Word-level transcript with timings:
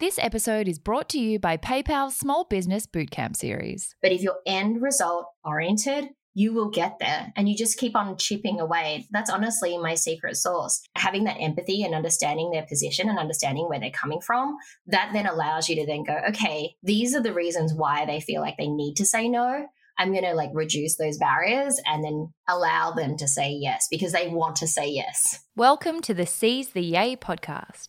This 0.00 0.18
episode 0.18 0.66
is 0.66 0.78
brought 0.78 1.10
to 1.10 1.18
you 1.18 1.38
by 1.38 1.58
PayPal's 1.58 2.16
Small 2.16 2.44
Business 2.44 2.86
Bootcamp 2.86 3.36
series. 3.36 3.94
But 4.00 4.12
if 4.12 4.22
you're 4.22 4.38
end 4.46 4.80
result 4.80 5.26
oriented, 5.44 6.08
you 6.32 6.54
will 6.54 6.70
get 6.70 6.98
there 7.00 7.30
and 7.36 7.50
you 7.50 7.54
just 7.54 7.76
keep 7.76 7.94
on 7.94 8.16
chipping 8.16 8.60
away. 8.60 9.06
That's 9.10 9.28
honestly 9.28 9.76
my 9.76 9.96
secret 9.96 10.38
sauce. 10.38 10.80
Having 10.96 11.24
that 11.24 11.36
empathy 11.38 11.82
and 11.82 11.94
understanding 11.94 12.50
their 12.50 12.64
position 12.64 13.10
and 13.10 13.18
understanding 13.18 13.68
where 13.68 13.78
they're 13.78 13.90
coming 13.90 14.22
from, 14.22 14.56
that 14.86 15.10
then 15.12 15.26
allows 15.26 15.68
you 15.68 15.76
to 15.76 15.86
then 15.86 16.04
go, 16.04 16.18
okay, 16.30 16.76
these 16.82 17.14
are 17.14 17.22
the 17.22 17.34
reasons 17.34 17.74
why 17.74 18.06
they 18.06 18.22
feel 18.22 18.40
like 18.40 18.56
they 18.56 18.68
need 18.68 18.94
to 18.94 19.04
say 19.04 19.28
no. 19.28 19.66
I'm 19.98 20.12
going 20.12 20.24
to 20.24 20.32
like 20.32 20.50
reduce 20.54 20.96
those 20.96 21.18
barriers 21.18 21.78
and 21.84 22.02
then 22.02 22.32
allow 22.48 22.92
them 22.92 23.18
to 23.18 23.28
say 23.28 23.50
yes 23.50 23.86
because 23.90 24.12
they 24.12 24.28
want 24.28 24.56
to 24.56 24.66
say 24.66 24.88
yes. 24.88 25.40
Welcome 25.54 26.00
to 26.00 26.14
the 26.14 26.24
Seize 26.24 26.70
the 26.70 26.80
Yay 26.80 27.16
podcast. 27.16 27.88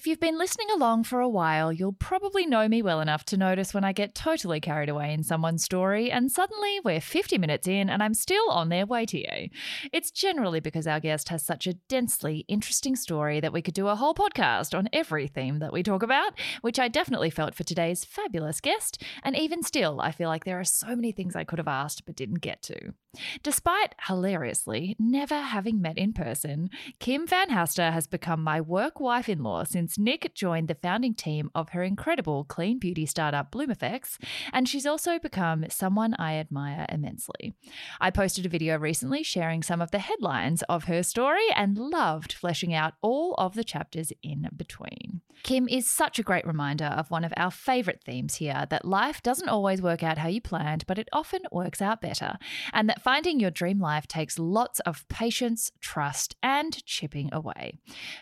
If 0.00 0.06
you've 0.06 0.18
been 0.18 0.38
listening 0.38 0.70
along 0.70 1.04
for 1.04 1.20
a 1.20 1.28
while, 1.28 1.70
yay'll 1.70 1.92
probably 1.92 2.46
know 2.46 2.66
me 2.68 2.80
well 2.80 3.02
enough 3.02 3.22
to 3.26 3.36
notice 3.36 3.74
when 3.74 3.84
I 3.84 3.92
get 3.92 4.14
totally 4.14 4.58
carried 4.58 4.88
away 4.88 5.12
in 5.12 5.22
someone's 5.22 5.62
story, 5.62 6.10
and 6.10 6.32
suddenly 6.32 6.80
we're 6.82 7.02
50 7.02 7.36
minutes 7.36 7.68
in 7.68 7.90
and 7.90 8.02
I'm 8.02 8.14
still 8.14 8.48
on 8.48 8.70
their 8.70 8.86
way 8.86 9.04
to 9.04 9.18
you. 9.18 9.50
It's 9.92 10.10
generally 10.10 10.58
because 10.58 10.86
our 10.86 11.00
guest 11.00 11.28
has 11.28 11.44
such 11.44 11.66
a 11.66 11.74
densely 11.74 12.46
interesting 12.48 12.96
story 12.96 13.40
that 13.40 13.52
we 13.52 13.60
could 13.60 13.74
do 13.74 13.88
a 13.88 13.94
whole 13.94 14.14
podcast 14.14 14.74
on 14.74 14.88
every 14.90 15.26
theme 15.26 15.58
that 15.58 15.70
we 15.70 15.82
talk 15.82 16.02
about, 16.02 16.32
which 16.62 16.78
I 16.78 16.88
definitely 16.88 17.28
felt 17.28 17.54
for 17.54 17.64
today's 17.64 18.02
fabulous 18.02 18.62
guest. 18.62 19.02
And 19.22 19.36
even 19.36 19.62
still, 19.62 20.00
I 20.00 20.12
feel 20.12 20.30
like 20.30 20.46
there 20.46 20.60
are 20.60 20.64
so 20.64 20.96
many 20.96 21.12
things 21.12 21.36
I 21.36 21.44
could 21.44 21.58
have 21.58 21.68
asked 21.68 22.06
but 22.06 22.16
didn't 22.16 22.40
get 22.40 22.62
to. 22.62 22.94
Despite 23.42 23.96
hilariously 24.06 24.96
never 24.98 25.34
having 25.34 25.82
met 25.82 25.98
in 25.98 26.12
person, 26.12 26.70
Kim 27.00 27.26
van 27.26 27.50
Haaster 27.50 27.92
has 27.92 28.06
become 28.06 28.42
my 28.42 28.62
work 28.62 28.98
wife 29.00 29.28
in 29.28 29.42
law 29.42 29.64
since 29.64 29.89
since 29.90 29.98
Nic 29.98 30.32
joined 30.34 30.68
the 30.68 30.76
founding 30.76 31.14
team 31.14 31.50
of 31.52 31.70
her 31.70 31.82
incredible 31.82 32.44
clean 32.44 32.78
beauty 32.78 33.06
startup 33.06 33.50
Bloomeffects, 33.50 34.18
and 34.52 34.68
she's 34.68 34.86
also 34.86 35.18
become 35.18 35.64
someone 35.68 36.14
I 36.14 36.34
admire 36.34 36.86
immensely. 36.88 37.54
I 38.00 38.10
posted 38.10 38.46
a 38.46 38.48
video 38.48 38.78
recently 38.78 39.24
sharing 39.24 39.64
some 39.64 39.80
of 39.80 39.90
the 39.90 39.98
headlines 39.98 40.62
of 40.68 40.84
her 40.84 41.02
story 41.02 41.46
and 41.56 41.76
loved 41.76 42.32
fleshing 42.32 42.72
out 42.72 42.94
all 43.02 43.34
of 43.34 43.54
the 43.54 43.64
chapters 43.64 44.12
in 44.22 44.48
between. 44.56 45.22
Kim 45.42 45.66
is 45.68 45.90
such 45.90 46.18
a 46.18 46.22
great 46.22 46.46
reminder 46.46 46.84
of 46.84 47.10
one 47.10 47.24
of 47.24 47.32
our 47.36 47.50
favourite 47.50 48.02
themes 48.04 48.36
here 48.36 48.66
that 48.70 48.84
life 48.84 49.22
doesn't 49.22 49.48
always 49.48 49.80
work 49.80 50.02
out 50.02 50.18
how 50.18 50.28
you 50.28 50.40
planned, 50.40 50.86
but 50.86 50.98
it 50.98 51.08
often 51.12 51.40
works 51.50 51.80
out 51.80 52.00
better, 52.00 52.36
and 52.72 52.88
that 52.88 53.02
finding 53.02 53.40
your 53.40 53.50
dream 53.50 53.80
life 53.80 54.06
takes 54.06 54.38
lots 54.38 54.80
of 54.80 55.08
patience, 55.08 55.72
trust, 55.80 56.36
and 56.42 56.84
chipping 56.84 57.30
away. 57.32 57.72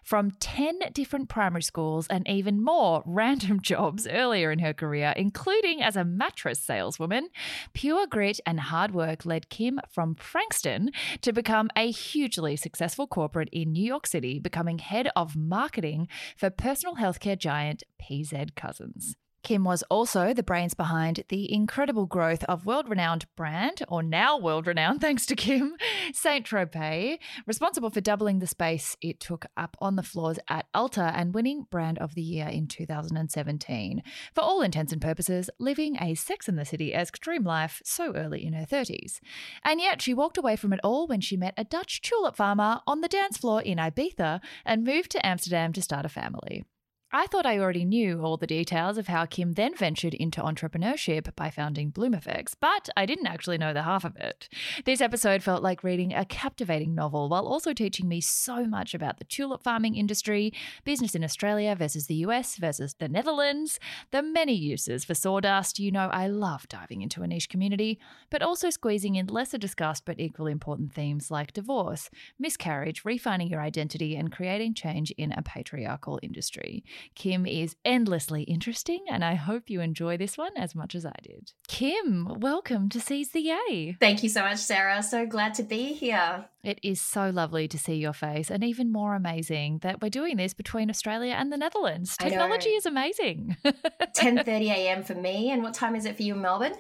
From 0.05 0.31
10 0.31 0.79
different 0.93 1.29
primary 1.29 1.58
primary 1.59 1.63
schools 1.63 2.07
and 2.09 2.29
even 2.29 2.63
more 2.63 3.03
random 3.07 3.61
jobs 3.61 4.07
earlier 4.07 4.51
in 4.53 4.59
her 4.61 4.73
career, 4.73 5.13
including 5.17 5.83
as 5.83 5.97
a 5.97 6.05
mattress 6.05 6.61
saleswoman. 6.61 7.29
Pure 7.75 8.07
grit 8.09 8.41
and 8.47 8.61
hard 8.61 8.93
work 8.93 9.27
led 9.27 9.49
Kim 9.49 9.81
from 9.91 10.15
Frankston 10.15 10.91
to 11.23 11.33
become 11.33 11.69
a 11.77 11.91
hugely 11.91 12.57
successful 12.57 13.07
corporate 13.07 13.49
in 13.53 13.73
New 13.73 13.85
York 13.85 14.07
City, 14.07 14.39
becoming 14.39 14.79
head 14.79 15.09
of 15.17 15.37
marketing 15.37 16.09
for 16.37 16.51
personal 16.51 16.97
healthcare 16.97 17.39
giant 17.39 17.83
PZ 18.01 18.55
Cussons. 18.55 19.15
Kim 19.43 19.65
was 19.65 19.82
also 19.84 20.34
the 20.34 20.43
brains 20.43 20.75
behind 20.75 21.25
the 21.28 21.53
incredible 21.53 22.06
growth 22.06 22.44
of 22.44 22.66
world 22.66 22.88
renowned 22.88 23.26
brand, 23.37 23.82
or 23.88 24.03
now 24.03 24.37
world 24.38 24.66
renowned 24.66 25.00
thanks 25.00 25.26
to 25.26 25.37
Kim, 25.37 25.76
Saint 26.12 26.47
Tropez, 26.47 27.19
responsible 27.47 27.91
for 27.91 28.00
doubling 28.00 28.41
the 28.41 28.47
space 28.47 28.97
it 29.00 29.21
took 29.21 29.47
up 29.56 29.76
on 29.81 29.97
the 29.97 30.03
floors 30.03 30.38
at 30.49 30.66
Ulta 30.75 31.12
and 31.15 31.34
winning 31.34 31.66
Brand 31.71 31.99
of 31.99 32.15
the 32.15 32.22
Year 32.22 32.49
in 32.49 32.66
2017. 32.66 34.03
For 34.34 34.41
all 34.41 34.60
intents 34.60 34.93
and 34.93 35.00
purposes, 35.00 35.50
living 35.59 35.97
a 36.00 36.15
Sex 36.15 36.49
in 36.49 36.56
the 36.56 36.65
City 36.65 36.94
esque 36.94 37.19
dream 37.20 37.44
life 37.44 37.81
so 37.84 38.12
early 38.15 38.44
in 38.44 38.53
her 38.53 38.66
30s. 38.66 39.20
And 39.62 39.81
yet 39.81 40.03
she 40.03 40.15
walked 40.15 40.38
away 40.38 40.56
from 40.56 40.72
it 40.72 40.81
all 40.82 41.06
when 41.06 41.20
she 41.20 41.37
met 41.37 41.55
a 41.56 41.65
Dutch 41.65 42.03
tulip 42.03 42.37
farmer 42.37 42.81
on 42.87 43.00
the 43.00 43.09
dance 43.09 43.38
floor 43.38 43.62
in 43.62 43.78
Ibiza 43.78 44.41
and 44.65 44.84
moved 44.84 45.10
to 45.12 45.26
Amsterdam 45.26 45.72
to 45.72 45.82
start 45.82 46.05
a 46.05 46.09
family. 46.09 46.65
I 47.11 47.27
thought 47.27 47.47
I 47.47 47.59
already 47.59 47.87
knew 47.87 48.21
all 48.21 48.37
the 48.37 48.47
details 48.47 48.99
of 48.99 49.07
how 49.07 49.25
Kim 49.25 49.55
then 49.55 49.75
ventured 49.75 50.13
into 50.13 50.43
entrepreneurship 50.43 51.35
by 51.35 51.49
founding 51.49 51.91
Bloomeffects, 51.91 52.53
but 52.61 52.91
I 52.99 53.07
didn't 53.07 53.29
actually 53.29 53.57
know 53.57 53.73
the 53.73 53.85
half 53.85 54.05
of 54.05 54.15
it. 54.17 54.51
This 54.85 55.01
episode 55.01 55.43
felt 55.43 55.63
like 55.63 55.83
reading 55.83 56.13
a 56.13 56.27
captivating 56.27 56.95
novel 56.95 57.31
while 57.31 57.47
also 57.47 57.73
teaching 57.73 58.09
me 58.09 58.21
so 58.21 58.67
much 58.67 58.93
about 58.93 59.17
the 59.17 59.25
tulip 59.25 59.63
farming 59.63 59.97
industry, 59.97 60.53
business 60.85 61.15
in 61.15 61.25
Australia 61.25 61.75
versus 61.75 62.09
the 62.09 62.17
US 62.17 62.57
versus 62.57 62.97
the 62.99 63.09
Netherlands, 63.09 63.81
the 64.11 64.21
many 64.21 64.55
uses 64.55 65.07
for 65.07 65.15
sawdust. 65.15 65.79
You 65.79 65.91
know, 65.91 66.11
I 66.13 66.27
love 66.27 66.69
diving 66.69 67.01
into 67.01 67.23
a 67.23 67.27
niche 67.27 67.49
community, 67.49 67.99
but 68.29 68.43
also 68.43 68.69
squeezing 68.69 69.15
in 69.15 69.29
lesser 69.29 69.57
discussed 69.57 70.05
but 70.05 70.21
equally 70.21 70.53
important 70.53 70.93
themes 70.93 71.31
like 71.31 71.55
divorce, 71.55 72.11
miscarriage, 72.39 73.07
refining 73.07 73.49
your 73.49 73.63
identity, 73.63 74.15
and 74.15 74.31
creating 74.31 74.75
change 74.75 75.11
in 75.13 75.33
a 75.33 75.41
patriarchal 75.41 76.21
industry. 76.23 76.85
Kim 77.15 77.47
is 77.47 77.77
endlessly 77.85 78.43
interesting, 78.45 79.05
and 79.09 79.25
I 79.25 79.35
hope 79.35 79.71
you 79.71 79.81
enjoy 79.81 80.17
this 80.17 80.39
one 80.39 80.57
as 80.57 80.75
much 80.75 80.95
as 80.95 81.05
I 81.05 81.15
did. 81.23 81.53
Kim, 81.67 82.41
welcome 82.41 82.89
to 82.91 83.01
Seize 83.01 83.31
the 83.31 83.41
Yay. 83.41 83.97
Thank 84.01 84.23
you 84.23 84.29
so 84.29 84.43
much, 84.43 84.59
Sarah. 84.59 85.03
So 85.03 85.27
glad 85.27 85.55
to 85.55 85.63
be 85.63 85.93
here. 85.93 86.47
It 86.63 86.81
is 86.83 87.01
so 87.01 87.31
lovely 87.31 87.69
to 87.69 87.79
see 87.79 87.95
your 87.95 88.13
face, 88.13 88.51
and 88.51 88.65
even 88.65 88.91
more 88.93 89.15
amazing 89.15 89.79
that 89.83 90.03
we're 90.03 90.09
doing 90.09 90.37
this 90.37 90.55
between 90.55 90.91
Australia 90.91 91.35
and 91.39 91.53
the 91.53 91.57
Netherlands. 91.57 92.17
Technology 92.17 92.71
is 92.71 92.87
amazing. 92.87 93.57
10:30 93.65 94.71
a.m. 94.71 95.03
for 95.03 95.15
me, 95.15 95.51
and 95.51 95.63
what 95.63 95.75
time 95.75 95.95
is 95.95 96.05
it 96.05 96.17
for 96.17 96.23
you 96.23 96.35
in 96.35 96.43
Melbourne? 96.43 96.75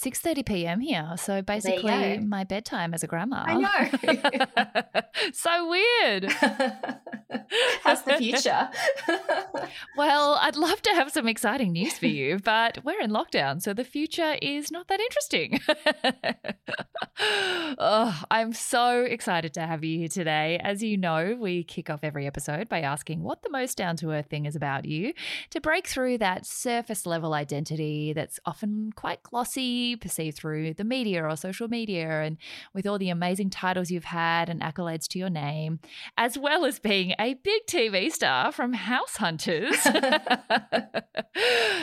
6:30 0.00 0.46
p.m. 0.46 0.80
here. 0.80 1.14
So 1.16 1.42
basically 1.42 2.18
my 2.18 2.44
bedtime 2.44 2.94
as 2.94 3.02
a 3.02 3.06
grandma. 3.06 3.44
I 3.46 3.54
know. 3.54 5.02
so 5.32 5.68
weird. 5.68 6.32
How's 7.82 8.02
the 8.04 8.14
future? 8.14 8.70
well, 9.96 10.38
I'd 10.40 10.56
love 10.56 10.80
to 10.82 10.90
have 10.90 11.10
some 11.10 11.28
exciting 11.28 11.72
news 11.72 11.98
for 11.98 12.06
you, 12.06 12.38
but 12.38 12.78
we're 12.84 13.00
in 13.00 13.10
lockdown, 13.10 13.60
so 13.60 13.74
the 13.74 13.84
future 13.84 14.36
is 14.40 14.70
not 14.70 14.88
that 14.88 15.00
interesting. 15.00 15.60
oh, 17.78 18.22
I'm 18.30 18.52
so 18.52 19.02
excited 19.02 19.52
to 19.54 19.60
have 19.60 19.84
you 19.84 19.98
here 19.98 20.08
today. 20.08 20.60
As 20.62 20.82
you 20.82 20.96
know, 20.96 21.36
we 21.38 21.64
kick 21.64 21.90
off 21.90 22.00
every 22.02 22.26
episode 22.26 22.68
by 22.68 22.80
asking 22.80 23.22
what 23.22 23.42
the 23.42 23.50
most 23.50 23.76
down 23.76 23.96
to 23.96 24.12
earth 24.12 24.26
thing 24.26 24.46
is 24.46 24.56
about 24.56 24.84
you 24.84 25.12
to 25.50 25.60
break 25.60 25.86
through 25.86 26.18
that 26.18 26.46
surface 26.46 27.04
level 27.04 27.34
identity 27.34 28.12
that's 28.12 28.38
often 28.46 28.92
quite 28.94 29.22
glossy 29.22 29.89
perceived 29.96 30.36
through 30.36 30.74
the 30.74 30.84
media 30.84 31.24
or 31.24 31.36
social 31.36 31.68
media, 31.68 32.22
and 32.22 32.36
with 32.74 32.86
all 32.86 32.98
the 32.98 33.10
amazing 33.10 33.50
titles 33.50 33.90
you've 33.90 34.04
had 34.04 34.48
and 34.48 34.60
accolades 34.60 35.06
to 35.08 35.18
your 35.18 35.30
name, 35.30 35.80
as 36.16 36.38
well 36.38 36.64
as 36.64 36.78
being 36.78 37.14
a 37.18 37.34
big 37.34 37.66
TV 37.66 38.10
star 38.10 38.52
from 38.52 38.72
House 38.72 39.16
Hunters. 39.16 39.76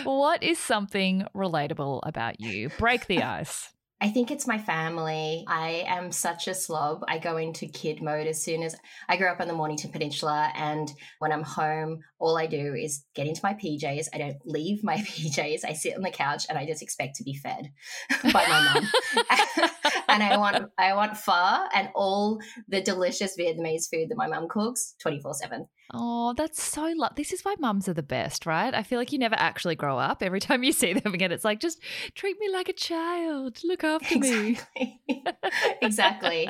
what 0.03 0.43
is 0.43 0.59
something 0.59 1.25
relatable 1.35 2.01
about 2.03 2.39
you? 2.39 2.69
Break 2.77 3.07
the 3.07 3.23
ice. 3.23 3.73
I 3.99 4.09
think 4.09 4.29
it's 4.29 4.45
my 4.45 4.59
family. 4.59 5.43
I 5.47 5.83
am 5.87 6.11
such 6.11 6.47
a 6.47 6.53
slob. 6.53 7.03
I 7.07 7.17
go 7.17 7.37
into 7.37 7.65
kid 7.65 8.01
mode 8.01 8.27
as 8.27 8.43
soon 8.43 8.61
as 8.61 8.75
I 9.09 9.17
grew 9.17 9.27
up 9.27 9.39
on 9.39 9.47
the 9.47 9.55
Mornington 9.55 9.91
Peninsula. 9.91 10.51
And 10.53 10.91
when 11.17 11.31
I'm 11.31 11.41
home, 11.41 12.01
all 12.19 12.37
I 12.37 12.45
do 12.45 12.75
is 12.75 13.03
get 13.15 13.25
into 13.25 13.41
my 13.43 13.55
PJs. 13.55 14.09
I 14.13 14.19
don't 14.19 14.37
leave 14.45 14.83
my 14.83 14.97
PJs. 14.97 15.65
I 15.65 15.73
sit 15.73 15.95
on 15.95 16.03
the 16.03 16.11
couch 16.11 16.45
and 16.47 16.59
I 16.59 16.67
just 16.67 16.83
expect 16.83 17.15
to 17.15 17.23
be 17.23 17.33
fed 17.33 17.71
by 18.31 18.45
my 18.47 18.73
mum. 18.73 18.87
and 20.09 20.21
I 20.21 20.37
want 20.37 20.71
I 20.77 20.93
want 20.93 21.17
pho 21.17 21.65
and 21.73 21.89
all 21.95 22.39
the 22.67 22.81
delicious 22.81 23.35
Vietnamese 23.35 23.89
food 23.89 24.09
that 24.09 24.17
my 24.17 24.27
mum 24.27 24.47
cooks 24.47 24.93
24 24.99 25.33
7. 25.33 25.67
Oh, 25.93 26.33
that's 26.33 26.61
so 26.61 26.91
lo- 26.95 27.07
This 27.15 27.31
is 27.31 27.43
why 27.43 27.55
mums 27.59 27.87
are 27.87 27.93
the 27.93 28.03
best, 28.03 28.45
right? 28.45 28.73
I 28.73 28.83
feel 28.83 28.99
like 28.99 29.13
you 29.13 29.19
never 29.19 29.35
actually 29.37 29.75
grow 29.75 29.97
up. 29.97 30.21
Every 30.21 30.39
time 30.39 30.63
you 30.63 30.73
see 30.73 30.93
them 30.93 31.13
again, 31.13 31.31
it's 31.31 31.45
like, 31.45 31.59
just 31.59 31.79
treat 32.13 32.37
me 32.39 32.49
like 32.49 32.67
a 32.67 32.73
child. 32.73 33.59
Look 33.63 33.83
after 33.83 34.15
exactly. 34.15 34.99
me. 35.07 35.23
exactly. 35.81 36.49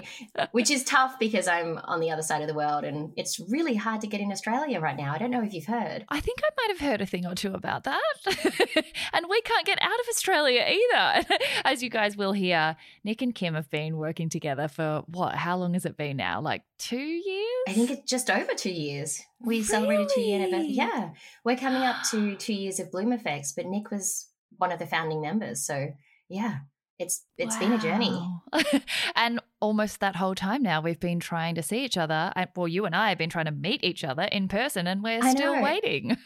Which 0.52 0.72
is 0.72 0.84
tough 0.84 1.20
because 1.20 1.48
I'm 1.48 1.78
on 1.84 2.00
the 2.00 2.10
other 2.10 2.24
side 2.24 2.42
of 2.42 2.48
the 2.48 2.56
world 2.56 2.84
and 2.84 3.14
it's 3.16 3.40
really 3.40 3.76
hard 3.76 4.02
to 4.02 4.08
get 4.08 4.22
in 4.22 4.32
Australia 4.32 4.80
right 4.80 4.98
now. 4.98 5.14
I 5.14 5.20
don't 5.20 5.32
know 5.32 5.44
if 5.44 5.54
you've 5.54 5.66
heard. 5.66 6.06
I 6.10 6.20
think 6.20 6.40
I 6.44 6.50
might 6.58 6.78
have 6.78 6.90
heard 6.90 7.02
a 7.02 7.06
thing 7.06 7.26
or 7.26 7.36
two 7.36 7.54
about 7.54 7.84
that. 7.84 8.02
and 9.14 9.26
we 9.30 9.42
can't 9.42 9.66
get 9.66 9.82
out 9.82 10.00
of 10.00 10.06
Australia 10.10 10.66
either. 10.68 11.26
As 11.66 11.84
you 11.84 11.90
guys 11.90 12.18
will 12.18 12.34
hear, 12.34 12.76
Nic 13.04 13.22
and 13.22 13.36
Kim 13.36 13.54
have 13.54 13.70
been 13.70 13.98
working 13.98 14.30
together 14.30 14.68
for 14.68 15.04
what? 15.08 15.36
How 15.36 15.58
long 15.58 15.74
has 15.74 15.86
it 15.86 15.96
been 15.96 16.18
now? 16.18 16.42
Like 16.42 16.64
two 16.80 16.98
years? 16.98 17.64
I 17.68 17.74
think 17.74 17.92
it's 17.92 18.10
just 18.10 18.30
over 18.30 18.54
two 18.54 18.72
years. 18.72 19.22
We 19.40 19.64
celebrated 19.64 20.10
two 20.14 20.22
year 20.22 20.40
anniversary. 20.42 20.72
Yeah. 20.72 21.10
We're 21.44 21.58
coming 21.58 21.84
up 21.84 21.98
to 22.12 22.36
two 22.38 22.54
years 22.54 22.80
of 22.80 22.92
Bloomeffects, 22.92 23.54
but 23.56 23.66
Nic 23.66 23.92
was 23.92 24.28
one 24.58 24.72
of 24.72 24.80
the 24.80 24.88
founding 24.88 25.22
members. 25.22 25.66
So 25.66 25.90
yeah, 26.30 26.60
it's 27.00 27.24
it's 27.38 27.56
wow. 27.56 27.62
been 27.62 27.74
a 27.74 27.80
journey. 27.80 28.84
and 29.16 29.40
almost 29.60 30.00
that 30.00 30.16
whole 30.16 30.36
time 30.36 30.62
now 30.62 30.82
we've 30.82 31.00
been 31.00 31.20
trying 31.20 31.56
to 31.56 31.64
see 31.64 31.84
each 31.84 31.98
other. 31.98 32.32
Uh, 32.36 32.46
well, 32.56 32.68
you 32.68 32.86
and 32.86 32.96
I 32.96 33.10
have 33.10 33.18
been 33.18 33.30
trying 33.30 33.46
to 33.46 33.52
meet 33.52 33.84
each 33.84 34.04
other 34.04 34.24
in 34.24 34.48
person 34.48 34.88
and 34.88 35.04
we're 35.04 35.24
I 35.24 35.32
still 35.32 35.56
know. 35.56 35.62
waiting. 35.62 36.18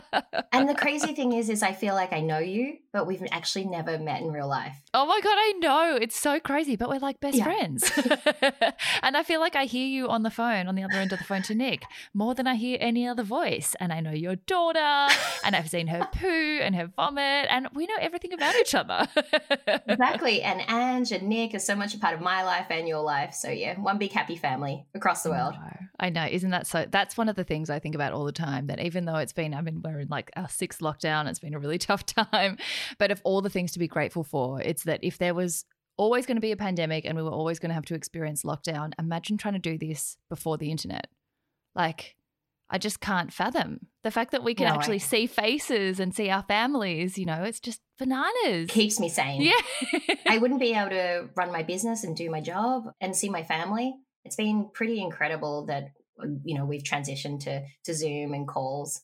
and 0.52 0.68
the 0.68 0.74
crazy 0.74 1.14
thing 1.14 1.32
is 1.32 1.48
is 1.48 1.62
I 1.62 1.72
feel 1.72 1.94
like 1.94 2.12
I 2.12 2.20
know 2.20 2.38
you, 2.38 2.78
but 2.92 3.06
we've 3.06 3.22
actually 3.30 3.66
never 3.66 3.98
met 3.98 4.22
in 4.22 4.32
real 4.32 4.48
life. 4.48 4.76
Oh 4.92 5.06
my 5.06 5.20
god, 5.20 5.36
I 5.36 5.52
know. 5.58 5.98
It's 6.00 6.18
so 6.18 6.40
crazy, 6.40 6.76
but 6.76 6.88
we're 6.88 6.98
like 6.98 7.20
best 7.20 7.36
yeah. 7.36 7.44
friends. 7.44 7.90
and 9.02 9.16
I 9.16 9.22
feel 9.22 9.40
like 9.40 9.54
I 9.54 9.64
hear 9.64 9.86
you 9.86 10.08
on 10.08 10.22
the 10.22 10.30
phone 10.30 10.66
on 10.66 10.74
the 10.74 10.82
other 10.82 10.94
end 10.94 11.12
of 11.12 11.18
the 11.18 11.24
phone 11.24 11.42
to 11.42 11.54
Nic 11.54 11.82
more 12.12 12.34
than 12.34 12.46
I 12.46 12.56
hear 12.56 12.78
any 12.80 13.06
other 13.06 13.22
voice. 13.22 13.76
And 13.78 13.92
I 13.92 14.00
know 14.00 14.10
your 14.10 14.36
daughter 14.36 15.14
and 15.44 15.54
I've 15.54 15.70
seen 15.70 15.86
her 15.88 16.08
poo 16.12 16.58
and 16.60 16.74
her 16.74 16.90
vomit 16.96 17.46
and 17.48 17.68
we 17.74 17.86
know 17.86 17.96
everything 18.00 18.32
about 18.32 18.56
each 18.56 18.74
other. 18.74 19.08
exactly. 19.86 20.42
And 20.42 20.60
Ange 20.68 21.12
and 21.12 21.28
Nic 21.28 21.54
are 21.54 21.60
so 21.60 21.76
much 21.76 21.94
a 21.94 21.98
part 21.98 22.14
of 22.14 22.20
my 22.20 22.42
life 22.42 22.66
your 22.86 23.02
life. 23.02 23.34
So 23.34 23.50
yeah, 23.50 23.78
one 23.78 23.98
big 23.98 24.12
happy 24.12 24.36
family 24.36 24.86
across 24.94 25.22
the 25.22 25.30
world. 25.30 25.54
I 25.98 26.08
know. 26.08 26.26
Isn't 26.26 26.50
that 26.50 26.66
so? 26.66 26.86
That's 26.90 27.16
one 27.16 27.28
of 27.28 27.36
the 27.36 27.44
things 27.44 27.68
I 27.68 27.78
think 27.78 27.94
about 27.94 28.12
all 28.12 28.24
the 28.24 28.32
time. 28.32 28.66
That 28.68 28.80
even 28.80 29.04
though 29.04 29.16
it's 29.16 29.32
been, 29.32 29.54
I 29.54 29.60
mean, 29.60 29.82
we're 29.84 30.00
in 30.00 30.08
like 30.08 30.30
our 30.36 30.48
sixth 30.48 30.80
lockdown, 30.80 31.28
it's 31.28 31.38
been 31.38 31.54
a 31.54 31.58
really 31.58 31.78
tough 31.78 32.06
time. 32.06 32.56
But 32.98 33.10
of 33.10 33.20
all 33.24 33.42
the 33.42 33.50
things 33.50 33.72
to 33.72 33.78
be 33.78 33.88
grateful 33.88 34.24
for, 34.24 34.60
it's 34.60 34.84
that 34.84 35.00
if 35.02 35.18
there 35.18 35.34
was 35.34 35.64
always 35.96 36.24
going 36.24 36.38
to 36.38 36.40
be 36.40 36.52
a 36.52 36.56
pandemic 36.56 37.04
and 37.04 37.16
we 37.16 37.22
were 37.22 37.30
always 37.30 37.58
going 37.58 37.68
to 37.68 37.74
have 37.74 37.84
to 37.86 37.94
experience 37.94 38.42
lockdown, 38.42 38.92
imagine 38.98 39.36
trying 39.36 39.54
to 39.54 39.60
do 39.60 39.76
this 39.76 40.16
before 40.30 40.56
the 40.56 40.70
internet. 40.70 41.08
Like, 41.74 42.16
I 42.70 42.78
just 42.78 43.00
can't 43.00 43.32
fathom 43.32 43.88
the 44.04 44.10
fact 44.10 44.30
that 44.30 44.44
we 44.44 44.54
can 44.54 44.68
no 44.68 44.74
actually 44.74 45.00
see 45.00 45.26
faces 45.26 45.98
and 46.00 46.14
see 46.14 46.30
our 46.30 46.42
families. 46.42 47.18
You 47.18 47.26
know, 47.26 47.42
it's 47.42 47.60
just 47.60 47.80
bananas. 47.98 48.70
Keeps 48.70 49.00
me 49.00 49.08
sane. 49.08 49.42
Yeah. 49.42 50.14
I 50.26 50.38
wouldn't 50.40 50.60
be 50.60 50.72
able 50.72 50.90
to 50.90 51.28
run 51.36 51.50
my 51.50 51.62
business 51.62 52.04
and 52.04 52.16
do 52.16 52.30
my 52.30 52.40
job 52.40 52.84
and 53.00 53.14
see 53.16 53.28
my 53.28 53.42
family. 53.42 53.94
It's 54.24 54.36
been 54.36 54.70
pretty 54.72 55.00
incredible 55.00 55.66
that 55.66 55.92
you 56.44 56.56
know 56.56 56.64
we've 56.64 56.82
transitioned 56.82 57.40
to 57.40 57.64
to 57.84 57.94
Zoom 57.94 58.34
and 58.34 58.46
calls 58.46 59.02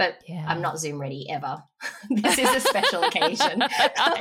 but 0.00 0.22
yeah. 0.26 0.46
I'm 0.48 0.62
not 0.62 0.78
Zoom 0.78 0.98
ready 0.98 1.28
ever. 1.28 1.62
this 2.10 2.38
is 2.38 2.48
a 2.56 2.60
special 2.60 3.02
occasion. 3.02 3.62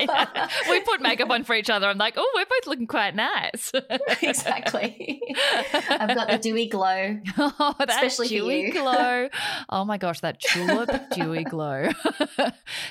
we 0.69 0.79
put 0.81 1.01
makeup 1.01 1.29
on 1.29 1.43
for 1.43 1.55
each 1.55 1.69
other. 1.69 1.87
I'm 1.87 1.97
like, 1.97 2.15
oh, 2.17 2.31
we're 2.35 2.45
both 2.45 2.67
looking 2.67 2.87
quite 2.87 3.15
nice. 3.15 3.71
exactly. 4.21 5.21
I've 5.89 6.15
got 6.15 6.29
the 6.29 6.37
dewy 6.37 6.67
glow, 6.67 7.19
oh, 7.37 7.75
especially 7.79 8.27
dewy 8.27 8.71
glow. 8.71 9.29
Oh 9.69 9.85
my 9.85 9.97
gosh, 9.97 10.19
that 10.21 10.39
tulip 10.39 10.89
dewy 11.11 11.43
glow. 11.43 11.89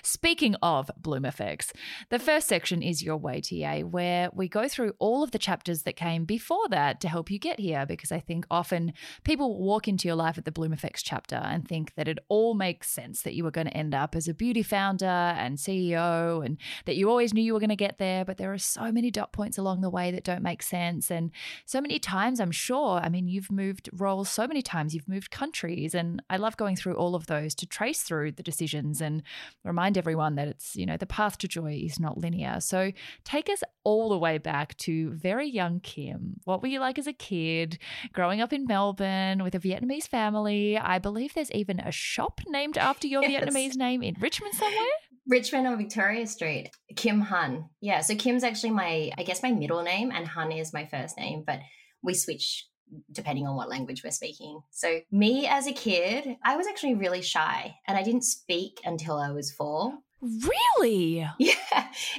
Speaking 0.03 0.55
of 0.63 0.91
Bloomeffects, 1.01 1.73
the 2.11 2.19
first 2.19 2.49
section 2.49 2.83
is 2.83 3.03
your 3.03 3.17
way 3.17 3.41
to 3.43 3.55
yay, 3.55 3.83
where 3.83 4.31
we 4.33 4.49
go 4.49 4.69
through 4.69 4.95
all 4.99 5.23
of 5.23 5.33
the 5.33 5.39
chapters 5.39 5.83
that 5.83 5.97
came 5.97 6.25
before 6.25 6.69
that 6.69 7.01
to 7.01 7.09
help 7.09 7.31
you 7.31 7.39
get 7.39 7.61
here. 7.61 7.87
Because 7.87 8.13
I 8.13 8.21
think 8.21 8.47
often 8.51 8.93
people 9.25 9.59
walk 9.59 9.89
into 9.89 10.09
your 10.09 10.17
life 10.17 10.39
at 10.39 10.45
the 10.45 10.53
Bloomeffects 10.53 11.03
chapter 11.03 11.37
and 11.37 11.67
think 11.67 11.95
that 11.95 12.09
it 12.09 12.19
all 12.29 12.55
makes 12.55 12.69
makes 12.69 12.91
sense 12.91 13.23
that 13.23 13.35
you 13.35 13.45
were 13.45 13.51
going 13.51 13.67
to 13.67 13.77
end 13.77 13.95
up 13.95 14.15
as 14.15 14.29
a 14.29 14.35
beauty 14.35 14.58
founder 14.63 15.07
and 15.07 15.59
CEO 15.59 16.45
and 16.45 16.59
that 16.87 16.97
you 16.97 17.11
always 17.11 17.35
knew 17.35 17.43
you 17.43 17.53
were 17.53 17.61
going 17.61 17.69
to 17.69 17.77
get 17.77 17.99
there. 17.99 18.25
But 18.25 18.37
there 18.37 18.53
are 18.53 18.59
so 18.59 18.93
many 18.93 19.11
dot 19.11 19.33
points 19.33 19.59
along 19.59 19.81
the 19.81 19.91
way 19.91 20.11
that 20.11 20.25
don't 20.25 20.43
make 20.43 20.63
sense. 20.63 21.11
And 21.11 21.31
so 21.67 21.81
many 21.81 21.99
times, 21.99 22.41
I'm 22.41 22.51
sure, 22.51 23.01
I 23.01 23.09
mean, 23.09 23.27
you've 23.27 23.51
moved 23.51 23.89
roles 23.93 24.31
so 24.31 24.47
many 24.47 24.63
times, 24.63 24.95
you've 24.95 25.09
moved 25.09 25.31
countries. 25.31 25.95
And 25.95 26.23
I 26.31 26.37
love 26.37 26.57
going 26.57 26.77
through 26.77 26.95
all 26.95 27.15
of 27.15 27.27
those 27.27 27.55
to 27.57 27.67
trace 27.67 28.03
through 28.03 28.33
the 28.33 28.43
decisions 28.43 29.01
and 29.01 29.23
remind 29.65 29.99
everyone 29.99 30.37
that 30.37 30.49
it's, 30.49 30.77
you 30.77 30.87
know, 30.87 30.97
the 30.97 31.07
path 31.07 31.39
to 31.39 31.49
joy 31.49 31.81
is 31.85 31.99
not 31.99 32.19
linear. 32.19 32.61
So 32.61 32.93
take 33.25 33.49
us 33.49 33.63
all 33.85 34.09
the 34.09 34.19
way 34.19 34.39
back 34.39 34.77
to 34.79 35.11
very 35.11 35.49
young 35.49 35.81
Kim. 35.81 36.41
What 36.45 36.63
were 36.63 36.69
you 36.69 36.81
like 36.81 36.99
as 36.99 37.07
a 37.07 37.13
kid 37.13 37.79
growing 38.13 38.41
up 38.41 38.53
in 38.53 38.67
Melbourne 38.67 39.43
with 39.43 39.55
a 39.55 39.59
Vietnamese 39.59 40.07
family? 40.07 40.79
I 40.79 40.99
believe 40.99 41.35
there's 41.35 41.51
even 41.53 41.81
a 41.81 41.91
shop 41.91 42.41
named 42.47 42.69
named 42.69 42.79
after 42.79 43.07
your 43.07 43.23
yes. 43.29 43.45
Vietnamese 43.45 43.77
name 43.77 44.03
in 44.03 44.17
Richmond 44.21 44.48
somewhere? 44.53 44.87
Richmond 45.27 45.67
on 45.67 45.77
Victoria 45.77 46.27
Street. 46.27 46.71
Kim 46.97 47.21
Hun. 47.21 47.69
Yeah, 47.81 48.01
so 48.01 48.15
Kim's 48.15 48.45
actually 48.45 48.71
my, 48.71 49.11
I 49.19 49.23
guess, 49.23 49.43
my 49.43 49.53
middle 49.53 49.83
name, 49.83 50.11
and 50.11 50.27
Hun 50.27 50.53
is 50.53 50.73
my 50.73 50.87
first 50.87 51.19
name, 51.19 51.45
but 51.47 51.61
we 52.03 52.15
switch 52.15 52.67
depending 53.13 53.47
on 53.47 53.55
what 53.55 53.69
language 53.69 54.03
we're 54.03 54.11
speaking. 54.11 54.61
So, 54.71 55.01
me 55.11 55.47
as 55.47 55.67
a 55.67 55.73
kid, 55.73 56.37
I 56.45 56.57
was 56.57 56.67
actually 56.67 56.95
really 56.95 57.23
shy 57.23 57.75
and 57.87 57.99
I 57.99 58.03
didn't 58.03 58.25
speak 58.25 58.81
until 58.85 59.19
I 59.19 59.31
was 59.31 59.53
four. 59.53 59.93
Really? 60.21 61.29
Yeah. 61.39 61.55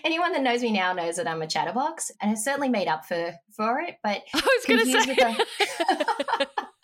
Anyone 0.04 0.32
that 0.34 0.42
knows 0.42 0.62
me 0.62 0.72
now 0.72 0.94
knows 0.94 1.18
that 1.18 1.28
I'm 1.28 1.42
a 1.42 1.48
chatterbox, 1.48 2.12
and 2.22 2.32
I 2.32 2.36
certainly 2.36 2.70
made 2.70 2.88
up 2.88 3.06
for 3.06 3.34
for 3.56 3.80
it. 3.80 3.98
But 4.04 4.22
I 4.34 4.42
was 4.42 4.66
going 4.68 4.86
to 4.86 5.16
say. 5.16 5.38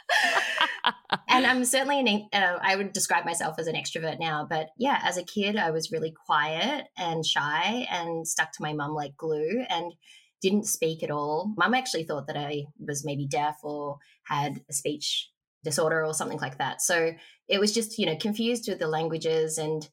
And 1.28 1.46
I'm 1.46 1.66
certainly 1.66 2.00
an, 2.00 2.28
uh, 2.34 2.60
I 2.62 2.76
would 2.76 2.94
describe 2.94 3.26
myself 3.26 3.56
as 3.60 3.68
an 3.68 3.76
extrovert 3.76 4.20
now, 4.20 4.48
but 4.50 4.68
yeah, 4.78 5.00
as 5.04 5.18
a 5.18 5.24
kid, 5.24 5.58
I 5.58 5.72
was 5.72 5.92
really 5.92 6.14
quiet 6.26 6.88
and 6.98 7.26
shy 7.26 7.88
and 7.90 8.28
stuck 8.28 8.52
to 8.54 8.62
my 8.62 8.74
mum 8.74 8.94
like 8.94 9.18
glue 9.18 9.66
and 9.70 9.94
didn't 10.42 10.68
speak 10.68 11.04
at 11.04 11.12
all. 11.12 11.54
Mum 11.58 11.74
actually 11.74 12.04
thought 12.04 12.28
that 12.28 12.38
I 12.38 12.66
was 12.80 13.04
maybe 13.04 13.28
deaf 13.28 13.58
or 13.64 13.98
had 14.24 14.62
a 14.70 14.74
speech 14.74 15.30
disorder 15.64 16.06
or 16.06 16.14
something 16.14 16.40
like 16.40 16.60
that. 16.60 16.82
So 16.82 17.14
it 17.48 17.60
was 17.60 17.74
just, 17.74 17.98
you 17.98 18.06
know, 18.06 18.16
confused 18.16 18.70
with 18.70 18.80
the 18.80 18.88
languages. 18.88 19.58
And 19.58 19.88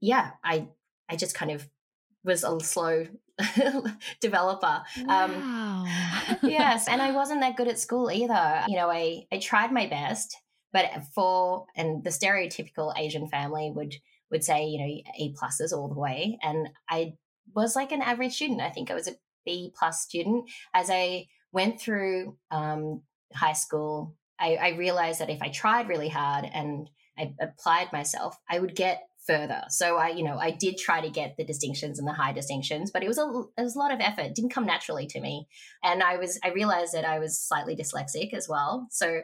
yeah, 0.00 0.30
I, 0.44 0.68
I 1.08 1.16
just 1.16 1.34
kind 1.34 1.50
of 1.50 1.68
was 2.24 2.44
a 2.44 2.60
slow 2.60 3.06
developer. 4.20 4.82
Um, 5.08 5.32
wow. 5.32 5.84
Um, 6.28 6.36
yes, 6.42 6.88
and 6.88 7.02
I 7.02 7.10
wasn't 7.14 7.40
that 7.40 7.56
good 7.56 7.68
at 7.68 7.78
school 7.78 8.10
either. 8.10 8.64
You 8.68 8.76
know, 8.76 8.90
I 8.90 9.26
I 9.32 9.38
tried 9.38 9.72
my 9.72 9.86
best, 9.86 10.36
but 10.72 10.86
for 11.14 11.66
and 11.76 12.02
the 12.02 12.10
stereotypical 12.10 12.96
Asian 12.98 13.28
family 13.28 13.70
would 13.74 13.94
would 14.30 14.42
say, 14.42 14.64
you 14.64 14.78
know, 14.78 15.02
A 15.18 15.34
pluses 15.34 15.72
all 15.72 15.88
the 15.88 16.00
way, 16.00 16.38
and 16.42 16.68
I 16.88 17.14
was 17.54 17.76
like 17.76 17.92
an 17.92 18.02
average 18.02 18.34
student. 18.34 18.60
I 18.60 18.70
think 18.70 18.90
I 18.90 18.94
was 18.94 19.08
a 19.08 19.16
B 19.44 19.72
plus 19.78 20.02
student. 20.02 20.50
As 20.74 20.90
I 20.90 21.26
went 21.52 21.80
through 21.80 22.36
um, 22.50 23.02
high 23.34 23.52
school, 23.52 24.14
I, 24.38 24.56
I 24.56 24.68
realized 24.70 25.20
that 25.20 25.30
if 25.30 25.40
I 25.40 25.48
tried 25.48 25.88
really 25.88 26.08
hard 26.08 26.48
and 26.52 26.90
I 27.18 27.34
applied 27.40 27.92
myself, 27.92 28.36
I 28.48 28.58
would 28.58 28.74
get 28.74 29.08
further. 29.26 29.62
So 29.68 29.96
I, 29.96 30.08
you 30.08 30.24
know, 30.24 30.38
I 30.38 30.50
did 30.50 30.78
try 30.78 31.00
to 31.00 31.10
get 31.10 31.36
the 31.36 31.44
distinctions 31.44 31.98
and 31.98 32.06
the 32.06 32.12
high 32.12 32.32
distinctions, 32.32 32.90
but 32.90 33.02
it 33.02 33.08
was 33.08 33.18
a 33.18 33.42
it 33.58 33.62
was 33.62 33.76
a 33.76 33.78
lot 33.78 33.92
of 33.92 34.00
effort. 34.00 34.22
It 34.22 34.34
didn't 34.34 34.52
come 34.52 34.66
naturally 34.66 35.06
to 35.08 35.20
me. 35.20 35.48
And 35.82 36.02
I 36.02 36.16
was 36.16 36.38
I 36.44 36.50
realized 36.50 36.94
that 36.94 37.04
I 37.04 37.18
was 37.18 37.40
slightly 37.40 37.76
dyslexic 37.76 38.32
as 38.32 38.48
well. 38.48 38.86
So, 38.90 39.22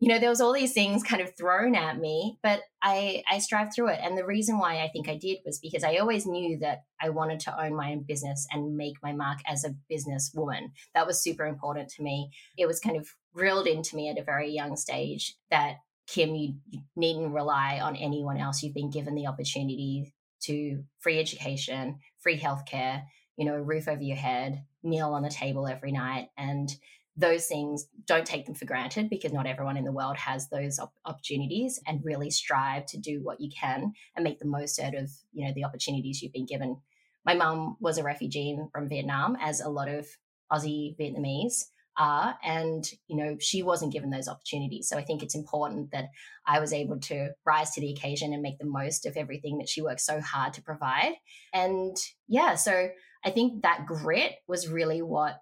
you 0.00 0.08
know, 0.08 0.18
there 0.18 0.28
was 0.28 0.40
all 0.40 0.52
these 0.52 0.72
things 0.72 1.02
kind 1.02 1.22
of 1.22 1.36
thrown 1.36 1.74
at 1.74 1.98
me, 1.98 2.38
but 2.42 2.60
I 2.82 3.22
I 3.30 3.38
strived 3.38 3.74
through 3.74 3.90
it. 3.90 4.00
And 4.02 4.18
the 4.18 4.26
reason 4.26 4.58
why 4.58 4.82
I 4.82 4.88
think 4.88 5.08
I 5.08 5.16
did 5.16 5.38
was 5.44 5.58
because 5.58 5.84
I 5.84 5.96
always 5.96 6.26
knew 6.26 6.58
that 6.58 6.84
I 7.00 7.10
wanted 7.10 7.40
to 7.40 7.62
own 7.62 7.74
my 7.74 7.92
own 7.92 8.04
business 8.06 8.46
and 8.50 8.76
make 8.76 8.96
my 9.02 9.12
mark 9.12 9.38
as 9.46 9.64
a 9.64 9.74
business 9.88 10.32
woman. 10.34 10.72
That 10.94 11.06
was 11.06 11.22
super 11.22 11.46
important 11.46 11.88
to 11.90 12.02
me. 12.02 12.30
It 12.58 12.66
was 12.66 12.80
kind 12.80 12.96
of 12.96 13.08
drilled 13.34 13.66
into 13.66 13.96
me 13.96 14.08
at 14.08 14.18
a 14.18 14.24
very 14.24 14.50
young 14.50 14.76
stage 14.76 15.36
that 15.50 15.76
Kim, 16.06 16.34
you, 16.34 16.54
needn't 16.96 17.32
rely 17.32 17.80
on 17.80 17.96
anyone 17.96 18.36
else. 18.36 18.62
You've 18.62 18.74
been 18.74 18.90
given 18.90 19.14
the 19.14 19.26
opportunity 19.26 20.12
to 20.42 20.84
free 21.00 21.18
education, 21.18 22.00
free 22.20 22.38
healthcare, 22.38 23.04
you 23.36 23.44
know, 23.44 23.56
roof 23.56 23.88
over 23.88 24.02
your 24.02 24.16
head, 24.16 24.62
meal 24.82 25.14
on 25.14 25.22
the 25.22 25.30
table 25.30 25.66
every 25.66 25.92
night. 25.92 26.28
And 26.36 26.70
those 27.16 27.46
things 27.46 27.86
don't 28.06 28.26
take 28.26 28.44
them 28.44 28.54
for 28.54 28.64
granted 28.64 29.08
because 29.08 29.32
not 29.32 29.46
everyone 29.46 29.76
in 29.76 29.84
the 29.84 29.92
world 29.92 30.16
has 30.16 30.48
those 30.48 30.78
op- 30.78 30.94
opportunities 31.04 31.80
and 31.86 32.04
really 32.04 32.30
strive 32.30 32.86
to 32.86 32.98
do 32.98 33.20
what 33.22 33.40
you 33.40 33.50
can 33.50 33.92
and 34.16 34.24
make 34.24 34.40
the 34.40 34.46
most 34.46 34.80
out 34.80 34.94
of 34.94 35.10
you 35.32 35.46
know 35.46 35.52
the 35.54 35.64
opportunities 35.64 36.22
you've 36.22 36.32
been 36.32 36.46
given 36.46 36.76
my 37.24 37.34
mum 37.34 37.76
was 37.80 37.98
a 37.98 38.02
refugee 38.02 38.58
from 38.72 38.88
vietnam 38.88 39.36
as 39.40 39.60
a 39.60 39.68
lot 39.68 39.88
of 39.88 40.08
aussie 40.52 40.96
vietnamese 40.98 41.66
are 41.96 42.36
and 42.44 42.84
you 43.06 43.16
know 43.16 43.36
she 43.40 43.62
wasn't 43.62 43.92
given 43.92 44.10
those 44.10 44.28
opportunities. 44.28 44.88
So 44.88 44.96
i 44.98 45.04
think 45.04 45.22
it's 45.22 45.34
important 45.34 45.90
that 45.92 46.08
i 46.46 46.58
was 46.58 46.72
able 46.72 46.98
to 47.00 47.30
rise 47.46 47.70
to 47.72 47.80
the 47.80 47.92
occasion 47.92 48.32
and 48.32 48.42
make 48.42 48.58
the 48.58 48.66
most 48.66 49.06
of 49.06 49.16
everything 49.16 49.58
that 49.58 49.68
she 49.68 49.82
worked 49.82 50.00
so 50.00 50.20
hard 50.20 50.54
to 50.54 50.62
provide. 50.62 51.14
And 51.52 51.96
yeah 52.28 52.54
so 52.54 52.88
i 53.24 53.30
think 53.30 53.62
that 53.62 53.86
grit 53.86 54.34
was 54.48 54.68
really 54.68 55.02
what 55.02 55.40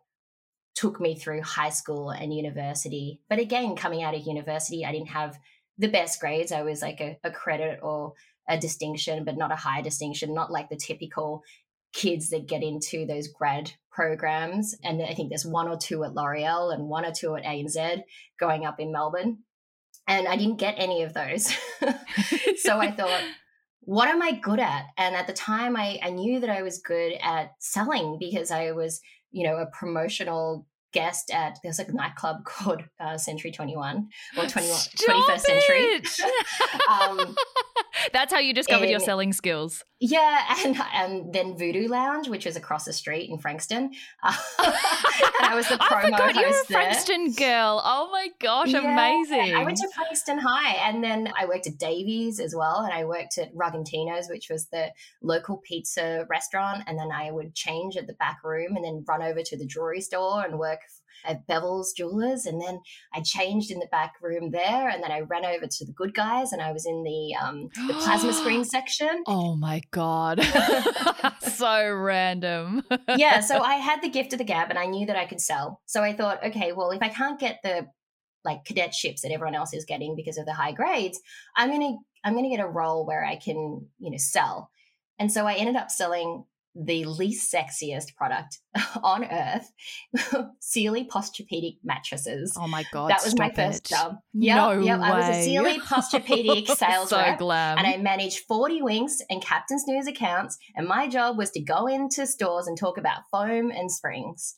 took 0.75 1.00
me 1.00 1.14
through 1.14 1.42
high 1.42 1.71
school 1.71 2.11
and 2.11 2.35
university. 2.35 3.21
But 3.28 3.38
again 3.38 3.76
coming 3.76 4.02
out 4.02 4.14
of 4.14 4.26
university 4.26 4.85
i 4.85 4.92
didn't 4.92 5.09
have 5.09 5.38
the 5.78 5.88
best 5.88 6.21
grades. 6.21 6.52
I 6.52 6.62
was 6.62 6.82
like 6.82 7.00
a, 7.00 7.18
a 7.25 7.30
credit 7.30 7.80
or 7.82 8.12
a 8.49 8.59
distinction 8.59 9.25
but 9.25 9.38
not 9.38 9.52
a 9.52 9.56
high 9.56 9.80
distinction 9.80 10.35
not 10.35 10.50
like 10.50 10.68
the 10.68 10.76
typical 10.76 11.42
kids 11.92 12.30
that 12.30 12.49
get 12.49 12.62
into 12.62 13.06
those 13.06 13.28
grad 13.28 13.72
programs. 13.90 14.75
And 14.82 15.02
I 15.02 15.14
think 15.14 15.28
there's 15.28 15.46
one 15.46 15.68
or 15.68 15.76
two 15.76 16.04
at 16.04 16.14
L'Oreal 16.14 16.72
and 16.72 16.88
one 16.88 17.04
or 17.04 17.12
two 17.12 17.37
at 17.37 17.44
ANZ 17.44 18.02
going 18.40 18.64
up 18.64 18.80
in 18.80 18.92
Melbourne. 18.92 19.38
And 20.08 20.26
I 20.26 20.37
didn't 20.37 20.56
get 20.56 20.75
any 20.78 21.02
of 21.02 21.14
those. 21.14 21.46
so 22.56 22.78
I 22.78 22.90
thought, 22.96 23.22
what 23.80 24.08
am 24.08 24.22
I 24.22 24.32
good 24.32 24.61
at? 24.61 24.87
And 24.96 25.14
at 25.14 25.26
the 25.26 25.32
time, 25.32 25.76
I, 25.76 25.99
I 26.02 26.11
knew 26.11 26.40
that 26.40 26.50
I 26.50 26.62
was 26.62 26.78
good 26.78 27.14
at 27.22 27.52
selling 27.58 28.16
because 28.18 28.50
I 28.50 28.72
was, 28.72 29.00
you 29.30 29.44
know, 29.44 29.56
a 29.56 29.66
promotional 29.66 30.66
guest 30.92 31.30
at 31.32 31.58
there's 31.62 31.78
like 31.78 31.88
a 31.88 31.92
nightclub 31.92 32.44
called 32.44 32.82
uh, 33.00 33.18
Century 33.18 33.50
21 33.50 34.08
or 34.37 34.46
21, 34.46 34.76
21st 34.78 35.40
Century. 35.40 36.02
um, 36.88 37.37
That's 38.12 38.32
how 38.32 38.38
you 38.38 38.54
discovered 38.54 38.84
and, 38.84 38.90
your 38.90 39.00
selling 39.00 39.32
skills. 39.32 39.84
Yeah, 40.04 40.56
and 40.64 40.76
and 40.94 41.32
then 41.32 41.56
Voodoo 41.56 41.87
Lounge, 41.87 42.28
which 42.28 42.44
was 42.44 42.56
across 42.56 42.87
the 42.87 42.92
street 42.92 43.30
in 43.30 43.38
Frankston. 43.38 43.92
Uh, 44.21 44.35
and 44.59 44.75
I 45.49 45.54
was 45.54 45.68
the 45.68 45.76
promo 45.78 46.06
I 46.06 46.11
forgot 46.11 46.35
you're 46.35 46.49
a 46.50 46.64
Frankston 46.64 47.30
girl. 47.35 47.80
Oh 47.85 48.09
my 48.11 48.30
gosh, 48.40 48.71
yeah, 48.71 48.80
amazing! 48.80 49.54
I 49.54 49.62
went 49.62 49.76
to 49.76 49.88
Frankston 49.94 50.40
High, 50.40 50.73
and 50.88 51.04
then 51.04 51.32
I 51.38 51.44
worked 51.44 51.68
at 51.68 51.78
Davies 51.78 52.40
as 52.40 52.52
well, 52.52 52.80
and 52.80 52.92
I 52.92 53.04
worked 53.04 53.38
at 53.38 53.54
Rugantino's, 53.54 54.28
which 54.28 54.50
was 54.50 54.66
the 54.66 54.90
local 55.23 55.59
pizza 55.59 56.26
restaurant, 56.28 56.82
and 56.88 56.99
then 56.99 57.12
I 57.12 57.30
would 57.30 57.54
change 57.54 57.97
at 57.97 58.09
the 58.09 58.14
back 58.14 58.38
room, 58.42 58.75
and 58.75 58.85
then 58.85 59.04
run 59.06 59.23
over 59.23 59.40
to 59.40 59.56
the 59.56 59.66
jewelry 59.66 60.00
store 60.00 60.44
and 60.44 60.59
work 60.59 60.80
at 61.25 61.47
Beville's 61.47 61.92
Jewelers, 61.92 62.47
and 62.47 62.61
then 62.61 62.80
I 63.14 63.21
changed 63.21 63.71
in 63.71 63.78
the 63.78 63.87
back 63.87 64.14
room 64.21 64.50
there, 64.50 64.88
and 64.88 65.02
then 65.02 65.12
I 65.12 65.21
ran 65.21 65.44
over 65.44 65.66
to 65.66 65.85
the 65.85 65.92
Good 65.92 66.14
Guys, 66.14 66.52
and 66.52 66.61
I 66.61 66.73
was 66.73 66.87
in 66.87 67.02
the 67.02 67.35
um, 67.40 67.68
the 67.87 67.94
plasma 67.94 68.32
screen 68.32 68.64
section. 68.76 69.23
Oh 69.26 69.54
my 69.56 69.82
god, 69.92 70.42
so 71.40 71.92
random. 71.94 72.82
yeah, 73.16 73.40
so 73.40 73.61
I 73.61 73.75
had 73.75 74.02
the 74.02 74.08
gift 74.08 74.32
of 74.32 74.38
the 74.38 74.44
gab, 74.44 74.70
and 74.70 74.78
I 74.78 74.87
knew 74.87 75.06
that 75.06 75.16
I 75.16 75.26
could 75.26 75.40
sell. 75.40 75.80
So 75.87 76.02
I 76.02 76.12
thought, 76.12 76.44
okay, 76.44 76.72
well, 76.72 76.90
if 76.90 77.02
I 77.02 77.08
can't 77.08 77.38
get 77.38 77.61
the 77.62 77.87
like 78.44 78.64
cadetships 78.64 79.20
that 79.20 79.30
everyone 79.30 79.54
else 79.54 79.72
is 79.72 79.84
getting 79.84 80.16
because 80.16 80.38
of 80.38 80.46
the 80.46 80.54
high 80.54 80.72
grades, 80.72 81.20
I'm 81.56 81.70
gonna 81.70 81.96
I'm 82.25 82.34
gonna 82.34 82.50
get 82.50 82.61
a 82.61 82.66
role 82.66 83.06
where 83.06 83.25
I 83.25 83.37
can 83.37 83.87
you 83.99 84.11
know 84.11 84.18
sell. 84.18 84.70
And 85.18 85.30
so 85.30 85.46
I 85.46 85.54
ended 85.54 85.76
up 85.76 85.90
selling 85.90 86.44
the 86.74 87.04
least 87.04 87.52
sexiest 87.52 88.14
product 88.16 88.58
on 89.02 89.24
earth 89.24 89.70
Sealy 90.60 91.04
Posturepedic 91.04 91.78
mattresses. 91.84 92.56
Oh 92.58 92.66
my 92.66 92.84
God. 92.92 93.10
That 93.10 93.22
was 93.24 93.38
my 93.38 93.50
first 93.50 93.90
it. 93.90 93.94
job. 93.94 94.16
Yep, 94.32 94.56
no 94.56 94.70
yep. 94.80 95.00
Way. 95.00 95.06
I 95.06 95.18
was 95.18 95.36
a 95.36 95.42
Sealy 95.42 95.78
Posturepedic 95.80 96.66
sales 96.68 97.10
so 97.10 97.18
rep. 97.18 97.38
Glam. 97.38 97.78
And 97.78 97.86
I 97.86 97.96
managed 97.98 98.40
40 98.48 98.82
Winks 98.82 99.20
and 99.28 99.42
Captain 99.42 99.78
Snooze 99.78 100.06
accounts. 100.06 100.58
And 100.74 100.88
my 100.88 101.08
job 101.08 101.36
was 101.36 101.50
to 101.52 101.60
go 101.60 101.86
into 101.86 102.26
stores 102.26 102.66
and 102.66 102.78
talk 102.78 102.96
about 102.96 103.22
foam 103.30 103.70
and 103.70 103.90
springs. 103.90 104.56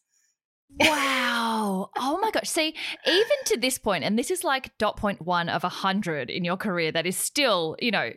wow. 0.78 1.90
Oh 1.96 2.18
my 2.20 2.30
gosh. 2.30 2.48
See, 2.48 2.74
even 3.06 3.36
to 3.46 3.56
this 3.56 3.78
point, 3.78 4.04
and 4.04 4.18
this 4.18 4.30
is 4.30 4.44
like 4.44 4.76
dot 4.78 4.96
point 4.96 5.20
one 5.20 5.48
of 5.48 5.64
a 5.64 5.68
hundred 5.68 6.30
in 6.30 6.44
your 6.44 6.56
career 6.56 6.92
that 6.92 7.06
is 7.06 7.16
still, 7.16 7.76
you 7.80 7.90
know, 7.90 8.10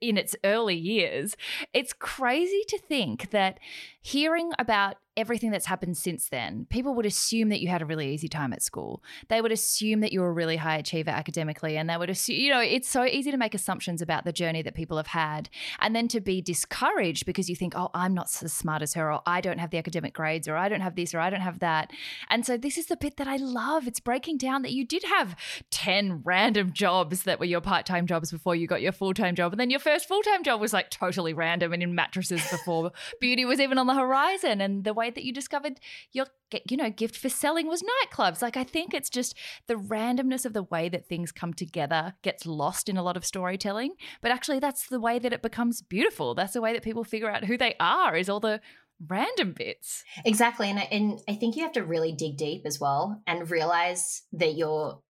in 0.00 0.16
its 0.16 0.36
early 0.44 0.76
years, 0.76 1.36
it's 1.72 1.92
crazy 1.92 2.62
to 2.68 2.78
think 2.78 3.30
that 3.30 3.58
hearing 4.00 4.52
about 4.58 4.96
everything 5.16 5.50
that's 5.50 5.66
happened 5.66 5.96
since 5.96 6.28
then, 6.28 6.66
people 6.70 6.94
would 6.94 7.04
assume 7.04 7.48
that 7.50 7.60
you 7.60 7.68
had 7.68 7.82
a 7.82 7.84
really 7.84 8.12
easy 8.12 8.28
time 8.28 8.52
at 8.52 8.62
school. 8.62 9.02
They 9.28 9.40
would 9.40 9.52
assume 9.52 10.00
that 10.00 10.12
you 10.12 10.20
were 10.20 10.28
a 10.28 10.32
really 10.32 10.56
high 10.56 10.78
achiever 10.78 11.10
academically. 11.10 11.76
And 11.76 11.90
they 11.90 11.96
would 11.96 12.10
assume, 12.10 12.36
you 12.36 12.50
know, 12.50 12.60
it's 12.60 12.88
so 12.88 13.04
easy 13.04 13.30
to 13.30 13.36
make 13.36 13.54
assumptions 13.54 14.00
about 14.00 14.24
the 14.24 14.32
journey 14.32 14.62
that 14.62 14.74
people 14.74 14.96
have 14.96 15.08
had. 15.08 15.50
And 15.80 15.94
then 15.94 16.08
to 16.08 16.20
be 16.20 16.40
discouraged 16.40 17.26
because 17.26 17.50
you 17.50 17.56
think, 17.56 17.74
oh, 17.76 17.90
I'm 17.92 18.14
not 18.14 18.26
as 18.42 18.52
smart 18.52 18.82
as 18.82 18.94
her, 18.94 19.12
or 19.12 19.20
I 19.26 19.40
don't 19.40 19.58
have 19.58 19.70
the 19.70 19.78
academic 19.78 20.14
grades, 20.14 20.48
or 20.48 20.56
I 20.56 20.68
don't 20.68 20.80
have 20.80 20.96
this, 20.96 21.14
or 21.14 21.20
I 21.20 21.28
don't 21.28 21.40
have 21.40 21.58
that. 21.58 21.92
And 22.28 22.46
so 22.46 22.56
this 22.56 22.78
is 22.78 22.86
the 22.86 22.96
bit 22.96 23.16
that 23.18 23.28
I 23.28 23.36
love. 23.36 23.86
It's 23.86 24.00
breaking 24.00 24.38
down 24.38 24.62
that 24.62 24.72
you 24.72 24.86
did 24.86 25.04
have 25.04 25.36
10 25.70 26.22
random 26.24 26.72
jobs 26.72 27.24
that 27.24 27.38
were 27.38 27.44
your 27.44 27.60
part 27.60 27.84
time 27.84 28.06
jobs 28.06 28.30
before 28.30 28.54
you 28.54 28.66
got 28.66 28.80
your 28.80 28.92
full 28.92 29.12
time 29.12 29.34
job. 29.34 29.52
And 29.52 29.60
then 29.60 29.70
your 29.70 29.80
first 29.80 30.08
full 30.08 30.22
time 30.22 30.42
job 30.42 30.60
was 30.60 30.72
like 30.72 30.90
totally 30.90 31.34
random 31.34 31.72
and 31.72 31.82
in 31.82 31.94
mattresses 31.94 32.42
before 32.50 32.92
beauty 33.20 33.44
was 33.44 33.60
even 33.60 33.76
on 33.76 33.86
the 33.90 34.00
horizon. 34.00 34.60
And 34.60 34.84
the 34.84 34.94
way 34.94 35.10
that 35.10 35.24
you 35.24 35.32
discovered 35.32 35.80
your 36.12 36.26
you 36.68 36.76
know 36.76 36.90
gift 36.90 37.16
for 37.16 37.28
selling 37.28 37.66
was 37.66 37.82
nightclubs. 37.82 38.42
Like 38.42 38.56
i 38.56 38.64
think 38.64 38.92
it's 38.92 39.10
just 39.10 39.36
the 39.66 39.74
randomness 39.74 40.44
of 40.44 40.52
the 40.52 40.62
way 40.64 40.88
that 40.88 41.06
things 41.06 41.32
come 41.32 41.52
together 41.54 42.14
gets 42.22 42.46
lost 42.46 42.88
in 42.88 42.96
a 42.96 43.02
lot 43.02 43.16
of 43.16 43.24
storytelling 43.24 43.94
but 44.20 44.32
actually 44.32 44.58
that's 44.58 44.88
the 44.88 45.00
way 45.00 45.18
that 45.18 45.32
it 45.32 45.42
becomes 45.42 45.82
beautiful. 45.82 46.34
That's 46.34 46.52
the 46.52 46.60
way 46.60 46.72
that 46.72 46.82
people 46.82 47.04
figure 47.04 47.30
out 47.30 47.44
who 47.44 47.56
they 47.56 47.74
are 47.78 48.16
is 48.16 48.28
all 48.28 48.40
the 48.40 48.60
random 49.06 49.52
bits. 49.52 50.04
Exactly 50.24 50.70
and 50.70 50.78
I, 50.78 50.88
and 50.90 51.20
I 51.28 51.34
think 51.34 51.56
you 51.56 51.62
have 51.62 51.72
to 51.72 51.84
really 51.84 52.12
dig 52.12 52.36
deep 52.36 52.62
as 52.66 52.78
well 52.80 53.22
and 53.26 53.50
realize 53.50 54.22
that 54.32 54.54
your 54.56 55.00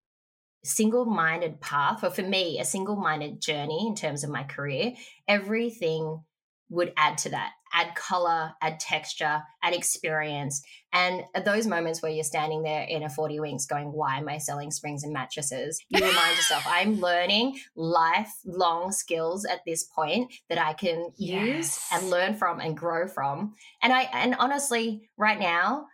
single-minded 0.62 1.60
path 1.60 2.04
or 2.04 2.10
for 2.10 2.22
me 2.22 2.60
a 2.60 2.64
single-minded 2.64 3.40
journey 3.40 3.86
in 3.86 3.94
terms 3.94 4.22
of 4.22 4.28
my 4.28 4.42
career 4.42 4.92
everything 5.26 6.22
would 6.68 6.92
add 6.98 7.16
to 7.16 7.30
that 7.30 7.52
add 7.72 7.94
color, 7.94 8.52
add 8.60 8.80
texture, 8.80 9.42
add 9.62 9.74
experience. 9.74 10.62
And 10.92 11.22
at 11.34 11.44
those 11.44 11.66
moments 11.66 12.02
where 12.02 12.10
you're 12.10 12.24
standing 12.24 12.62
there 12.62 12.82
in 12.82 13.02
a 13.02 13.08
40 13.08 13.40
winks 13.40 13.66
going, 13.66 13.92
why 13.92 14.18
am 14.18 14.28
I 14.28 14.38
selling 14.38 14.70
springs 14.70 15.04
and 15.04 15.12
mattresses? 15.12 15.80
You 15.88 16.04
remind 16.04 16.36
yourself, 16.36 16.64
I'm 16.68 17.00
learning 17.00 17.58
lifelong 17.76 18.92
skills 18.92 19.44
at 19.44 19.60
this 19.66 19.84
point 19.84 20.32
that 20.48 20.58
I 20.58 20.72
can 20.72 21.12
yes. 21.16 21.46
use 21.46 21.80
and 21.92 22.10
learn 22.10 22.34
from 22.34 22.60
and 22.60 22.76
grow 22.76 23.06
from. 23.06 23.54
And 23.82 23.92
I, 23.92 24.02
and 24.12 24.34
honestly, 24.38 25.08
right 25.16 25.38
now, 25.38 25.86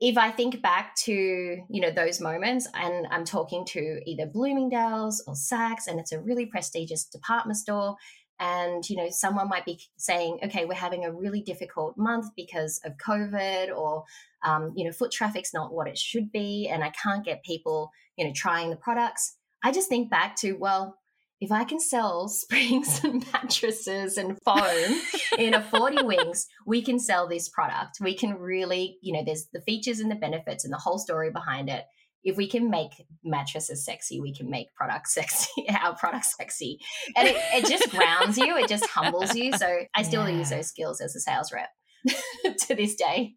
if 0.00 0.16
I 0.16 0.30
think 0.30 0.62
back 0.62 0.94
to, 0.96 1.12
you 1.12 1.80
know, 1.80 1.90
those 1.90 2.20
moments 2.20 2.66
and 2.74 3.06
I'm 3.10 3.24
talking 3.24 3.66
to 3.66 4.00
either 4.06 4.26
Bloomingdale's 4.26 5.22
or 5.26 5.34
Saks 5.34 5.86
and 5.86 6.00
it's 6.00 6.12
a 6.12 6.20
really 6.20 6.46
prestigious 6.46 7.04
department 7.04 7.58
store 7.58 7.96
and 8.40 8.88
you 8.88 8.96
know 8.96 9.08
someone 9.10 9.48
might 9.48 9.64
be 9.64 9.78
saying 9.96 10.38
okay 10.42 10.64
we're 10.64 10.74
having 10.74 11.04
a 11.04 11.12
really 11.12 11.42
difficult 11.42 11.96
month 11.96 12.26
because 12.36 12.80
of 12.84 12.96
covid 12.96 13.68
or 13.76 14.04
um, 14.42 14.72
you 14.74 14.84
know 14.84 14.92
foot 14.92 15.12
traffic's 15.12 15.52
not 15.52 15.72
what 15.72 15.86
it 15.86 15.98
should 15.98 16.32
be 16.32 16.68
and 16.68 16.82
i 16.82 16.90
can't 16.90 17.24
get 17.24 17.44
people 17.44 17.90
you 18.20 18.26
know 18.26 18.32
trying 18.34 18.70
the 18.70 18.76
products. 18.76 19.36
I 19.62 19.72
just 19.72 19.88
think 19.88 20.10
back 20.10 20.36
to 20.36 20.52
well 20.52 20.96
if 21.40 21.50
i 21.50 21.64
can 21.64 21.80
sell 21.80 22.28
springs 22.42 23.02
and 23.02 23.24
mattresses 23.32 24.18
and 24.18 24.38
foam 24.44 25.00
in 25.38 25.54
a 25.54 25.62
40 25.62 26.02
wings 26.04 26.46
we 26.66 26.82
can 26.82 26.98
sell 26.98 27.26
this 27.26 27.48
product. 27.48 27.98
We 28.00 28.14
can 28.14 28.34
really 28.34 28.98
you 29.02 29.12
know 29.12 29.24
there's 29.24 29.46
the 29.52 29.62
features 29.62 30.00
and 30.00 30.10
the 30.10 30.16
benefits 30.16 30.64
and 30.64 30.72
the 30.72 30.78
whole 30.78 30.98
story 30.98 31.30
behind 31.30 31.68
it 31.68 31.84
if 32.22 32.36
we 32.36 32.48
can 32.48 32.70
make 32.70 32.92
mattresses 33.24 33.84
sexy, 33.84 34.20
we 34.20 34.34
can 34.34 34.50
make 34.50 34.74
products 34.74 35.14
sexy, 35.14 35.66
our 35.82 35.96
products 35.96 36.36
sexy. 36.36 36.78
And 37.16 37.28
it, 37.28 37.36
it 37.54 37.66
just 37.66 37.90
grounds 37.96 38.38
you, 38.38 38.56
it 38.56 38.68
just 38.68 38.86
humbles 38.86 39.34
you. 39.34 39.52
So 39.56 39.80
I 39.94 40.02
still 40.02 40.28
yeah. 40.28 40.38
use 40.38 40.50
those 40.50 40.68
skills 40.68 41.00
as 41.00 41.14
a 41.16 41.20
sales 41.20 41.52
rep 41.52 41.70
to 42.58 42.74
this 42.74 42.94
day. 42.94 43.34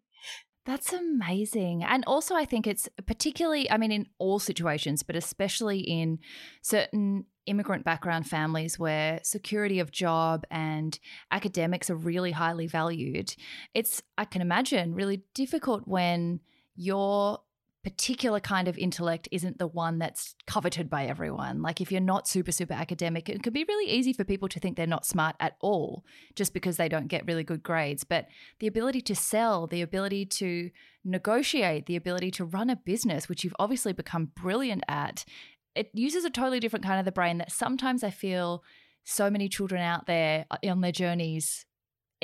That's 0.66 0.94
amazing. 0.94 1.84
And 1.84 2.04
also, 2.06 2.34
I 2.34 2.46
think 2.46 2.66
it's 2.66 2.88
particularly, 3.06 3.70
I 3.70 3.76
mean, 3.76 3.92
in 3.92 4.06
all 4.18 4.38
situations, 4.38 5.02
but 5.02 5.14
especially 5.14 5.80
in 5.80 6.20
certain 6.62 7.26
immigrant 7.44 7.84
background 7.84 8.26
families 8.26 8.78
where 8.78 9.20
security 9.22 9.78
of 9.78 9.90
job 9.90 10.46
and 10.50 10.98
academics 11.30 11.90
are 11.90 11.96
really 11.96 12.30
highly 12.30 12.66
valued. 12.66 13.34
It's, 13.74 14.02
I 14.16 14.24
can 14.24 14.40
imagine, 14.40 14.94
really 14.94 15.22
difficult 15.34 15.82
when 15.84 16.40
you're 16.76 17.38
particular 17.84 18.40
kind 18.40 18.66
of 18.66 18.78
intellect 18.78 19.28
isn't 19.30 19.58
the 19.58 19.66
one 19.66 19.98
that's 19.98 20.34
coveted 20.46 20.88
by 20.88 21.04
everyone. 21.04 21.60
Like 21.60 21.82
if 21.82 21.92
you're 21.92 22.00
not 22.00 22.26
super, 22.26 22.50
super 22.50 22.72
academic, 22.72 23.28
it 23.28 23.42
can 23.42 23.52
be 23.52 23.66
really 23.68 23.92
easy 23.92 24.14
for 24.14 24.24
people 24.24 24.48
to 24.48 24.58
think 24.58 24.76
they're 24.76 24.86
not 24.86 25.04
smart 25.04 25.36
at 25.38 25.56
all 25.60 26.02
just 26.34 26.54
because 26.54 26.78
they 26.78 26.88
don't 26.88 27.08
get 27.08 27.26
really 27.26 27.44
good 27.44 27.62
grades. 27.62 28.02
But 28.02 28.26
the 28.58 28.66
ability 28.66 29.02
to 29.02 29.14
sell, 29.14 29.66
the 29.66 29.82
ability 29.82 30.24
to 30.26 30.70
negotiate, 31.04 31.84
the 31.84 31.96
ability 31.96 32.30
to 32.32 32.46
run 32.46 32.70
a 32.70 32.76
business, 32.76 33.28
which 33.28 33.44
you've 33.44 33.56
obviously 33.58 33.92
become 33.92 34.32
brilliant 34.34 34.82
at, 34.88 35.26
it 35.74 35.90
uses 35.92 36.24
a 36.24 36.30
totally 36.30 36.60
different 36.60 36.86
kind 36.86 36.98
of 36.98 37.04
the 37.04 37.12
brain 37.12 37.36
that 37.38 37.52
sometimes 37.52 38.02
I 38.02 38.10
feel 38.10 38.64
so 39.04 39.28
many 39.28 39.50
children 39.50 39.82
out 39.82 40.06
there 40.06 40.46
uh, 40.50 40.56
on 40.66 40.80
their 40.80 40.92
journeys 40.92 41.66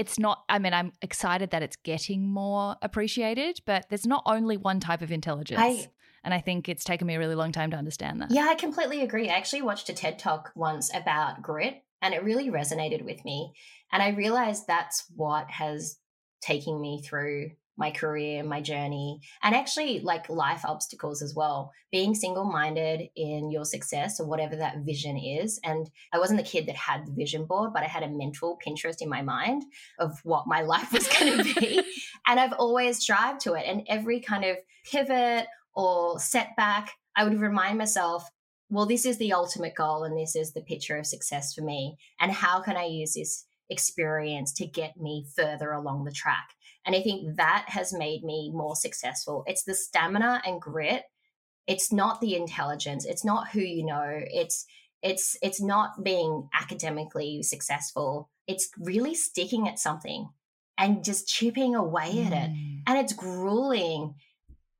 it's 0.00 0.18
not, 0.18 0.44
I 0.48 0.58
mean, 0.58 0.72
I'm 0.72 0.92
excited 1.02 1.50
that 1.50 1.62
it's 1.62 1.76
getting 1.76 2.26
more 2.26 2.74
appreciated, 2.80 3.60
but 3.66 3.84
there's 3.90 4.06
not 4.06 4.22
only 4.24 4.56
one 4.56 4.80
type 4.80 5.02
of 5.02 5.12
intelligence. 5.12 5.60
I, 5.60 5.90
and 6.24 6.32
I 6.32 6.40
think 6.40 6.70
it's 6.70 6.84
taken 6.84 7.06
me 7.06 7.16
a 7.16 7.18
really 7.18 7.34
long 7.34 7.52
time 7.52 7.70
to 7.72 7.76
understand 7.76 8.22
that. 8.22 8.30
Yeah, 8.30 8.46
I 8.48 8.54
completely 8.54 9.02
agree. 9.02 9.28
I 9.28 9.34
actually 9.34 9.60
watched 9.60 9.90
a 9.90 9.92
TED 9.92 10.18
talk 10.18 10.52
once 10.54 10.90
about 10.94 11.42
grit 11.42 11.82
and 12.00 12.14
it 12.14 12.24
really 12.24 12.48
resonated 12.48 13.04
with 13.04 13.22
me. 13.26 13.52
And 13.92 14.02
I 14.02 14.08
realized 14.08 14.66
that's 14.66 15.04
what 15.14 15.50
has 15.50 15.98
taken 16.40 16.80
me 16.80 17.02
through 17.04 17.50
my 17.76 17.90
career, 17.90 18.42
my 18.42 18.60
journey, 18.60 19.20
and 19.42 19.54
actually 19.54 20.00
like 20.00 20.28
life 20.28 20.64
obstacles 20.64 21.22
as 21.22 21.34
well. 21.34 21.72
Being 21.90 22.14
single 22.14 22.44
minded 22.44 23.08
in 23.16 23.50
your 23.50 23.64
success 23.64 24.20
or 24.20 24.26
whatever 24.26 24.56
that 24.56 24.78
vision 24.78 25.16
is. 25.16 25.58
And 25.64 25.90
I 26.12 26.18
wasn't 26.18 26.38
the 26.38 26.48
kid 26.48 26.66
that 26.66 26.76
had 26.76 27.06
the 27.06 27.12
vision 27.12 27.46
board, 27.46 27.72
but 27.72 27.82
I 27.82 27.86
had 27.86 28.02
a 28.02 28.08
mental 28.08 28.58
Pinterest 28.64 29.00
in 29.00 29.08
my 29.08 29.22
mind 29.22 29.64
of 29.98 30.20
what 30.24 30.46
my 30.46 30.60
life 30.74 30.92
was 30.92 31.08
going 31.08 31.38
to 31.38 31.60
be. 31.60 31.82
and 32.26 32.38
I've 32.38 32.52
always 32.52 32.98
strived 32.98 33.40
to 33.42 33.54
it. 33.54 33.64
And 33.66 33.86
every 33.88 34.20
kind 34.20 34.44
of 34.44 34.56
pivot 34.84 35.46
or 35.74 36.18
setback, 36.18 36.92
I 37.16 37.24
would 37.24 37.40
remind 37.40 37.78
myself, 37.78 38.30
well, 38.68 38.86
this 38.86 39.04
is 39.04 39.18
the 39.18 39.32
ultimate 39.32 39.74
goal 39.74 40.04
and 40.04 40.16
this 40.16 40.36
is 40.36 40.52
the 40.52 40.60
picture 40.60 40.96
of 40.96 41.06
success 41.06 41.54
for 41.54 41.62
me. 41.62 41.96
And 42.20 42.30
how 42.30 42.60
can 42.60 42.76
I 42.76 42.84
use 42.84 43.14
this 43.14 43.46
experience 43.68 44.52
to 44.54 44.66
get 44.66 44.96
me 44.96 45.26
further 45.34 45.72
along 45.72 46.04
the 46.04 46.12
track? 46.12 46.50
And 46.86 46.96
I 46.96 47.02
think 47.02 47.36
that 47.36 47.66
has 47.68 47.92
made 47.92 48.24
me 48.24 48.50
more 48.52 48.74
successful. 48.74 49.44
It's 49.46 49.64
the 49.64 49.74
stamina 49.74 50.42
and 50.46 50.60
grit. 50.60 51.04
It's 51.66 51.92
not 51.92 52.20
the 52.20 52.34
intelligence. 52.34 53.04
It's 53.04 53.24
not 53.24 53.50
who 53.50 53.60
you 53.60 53.84
know. 53.84 54.06
It's 54.08 54.66
it's 55.02 55.36
it's 55.42 55.60
not 55.60 56.02
being 56.02 56.48
academically 56.54 57.42
successful. 57.42 58.30
It's 58.46 58.70
really 58.78 59.14
sticking 59.14 59.68
at 59.68 59.78
something 59.78 60.28
and 60.78 61.04
just 61.04 61.28
chipping 61.28 61.74
away 61.74 62.12
mm. 62.14 62.26
at 62.26 62.32
it. 62.32 62.50
Mm. 62.50 62.82
And 62.86 62.98
it's 62.98 63.12
grueling. 63.12 64.14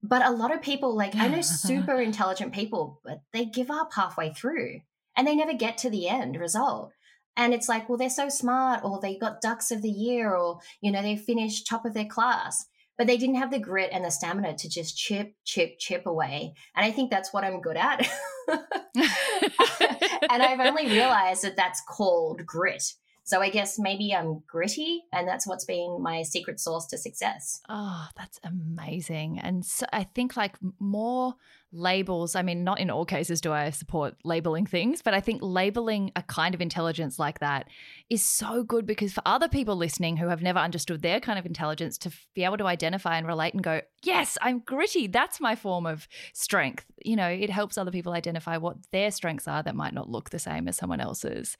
But 0.02 0.24
a 0.24 0.30
lot 0.30 0.54
of 0.54 0.62
people, 0.62 0.96
like 0.96 1.14
I 1.14 1.28
know 1.28 1.40
super 1.42 2.00
intelligent 2.00 2.52
people, 2.52 3.00
but 3.04 3.20
they 3.32 3.44
give 3.44 3.70
up 3.70 3.92
halfway 3.92 4.32
through 4.32 4.80
and 5.16 5.26
they 5.26 5.36
never 5.36 5.52
get 5.52 5.78
to 5.78 5.90
the 5.90 6.08
end 6.08 6.36
result. 6.36 6.92
And 7.36 7.54
it's 7.54 7.68
like, 7.68 7.88
well, 7.88 7.98
they're 7.98 8.10
so 8.10 8.28
smart, 8.28 8.84
or 8.84 9.00
they 9.00 9.16
got 9.16 9.40
dux 9.40 9.70
of 9.70 9.82
the 9.82 9.88
year, 9.88 10.34
or, 10.34 10.60
you 10.80 10.90
know, 10.90 11.02
they 11.02 11.16
finished 11.16 11.66
top 11.66 11.84
of 11.84 11.94
their 11.94 12.04
class, 12.04 12.66
but 12.98 13.06
they 13.06 13.16
didn't 13.16 13.36
have 13.36 13.50
the 13.50 13.58
grit 13.58 13.90
and 13.92 14.04
the 14.04 14.10
stamina 14.10 14.56
to 14.56 14.68
just 14.68 14.96
chip, 14.96 15.34
chip, 15.44 15.78
chip 15.78 16.06
away. 16.06 16.54
And 16.76 16.84
I 16.84 16.90
think 16.90 17.10
that's 17.10 17.32
what 17.32 17.44
I'm 17.44 17.60
good 17.60 17.76
at. 17.76 18.06
and 20.30 20.42
I've 20.42 20.60
only 20.60 20.86
realized 20.86 21.42
that 21.44 21.56
that's 21.56 21.82
called 21.88 22.44
grit. 22.44 22.94
So 23.24 23.40
I 23.40 23.48
guess 23.48 23.78
maybe 23.78 24.12
I'm 24.12 24.42
gritty, 24.46 25.04
and 25.12 25.28
that's 25.28 25.46
what's 25.46 25.64
been 25.64 25.98
my 26.02 26.22
secret 26.22 26.58
sauce 26.58 26.88
to 26.88 26.98
success. 26.98 27.60
Oh, 27.68 28.08
that's 28.16 28.40
amazing. 28.42 29.38
And 29.38 29.64
so 29.64 29.86
I 29.92 30.02
think 30.02 30.36
like 30.36 30.56
more 30.80 31.34
labels, 31.72 32.34
I 32.34 32.42
mean, 32.42 32.64
not 32.64 32.80
in 32.80 32.90
all 32.90 33.04
cases 33.04 33.40
do 33.40 33.52
I 33.52 33.70
support 33.70 34.16
labeling 34.24 34.66
things, 34.66 35.02
but 35.02 35.14
I 35.14 35.20
think 35.20 35.40
labeling 35.42 36.10
a 36.16 36.22
kind 36.22 36.54
of 36.54 36.60
intelligence 36.60 37.18
like 37.18 37.40
that 37.40 37.68
is 38.08 38.24
so 38.24 38.64
good 38.64 38.86
because 38.86 39.12
for 39.12 39.22
other 39.24 39.48
people 39.48 39.76
listening 39.76 40.16
who 40.16 40.28
have 40.28 40.42
never 40.42 40.58
understood 40.58 41.02
their 41.02 41.20
kind 41.20 41.38
of 41.38 41.46
intelligence 41.46 41.96
to 41.98 42.12
be 42.34 42.44
able 42.44 42.56
to 42.58 42.66
identify 42.66 43.16
and 43.16 43.26
relate 43.26 43.54
and 43.54 43.62
go, 43.62 43.80
yes, 44.02 44.36
I'm 44.40 44.60
gritty. 44.60 45.06
That's 45.06 45.40
my 45.40 45.54
form 45.54 45.86
of 45.86 46.08
strength. 46.32 46.86
You 47.04 47.16
know, 47.16 47.28
it 47.28 47.50
helps 47.50 47.78
other 47.78 47.90
people 47.90 48.12
identify 48.12 48.56
what 48.56 48.76
their 48.92 49.10
strengths 49.10 49.48
are 49.48 49.62
that 49.62 49.74
might 49.74 49.94
not 49.94 50.08
look 50.10 50.30
the 50.30 50.38
same 50.38 50.68
as 50.68 50.76
someone 50.76 51.00
else's. 51.00 51.56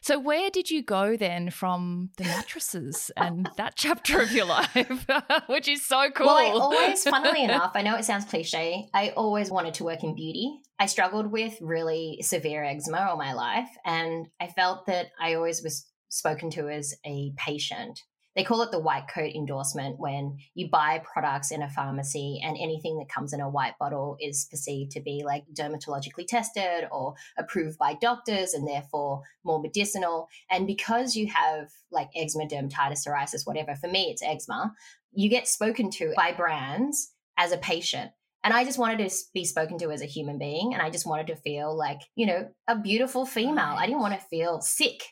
So, 0.00 0.18
where 0.18 0.50
did 0.50 0.70
you 0.70 0.82
go 0.82 1.16
then 1.16 1.50
from 1.50 2.10
the 2.18 2.24
mattresses 2.24 3.10
and 3.16 3.48
that 3.56 3.74
chapter 3.76 4.20
of 4.20 4.32
your 4.32 4.46
life, 4.46 5.06
which 5.46 5.68
is 5.68 5.84
so 5.84 6.10
cool? 6.10 6.26
Well, 6.26 6.36
I 6.36 6.50
always, 6.50 7.04
funnily 7.04 7.44
enough, 7.44 7.72
I 7.74 7.82
know 7.82 7.96
it 7.96 8.04
sounds 8.04 8.24
cliche, 8.24 8.88
I 8.92 9.10
always 9.10 9.50
wanted 9.52 9.74
to 9.74 9.84
work 9.84 10.02
in 10.02 10.14
beauty. 10.14 10.60
I 10.78 10.86
struggled 10.86 11.30
with 11.30 11.58
really 11.60 12.18
severe 12.22 12.64
eczema 12.64 13.06
all 13.10 13.16
my 13.16 13.32
life, 13.32 13.68
and 13.84 14.28
I 14.40 14.48
felt 14.48 14.86
that 14.86 15.08
I 15.20 15.34
always 15.34 15.62
was 15.62 15.86
spoken 16.08 16.50
to 16.50 16.68
as 16.68 16.94
a 17.06 17.32
patient. 17.36 18.00
They 18.34 18.44
call 18.44 18.62
it 18.62 18.70
the 18.70 18.78
white 18.78 19.08
coat 19.12 19.32
endorsement 19.34 19.98
when 19.98 20.38
you 20.54 20.70
buy 20.70 21.02
products 21.04 21.50
in 21.50 21.60
a 21.60 21.68
pharmacy 21.68 22.40
and 22.42 22.56
anything 22.58 22.98
that 22.98 23.10
comes 23.10 23.34
in 23.34 23.40
a 23.42 23.48
white 23.48 23.74
bottle 23.78 24.16
is 24.20 24.46
perceived 24.50 24.92
to 24.92 25.00
be 25.00 25.22
like 25.24 25.44
dermatologically 25.52 26.26
tested 26.26 26.88
or 26.90 27.14
approved 27.36 27.78
by 27.78 27.94
doctors 28.00 28.54
and 28.54 28.66
therefore 28.66 29.20
more 29.44 29.60
medicinal. 29.60 30.28
And 30.50 30.66
because 30.66 31.14
you 31.14 31.26
have 31.26 31.70
like 31.90 32.08
eczema, 32.16 32.46
dermatitis, 32.46 33.06
psoriasis, 33.06 33.46
whatever, 33.46 33.74
for 33.74 33.88
me 33.88 34.10
it's 34.10 34.22
eczema, 34.22 34.72
you 35.12 35.28
get 35.28 35.46
spoken 35.46 35.90
to 35.90 36.14
by 36.16 36.32
brands 36.32 37.12
as 37.36 37.52
a 37.52 37.58
patient. 37.58 38.12
And 38.44 38.52
I 38.52 38.64
just 38.64 38.78
wanted 38.78 39.08
to 39.08 39.16
be 39.32 39.44
spoken 39.44 39.78
to 39.78 39.90
as 39.90 40.02
a 40.02 40.06
human 40.06 40.38
being. 40.38 40.72
And 40.72 40.82
I 40.82 40.90
just 40.90 41.06
wanted 41.06 41.28
to 41.28 41.36
feel 41.36 41.76
like, 41.76 42.00
you 42.16 42.26
know, 42.26 42.48
a 42.66 42.78
beautiful 42.78 43.24
female. 43.24 43.76
I 43.78 43.86
didn't 43.86 44.00
want 44.00 44.18
to 44.18 44.26
feel 44.26 44.60
sick 44.60 45.02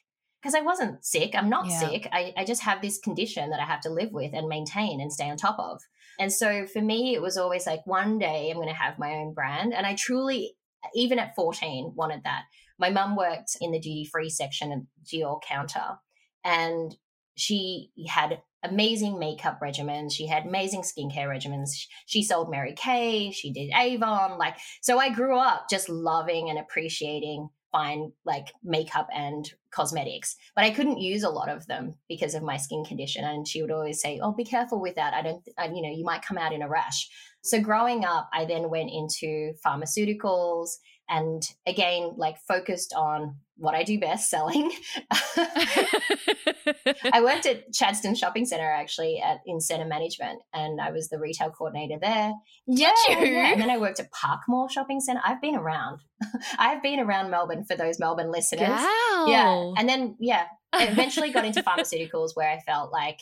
because 0.43 0.55
I 0.55 0.63
wasn't 0.63 1.05
sick. 1.05 1.35
I'm 1.35 1.49
not 1.49 1.67
yeah. 1.67 1.79
sick. 1.79 2.09
I, 2.13 2.33
I 2.37 2.45
just 2.45 2.63
have 2.63 2.83
this 2.83 2.99
condition 2.99 3.51
that 3.51 3.61
I 3.61 3.65
have 3.65 3.83
to 3.83 3.91
live 3.91 4.11
with 4.13 4.33
and 4.35 4.49
maintain 4.49 5.01
and 5.01 5.13
stay 5.13 5.31
on 5.31 5.37
top 5.37 5.59
of. 5.59 5.81
And 6.19 6.33
so 6.33 6.67
for 6.67 6.81
me, 6.81 7.15
it 7.15 7.23
was 7.23 7.37
always 7.37 7.67
like 7.67 7.87
one 7.87 8.19
day 8.19 8.51
I'm 8.51 8.57
going 8.57 8.69
to 8.69 8.75
have 8.75 8.99
my 8.99 9.13
own 9.13 9.33
brand. 9.33 9.75
And 9.75 9.87
I 9.87 9.95
truly, 9.95 10.57
even 10.95 11.19
at 11.19 11.37
14, 11.37 11.93
wanted 11.95 12.23
that. 12.25 12.43
My 12.79 12.91
mum 12.91 13.17
worked 13.17 13.57
in 13.61 13.71
the 13.71 13.79
duty 13.79 14.09
free 14.11 14.31
section 14.31 14.73
of 14.73 14.81
Dior 15.05 15.41
counter. 15.43 15.99
And 16.45 16.97
she 17.37 17.91
had 18.09 18.43
amazing 18.63 19.19
makeup 19.19 19.59
regimens. 19.63 20.13
She 20.13 20.27
had 20.27 20.47
amazing 20.47 20.83
skincare 20.83 21.29
regimens. 21.29 21.71
She 22.07 22.23
sold 22.23 22.51
Mary 22.51 22.75
Kay. 22.77 23.31
She 23.31 23.53
did 23.53 23.71
Avon. 23.75 24.39
Like, 24.39 24.57
so 24.83 24.99
I 24.99 25.11
grew 25.11 25.39
up 25.39 25.67
just 25.71 25.89
loving 25.89 26.51
and 26.51 26.59
appreciating 26.59 27.49
fine 27.73 28.11
like 28.25 28.53
makeup 28.65 29.07
and 29.15 29.49
cosmetics 29.71 30.35
but 30.57 30.65
i 30.65 30.71
couldn't 30.71 30.99
use 30.99 31.23
a 31.23 31.31
lot 31.31 31.49
of 31.49 31.67
them 31.67 31.95
because 32.09 32.35
of 32.35 32.43
my 32.43 32.57
skin 32.57 32.85
condition 32.85 33.25
and 33.25 33.47
she 33.47 33.63
would 33.63 33.71
always 33.71 34.01
say 34.01 34.19
oh 34.21 34.33
be 34.33 34.45
careful 34.45 34.81
with 34.81 34.97
that 34.97 35.15
i 35.15 35.23
don't 35.23 35.41
I, 35.57 35.67
you 35.67 35.83
know 35.83 35.91
you 35.91 36.05
might 36.05 36.23
come 36.23 36.37
out 36.39 36.53
in 36.53 36.63
a 36.63 36.69
rash 36.69 37.09
so 37.43 37.61
growing 37.61 38.05
up 38.05 38.29
i 38.33 38.45
then 38.45 38.71
went 38.71 38.91
into 38.91 39.53
pharmaceuticals 39.65 40.71
and 41.11 41.43
again 41.67 42.13
like 42.17 42.39
focused 42.39 42.95
on 42.95 43.37
what 43.61 43.75
I 43.75 43.83
do 43.83 44.01
best 44.01 44.31
selling. 44.31 44.73
I 47.13 47.21
worked 47.23 47.45
at 47.45 47.71
Chadstone 47.73 48.17
Shopping 48.17 48.47
Center 48.47 48.71
actually 48.71 49.21
at 49.21 49.41
in 49.45 49.61
center 49.61 49.85
management 49.85 50.41
and 50.55 50.81
I 50.81 50.91
was 50.93 51.11
the 51.11 51.19
retail 51.19 51.51
coordinator 51.51 51.99
there. 52.01 52.33
Yeah, 52.67 52.93
yeah. 53.09 53.53
And 53.53 53.61
then 53.61 53.69
I 53.69 53.77
worked 53.77 54.01
at 54.01 54.11
Parkmore 54.13 54.71
Shopping 54.71 55.01
Center. 55.01 55.21
I've 55.23 55.43
been 55.43 55.57
around. 55.57 56.01
I've 56.59 56.83
been 56.83 57.01
around 57.01 57.31
Melbourne 57.31 57.65
for 57.65 57.77
those 57.77 57.99
Melbourne 57.99 58.33
listeners. 58.33 58.69
Wow. 58.69 59.27
Yeah. 59.29 59.73
And 59.77 59.87
then 59.87 60.17
yeah, 60.19 60.47
eventually 60.73 61.31
got 61.31 61.45
into 61.45 61.63
pharmaceuticals 61.67 62.31
where 62.35 62.51
I 62.51 62.61
felt 62.61 62.93
like 62.93 63.21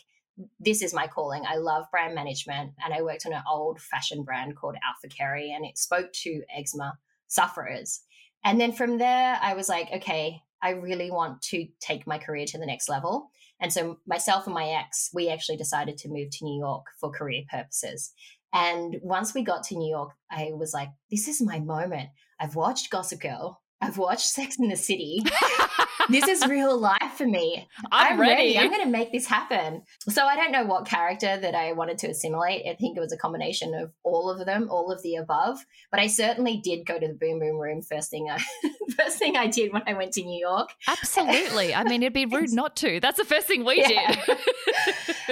this 0.60 0.82
is 0.82 0.94
my 0.94 1.08
calling. 1.08 1.42
I 1.48 1.56
love 1.56 1.86
brand 1.90 2.14
management 2.14 2.74
and 2.84 2.94
I 2.94 3.02
worked 3.02 3.26
on 3.26 3.32
an 3.32 3.42
old 3.50 3.80
fashioned 3.80 4.24
brand 4.24 4.56
called 4.56 4.76
Alpha 4.86 5.12
Keri 5.12 5.50
and 5.50 5.64
it 5.64 5.78
spoke 5.78 6.12
to 6.12 6.42
eczema 6.56 6.96
sufferers 7.28 8.02
and 8.44 8.60
then 8.60 8.72
from 8.72 8.98
there, 8.98 9.38
I 9.42 9.54
was 9.54 9.68
like, 9.68 9.88
okay, 9.92 10.40
I 10.62 10.70
really 10.70 11.10
want 11.10 11.42
to 11.50 11.66
take 11.80 12.06
my 12.06 12.18
career 12.18 12.46
to 12.46 12.58
the 12.58 12.66
next 12.66 12.88
level. 12.88 13.30
And 13.60 13.72
so 13.72 13.98
myself 14.06 14.46
and 14.46 14.54
my 14.54 14.68
ex, 14.68 15.10
we 15.12 15.28
actually 15.28 15.56
decided 15.56 15.98
to 15.98 16.08
move 16.08 16.30
to 16.30 16.44
New 16.44 16.58
York 16.58 16.84
for 17.00 17.10
career 17.10 17.42
purposes. 17.50 18.12
And 18.52 18.96
once 19.02 19.34
we 19.34 19.42
got 19.42 19.64
to 19.64 19.76
New 19.76 19.90
York, 19.90 20.12
I 20.30 20.50
was 20.54 20.72
like, 20.72 20.88
this 21.10 21.28
is 21.28 21.42
my 21.42 21.58
moment. 21.58 22.10
I've 22.40 22.54
watched 22.54 22.90
Gossip 22.90 23.20
Girl. 23.20 23.60
I've 23.80 23.98
watched 23.98 24.28
Sex 24.28 24.56
in 24.58 24.68
the 24.68 24.76
City. 24.76 25.22
this 26.08 26.26
is 26.26 26.46
real 26.46 26.78
life 26.78 27.12
for 27.16 27.26
me. 27.26 27.68
I'm, 27.92 28.12
I'm 28.12 28.20
ready. 28.20 28.32
ready. 28.32 28.58
I'm 28.58 28.70
going 28.70 28.84
to 28.84 28.90
make 28.90 29.12
this 29.12 29.26
happen. 29.26 29.82
So 30.08 30.24
I 30.24 30.36
don't 30.36 30.52
know 30.52 30.64
what 30.64 30.86
character 30.86 31.38
that 31.38 31.54
I 31.54 31.72
wanted 31.72 31.98
to 31.98 32.08
assimilate. 32.08 32.66
I 32.66 32.74
think 32.74 32.96
it 32.96 33.00
was 33.00 33.12
a 33.12 33.16
combination 33.16 33.74
of 33.74 33.92
all 34.02 34.30
of 34.30 34.44
them, 34.46 34.68
all 34.70 34.90
of 34.90 35.02
the 35.02 35.16
above. 35.16 35.64
But 35.90 36.00
I 36.00 36.06
certainly 36.06 36.58
did 36.58 36.86
go 36.86 36.98
to 36.98 37.06
the 37.06 37.14
Boom 37.14 37.38
Boom 37.38 37.58
Room 37.58 37.82
first 37.82 38.10
thing. 38.10 38.28
I, 38.30 38.42
first 38.96 39.18
thing 39.18 39.36
I 39.36 39.46
did 39.46 39.72
when 39.72 39.82
I 39.86 39.94
went 39.94 40.12
to 40.14 40.22
New 40.22 40.38
York. 40.38 40.70
Absolutely. 40.86 41.74
I 41.74 41.84
mean, 41.84 42.02
it'd 42.02 42.12
be 42.12 42.26
rude 42.36 42.52
not 42.52 42.76
to. 42.76 43.00
That's 43.00 43.18
the 43.18 43.24
first 43.24 43.46
thing 43.46 43.64
we 43.64 43.80
yeah. 43.80 44.14
did. 44.24 44.38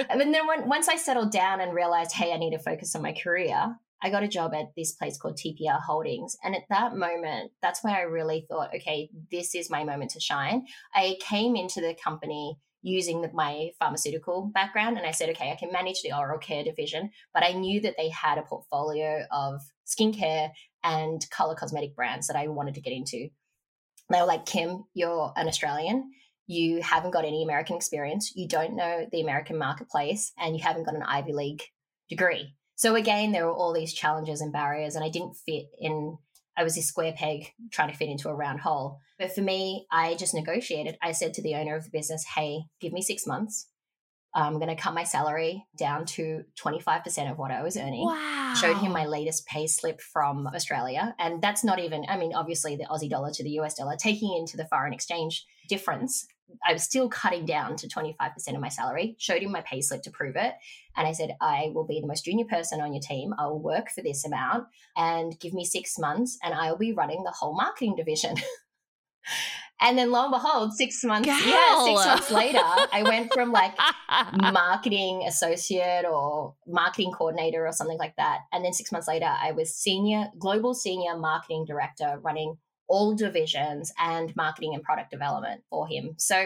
and 0.09 0.21
then 0.21 0.47
when, 0.47 0.67
once 0.67 0.87
I 0.87 0.95
settled 0.97 1.31
down 1.31 1.61
and 1.61 1.73
realized, 1.73 2.11
hey, 2.11 2.33
I 2.33 2.37
need 2.37 2.51
to 2.51 2.59
focus 2.59 2.95
on 2.95 3.01
my 3.01 3.13
career, 3.13 3.77
I 4.01 4.09
got 4.09 4.23
a 4.23 4.27
job 4.27 4.53
at 4.53 4.75
this 4.75 4.91
place 4.91 5.17
called 5.17 5.37
TPR 5.37 5.81
Holdings. 5.81 6.37
And 6.43 6.55
at 6.55 6.63
that 6.69 6.95
moment, 6.95 7.51
that's 7.61 7.83
where 7.83 7.95
I 7.95 8.01
really 8.01 8.45
thought, 8.47 8.73
okay, 8.75 9.09
this 9.31 9.55
is 9.55 9.69
my 9.69 9.83
moment 9.83 10.11
to 10.11 10.19
shine. 10.19 10.65
I 10.93 11.17
came 11.19 11.55
into 11.55 11.81
the 11.81 11.95
company 12.01 12.57
using 12.83 13.21
the, 13.21 13.31
my 13.33 13.71
pharmaceutical 13.79 14.51
background 14.53 14.97
and 14.97 15.05
I 15.05 15.11
said, 15.11 15.29
okay, 15.29 15.51
I 15.51 15.55
can 15.55 15.71
manage 15.71 16.01
the 16.03 16.13
oral 16.13 16.37
care 16.37 16.63
division, 16.63 17.09
but 17.33 17.43
I 17.43 17.53
knew 17.53 17.81
that 17.81 17.95
they 17.97 18.09
had 18.09 18.37
a 18.37 18.43
portfolio 18.43 19.25
of 19.31 19.61
skincare 19.85 20.51
and 20.83 21.27
color 21.31 21.55
cosmetic 21.55 21.95
brands 21.95 22.27
that 22.27 22.37
I 22.37 22.47
wanted 22.47 22.75
to 22.75 22.81
get 22.81 22.93
into. 22.93 23.29
They 24.09 24.21
were 24.21 24.27
like, 24.27 24.45
Kim, 24.45 24.85
you're 24.93 25.33
an 25.35 25.47
Australian 25.47 26.11
you 26.47 26.81
haven't 26.81 27.11
got 27.11 27.25
any 27.25 27.43
American 27.43 27.75
experience, 27.75 28.33
you 28.35 28.47
don't 28.47 28.75
know 28.75 29.05
the 29.11 29.21
American 29.21 29.57
marketplace, 29.57 30.31
and 30.39 30.55
you 30.55 30.63
haven't 30.63 30.85
got 30.85 30.95
an 30.95 31.03
Ivy 31.03 31.33
League 31.33 31.63
degree. 32.09 32.55
So 32.77 32.95
again, 32.95 33.31
there 33.31 33.45
were 33.45 33.53
all 33.53 33.73
these 33.73 33.91
challenges 33.91 34.39
and 34.39 34.53
barriers, 34.53 34.95
and 34.95 35.03
I 35.03 35.09
didn't 35.09 35.35
fit 35.35 35.65
in. 35.79 36.17
I 36.55 36.63
was 36.63 36.77
a 36.77 36.81
square 36.81 37.13
peg 37.15 37.51
trying 37.71 37.91
to 37.91 37.97
fit 37.97 38.07
into 38.07 38.29
a 38.29 38.35
round 38.35 38.61
hole. 38.61 38.99
But 39.19 39.33
for 39.33 39.41
me, 39.41 39.87
I 39.91 40.15
just 40.15 40.35
negotiated. 40.35 40.95
I 41.01 41.11
said 41.11 41.33
to 41.33 41.41
the 41.41 41.55
owner 41.55 41.75
of 41.75 41.83
the 41.83 41.89
business, 41.91 42.23
hey, 42.35 42.61
give 42.79 42.93
me 42.93 43.01
six 43.01 43.25
months. 43.25 43.67
I'm 44.35 44.59
going 44.59 44.67
to 44.67 44.81
cut 44.81 44.93
my 44.93 45.03
salary 45.03 45.65
down 45.75 46.05
to 46.05 46.43
25% 46.63 47.31
of 47.31 47.39
what 47.39 47.49
I 47.49 47.63
was 47.63 47.77
earning. 47.77 48.05
Wow. 48.05 48.53
Showed 48.55 48.77
him 48.77 48.91
my 48.91 49.05
latest 49.05 49.47
pay 49.47 49.65
slip 49.65 49.99
from 49.99 50.45
Australia. 50.47 51.15
And 51.17 51.41
that's 51.41 51.63
not 51.63 51.79
even, 51.79 52.05
I 52.07 52.17
mean, 52.17 52.35
obviously 52.35 52.75
the 52.75 52.85
Aussie 52.85 53.09
dollar 53.09 53.31
to 53.31 53.43
the 53.43 53.59
US 53.61 53.73
dollar, 53.73 53.95
taking 53.95 54.37
into 54.37 54.55
the 54.55 54.67
foreign 54.67 54.93
exchange 54.93 55.45
difference. 55.67 56.27
I 56.65 56.73
was 56.73 56.83
still 56.83 57.09
cutting 57.09 57.45
down 57.45 57.75
to 57.77 57.87
25% 57.87 58.55
of 58.55 58.59
my 58.61 58.69
salary, 58.69 59.15
showed 59.19 59.41
him 59.41 59.51
my 59.51 59.61
pay 59.61 59.81
slip 59.81 60.01
to 60.03 60.11
prove 60.11 60.35
it. 60.35 60.53
And 60.95 61.07
I 61.07 61.11
said, 61.11 61.35
I 61.41 61.71
will 61.73 61.85
be 61.85 61.99
the 62.01 62.07
most 62.07 62.25
junior 62.25 62.45
person 62.45 62.81
on 62.81 62.93
your 62.93 63.01
team. 63.01 63.33
I 63.37 63.47
will 63.47 63.61
work 63.61 63.89
for 63.89 64.01
this 64.01 64.25
amount 64.25 64.67
and 64.95 65.39
give 65.39 65.53
me 65.53 65.65
six 65.65 65.99
months 65.99 66.37
and 66.43 66.53
I 66.53 66.71
will 66.71 66.77
be 66.77 66.93
running 66.93 67.23
the 67.23 67.31
whole 67.31 67.55
marketing 67.55 67.95
division. 67.95 68.35
And 69.79 69.97
then 69.97 70.11
lo 70.11 70.23
and 70.23 70.31
behold, 70.31 70.73
six 70.73 71.03
months, 71.03 71.27
yeah, 71.27 71.37
six 71.83 72.05
months 72.05 72.31
later, 72.31 72.57
I 72.57 73.03
went 73.03 73.31
from 73.31 73.51
like 73.51 73.77
marketing 74.33 75.23
associate 75.27 76.03
or 76.03 76.55
marketing 76.65 77.11
coordinator 77.11 77.67
or 77.67 77.71
something 77.71 77.97
like 77.99 78.15
that. 78.15 78.39
And 78.51 78.65
then 78.65 78.73
six 78.73 78.91
months 78.91 79.07
later, 79.07 79.27
I 79.27 79.51
was 79.51 79.75
senior, 79.75 80.29
global 80.39 80.73
senior 80.73 81.15
marketing 81.15 81.65
director 81.67 82.19
running 82.23 82.57
all 82.87 83.15
divisions 83.15 83.93
and 83.99 84.35
marketing 84.35 84.73
and 84.73 84.83
product 84.83 85.11
development 85.11 85.63
for 85.69 85.87
him. 85.87 86.15
So 86.17 86.35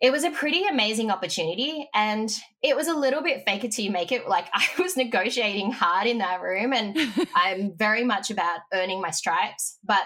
it 0.00 0.10
was 0.12 0.24
a 0.24 0.30
pretty 0.30 0.66
amazing 0.66 1.10
opportunity. 1.10 1.88
And 1.94 2.30
it 2.62 2.76
was 2.76 2.88
a 2.88 2.94
little 2.94 3.22
bit 3.22 3.44
fake 3.46 3.64
it 3.64 3.72
till 3.72 3.84
you 3.84 3.90
make 3.90 4.12
it. 4.12 4.28
Like 4.36 4.46
I 4.52 4.66
was 4.78 4.96
negotiating 4.96 5.72
hard 5.72 6.06
in 6.06 6.18
that 6.18 6.42
room 6.42 6.72
and 6.72 6.96
I'm 7.34 7.76
very 7.76 8.04
much 8.04 8.30
about 8.30 8.60
earning 8.72 9.00
my 9.00 9.10
stripes. 9.10 9.78
But 9.84 10.04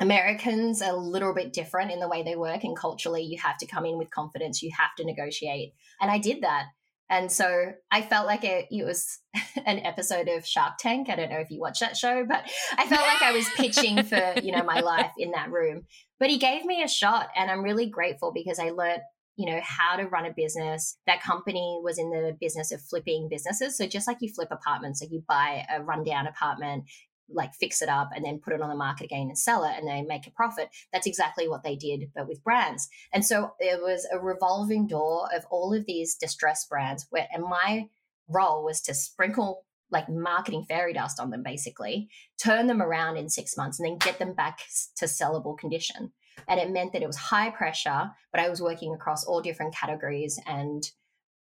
Americans 0.00 0.80
are 0.80 0.94
a 0.94 0.96
little 0.96 1.34
bit 1.34 1.52
different 1.52 1.90
in 1.90 2.00
the 2.00 2.08
way 2.08 2.22
they 2.22 2.34
work, 2.34 2.64
and 2.64 2.74
culturally, 2.74 3.22
you 3.22 3.38
have 3.38 3.58
to 3.58 3.66
come 3.66 3.84
in 3.84 3.98
with 3.98 4.10
confidence. 4.10 4.62
You 4.62 4.70
have 4.76 4.94
to 4.96 5.04
negotiate, 5.04 5.74
and 6.00 6.10
I 6.10 6.18
did 6.18 6.42
that. 6.42 6.68
And 7.10 7.30
so 7.30 7.72
I 7.90 8.02
felt 8.02 8.26
like 8.26 8.44
it, 8.44 8.68
it 8.70 8.86
was 8.86 9.18
an 9.66 9.80
episode 9.80 10.28
of 10.28 10.46
Shark 10.46 10.74
Tank. 10.78 11.10
I 11.10 11.16
don't 11.16 11.30
know 11.30 11.40
if 11.40 11.50
you 11.50 11.60
watch 11.60 11.80
that 11.80 11.96
show, 11.96 12.24
but 12.26 12.48
I 12.78 12.86
felt 12.86 13.02
like 13.02 13.20
I 13.20 13.32
was 13.32 13.48
pitching 13.56 14.04
for 14.04 14.34
you 14.42 14.52
know 14.52 14.62
my 14.62 14.80
life 14.80 15.10
in 15.18 15.32
that 15.32 15.50
room. 15.50 15.82
But 16.20 16.30
he 16.30 16.38
gave 16.38 16.64
me 16.64 16.82
a 16.82 16.88
shot, 16.88 17.28
and 17.36 17.50
I'm 17.50 17.64
really 17.64 17.90
grateful 17.90 18.32
because 18.32 18.58
I 18.58 18.70
learned 18.70 19.02
you 19.36 19.46
know 19.46 19.60
how 19.62 19.96
to 19.96 20.04
run 20.04 20.26
a 20.26 20.32
business 20.32 20.98
that 21.06 21.22
company 21.22 21.80
was 21.82 21.98
in 21.98 22.10
the 22.10 22.36
business 22.40 22.72
of 22.72 22.82
flipping 22.82 23.28
businesses 23.30 23.76
so 23.76 23.86
just 23.86 24.06
like 24.06 24.18
you 24.20 24.28
flip 24.28 24.48
apartments 24.50 25.00
like 25.00 25.10
you 25.10 25.22
buy 25.26 25.64
a 25.74 25.82
rundown 25.82 26.26
apartment 26.26 26.84
like 27.32 27.54
fix 27.54 27.82
it 27.82 27.88
up 27.88 28.10
and 28.14 28.24
then 28.24 28.38
put 28.38 28.52
it 28.52 28.62
on 28.62 28.68
the 28.68 28.74
market 28.74 29.04
again 29.04 29.28
and 29.28 29.38
sell 29.38 29.64
it 29.64 29.74
and 29.76 29.86
they 29.86 30.02
make 30.02 30.26
a 30.26 30.30
profit. 30.30 30.70
That's 30.92 31.06
exactly 31.06 31.48
what 31.48 31.62
they 31.62 31.76
did, 31.76 32.10
but 32.14 32.28
with 32.28 32.44
brands. 32.44 32.88
And 33.12 33.24
so 33.24 33.54
it 33.58 33.80
was 33.80 34.06
a 34.10 34.18
revolving 34.18 34.86
door 34.86 35.28
of 35.34 35.44
all 35.50 35.72
of 35.72 35.86
these 35.86 36.14
distressed 36.14 36.68
brands 36.68 37.06
where, 37.10 37.28
and 37.32 37.44
my 37.44 37.88
role 38.28 38.64
was 38.64 38.80
to 38.82 38.94
sprinkle 38.94 39.64
like 39.92 40.08
marketing 40.08 40.64
fairy 40.68 40.92
dust 40.92 41.18
on 41.18 41.30
them 41.30 41.42
basically, 41.42 42.08
turn 42.42 42.66
them 42.66 42.80
around 42.80 43.16
in 43.16 43.28
six 43.28 43.56
months 43.56 43.80
and 43.80 43.88
then 43.88 43.98
get 43.98 44.18
them 44.18 44.34
back 44.34 44.60
to 44.96 45.06
sellable 45.06 45.58
condition. 45.58 46.12
And 46.48 46.60
it 46.60 46.70
meant 46.70 46.92
that 46.92 47.02
it 47.02 47.06
was 47.06 47.16
high 47.16 47.50
pressure, 47.50 48.10
but 48.32 48.40
I 48.40 48.48
was 48.48 48.62
working 48.62 48.94
across 48.94 49.24
all 49.24 49.42
different 49.42 49.74
categories 49.74 50.38
and 50.46 50.88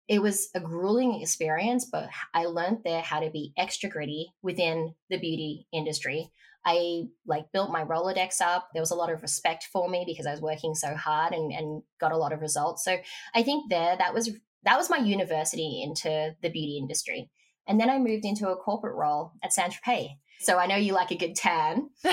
it 0.10 0.24
was 0.24 0.50
a 0.56 0.60
grueling 0.60 1.22
experience, 1.22 1.86
but 1.86 2.10
I 2.34 2.46
learned 2.46 2.80
there 2.84 3.02
how 3.02 3.20
to 3.20 3.30
be 3.30 3.54
extra 3.56 3.90
gritty 3.90 4.34
within 4.42 4.96
the 5.12 5.20
beauty 5.20 5.68
industry. 5.72 6.32
I 6.66 7.04
like 7.28 7.52
built 7.54 7.72
my 7.72 7.84
Rolodex 7.84 8.42
up. 8.42 8.70
There 8.74 8.82
was 8.82 8.90
a 8.90 8.96
lot 8.96 9.12
of 9.12 9.22
respect 9.22 9.68
for 9.72 9.88
me 9.88 10.04
because 10.06 10.26
I 10.26 10.32
was 10.32 10.42
working 10.42 10.74
so 10.74 10.96
hard 10.96 11.34
and, 11.34 11.52
and 11.54 11.84
got 12.02 12.12
a 12.12 12.18
lot 12.18 12.34
of 12.34 12.42
results. 12.42 12.84
So 12.84 12.98
I 13.36 13.44
think 13.44 13.70
there 13.70 13.96
that 13.98 14.14
was 14.14 14.32
that 14.64 14.78
was 14.78 14.90
my 14.90 14.98
university 14.98 15.82
into 15.84 16.36
the 16.42 16.50
beauty 16.50 16.80
industry. 16.82 17.30
And 17.68 17.80
then 17.80 17.90
I 17.90 18.00
moved 18.00 18.26
into 18.26 18.50
a 18.50 18.58
corporate 18.58 18.96
role 18.96 19.34
at 19.44 19.54
Saint 19.54 19.74
Tropez. 19.74 20.10
So 20.42 20.58
I 20.58 20.66
know 20.66 20.76
you 20.76 20.94
like 20.94 21.12
a 21.12 21.18
good 21.18 21.36
tan. 21.36 21.90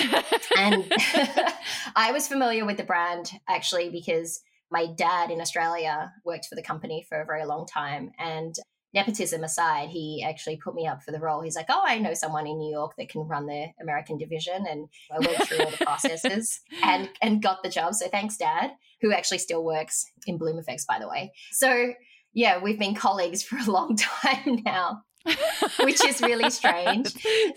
and 0.57 0.85
I 1.95 2.11
was 2.11 2.27
familiar 2.27 2.63
with 2.63 2.77
the 2.77 2.83
brand 2.83 3.31
actually 3.49 3.89
because 3.89 4.41
my 4.71 4.87
dad 4.97 5.31
in 5.31 5.41
Australia 5.41 6.13
worked 6.25 6.47
for 6.47 6.55
the 6.55 6.63
company 6.63 7.05
for 7.07 7.21
a 7.21 7.25
very 7.25 7.45
long 7.45 7.65
time. 7.65 8.11
And 8.17 8.55
nepotism 8.93 9.43
aside, 9.43 9.89
he 9.89 10.25
actually 10.27 10.57
put 10.57 10.75
me 10.75 10.87
up 10.87 11.03
for 11.03 11.11
the 11.11 11.19
role. 11.19 11.41
He's 11.41 11.55
like, 11.55 11.67
Oh, 11.69 11.81
I 11.85 11.99
know 11.99 12.13
someone 12.13 12.47
in 12.47 12.57
New 12.57 12.71
York 12.71 12.93
that 12.97 13.09
can 13.09 13.27
run 13.27 13.45
the 13.45 13.67
American 13.81 14.17
division. 14.17 14.65
And 14.69 14.87
I 15.11 15.19
went 15.19 15.47
through 15.47 15.59
all 15.59 15.71
the 15.71 15.85
processes 15.85 16.61
and, 16.83 17.09
and 17.21 17.41
got 17.41 17.63
the 17.63 17.69
job. 17.69 17.93
So 17.95 18.07
thanks, 18.07 18.37
Dad, 18.37 18.71
who 19.01 19.13
actually 19.13 19.39
still 19.39 19.63
works 19.63 20.05
in 20.25 20.39
Bloomeffects, 20.39 20.85
by 20.87 20.99
the 20.99 21.07
way. 21.07 21.31
So 21.51 21.93
yeah, 22.33 22.61
we've 22.61 22.79
been 22.79 22.95
colleagues 22.95 23.43
for 23.43 23.57
a 23.57 23.71
long 23.71 23.95
time 24.23 24.61
now. 24.65 25.03
which 25.83 26.03
is 26.05 26.21
really 26.21 26.49
strange. 26.49 27.13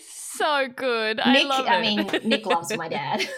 so 0.07 0.69
good. 0.69 1.17
Nic, 1.19 1.27
I 1.27 1.43
love 1.45 1.67
it. 1.67 1.71
I 1.71 1.81
mean, 1.81 2.29
Nic 2.29 2.47
loves 2.47 2.75
my 2.77 2.89
dad. 2.99 3.29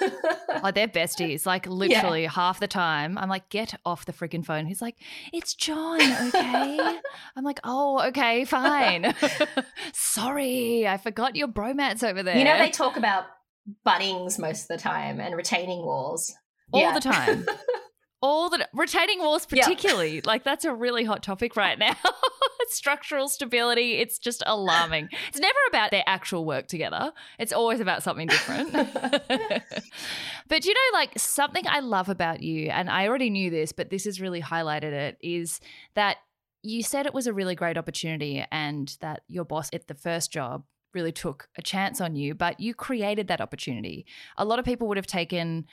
Oh, 0.63 0.71
they're 0.71 0.89
besties. 0.89 1.47
Like 1.47 1.67
literally 1.67 2.27
half 2.27 2.61
the 2.61 2.69
time, 2.69 3.19
I'm 3.19 3.29
like, 3.29 3.49
get 3.49 3.75
off 3.85 4.05
the 4.05 4.13
freaking 4.13 4.45
phone. 4.45 4.67
He's 4.67 4.83
like, 4.83 4.97
it's 5.33 5.55
John, 5.55 6.01
okay? 6.29 6.99
I'm 7.37 7.45
like, 7.45 7.61
oh, 7.65 8.07
okay, 8.09 8.45
fine. 8.45 9.15
Sorry, 9.93 10.87
I 10.87 10.97
forgot 10.99 11.37
your 11.37 11.49
bromance 11.49 12.03
over 12.03 12.23
there. 12.23 12.37
You 12.39 12.45
know, 12.45 12.59
they 12.59 12.71
talk 12.71 12.97
about 12.97 13.25
Bunnings 13.87 14.39
most 14.39 14.63
of 14.63 14.69
the 14.69 14.79
time 14.79 15.21
and 15.21 15.37
retaining 15.37 15.85
walls. 15.85 16.35
all 16.73 16.81
Yeah. 16.81 16.95
the 16.95 17.01
time. 17.01 17.47
All 18.23 18.49
the 18.49 18.67
retaining 18.73 19.19
walls, 19.19 19.47
Yeah. 19.51 19.65
particularly, 19.65 20.21
like 20.21 20.45
that's 20.45 20.65
a 20.65 20.73
really 20.73 21.05
hot 21.05 21.23
topic 21.23 21.57
right 21.57 21.79
now. 21.79 21.97
Structural 22.69 23.29
stability, 23.29 23.95
it's 23.95 24.19
just 24.19 24.43
alarming. 24.47 25.09
It's 25.29 25.41
never 25.41 25.59
about 25.69 25.91
their 25.91 26.05
actual 26.07 26.45
work 26.45 26.69
together. 26.69 27.13
It's 27.39 27.53
always 27.53 27.81
about 27.81 28.03
something 28.03 28.29
different. 28.29 28.73
but 30.49 30.65
you 30.65 30.73
know, 30.73 30.81
like 30.99 31.19
something 31.19 31.65
I 31.67 31.81
love 31.81 32.09
about 32.09 32.43
you, 32.43 32.69
and 32.69 32.89
I 32.89 33.09
already 33.09 33.31
knew 33.31 33.51
this, 33.51 33.73
but 33.73 33.91
this 33.91 34.05
has 34.05 34.21
really 34.21 34.41
highlighted 34.41 34.93
it, 34.93 35.19
is 35.21 35.61
that 35.95 36.19
you 36.63 36.83
said 36.83 37.07
it 37.07 37.15
was 37.15 37.27
a 37.27 37.33
really 37.33 37.57
great 37.57 37.77
opportunity 37.77 38.45
and 38.53 38.97
that 39.01 39.23
your 39.27 39.45
boss 39.45 39.69
at 39.73 39.89
the 39.89 39.95
first 39.95 40.31
job 40.33 40.65
really 40.95 41.13
took 41.13 41.49
a 41.57 41.63
chance 41.63 42.01
on 42.01 42.15
you, 42.15 42.35
but 42.35 42.61
you 42.61 42.75
created 42.75 43.29
that 43.29 43.41
opportunity. 43.41 44.07
A 44.37 44.45
lot 44.45 44.59
of 44.59 44.65
people 44.65 44.87
would 44.89 44.97
have 44.97 45.07
taken 45.07 45.67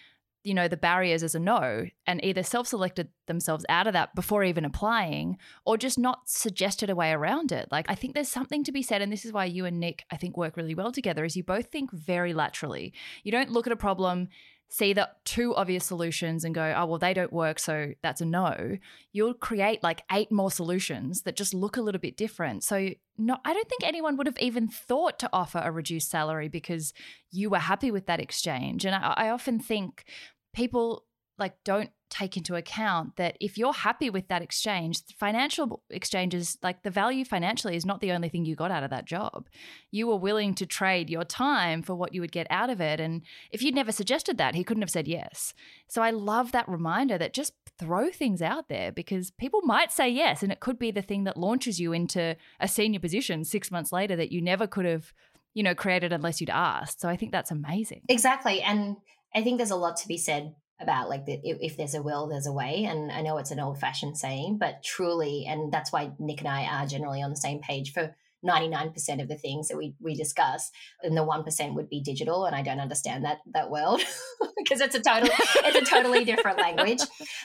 you 0.43 0.53
know 0.53 0.67
the 0.67 0.77
barriers 0.77 1.23
as 1.23 1.35
a 1.35 1.39
no 1.39 1.87
and 2.07 2.23
either 2.23 2.43
self-selected 2.43 3.09
themselves 3.27 3.65
out 3.69 3.87
of 3.87 3.93
that 3.93 4.15
before 4.15 4.43
even 4.43 4.65
applying 4.65 5.37
or 5.65 5.77
just 5.77 5.99
not 5.99 6.29
suggested 6.29 6.89
a 6.89 6.95
way 6.95 7.11
around 7.11 7.51
it. 7.51 7.67
Like 7.71 7.85
i 7.89 7.95
think 7.95 8.13
there's 8.13 8.29
something 8.29 8.63
to 8.63 8.71
be 8.71 8.81
said 8.81 9.01
and 9.01 9.11
this 9.11 9.25
is 9.25 9.33
why 9.33 9.45
you 9.45 9.65
and 9.65 9.79
Nic 9.79 10.03
i 10.11 10.17
think 10.17 10.37
work 10.37 10.57
really 10.57 10.75
well 10.75 10.91
together 10.91 11.25
is 11.25 11.35
you 11.35 11.43
both 11.43 11.67
think 11.67 11.91
very 11.91 12.33
laterally. 12.33 12.93
You 13.23 13.31
don't 13.31 13.51
look 13.51 13.67
at 13.67 13.73
a 13.73 13.77
problem 13.77 14.29
see 14.69 14.93
the 14.93 15.09
two 15.25 15.55
obvious 15.55 15.83
solutions 15.83 16.43
and 16.45 16.53
go 16.53 16.73
oh 16.77 16.85
well 16.85 16.99
they 16.99 17.13
don't 17.13 17.33
work 17.33 17.59
so 17.59 17.93
that's 18.01 18.21
a 18.21 18.25
no. 18.25 18.77
You'll 19.11 19.33
create 19.33 19.83
like 19.83 20.03
eight 20.11 20.31
more 20.31 20.51
solutions 20.51 21.23
that 21.23 21.35
just 21.35 21.53
look 21.53 21.75
a 21.77 21.81
little 21.81 21.99
bit 21.99 22.15
different. 22.15 22.63
So 22.63 22.89
no 23.17 23.37
i 23.43 23.53
don't 23.53 23.67
think 23.67 23.83
anyone 23.83 24.15
would 24.15 24.27
have 24.27 24.37
even 24.39 24.67
thought 24.67 25.19
to 25.19 25.29
offer 25.33 25.61
a 25.63 25.71
reduced 25.71 26.09
salary 26.09 26.47
because 26.47 26.93
you 27.31 27.49
were 27.49 27.59
happy 27.59 27.91
with 27.91 28.05
that 28.05 28.19
exchange. 28.21 28.85
And 28.85 28.95
i, 28.95 29.13
I 29.17 29.29
often 29.29 29.59
think 29.59 30.05
people 30.53 31.05
like 31.39 31.55
don't 31.63 31.91
take 32.09 32.35
into 32.35 32.55
account 32.55 33.15
that 33.17 33.37
if 33.39 33.57
you're 33.57 33.73
happy 33.73 34.09
with 34.09 34.27
that 34.27 34.41
exchange 34.41 35.01
financial 35.19 35.83
exchanges 35.89 36.57
like 36.63 36.81
the 36.81 36.89
value 36.89 37.23
financially 37.23 37.75
is 37.75 37.85
not 37.85 38.01
the 38.01 38.11
only 38.11 38.29
thing 38.29 38.45
you 38.45 38.55
got 38.55 38.71
out 38.71 38.83
of 38.83 38.89
that 38.89 39.05
job. 39.05 39.47
You 39.91 40.07
were 40.07 40.17
willing 40.17 40.55
to 40.55 40.65
trade 40.65 41.09
your 41.09 41.23
time 41.23 41.83
for 41.83 41.93
what 41.95 42.13
you 42.13 42.21
would 42.21 42.31
get 42.31 42.47
out 42.49 42.69
of 42.69 42.81
it 42.81 42.99
and 42.99 43.21
if 43.51 43.61
you'd 43.61 43.75
never 43.75 43.91
suggested 43.91 44.37
that 44.37 44.55
he 44.55 44.63
couldn't 44.63 44.81
have 44.81 44.89
said 44.89 45.07
yes. 45.07 45.53
So 45.87 46.01
i 46.01 46.09
love 46.09 46.51
that 46.51 46.67
reminder 46.67 47.17
that 47.17 47.33
just 47.33 47.53
throw 47.77 48.09
things 48.09 48.41
out 48.41 48.67
there 48.69 48.91
because 48.91 49.31
people 49.31 49.61
might 49.63 49.91
say 49.91 50.09
yes 50.09 50.43
and 50.43 50.51
it 50.51 50.59
could 50.59 50.79
be 50.79 50.91
the 50.91 51.01
thing 51.01 51.23
that 51.23 51.37
launches 51.37 51.79
you 51.79 51.93
into 51.93 52.35
a 52.59 52.67
senior 52.67 52.99
position 52.99 53.45
6 53.45 53.71
months 53.71 53.91
later 53.91 54.15
that 54.15 54.31
you 54.31 54.41
never 54.41 54.67
could 54.67 54.85
have 54.85 55.13
you 55.53 55.63
know 55.63 55.75
created 55.75 56.11
unless 56.11 56.41
you'd 56.41 56.49
asked. 56.49 57.01
So 57.01 57.07
i 57.07 57.15
think 57.15 57.31
that's 57.31 57.51
amazing. 57.51 58.01
Exactly. 58.09 58.61
And 58.61 58.97
I 59.35 59.43
think 59.43 59.57
there's 59.57 59.69
a 59.69 59.75
lot 59.75 59.97
to 59.97 60.07
be 60.07 60.17
said 60.17 60.55
about 60.81 61.09
like 61.09 61.25
the, 61.25 61.39
if, 61.43 61.57
if 61.61 61.77
there's 61.77 61.95
a 61.95 62.01
will, 62.01 62.27
there's 62.27 62.47
a 62.47 62.53
way. 62.53 62.85
And 62.85 63.11
I 63.11 63.21
know 63.21 63.37
it's 63.37 63.51
an 63.51 63.59
old 63.59 63.79
fashioned 63.79 64.17
saying, 64.17 64.57
but 64.59 64.83
truly, 64.83 65.45
and 65.47 65.71
that's 65.71 65.91
why 65.91 66.11
Nic 66.19 66.39
and 66.39 66.47
I 66.47 66.63
are 66.65 66.85
generally 66.85 67.21
on 67.21 67.29
the 67.29 67.35
same 67.35 67.59
page 67.59 67.93
for 67.93 68.15
99% 68.45 69.21
of 69.21 69.27
the 69.27 69.35
things 69.35 69.67
that 69.67 69.77
we, 69.77 69.95
we 69.99 70.15
discuss 70.15 70.71
and 71.03 71.17
the 71.17 71.25
1% 71.25 71.75
would 71.75 71.89
be 71.89 72.01
digital 72.01 72.45
and 72.45 72.55
i 72.55 72.61
don't 72.61 72.79
understand 72.79 73.25
that 73.25 73.39
that 73.53 73.69
world 73.69 74.01
because 74.57 74.79
it's 74.79 74.95
a 74.95 75.01
total 75.01 75.27
it's 75.65 75.75
a 75.75 75.93
totally 75.93 76.23
different 76.23 76.57
language 76.57 77.01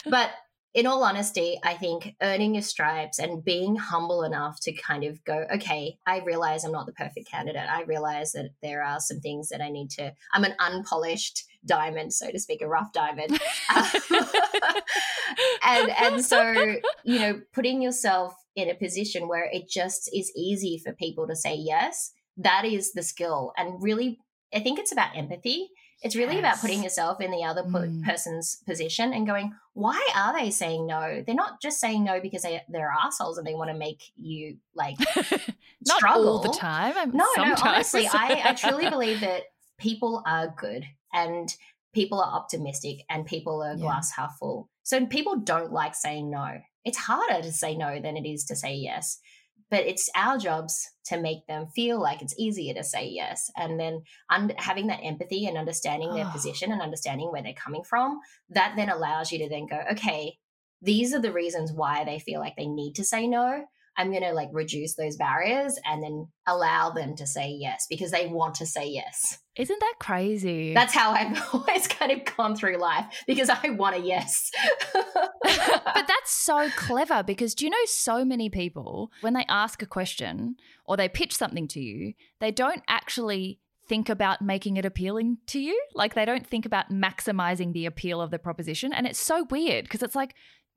but 0.06 0.30
in 0.74 0.88
all 0.88 1.04
honesty, 1.04 1.56
I 1.62 1.74
think 1.74 2.16
earning 2.20 2.56
your 2.56 2.62
stripes 2.62 3.20
and 3.20 3.44
being 3.44 3.76
humble 3.76 4.24
enough 4.24 4.58
to 4.62 4.72
kind 4.72 5.04
of 5.04 5.24
go, 5.24 5.46
okay, 5.54 5.98
I 6.04 6.18
realize 6.18 6.64
I'm 6.64 6.72
not 6.72 6.86
the 6.86 6.92
perfect 6.92 7.30
candidate. 7.30 7.68
I 7.70 7.82
realize 7.82 8.32
that 8.32 8.50
there 8.60 8.82
are 8.82 8.98
some 8.98 9.20
things 9.20 9.50
that 9.50 9.60
I 9.60 9.70
need 9.70 9.90
to, 9.90 10.12
I'm 10.32 10.42
an 10.42 10.56
unpolished 10.58 11.44
diamond, 11.66 12.12
so 12.12 12.30
to 12.30 12.38
speak, 12.38 12.62
a 12.62 12.68
rough 12.68 12.92
diamond. 12.92 13.30
and, 15.64 15.90
and 15.90 16.24
so, 16.24 16.76
you 17.04 17.18
know, 17.18 17.40
putting 17.52 17.82
yourself 17.82 18.34
in 18.56 18.70
a 18.70 18.74
position 18.74 19.28
where 19.28 19.48
it 19.52 19.68
just 19.68 20.10
is 20.14 20.32
easy 20.36 20.80
for 20.84 20.92
people 20.92 21.26
to 21.26 21.36
say 21.36 21.54
yes, 21.54 22.12
that 22.36 22.64
is 22.64 22.92
the 22.92 23.02
skill. 23.02 23.52
And 23.56 23.82
really, 23.82 24.18
I 24.54 24.60
think 24.60 24.78
it's 24.78 24.92
about 24.92 25.16
empathy 25.16 25.70
it's 26.04 26.14
really 26.14 26.34
yes. 26.34 26.40
about 26.40 26.60
putting 26.60 26.82
yourself 26.82 27.20
in 27.22 27.30
the 27.30 27.44
other 27.44 27.62
mm. 27.62 28.04
person's 28.04 28.56
position 28.66 29.14
and 29.14 29.26
going, 29.26 29.54
why 29.72 30.06
are 30.14 30.38
they 30.38 30.50
saying 30.50 30.86
no? 30.86 31.24
They're 31.26 31.34
not 31.34 31.62
just 31.62 31.80
saying 31.80 32.04
no 32.04 32.20
because 32.20 32.42
they, 32.42 32.60
they're 32.68 32.92
assholes 33.02 33.38
and 33.38 33.46
they 33.46 33.54
want 33.54 33.70
to 33.70 33.76
make 33.76 34.12
you 34.14 34.58
like 34.74 34.96
not 35.86 35.96
struggle. 35.96 36.28
all 36.28 36.38
the 36.40 36.50
time. 36.50 37.10
no, 37.12 37.24
sometimes. 37.34 37.64
no, 37.64 37.70
honestly, 37.70 38.06
I, 38.06 38.42
I 38.44 38.52
truly 38.52 38.90
believe 38.90 39.20
that 39.20 39.44
people 39.78 40.22
are 40.26 40.54
good 40.56 40.84
and 41.12 41.54
people 41.92 42.20
are 42.20 42.32
optimistic 42.32 43.04
and 43.08 43.26
people 43.26 43.62
are 43.62 43.76
glass 43.76 44.10
half 44.12 44.36
full. 44.38 44.68
So 44.82 45.06
people 45.06 45.36
don't 45.36 45.72
like 45.72 45.94
saying 45.94 46.30
no. 46.30 46.58
It's 46.84 46.98
harder 46.98 47.42
to 47.42 47.52
say 47.52 47.76
no 47.76 48.00
than 48.00 48.16
it 48.16 48.28
is 48.28 48.44
to 48.46 48.56
say 48.56 48.74
yes 48.74 49.18
but 49.74 49.86
it's 49.86 50.08
our 50.14 50.38
jobs 50.38 50.88
to 51.06 51.20
make 51.20 51.46
them 51.48 51.66
feel 51.66 52.00
like 52.00 52.22
it's 52.22 52.38
easier 52.38 52.74
to 52.74 52.84
say 52.84 53.08
yes 53.08 53.50
and 53.56 53.78
then 53.80 54.02
un- 54.30 54.52
having 54.56 54.86
that 54.86 55.00
empathy 55.02 55.46
and 55.46 55.58
understanding 55.58 56.14
their 56.14 56.26
ah. 56.26 56.32
position 56.32 56.70
and 56.70 56.80
understanding 56.80 57.30
where 57.32 57.42
they're 57.42 57.54
coming 57.54 57.82
from 57.82 58.20
that 58.50 58.74
then 58.76 58.88
allows 58.88 59.32
you 59.32 59.38
to 59.38 59.48
then 59.48 59.66
go 59.66 59.80
okay 59.90 60.38
these 60.80 61.14
are 61.14 61.20
the 61.20 61.32
reasons 61.32 61.72
why 61.72 62.04
they 62.04 62.18
feel 62.18 62.40
like 62.40 62.54
they 62.56 62.66
need 62.66 62.94
to 62.94 63.04
say 63.04 63.26
no 63.26 63.64
I'm 63.96 64.10
going 64.10 64.22
to 64.22 64.32
like 64.32 64.48
reduce 64.52 64.94
those 64.94 65.16
barriers 65.16 65.78
and 65.84 66.02
then 66.02 66.28
allow 66.46 66.90
them 66.90 67.14
to 67.16 67.26
say 67.26 67.50
yes 67.50 67.86
because 67.88 68.10
they 68.10 68.26
want 68.26 68.56
to 68.56 68.66
say 68.66 68.88
yes. 68.88 69.38
Isn't 69.56 69.78
that 69.78 69.94
crazy? 70.00 70.74
That's 70.74 70.94
how 70.94 71.12
I've 71.12 71.40
always 71.54 71.86
kind 71.86 72.10
of 72.10 72.24
gone 72.36 72.56
through 72.56 72.78
life 72.78 73.06
because 73.26 73.48
I 73.48 73.70
want 73.70 73.96
a 73.96 74.00
yes. 74.00 74.50
but 74.92 75.30
that's 75.44 76.32
so 76.32 76.68
clever 76.76 77.22
because 77.22 77.54
do 77.54 77.64
you 77.64 77.70
know 77.70 77.76
so 77.86 78.24
many 78.24 78.50
people, 78.50 79.10
when 79.20 79.34
they 79.34 79.44
ask 79.48 79.82
a 79.82 79.86
question 79.86 80.56
or 80.84 80.96
they 80.96 81.08
pitch 81.08 81.36
something 81.36 81.68
to 81.68 81.80
you, 81.80 82.14
they 82.40 82.50
don't 82.50 82.82
actually 82.88 83.60
think 83.86 84.08
about 84.08 84.42
making 84.42 84.76
it 84.76 84.84
appealing 84.84 85.38
to 85.46 85.60
you. 85.60 85.78
Like 85.94 86.14
they 86.14 86.24
don't 86.24 86.46
think 86.46 86.66
about 86.66 86.90
maximizing 86.90 87.72
the 87.72 87.86
appeal 87.86 88.20
of 88.20 88.30
the 88.30 88.38
proposition. 88.38 88.92
And 88.92 89.06
it's 89.06 89.18
so 89.18 89.46
weird 89.50 89.84
because 89.84 90.02
it's 90.02 90.16
like, 90.16 90.34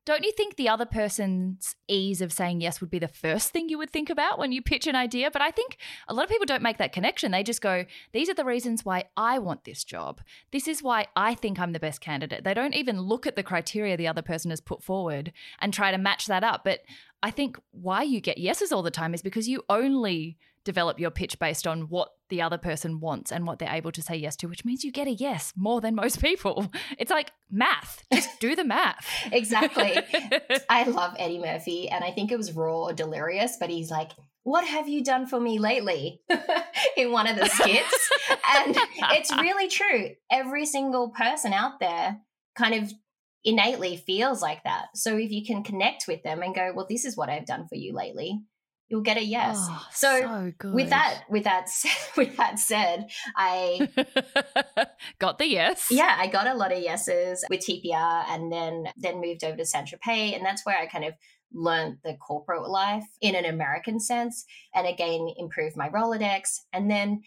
don't 0.07 0.23
you 0.23 0.31
think 0.31 0.55
the 0.55 0.69
other 0.69 0.85
person's 0.85 1.75
ease 1.89 2.21
of 2.21 2.31
saying 2.31 2.61
yes 2.61 2.79
would 2.79 2.89
be 2.89 2.97
the 2.97 3.09
first 3.09 3.51
thing 3.51 3.67
you 3.67 3.77
would 3.77 3.89
think 3.89 4.09
about 4.09 4.39
when 4.39 4.53
you 4.53 4.61
pitch 4.61 4.87
an 4.87 4.95
idea? 4.95 5.29
But 5.29 5.41
I 5.41 5.51
think 5.51 5.75
a 6.07 6.13
lot 6.13 6.23
of 6.23 6.29
people 6.29 6.45
don't 6.45 6.61
make 6.61 6.77
that 6.77 6.93
connection. 6.93 7.33
They 7.33 7.43
just 7.43 7.61
go, 7.61 7.83
these 8.13 8.29
are 8.29 8.33
the 8.33 8.45
reasons 8.45 8.85
why 8.85 9.03
I 9.17 9.37
want 9.37 9.65
this 9.65 9.83
job. 9.83 10.21
This 10.53 10.65
is 10.65 10.81
why 10.81 11.07
I 11.17 11.35
think 11.35 11.59
I'm 11.59 11.73
the 11.73 11.79
best 11.79 11.99
candidate. 11.99 12.45
They 12.45 12.53
don't 12.53 12.73
even 12.73 13.01
look 13.01 13.27
at 13.27 13.35
the 13.35 13.43
criteria 13.43 13.97
the 13.97 14.07
other 14.07 14.21
person 14.21 14.49
has 14.49 14.61
put 14.61 14.81
forward 14.81 15.33
and 15.59 15.73
try 15.73 15.91
to 15.91 15.97
match 15.97 16.27
that 16.27 16.41
up. 16.41 16.63
But 16.63 16.83
I 17.21 17.29
think 17.29 17.59
why 17.71 18.03
you 18.03 18.21
get 18.21 18.37
yeses 18.37 18.71
all 18.71 18.83
the 18.83 18.91
time 18.91 19.13
is 19.13 19.21
because 19.21 19.49
you 19.49 19.63
only 19.69 20.37
develop 20.67 20.99
your 20.99 21.11
pitch 21.11 21.39
based 21.39 21.65
on 21.65 21.83
what 21.83 22.09
the 22.27 22.41
other 22.41 22.57
person 22.57 22.99
wants 22.99 23.31
and 23.31 23.47
what 23.47 23.57
they're 23.57 23.73
able 23.73 23.91
to 23.93 24.01
say 24.01 24.17
yes 24.17 24.35
to, 24.35 24.47
which 24.47 24.65
means 24.65 24.83
you 24.83 24.91
get 24.91 25.07
a 25.07 25.11
yes 25.11 25.53
more 25.55 25.79
than 25.79 25.95
most 25.95 26.21
people. 26.27 26.69
It's 26.99 27.09
like 27.09 27.31
math. 27.49 28.03
Just 28.13 28.39
do 28.41 28.53
the 28.53 28.65
math. 28.65 29.07
exactly. 29.31 29.97
I 30.69 30.83
love 30.83 31.15
Eddie 31.17 31.39
Murphy, 31.39 31.87
and 31.89 32.03
I 32.03 32.11
think 32.11 32.31
it 32.31 32.37
was 32.37 32.51
raw 32.51 32.83
or 32.83 32.93
delirious, 32.93 33.55
but 33.57 33.69
he's 33.69 33.89
like, 33.89 34.11
what 34.43 34.67
have 34.67 34.89
you 34.89 35.03
done 35.03 35.25
for 35.25 35.39
me 35.39 35.57
lately 35.57 36.21
in 36.97 37.11
one 37.11 37.27
of 37.27 37.37
the 37.37 37.47
skits? 37.47 38.09
and 38.29 38.77
it's 39.11 39.33
really 39.37 39.69
true. 39.69 40.11
Every 40.29 40.65
single 40.65 41.09
person 41.09 41.53
out 41.53 41.79
there 41.79 42.19
kind 42.57 42.75
of 42.75 42.93
innately 43.43 43.97
feels 43.97 44.41
like 44.41 44.63
that. 44.63 44.87
So 44.95 45.17
if 45.17 45.31
you 45.31 45.45
can 45.45 45.63
connect 45.63 46.05
with 46.07 46.23
them 46.23 46.41
and 46.41 46.53
go, 46.53 46.73
well, 46.75 46.87
this 46.89 47.05
is 47.05 47.15
what 47.15 47.29
I've 47.29 47.45
done 47.45 47.67
for 47.67 47.75
you 47.75 47.93
lately, 47.93 48.41
you'll 48.89 49.01
get 49.01 49.17
a 49.17 49.23
yes. 49.23 49.57
Oh, 49.59 49.85
so, 49.91 50.51
so 50.59 50.71
with 50.71 50.89
that, 50.89 51.23
with 51.29 51.43
that, 51.43 51.69
with 52.17 52.35
that 52.37 52.59
said, 52.59 53.09
I 53.35 53.89
got 55.19 55.37
the 55.37 55.47
yes. 55.47 55.87
Yeah, 55.91 56.15
I 56.17 56.27
got 56.27 56.47
a 56.47 56.53
lot 56.53 56.71
of 56.71 56.81
yeses 56.81 57.43
with 57.49 57.61
TPR, 57.61 58.25
and 58.29 58.51
then 58.51 58.85
then 58.97 59.21
moved 59.21 59.43
over 59.43 59.57
to 59.57 59.65
Saint 59.65 59.89
Tropez, 59.89 60.35
and 60.35 60.45
that's 60.45 60.65
where 60.65 60.77
I 60.77 60.87
kind 60.87 61.05
of 61.05 61.13
learned 61.53 61.97
the 62.03 62.15
corporate 62.15 62.67
life 62.69 63.05
in 63.21 63.35
an 63.35 63.45
American 63.45 63.99
sense, 63.99 64.45
and 64.73 64.87
again 64.87 65.27
improved 65.37 65.75
my 65.75 65.89
Rolodex, 65.89 66.59
and 66.73 66.89
then 66.89 67.21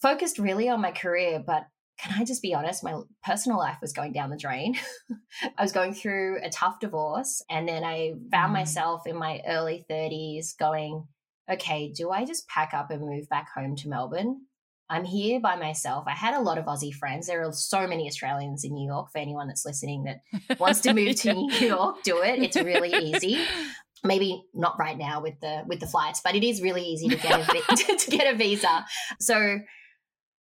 focused 0.00 0.38
really 0.38 0.68
on 0.68 0.80
my 0.80 0.92
career, 0.92 1.42
but. 1.44 1.66
Can 1.98 2.18
I 2.18 2.24
just 2.24 2.42
be 2.42 2.54
honest? 2.54 2.84
My 2.84 3.00
personal 3.24 3.58
life 3.58 3.78
was 3.80 3.92
going 3.92 4.12
down 4.12 4.30
the 4.30 4.36
drain. 4.36 4.76
I 5.58 5.62
was 5.62 5.72
going 5.72 5.94
through 5.94 6.38
a 6.42 6.50
tough 6.50 6.78
divorce. 6.80 7.42
And 7.50 7.68
then 7.68 7.82
I 7.82 8.14
found 8.30 8.50
mm. 8.50 8.58
myself 8.58 9.06
in 9.06 9.16
my 9.16 9.40
early 9.46 9.84
30s 9.90 10.56
going, 10.56 11.06
okay, 11.50 11.92
do 11.92 12.10
I 12.10 12.24
just 12.24 12.46
pack 12.48 12.72
up 12.72 12.90
and 12.90 13.00
move 13.02 13.28
back 13.28 13.48
home 13.52 13.74
to 13.76 13.88
Melbourne? 13.88 14.42
I'm 14.90 15.04
here 15.04 15.38
by 15.38 15.56
myself. 15.56 16.04
I 16.06 16.12
had 16.12 16.34
a 16.34 16.40
lot 16.40 16.56
of 16.56 16.64
Aussie 16.64 16.94
friends. 16.94 17.26
There 17.26 17.46
are 17.46 17.52
so 17.52 17.86
many 17.86 18.06
Australians 18.06 18.64
in 18.64 18.72
New 18.72 18.86
York. 18.86 19.10
For 19.12 19.18
anyone 19.18 19.46
that's 19.46 19.66
listening 19.66 20.04
that 20.04 20.58
wants 20.58 20.80
to 20.82 20.94
move 20.94 21.16
to 21.16 21.32
New 21.34 21.52
York, 21.66 22.02
do 22.04 22.22
it. 22.22 22.42
It's 22.42 22.56
really 22.56 22.92
easy. 22.94 23.38
Maybe 24.02 24.44
not 24.54 24.78
right 24.78 24.96
now 24.96 25.20
with 25.20 25.38
the 25.40 25.64
with 25.66 25.80
the 25.80 25.86
flights, 25.86 26.20
but 26.24 26.34
it 26.34 26.44
is 26.44 26.62
really 26.62 26.82
easy 26.82 27.08
to 27.08 27.16
get 27.16 27.40
a 27.40 27.76
to 27.96 28.10
get 28.10 28.32
a 28.32 28.36
visa. 28.36 28.86
So 29.20 29.58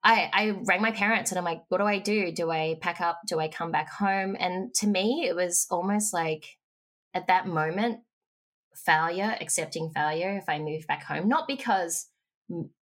I, 0.04 0.30
I 0.32 0.50
rang 0.66 0.82
my 0.82 0.92
parents 0.92 1.32
and 1.32 1.38
I'm 1.38 1.46
like, 1.46 1.64
what 1.68 1.80
do 1.80 1.86
I 1.86 2.00
do? 2.00 2.32
Do 2.32 2.50
I 2.50 2.78
pack 2.82 3.02
up? 3.02 3.20
Do 3.28 3.40
I 3.40 3.50
come 3.50 3.72
back 3.72 3.90
home? 3.90 4.36
And 4.40 4.74
to 4.76 4.88
me, 4.88 5.26
it 5.28 5.36
was 5.36 5.68
almost 5.70 6.14
like 6.14 6.46
at 7.14 7.28
that 7.28 7.48
moment, 7.48 8.00
failure, 8.74 9.36
accepting 9.42 9.92
failure 9.94 10.38
if 10.38 10.48
I 10.48 10.60
moved 10.60 10.88
back 10.88 11.04
home. 11.04 11.28
Not 11.28 11.48
because 11.48 12.08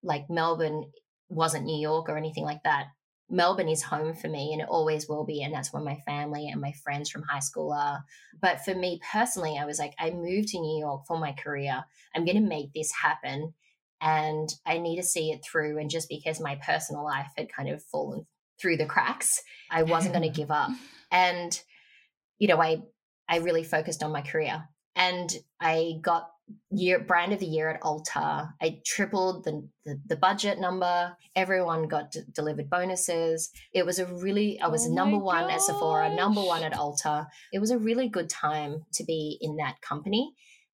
like 0.04 0.30
Melbourne 0.30 0.92
wasn't 1.30 1.66
New 1.66 1.80
York 1.80 2.08
or 2.08 2.18
anything 2.18 2.44
like 2.44 2.64
that. 2.64 2.88
Melbourne 3.30 3.68
is 3.68 3.84
home 3.84 4.14
for 4.14 4.30
me 4.30 4.54
and 4.54 4.62
it 4.62 4.70
always 4.70 5.10
will 5.10 5.26
be. 5.26 5.42
And 5.42 5.54
that's 5.54 5.74
where 5.74 5.84
my 5.84 5.98
family 6.06 6.48
and 6.48 6.62
my 6.62 6.72
friends 6.84 7.10
from 7.10 7.24
high 7.24 7.40
school 7.40 7.74
are. 7.74 8.04
But 8.42 8.64
for 8.64 8.74
me 8.74 9.02
personally, 9.12 9.58
I 9.60 9.66
was 9.66 9.80
like, 9.80 9.94
I 10.00 10.12
moved 10.12 10.50
to 10.50 10.60
New 10.60 10.80
York 10.80 11.02
for 11.08 11.18
my 11.18 11.34
career. 11.34 11.84
I'm 12.16 12.26
going 12.26 12.42
to 12.42 12.48
make 12.48 12.72
this 12.74 12.92
happen 12.92 13.54
and 14.02 14.50
I 14.66 14.78
need 14.78 14.98
to 14.98 15.04
see 15.04 15.32
it 15.32 15.44
through. 15.44 15.80
And 15.80 15.90
just 15.90 16.10
because 16.10 16.40
my 16.40 16.56
personal 16.56 17.04
life 17.04 17.28
had 17.38 17.52
kind 17.52 17.70
of 17.70 17.84
fallen 17.84 18.26
through 18.60 18.78
the 18.78 18.86
cracks, 18.86 19.42
I 19.72 19.84
wasn't 19.84 20.14
going 20.14 20.30
to 20.30 20.36
give 20.36 20.52
up. 20.52 20.72
And, 21.10 21.58
you 22.38 22.50
know, 22.50 22.62
I, 22.62 22.82
I 23.30 23.38
really 23.38 23.64
focused 23.64 24.04
on 24.04 24.12
my 24.12 24.22
career 24.22 24.68
and 24.98 25.34
I 25.62 26.00
got 26.02 26.30
year 26.72 27.00
brand 27.00 27.34
of 27.34 27.40
the 27.40 27.46
year 27.46 27.70
at 27.70 27.82
Ulta. 27.82 28.52
I 28.62 28.80
tripled 28.86 29.44
the, 29.44 29.68
the, 29.86 30.02
the 30.08 30.16
budget 30.16 30.60
number. 30.60 31.16
Everyone 31.36 31.88
got 31.88 32.12
d- 32.12 32.22
delivered 32.34 32.70
bonuses. 32.70 33.52
It 33.74 33.86
was 33.86 34.00
a 34.00 34.06
really 34.06 34.60
I 34.60 34.68
was 34.68 34.88
oh 34.88 34.94
number 34.94 35.18
one 35.18 35.50
at 35.50 35.62
Sephora, 35.62 36.14
number 36.16 36.42
one 36.42 36.64
at 36.64 36.74
Ulta. 36.74 37.28
It 37.54 37.60
was 37.60 37.72
a 37.72 37.78
really 37.78 38.10
good 38.10 38.30
time 38.30 38.86
to 38.94 39.04
be 39.04 39.38
in 39.40 39.58
that 39.58 39.82
company. 39.82 40.34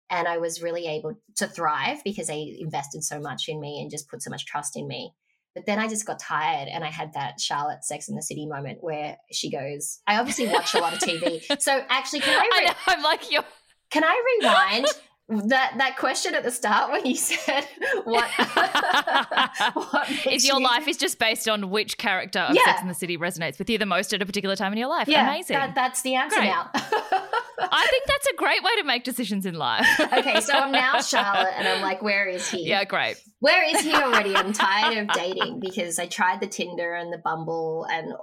And 0.09 0.27
I 0.27 0.37
was 0.37 0.61
really 0.61 0.87
able 0.87 1.15
to 1.37 1.47
thrive 1.47 2.03
because 2.03 2.27
they 2.27 2.57
invested 2.59 3.03
so 3.03 3.19
much 3.19 3.47
in 3.47 3.59
me 3.59 3.81
and 3.81 3.89
just 3.89 4.09
put 4.09 4.21
so 4.21 4.29
much 4.29 4.45
trust 4.45 4.77
in 4.77 4.87
me. 4.87 5.13
But 5.55 5.65
then 5.65 5.79
I 5.79 5.87
just 5.87 6.05
got 6.05 6.19
tired 6.19 6.67
and 6.67 6.83
I 6.83 6.87
had 6.87 7.13
that 7.13 7.39
Charlotte 7.39 7.83
Sex 7.83 8.09
in 8.09 8.15
the 8.15 8.23
City 8.23 8.47
moment 8.47 8.79
where 8.81 9.17
she 9.31 9.51
goes, 9.51 9.99
I 10.07 10.19
obviously 10.19 10.47
watch 10.47 10.73
a 10.73 10.79
lot 10.79 10.93
of 10.93 10.99
TV. 10.99 11.43
So 11.61 11.83
actually, 11.89 12.21
can 12.21 12.35
I? 12.35 12.59
Re- 12.59 12.75
I 12.87 12.93
am 12.93 13.03
like, 13.03 13.31
you're. 13.31 13.45
Can 13.89 14.03
I 14.03 14.37
rewind? 14.41 14.87
that 15.47 15.75
that 15.77 15.97
question 15.97 16.35
at 16.35 16.43
the 16.43 16.51
start 16.51 16.91
when 16.91 17.05
you 17.05 17.15
said 17.15 17.67
what, 18.03 18.29
what 19.73 20.09
is 20.27 20.45
your 20.45 20.59
you... 20.59 20.63
life 20.63 20.87
is 20.87 20.97
just 20.97 21.19
based 21.19 21.47
on 21.47 21.69
which 21.69 21.97
character 21.97 22.39
of 22.39 22.55
yeah. 22.55 22.65
Sex 22.65 22.81
in 22.81 22.87
the 22.87 22.93
City 22.93 23.17
resonates 23.17 23.59
with 23.59 23.69
you 23.69 23.77
the 23.77 23.85
most 23.85 24.13
at 24.13 24.21
a 24.21 24.25
particular 24.25 24.55
time 24.55 24.71
in 24.71 24.77
your 24.77 24.87
life. 24.87 25.07
Yeah, 25.07 25.27
Amazing. 25.27 25.55
That, 25.55 25.75
that's 25.75 26.01
the 26.01 26.15
answer 26.15 26.37
great. 26.37 26.47
now. 26.47 26.69
I 26.73 27.87
think 27.89 28.03
that's 28.07 28.27
a 28.27 28.35
great 28.35 28.63
way 28.63 28.71
to 28.77 28.83
make 28.83 29.03
decisions 29.03 29.45
in 29.45 29.55
life. 29.55 29.87
okay, 29.99 30.41
so 30.41 30.53
I'm 30.53 30.71
now 30.71 31.01
Charlotte 31.01 31.53
and 31.55 31.67
I'm 31.67 31.81
like, 31.81 32.01
where 32.01 32.27
is 32.27 32.49
he? 32.49 32.67
Yeah, 32.67 32.83
great. 32.83 33.15
Where 33.39 33.63
is 33.69 33.81
he 33.81 33.93
already? 33.93 34.35
I'm 34.35 34.53
tired 34.53 34.97
of 34.97 35.15
dating 35.15 35.59
because 35.59 35.99
I 35.99 36.07
tried 36.07 36.41
the 36.41 36.47
Tinder 36.47 36.93
and 36.93 37.11
the 37.11 37.17
Bumble 37.17 37.85
and 37.89 38.13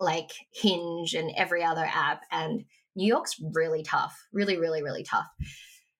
like 0.00 0.30
Hinge 0.52 1.14
and 1.14 1.30
every 1.36 1.64
other 1.64 1.84
app 1.84 2.22
and 2.30 2.64
New 2.96 3.06
York's 3.06 3.36
really 3.54 3.82
tough. 3.82 4.16
Really, 4.32 4.58
really, 4.58 4.82
really 4.82 5.04
tough. 5.04 5.26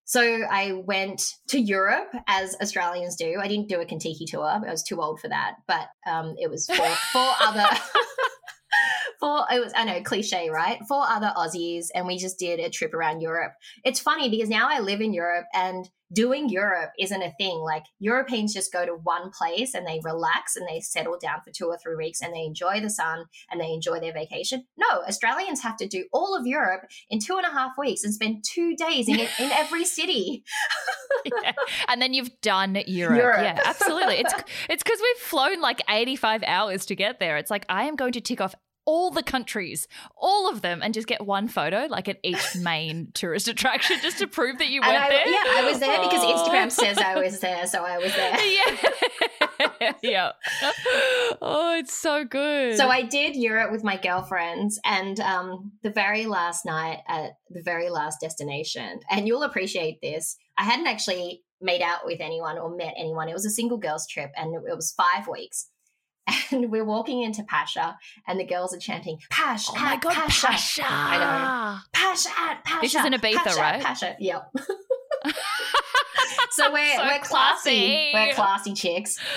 So 0.08 0.22
I 0.22 0.72
went 0.72 1.34
to 1.48 1.60
Europe 1.60 2.08
as 2.26 2.56
Australians 2.62 3.14
do. 3.14 3.36
I 3.38 3.46
didn't 3.46 3.68
do 3.68 3.82
a 3.82 3.84
Contiki 3.84 4.24
tour. 4.26 4.42
I 4.42 4.70
was 4.70 4.82
too 4.82 5.02
old 5.02 5.20
for 5.20 5.28
that. 5.28 5.56
But 5.66 5.88
um, 6.10 6.34
it 6.38 6.50
was 6.50 6.64
for 6.66 6.76
four 7.12 7.30
other 7.42 7.66
four 9.20 9.44
it 9.52 9.60
was 9.60 9.74
I 9.76 9.84
know 9.84 10.02
cliche, 10.02 10.48
right? 10.48 10.80
Four 10.88 11.04
other 11.06 11.30
Aussies 11.36 11.88
and 11.94 12.06
we 12.06 12.16
just 12.16 12.38
did 12.38 12.58
a 12.58 12.70
trip 12.70 12.94
around 12.94 13.20
Europe. 13.20 13.52
It's 13.84 14.00
funny 14.00 14.30
because 14.30 14.48
now 14.48 14.66
I 14.70 14.80
live 14.80 15.02
in 15.02 15.12
Europe 15.12 15.44
and 15.52 15.86
doing 16.12 16.48
Europe 16.48 16.92
isn't 16.98 17.22
a 17.22 17.32
thing. 17.38 17.58
Like 17.58 17.84
Europeans 17.98 18.54
just 18.54 18.72
go 18.72 18.86
to 18.86 18.92
one 18.92 19.30
place 19.30 19.74
and 19.74 19.86
they 19.86 20.00
relax 20.02 20.56
and 20.56 20.66
they 20.68 20.80
settle 20.80 21.18
down 21.20 21.40
for 21.44 21.50
two 21.50 21.66
or 21.66 21.78
three 21.78 21.96
weeks 21.96 22.20
and 22.20 22.34
they 22.34 22.44
enjoy 22.44 22.80
the 22.80 22.90
sun 22.90 23.26
and 23.50 23.60
they 23.60 23.72
enjoy 23.72 24.00
their 24.00 24.12
vacation. 24.12 24.64
No, 24.76 25.02
Australians 25.06 25.62
have 25.62 25.76
to 25.78 25.86
do 25.86 26.06
all 26.12 26.36
of 26.36 26.46
Europe 26.46 26.82
in 27.10 27.18
two 27.18 27.36
and 27.36 27.46
a 27.46 27.50
half 27.50 27.72
weeks 27.78 28.04
and 28.04 28.14
spend 28.14 28.44
two 28.44 28.74
days 28.76 29.08
in, 29.08 29.18
in 29.18 29.52
every 29.52 29.84
city. 29.84 30.44
yeah. 31.42 31.52
And 31.88 32.00
then 32.00 32.14
you've 32.14 32.40
done 32.40 32.78
Europe. 32.86 33.18
Europe. 33.18 33.40
Yeah, 33.42 33.60
absolutely. 33.64 34.16
It's 34.18 34.34
it's 34.68 34.82
because 34.82 35.00
we've 35.00 35.22
flown 35.22 35.60
like 35.60 35.82
85 35.88 36.42
hours 36.44 36.86
to 36.86 36.96
get 36.96 37.20
there. 37.20 37.36
It's 37.36 37.50
like 37.50 37.66
I 37.68 37.84
am 37.84 37.96
going 37.96 38.12
to 38.12 38.20
tick 38.20 38.40
off 38.40 38.54
all 38.88 39.10
the 39.10 39.22
countries, 39.22 39.86
all 40.16 40.48
of 40.48 40.62
them, 40.62 40.80
and 40.82 40.94
just 40.94 41.06
get 41.06 41.20
one 41.20 41.46
photo, 41.46 41.86
like 41.90 42.08
at 42.08 42.18
each 42.22 42.56
main 42.62 43.08
tourist 43.12 43.46
attraction, 43.46 43.98
just 44.00 44.16
to 44.16 44.26
prove 44.26 44.56
that 44.56 44.68
you 44.68 44.80
went 44.80 44.96
I, 44.96 45.10
there. 45.10 45.28
Yeah, 45.28 45.44
I 45.44 45.68
was 45.70 45.78
there 45.78 46.00
because 46.00 46.24
Instagram 46.24 46.72
says 46.72 46.96
I 46.96 47.18
was 47.18 47.38
there, 47.40 47.66
so 47.66 47.84
I 47.84 47.98
was 47.98 48.14
there. 48.16 48.38
Yeah, 49.78 49.92
yeah. 50.02 50.32
Oh, 51.42 51.76
it's 51.78 51.94
so 51.94 52.24
good. 52.24 52.78
So 52.78 52.88
I 52.88 53.02
did 53.02 53.36
Europe 53.36 53.72
with 53.72 53.84
my 53.84 53.98
girlfriends, 53.98 54.80
and 54.86 55.20
um, 55.20 55.72
the 55.82 55.90
very 55.90 56.24
last 56.24 56.64
night 56.64 57.00
at 57.06 57.32
the 57.50 57.60
very 57.60 57.90
last 57.90 58.22
destination, 58.22 59.00
and 59.10 59.28
you'll 59.28 59.42
appreciate 59.42 60.00
this. 60.00 60.38
I 60.56 60.62
hadn't 60.62 60.86
actually 60.86 61.42
made 61.60 61.82
out 61.82 62.06
with 62.06 62.22
anyone 62.22 62.56
or 62.56 62.74
met 62.74 62.94
anyone. 62.96 63.28
It 63.28 63.34
was 63.34 63.44
a 63.44 63.50
single 63.50 63.76
girls 63.76 64.06
trip, 64.06 64.30
and 64.34 64.54
it 64.54 64.74
was 64.74 64.94
five 64.96 65.28
weeks 65.28 65.68
and 66.50 66.70
we're 66.70 66.84
walking 66.84 67.22
into 67.22 67.42
Pacha, 67.44 67.96
and 68.26 68.38
the 68.38 68.44
girls 68.44 68.74
are 68.74 68.78
chanting 68.78 69.18
"Pash, 69.30 69.68
oh 69.70 69.74
my 69.74 69.96
god, 69.96 70.14
Pacha. 70.14 70.46
Pacha!" 70.48 70.82
I 70.86 71.18
know, 71.18 71.78
Pacha 71.92 72.28
at 72.38 72.64
Pacha. 72.64 72.80
This 72.82 72.94
is 72.94 73.04
in 73.04 73.12
Ibiza, 73.12 73.34
Pacha, 73.36 73.60
right? 73.60 73.82
Pasha. 73.82 74.16
yep. 74.18 74.50
so 76.50 76.72
we're 76.72 76.94
So 76.96 77.02
we're 77.02 77.18
classy. 77.20 77.22
classy. 77.24 78.10
We're 78.14 78.34
classy 78.34 78.74
chicks. 78.74 79.18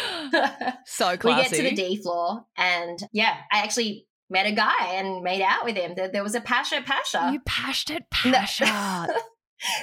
So 0.85 1.17
classy. 1.17 1.27
we 1.27 1.41
get 1.41 1.53
to 1.55 1.63
the 1.63 1.75
D 1.75 1.97
floor, 2.01 2.45
and 2.57 2.99
yeah, 3.13 3.37
I 3.51 3.59
actually 3.59 4.07
met 4.29 4.45
a 4.45 4.51
guy 4.51 4.93
and 4.95 5.23
made 5.23 5.41
out 5.41 5.65
with 5.65 5.75
him. 5.75 5.93
There, 5.95 6.09
there 6.09 6.23
was 6.23 6.35
a 6.35 6.41
Pasha 6.41 6.81
Pasha. 6.85 7.29
You 7.33 7.39
pashed 7.45 7.89
it, 7.89 8.03
Pasha. 8.11 8.65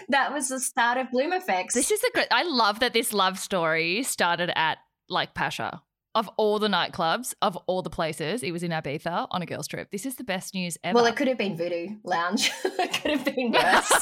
that 0.09 0.33
was 0.33 0.49
the 0.49 0.61
start 0.61 0.99
of 0.99 1.09
Bloomeffects. 1.09 1.73
this 1.73 1.91
is 1.91 2.03
a 2.03 2.11
great. 2.13 2.29
I 2.31 2.43
love 2.45 2.81
that 2.81 2.93
this 2.93 3.13
love 3.13 3.39
story 3.39 4.03
started 4.03 4.51
at 4.57 4.79
like 5.09 5.35
Pasha. 5.35 5.83
Of 6.19 6.29
all 6.37 6.59
the 6.59 6.67
nightclubs, 6.67 7.33
of 7.43 7.55
all 7.69 7.81
the 7.81 7.91
places, 7.91 8.43
it 8.43 8.51
was 8.51 8.65
in 8.65 8.73
Ibiza 8.73 9.29
on 9.31 9.41
a 9.41 9.47
girls' 9.47 9.69
trip. 9.69 9.93
This 9.93 10.05
is 10.05 10.17
the 10.17 10.25
best 10.25 10.53
news 10.53 10.77
ever. 10.83 10.97
well, 10.97 11.07
it 11.07 11.15
could 11.15 11.29
have 11.29 11.39
been 11.39 11.57
Voodoo 11.57 11.91
Lounge. 12.03 12.51
it 12.65 13.01
could 13.01 13.13
have 13.13 13.25
been 13.25 13.53
worse. 13.57 13.93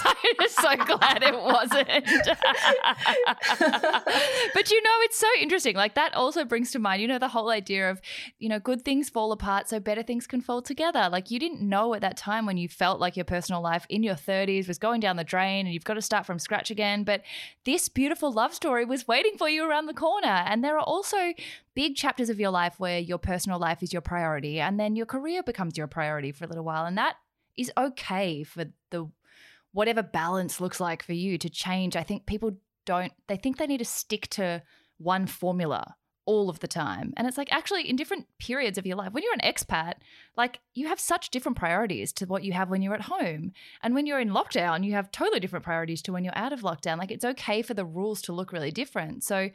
I'm 0.41 0.49
so 0.49 0.77
glad 0.97 1.23
it 1.23 1.35
wasn't. 1.35 1.89
but 4.55 4.71
you 4.71 4.83
know, 4.83 4.91
it's 5.03 5.19
so 5.19 5.27
interesting. 5.39 5.77
Like 5.77 5.95
that 5.97 6.15
also 6.15 6.47
brings 6.47 6.71
to 6.71 6.79
mind, 6.79 7.03
you 7.03 7.09
know, 7.09 7.19
the 7.19 7.29
whole 7.29 7.51
idea 7.51 7.91
of, 7.91 8.01
you 8.39 8.49
know, 8.49 8.61
good 8.61 8.81
things 8.81 9.11
fall 9.11 9.31
apart 9.31 9.69
so 9.69 9.79
better 9.79 10.03
things 10.03 10.27
can 10.27 10.41
fall 10.41 10.63
together. 10.63 11.11
Like 11.13 11.31
you 11.31 11.39
didn't 11.39 11.61
know 11.61 11.93
at 11.93 12.01
that 12.01 12.17
time 12.17 12.47
when 12.47 12.57
you 12.57 12.67
felt 12.67 12.99
like 12.99 13.15
your 13.15 13.27
personal 13.27 13.61
life 13.61 13.85
in 13.91 14.03
your 14.03 14.15
30s 14.15 14.69
was 14.69 14.79
going 14.79 15.03
down 15.03 15.17
the 15.17 15.25
drain 15.25 15.67
and 15.67 15.75
you've 15.75 15.85
got 15.85 15.95
to 15.95 16.03
start 16.03 16.25
from 16.25 16.39
scratch 16.39 16.71
again. 16.71 17.05
But 17.05 17.21
this 17.67 17.91
beautiful 17.91 18.33
love 18.33 18.55
story 18.55 18.87
was 18.87 19.07
waiting 19.07 19.37
for 19.37 19.51
you 19.51 19.69
around 19.69 19.85
the 19.85 19.93
corner. 19.93 20.45
And 20.47 20.65
there 20.65 20.79
are 20.79 20.85
also 20.85 21.35
big 21.77 21.95
chapters 21.95 22.31
of 22.31 22.41
your 22.41 22.51
life 22.51 22.81
where 22.81 22.99
your 22.99 23.19
personal 23.19 23.61
life 23.61 23.83
is 23.83 23.93
your 23.93 24.03
priority 24.03 24.59
and 24.59 24.81
then 24.81 24.97
your 24.97 25.07
career 25.07 25.43
becomes 25.43 25.77
your 25.77 25.87
priority 25.87 26.33
for 26.33 26.45
a 26.45 26.49
little 26.49 26.65
while. 26.65 26.87
And 26.87 26.97
that 26.99 27.17
is 27.57 27.71
okay 27.77 28.43
for 28.43 28.65
the 28.91 29.09
whatever 29.73 30.03
balance 30.03 30.59
looks 30.59 30.81
like 30.81 31.03
for 31.03 31.13
you 31.13 31.37
to 31.37 31.51
change. 31.51 31.95
I 31.95 32.03
think 32.03 32.25
people 32.25 32.57
don't, 32.87 33.13
they 33.29 33.37
think 33.37 33.59
they 33.59 33.67
need 33.67 33.79
to 33.79 33.85
stick 33.85 34.27
to 34.31 34.63
one 34.97 35.27
formula 35.27 35.95
all 36.27 36.51
of 36.51 36.59
the 36.59 36.69
time. 36.69 37.15
And 37.17 37.27
it's 37.27 37.39
like 37.39 37.53
actually 37.53 37.89
in 37.89 37.95
different 37.95 38.27
periods 38.39 38.77
of 38.77 38.85
your 38.85 38.97
life, 38.97 39.13
when 39.13 39.23
you're 39.23 39.33
an 39.33 39.53
expat, 39.53 39.95
like 40.37 40.59
you 40.75 40.89
have 40.89 40.99
such 40.99 41.31
different 41.31 41.57
priorities 41.57 42.13
to 42.15 42.27
what 42.27 42.43
you 42.43 42.53
have 42.53 42.69
when 42.69 42.83
you're 42.83 42.95
at 42.95 43.03
home. 43.03 43.53
And 43.81 43.95
when 43.95 44.07
you're 44.07 44.21
in 44.21 44.31
lockdown, 44.31 44.85
you 44.85 44.93
have 44.93 45.13
totally 45.13 45.41
different 45.41 45.65
priorities 45.65 46.03
to 46.03 46.13
when 46.13 46.25
you're 46.25 46.37
out 46.37 46.53
of 46.53 46.63
lockdown. 46.63 46.99
Like 46.99 47.13
it's 47.13 47.25
okay 47.25 47.63
for 47.63 47.75
the 47.75 47.85
rules 47.85 48.21
to 48.23 48.33
look 48.33 48.53
really 48.53 48.73
different. 48.73 49.23
So 49.23 49.51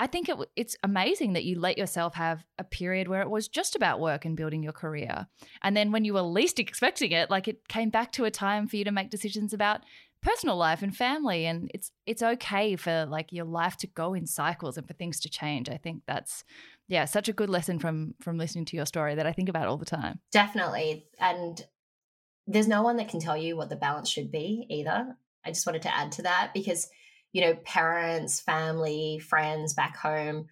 I 0.00 0.06
think 0.06 0.30
it, 0.30 0.36
it's 0.56 0.76
amazing 0.82 1.34
that 1.34 1.44
you 1.44 1.60
let 1.60 1.76
yourself 1.76 2.14
have 2.14 2.42
a 2.58 2.64
period 2.64 3.06
where 3.06 3.20
it 3.20 3.28
was 3.28 3.48
just 3.48 3.76
about 3.76 4.00
work 4.00 4.24
and 4.24 4.34
building 4.34 4.62
your 4.62 4.72
career. 4.72 5.26
And 5.62 5.76
then 5.76 5.92
when 5.92 6.06
you 6.06 6.14
were 6.14 6.22
least 6.22 6.58
expecting 6.58 7.12
it, 7.12 7.30
like 7.30 7.46
it 7.46 7.68
came 7.68 7.90
back 7.90 8.10
to 8.12 8.24
a 8.24 8.30
time 8.30 8.66
for 8.66 8.76
you 8.76 8.84
to 8.84 8.92
make 8.92 9.10
decisions 9.10 9.52
about 9.52 9.82
personal 10.22 10.56
life 10.56 10.82
and 10.82 10.94
family 10.94 11.46
and 11.46 11.70
it's 11.72 11.92
it's 12.04 12.22
okay 12.22 12.76
for 12.76 13.06
like 13.06 13.32
your 13.32 13.46
life 13.46 13.78
to 13.78 13.86
go 13.86 14.12
in 14.12 14.26
cycles 14.26 14.76
and 14.76 14.86
for 14.86 14.94
things 14.94 15.20
to 15.20 15.30
change. 15.30 15.68
I 15.68 15.76
think 15.76 16.02
that's 16.06 16.44
yeah, 16.88 17.04
such 17.04 17.28
a 17.28 17.32
good 17.32 17.50
lesson 17.50 17.78
from 17.78 18.14
from 18.22 18.38
listening 18.38 18.64
to 18.66 18.76
your 18.76 18.86
story 18.86 19.14
that 19.14 19.26
I 19.26 19.32
think 19.32 19.50
about 19.50 19.68
all 19.68 19.76
the 19.76 19.84
time. 19.84 20.18
Definitely. 20.32 21.06
And 21.18 21.62
there's 22.46 22.68
no 22.68 22.82
one 22.82 22.96
that 22.96 23.08
can 23.08 23.20
tell 23.20 23.36
you 23.36 23.56
what 23.56 23.68
the 23.68 23.76
balance 23.76 24.08
should 24.08 24.32
be 24.32 24.66
either. 24.68 25.16
I 25.44 25.50
just 25.50 25.66
wanted 25.66 25.82
to 25.82 25.94
add 25.94 26.12
to 26.12 26.22
that 26.22 26.50
because, 26.52 26.88
you 27.32 27.42
know, 27.42 27.54
parents, 27.64 28.40
family, 28.40 29.18
friends 29.18 29.74
back 29.74 29.96
home, 29.96 30.46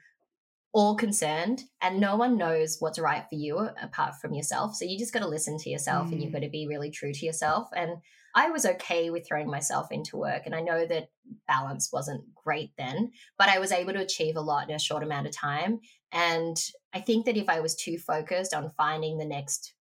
all 0.72 0.96
concerned, 0.96 1.64
and 1.80 1.98
no 1.98 2.16
one 2.16 2.36
knows 2.36 2.76
what's 2.78 2.98
right 2.98 3.24
for 3.28 3.34
you 3.34 3.58
apart 3.82 4.14
from 4.20 4.34
yourself. 4.34 4.76
So 4.76 4.84
you 4.84 4.98
just 4.98 5.12
got 5.12 5.20
to 5.20 5.28
listen 5.28 5.58
to 5.58 5.70
yourself 5.70 6.12
and 6.12 6.22
you've 6.22 6.30
mm. 6.30 6.34
got 6.34 6.42
to 6.42 6.50
be 6.50 6.68
really 6.68 6.90
true 6.90 7.12
to 7.12 7.26
yourself. 7.26 7.68
And 7.74 7.96
I 8.34 8.50
was 8.50 8.66
okay 8.66 9.10
with 9.10 9.26
throwing 9.26 9.50
myself 9.50 9.90
into 9.90 10.16
work. 10.16 10.42
And 10.44 10.54
I 10.54 10.60
know 10.60 10.86
that 10.86 11.08
balance 11.48 11.90
wasn't 11.92 12.22
great 12.34 12.70
then, 12.76 13.10
but 13.38 13.48
I 13.48 13.58
was 13.58 13.72
able 13.72 13.94
to 13.94 14.00
achieve 14.00 14.36
a 14.36 14.40
lot 14.40 14.68
in 14.68 14.76
a 14.76 14.78
short 14.78 15.02
amount 15.02 15.26
of 15.26 15.34
time. 15.34 15.80
And 16.12 16.56
I 16.92 17.00
think 17.00 17.26
that 17.26 17.36
if 17.36 17.48
I 17.48 17.60
was 17.60 17.74
too 17.74 17.98
focused 17.98 18.54
on 18.54 18.70
finding 18.76 19.18
the 19.18 19.24
next 19.24 19.74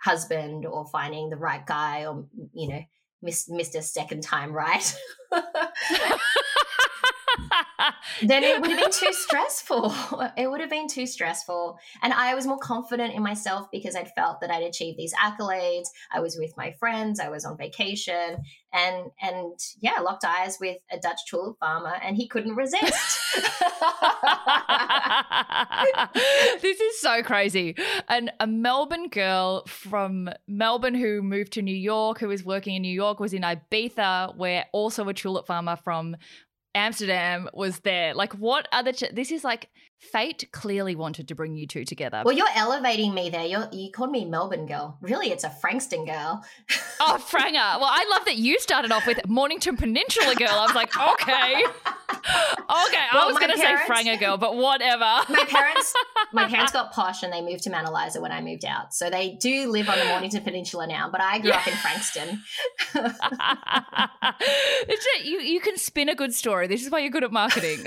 husband 0.00 0.66
or 0.66 0.86
finding 0.86 1.30
the 1.30 1.36
right 1.36 1.66
guy 1.66 2.06
or, 2.06 2.26
you 2.52 2.68
know, 2.68 2.82
miss, 3.22 3.48
a 3.74 3.82
Second 3.82 4.22
Time 4.22 4.52
Right, 4.52 4.94
then 8.22 8.44
it 8.44 8.60
would 8.60 8.70
have 8.70 8.80
been 8.80 8.90
too 8.90 9.12
stressful. 9.12 9.94
It 10.36 10.50
would 10.50 10.60
have 10.60 10.70
been 10.70 10.88
too 10.88 11.06
stressful. 11.06 11.78
And 12.02 12.12
I 12.12 12.34
was 12.34 12.46
more 12.46 12.58
confident 12.58 13.14
in 13.14 13.22
myself 13.22 13.68
because 13.72 13.96
I'd 13.96 14.12
felt 14.14 14.40
that 14.40 14.50
I'd 14.50 14.62
achieved 14.62 14.98
these 14.98 15.14
accolades. 15.14 15.88
I 16.12 16.20
was 16.20 16.36
with 16.36 16.56
my 16.56 16.72
friends, 16.72 17.18
I 17.18 17.28
was 17.28 17.44
on 17.44 17.56
vacation, 17.56 18.42
and 18.72 19.10
and 19.20 19.58
yeah, 19.80 20.00
locked 20.00 20.24
eyes 20.24 20.58
with 20.60 20.78
a 20.90 20.98
Dutch 20.98 21.20
tulip 21.28 21.58
farmer 21.58 21.94
and 22.02 22.16
he 22.16 22.28
couldn't 22.28 22.56
resist. 22.56 23.18
this 26.62 26.80
is 26.80 27.00
so 27.00 27.22
crazy. 27.22 27.76
And 28.08 28.32
a 28.40 28.46
Melbourne 28.46 29.08
girl 29.08 29.64
from 29.66 30.30
Melbourne 30.46 30.94
who 30.94 31.22
moved 31.22 31.52
to 31.54 31.62
New 31.62 31.76
York, 31.76 32.18
who 32.18 32.28
was 32.28 32.44
working 32.44 32.74
in 32.74 32.82
New 32.82 32.92
York, 32.92 33.20
was 33.20 33.32
in 33.32 33.42
Ibiza, 33.42 34.36
where 34.36 34.66
also 34.72 35.08
a 35.08 35.14
tulip 35.14 35.46
farmer 35.46 35.76
from 35.76 36.16
Amsterdam 36.78 37.48
was 37.52 37.80
there. 37.80 38.14
Like, 38.14 38.32
what 38.34 38.68
other? 38.72 38.92
Ch- 38.92 39.12
this 39.12 39.30
is 39.30 39.44
like 39.44 39.68
fate 39.98 40.48
clearly 40.52 40.94
wanted 40.94 41.28
to 41.28 41.34
bring 41.34 41.54
you 41.56 41.66
two 41.66 41.84
together. 41.84 42.22
well, 42.24 42.34
you're 42.34 42.46
elevating 42.54 43.12
me 43.14 43.30
there. 43.30 43.44
You're, 43.44 43.68
you 43.72 43.90
called 43.90 44.10
me 44.10 44.24
Melbourne 44.24 44.66
girl. 44.66 44.96
Really, 45.00 45.30
it's 45.30 45.44
a 45.44 45.50
Frankston 45.50 46.04
girl. 46.04 46.44
oh, 47.00 47.18
Franger. 47.20 47.78
Well, 47.78 47.90
I 47.90 48.06
love 48.10 48.24
that 48.26 48.36
you 48.36 48.58
started 48.60 48.92
off 48.92 49.06
with 49.06 49.26
Mornington 49.28 49.76
Peninsula 49.76 50.34
girl. 50.34 50.50
I 50.50 50.66
was 50.66 50.74
like, 50.74 50.96
okay, 50.96 51.64
okay. 51.64 53.06
I 53.12 53.24
was 53.26 53.38
going 53.38 53.50
to 53.50 53.58
say 53.58 53.74
Franger 53.86 54.18
girl, 54.18 54.36
but 54.36 54.56
whatever. 54.56 55.04
my 55.28 55.44
parents 55.48 55.94
my 56.32 56.46
parents 56.46 56.72
got 56.72 56.92
posh 56.98 57.22
and 57.22 57.32
they 57.32 57.40
moved 57.40 57.64
to 57.64 57.70
Mount 57.70 57.86
Eliza 57.86 58.20
when 58.20 58.32
I 58.32 58.40
moved 58.40 58.64
out. 58.64 58.94
So 58.94 59.10
they 59.10 59.36
do 59.40 59.70
live 59.70 59.88
on 59.88 59.98
the 59.98 60.04
Mornington 60.06 60.42
Peninsula 60.42 60.86
now, 60.86 61.08
but 61.10 61.20
I 61.20 61.38
grew 61.38 61.50
up 61.50 61.66
in 61.66 61.74
Frankston. 61.74 62.42
you, 65.24 65.40
you 65.40 65.60
can 65.60 65.76
spin 65.76 66.08
a 66.08 66.14
good 66.14 66.34
story. 66.34 66.66
This 66.66 66.84
is 66.84 66.90
why 66.90 67.00
you're 67.00 67.10
good 67.10 67.24
at 67.24 67.32
marketing. 67.32 67.84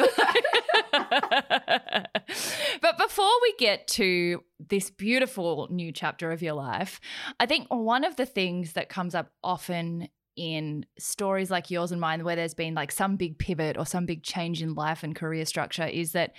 But 2.82 2.98
before 2.98 3.32
we 3.42 3.56
get 3.58 3.88
to 3.88 4.44
this 4.60 4.90
beautiful 4.90 5.68
new 5.70 5.92
chapter 5.92 6.32
of 6.32 6.42
your 6.42 6.54
life, 6.54 7.00
I 7.40 7.46
think 7.46 7.68
one 7.70 8.04
of 8.04 8.16
the 8.16 8.26
things 8.26 8.74
that 8.74 8.90
comes 8.90 9.16
up 9.16 9.32
often 9.44 10.10
in 10.36 10.86
stories 10.98 11.52
like 11.52 11.70
yours 11.70 11.92
and 11.92 12.00
mine, 12.00 12.24
where 12.24 12.36
there's 12.36 12.54
been 12.54 12.74
like 12.74 12.92
some 12.92 13.16
big 13.16 13.38
pivot 13.38 13.78
or 13.78 13.86
some 13.86 14.06
big 14.06 14.24
change 14.24 14.62
in 14.62 14.74
life 14.74 15.04
and 15.04 15.16
career 15.16 15.46
structure, 15.46 15.86
is 15.86 16.14
that 16.14 16.34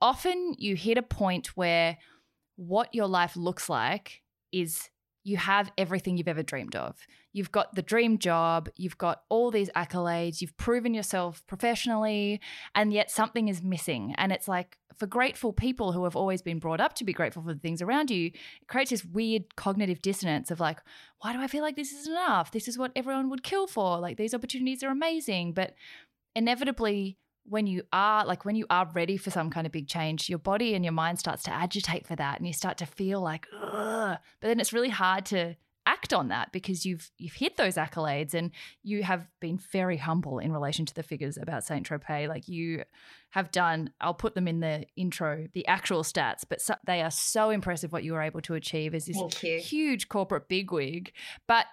often 0.00 0.54
you 0.58 0.74
hit 0.76 0.98
a 0.98 1.02
point 1.02 1.48
where 1.56 1.98
what 2.56 2.94
your 2.94 3.06
life 3.06 3.36
looks 3.36 3.68
like 3.68 4.22
is 4.52 4.88
you 5.24 5.36
have 5.36 5.70
everything 5.76 6.16
you've 6.16 6.28
ever 6.28 6.42
dreamed 6.42 6.76
of. 6.76 6.96
You've 7.36 7.52
got 7.52 7.74
the 7.74 7.82
dream 7.82 8.16
job, 8.16 8.70
you've 8.76 8.96
got 8.96 9.24
all 9.28 9.50
these 9.50 9.68
accolades, 9.76 10.40
you've 10.40 10.56
proven 10.56 10.94
yourself 10.94 11.46
professionally, 11.46 12.40
and 12.74 12.94
yet 12.94 13.10
something 13.10 13.48
is 13.48 13.62
missing. 13.62 14.14
And 14.16 14.32
it's 14.32 14.48
like 14.48 14.78
for 14.96 15.06
grateful 15.06 15.52
people 15.52 15.92
who 15.92 16.04
have 16.04 16.16
always 16.16 16.40
been 16.40 16.58
brought 16.58 16.80
up 16.80 16.94
to 16.94 17.04
be 17.04 17.12
grateful 17.12 17.42
for 17.42 17.52
the 17.52 17.60
things 17.60 17.82
around 17.82 18.10
you, 18.10 18.28
it 18.28 18.68
creates 18.68 18.90
this 18.90 19.04
weird 19.04 19.54
cognitive 19.54 20.00
dissonance 20.00 20.50
of 20.50 20.60
like, 20.60 20.78
why 21.20 21.34
do 21.34 21.38
I 21.38 21.46
feel 21.46 21.60
like 21.60 21.76
this 21.76 21.92
is 21.92 22.06
enough? 22.06 22.52
This 22.52 22.68
is 22.68 22.78
what 22.78 22.92
everyone 22.96 23.28
would 23.28 23.42
kill 23.42 23.66
for. 23.66 23.98
Like 23.98 24.16
these 24.16 24.32
opportunities 24.32 24.82
are 24.82 24.88
amazing. 24.88 25.52
But 25.52 25.74
inevitably, 26.34 27.18
when 27.44 27.66
you 27.66 27.82
are 27.92 28.24
like 28.24 28.46
when 28.46 28.56
you 28.56 28.64
are 28.70 28.90
ready 28.94 29.18
for 29.18 29.30
some 29.30 29.50
kind 29.50 29.66
of 29.66 29.72
big 29.72 29.86
change 29.86 30.30
your 30.30 30.38
body 30.38 30.74
and 30.74 30.84
your 30.84 30.92
mind 30.92 31.18
starts 31.18 31.42
to 31.44 31.52
agitate 31.52 32.06
for 32.06 32.16
that 32.16 32.38
and 32.38 32.46
you 32.46 32.52
start 32.52 32.76
to 32.78 32.86
feel 32.86 33.20
like 33.20 33.46
Ugh. 33.62 34.18
but 34.40 34.48
then 34.48 34.58
it's 34.58 34.72
really 34.72 34.88
hard 34.88 35.24
to 35.26 35.54
act 35.86 36.12
on 36.12 36.28
that 36.28 36.52
because 36.52 36.84
you've 36.84 37.10
you've 37.16 37.34
hit 37.34 37.56
those 37.56 37.76
accolades 37.76 38.34
and 38.34 38.50
you 38.82 39.02
have 39.02 39.26
been 39.40 39.58
very 39.72 39.96
humble 39.96 40.38
in 40.38 40.52
relation 40.52 40.84
to 40.84 40.94
the 40.94 41.02
figures 41.02 41.38
about 41.38 41.64
Saint 41.64 41.88
Tropez. 41.88 42.28
Like 42.28 42.48
you 42.48 42.82
have 43.30 43.50
done, 43.50 43.90
I'll 44.00 44.14
put 44.14 44.34
them 44.34 44.48
in 44.48 44.60
the 44.60 44.84
intro, 44.96 45.46
the 45.54 45.66
actual 45.66 46.02
stats, 46.02 46.42
but 46.48 46.60
so, 46.60 46.74
they 46.84 47.02
are 47.02 47.10
so 47.10 47.50
impressive 47.50 47.92
what 47.92 48.04
you 48.04 48.12
were 48.12 48.22
able 48.22 48.40
to 48.42 48.54
achieve 48.54 48.94
as 48.94 49.06
this 49.06 49.16
huge 49.60 50.08
corporate 50.08 50.48
bigwig. 50.48 51.12
But 51.46 51.66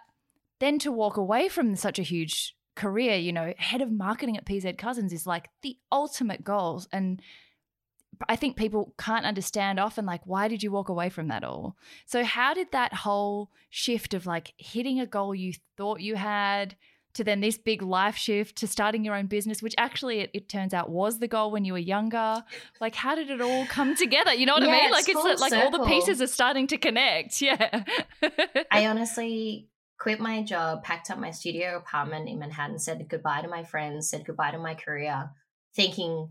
then 0.60 0.80
to 0.80 0.92
walk 0.92 1.18
away 1.18 1.50
from 1.50 1.76
such 1.76 2.00
a 2.00 2.04
huge 2.04 2.56
career, 2.76 3.18
you 3.18 3.32
know, 3.32 3.54
head 3.58 3.82
of 3.82 3.92
marketing 3.92 4.38
at 4.38 4.46
PZ 4.46 4.78
Cussons 4.78 5.12
is 5.12 5.28
like 5.28 5.50
the 5.62 5.78
ultimate 5.92 6.44
goal 6.44 6.84
and 6.92 7.22
I 8.30 8.36
think 8.36 8.56
people 8.56 8.94
can't 8.98 9.26
understand 9.26 9.80
often, 9.80 10.06
like, 10.06 10.22
why 10.26 10.48
did 10.48 10.64
you 10.64 10.72
walk 10.72 10.90
away 10.90 11.10
from 11.10 11.28
that 11.28 11.44
all? 11.44 11.76
So, 12.06 12.24
how 12.24 12.54
did 12.54 12.72
that 12.72 12.94
whole 12.94 13.50
shift 13.70 14.14
of 14.14 14.26
like 14.26 14.54
hitting 14.58 15.00
a 15.00 15.06
goal 15.06 15.34
you 15.36 15.54
thought 15.78 16.02
you 16.02 16.16
had 16.16 16.76
to 17.14 17.24
then 17.24 17.42
this 17.42 17.58
big 17.58 17.82
life 17.82 18.16
shift 18.16 18.58
to 18.58 18.68
starting 18.68 19.06
your 19.06 19.16
own 19.16 19.28
business, 19.28 19.62
which 19.62 19.76
actually 19.78 20.20
it, 20.20 20.32
it 20.34 20.50
turns 20.50 20.74
out 20.74 20.90
was 20.90 21.20
the 21.20 21.28
goal 21.28 21.52
when 21.52 21.64
you 21.64 21.74
were 21.74 21.80
younger, 21.80 22.44
like, 22.82 22.96
how 22.96 23.16
did 23.16 23.30
it 23.30 23.42
all 23.42 23.66
come 23.68 23.96
together? 23.96 24.34
You 24.34 24.46
know 24.46 24.54
what 24.54 24.64
yeah, 24.64 24.70
I 24.70 24.82
mean? 24.82 24.92
Like, 24.92 25.08
it's, 25.08 25.26
it's 25.26 25.42
like 25.42 25.54
all 25.54 25.72
the 25.72 25.86
pieces 25.86 26.22
are 26.22 26.28
starting 26.28 26.68
to 26.68 26.78
connect. 26.78 27.42
Yeah. 27.42 27.84
I 28.72 28.88
honestly 28.88 29.70
quit 30.00 30.20
my 30.20 30.44
job, 30.44 30.84
packed 30.84 31.10
up 31.12 31.20
my 31.20 31.32
studio 31.32 31.78
apartment 31.78 32.28
in 32.28 32.40
Manhattan, 32.40 32.80
said 32.80 33.06
goodbye 33.08 33.42
to 33.42 33.48
my 33.48 33.64
friends, 33.64 34.10
said 34.10 34.26
goodbye 34.26 34.52
to 34.52 34.58
my 34.58 34.74
career, 34.74 35.30
thinking 35.76 36.30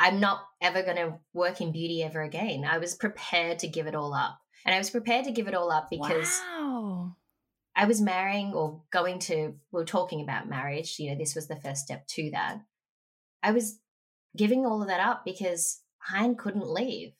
I'm 0.00 0.18
not 0.18 0.40
ever 0.62 0.82
going 0.82 0.96
to 0.96 1.18
work 1.34 1.60
in 1.60 1.72
beauty 1.72 2.02
ever 2.02 2.22
again. 2.22 2.64
I 2.64 2.78
was 2.78 2.94
prepared 2.94 3.58
to 3.58 3.68
give 3.68 3.86
it 3.86 3.94
all 3.94 4.14
up. 4.14 4.40
And 4.64 4.74
I 4.74 4.78
was 4.78 4.88
prepared 4.88 5.26
to 5.26 5.30
give 5.30 5.46
it 5.46 5.54
all 5.54 5.70
up 5.70 5.88
because 5.90 6.40
wow. 6.56 7.16
I 7.76 7.84
was 7.84 8.00
marrying 8.00 8.54
or 8.54 8.80
going 8.90 9.18
to, 9.20 9.54
we 9.70 9.82
are 9.82 9.84
talking 9.84 10.22
about 10.22 10.48
marriage. 10.48 10.98
You 10.98 11.10
know, 11.10 11.18
this 11.18 11.34
was 11.34 11.48
the 11.48 11.60
first 11.60 11.82
step 11.82 12.06
to 12.08 12.30
that. 12.30 12.60
I 13.42 13.52
was 13.52 13.78
giving 14.34 14.64
all 14.64 14.80
of 14.80 14.88
that 14.88 15.00
up 15.00 15.22
because 15.24 15.82
Hein 15.98 16.34
couldn't 16.34 16.66
leave. 16.66 17.12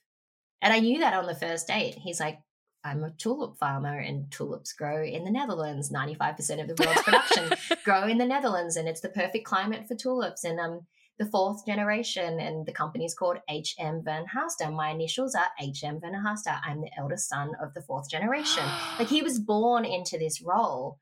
And 0.62 0.72
I 0.72 0.80
knew 0.80 1.00
that 1.00 1.14
on 1.14 1.26
the 1.26 1.34
first 1.34 1.66
date. 1.66 1.96
He's 1.96 2.20
like, 2.20 2.38
I'm 2.82 3.04
a 3.04 3.10
tulip 3.10 3.58
farmer 3.58 3.98
and 3.98 4.30
tulips 4.30 4.72
grow 4.72 5.04
in 5.04 5.24
the 5.24 5.30
Netherlands. 5.30 5.92
95% 5.92 6.62
of 6.62 6.68
the 6.68 6.82
world's 6.82 7.02
production 7.02 7.52
grow 7.84 8.04
in 8.04 8.16
the 8.16 8.24
Netherlands 8.24 8.76
and 8.76 8.88
it's 8.88 9.02
the 9.02 9.10
perfect 9.10 9.44
climate 9.44 9.86
for 9.86 9.94
tulips. 9.94 10.44
And 10.44 10.58
um, 10.58 10.86
the 11.20 11.26
fourth 11.26 11.66
generation, 11.66 12.40
and 12.40 12.64
the 12.64 12.72
company's 12.72 13.14
called 13.14 13.36
HM 13.48 14.02
Van 14.02 14.24
Haaster. 14.34 14.72
My 14.74 14.88
initials 14.88 15.34
are 15.34 15.50
HM 15.60 16.00
Van 16.00 16.14
Haaster. 16.14 16.58
I'm 16.64 16.80
the 16.80 16.90
eldest 16.96 17.28
son 17.28 17.52
of 17.62 17.74
the 17.74 17.82
fourth 17.82 18.08
generation. 18.10 18.64
like 18.98 19.08
he 19.08 19.20
was 19.22 19.38
born 19.38 19.84
into 19.84 20.18
this 20.18 20.40
role. 20.40 20.98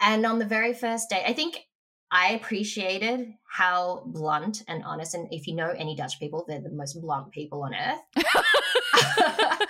And 0.00 0.24
on 0.24 0.38
the 0.38 0.44
very 0.44 0.72
first 0.72 1.10
day, 1.10 1.24
I 1.26 1.32
think 1.32 1.58
I 2.12 2.32
appreciated 2.34 3.34
how 3.50 4.04
blunt 4.06 4.62
and 4.68 4.84
honest, 4.84 5.14
and 5.14 5.26
if 5.32 5.48
you 5.48 5.56
know 5.56 5.74
any 5.76 5.96
Dutch 5.96 6.20
people, 6.20 6.44
they're 6.46 6.60
the 6.60 6.70
most 6.70 6.94
blunt 7.00 7.32
people 7.32 7.64
on 7.64 7.74
earth. 7.74 8.00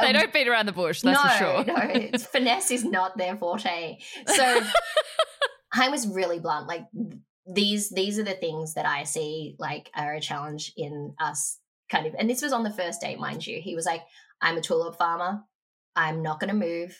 they 0.00 0.06
um, 0.06 0.12
don't 0.14 0.32
beat 0.32 0.48
around 0.48 0.64
the 0.64 0.72
bush, 0.72 1.02
that's 1.02 1.22
no, 1.22 1.64
for 1.64 1.64
sure. 1.66 2.10
no, 2.10 2.18
finesse 2.32 2.70
is 2.70 2.84
not 2.84 3.18
their 3.18 3.36
forte. 3.36 3.98
So 4.26 4.62
I 5.74 5.90
was 5.90 6.08
really 6.08 6.38
blunt. 6.38 6.66
Like 6.66 6.86
these 7.48 7.88
these 7.88 8.18
are 8.18 8.24
the 8.24 8.34
things 8.34 8.74
that 8.74 8.86
I 8.86 9.04
see 9.04 9.56
like 9.58 9.90
are 9.96 10.14
a 10.14 10.20
challenge 10.20 10.72
in 10.76 11.14
us 11.18 11.58
kind 11.90 12.06
of 12.06 12.14
and 12.18 12.28
this 12.28 12.42
was 12.42 12.52
on 12.52 12.62
the 12.62 12.70
first 12.70 13.00
date 13.00 13.18
mind 13.18 13.46
you. 13.46 13.60
He 13.60 13.74
was 13.74 13.86
like 13.86 14.02
I'm 14.40 14.58
a 14.58 14.60
tulip 14.60 14.96
farmer. 14.96 15.40
I'm 15.96 16.22
not 16.22 16.38
going 16.38 16.50
to 16.50 16.54
move. 16.54 16.96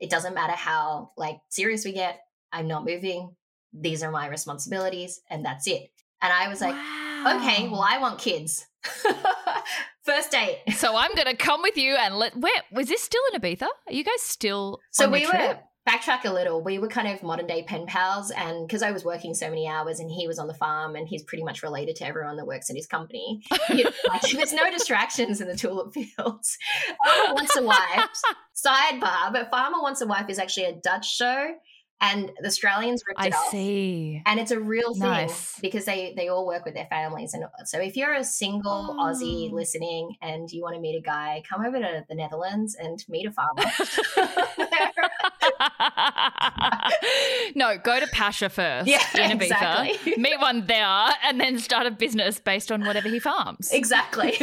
It 0.00 0.10
doesn't 0.10 0.34
matter 0.34 0.54
how 0.54 1.12
like 1.16 1.38
serious 1.48 1.84
we 1.84 1.92
get. 1.92 2.20
I'm 2.52 2.66
not 2.66 2.84
moving. 2.84 3.36
These 3.72 4.02
are 4.02 4.10
my 4.10 4.26
responsibilities 4.28 5.20
and 5.30 5.44
that's 5.44 5.66
it. 5.66 5.90
And 6.22 6.32
I 6.32 6.48
was 6.48 6.60
like 6.60 6.74
wow. 6.74 7.38
okay 7.38 7.68
well 7.68 7.84
I 7.86 7.98
want 7.98 8.18
kids. 8.18 8.66
First 10.04 10.32
date. 10.32 10.58
So 10.74 10.96
I'm 10.96 11.14
going 11.14 11.28
to 11.28 11.36
come 11.36 11.62
with 11.62 11.76
you 11.76 11.94
and 11.94 12.16
let 12.16 12.36
where 12.36 12.62
was 12.72 12.88
this 12.88 13.02
still 13.02 13.22
in 13.32 13.40
Ibiza? 13.40 13.68
Are 13.86 13.92
you 13.92 14.02
guys 14.02 14.22
still 14.22 14.80
so 14.90 15.08
we 15.08 15.26
were 15.26 15.58
backtrack 15.88 16.24
a 16.24 16.32
little, 16.32 16.62
we 16.62 16.78
were 16.78 16.88
kind 16.88 17.08
of 17.08 17.22
modern 17.22 17.46
day 17.46 17.62
pen 17.62 17.86
pals. 17.86 18.30
And 18.30 18.66
because 18.66 18.82
I 18.82 18.92
was 18.92 19.04
working 19.04 19.34
so 19.34 19.48
many 19.48 19.66
hours 19.66 19.98
and 19.98 20.10
he 20.10 20.26
was 20.28 20.38
on 20.38 20.46
the 20.46 20.54
farm 20.54 20.94
and 20.94 21.08
he's 21.08 21.22
pretty 21.24 21.42
much 21.42 21.62
related 21.62 21.96
to 21.96 22.06
everyone 22.06 22.36
that 22.36 22.46
works 22.46 22.70
in 22.70 22.76
his 22.76 22.86
company, 22.86 23.42
you 23.68 23.84
know, 23.84 23.90
like, 24.08 24.22
there's 24.22 24.52
no 24.52 24.70
distractions 24.70 25.40
in 25.40 25.48
the 25.48 25.56
tulip 25.56 25.92
fields. 25.92 26.58
Farmer 27.04 27.34
Wants 27.34 27.56
a 27.56 27.62
Wife, 27.62 28.08
sidebar, 28.66 29.32
but 29.32 29.50
Farmer 29.50 29.80
Wants 29.82 30.00
a 30.00 30.06
Wife 30.06 30.28
is 30.28 30.38
actually 30.38 30.66
a 30.66 30.72
Dutch 30.72 31.06
show 31.06 31.54
and 32.02 32.32
the 32.40 32.48
Australians 32.48 33.04
ripped 33.06 33.24
it 33.24 33.32
I 33.32 33.50
see. 33.50 34.22
And 34.26 34.40
it's 34.40 34.50
a 34.50 34.60
real 34.60 34.92
thing 34.92 35.02
nice. 35.02 35.58
because 35.60 35.84
they 35.84 36.12
they 36.16 36.28
all 36.28 36.46
work 36.46 36.64
with 36.64 36.74
their 36.74 36.86
families. 36.86 37.32
And 37.32 37.44
so 37.64 37.80
if 37.80 37.96
you're 37.96 38.14
a 38.14 38.24
single 38.24 38.96
oh. 38.98 39.04
Aussie 39.04 39.52
listening 39.52 40.16
and 40.20 40.50
you 40.50 40.62
want 40.62 40.74
to 40.74 40.80
meet 40.80 40.96
a 40.96 41.00
guy, 41.00 41.42
come 41.48 41.64
over 41.64 41.78
to 41.78 42.04
the 42.08 42.14
Netherlands 42.14 42.76
and 42.78 43.04
meet 43.08 43.26
a 43.26 43.30
farmer. 43.30 43.62
no, 47.54 47.78
go 47.78 48.00
to 48.00 48.06
Pacha 48.08 48.48
first 48.48 48.88
yeah, 48.88 48.98
in 49.14 49.38
Ibiza, 49.38 49.44
exactly. 49.44 50.14
meet 50.16 50.40
one 50.40 50.66
there, 50.66 51.10
and 51.22 51.40
then 51.40 51.58
start 51.58 51.86
a 51.86 51.92
business 51.92 52.40
based 52.40 52.72
on 52.72 52.84
whatever 52.84 53.08
he 53.08 53.20
farms. 53.20 53.70
Exactly. 53.72 54.32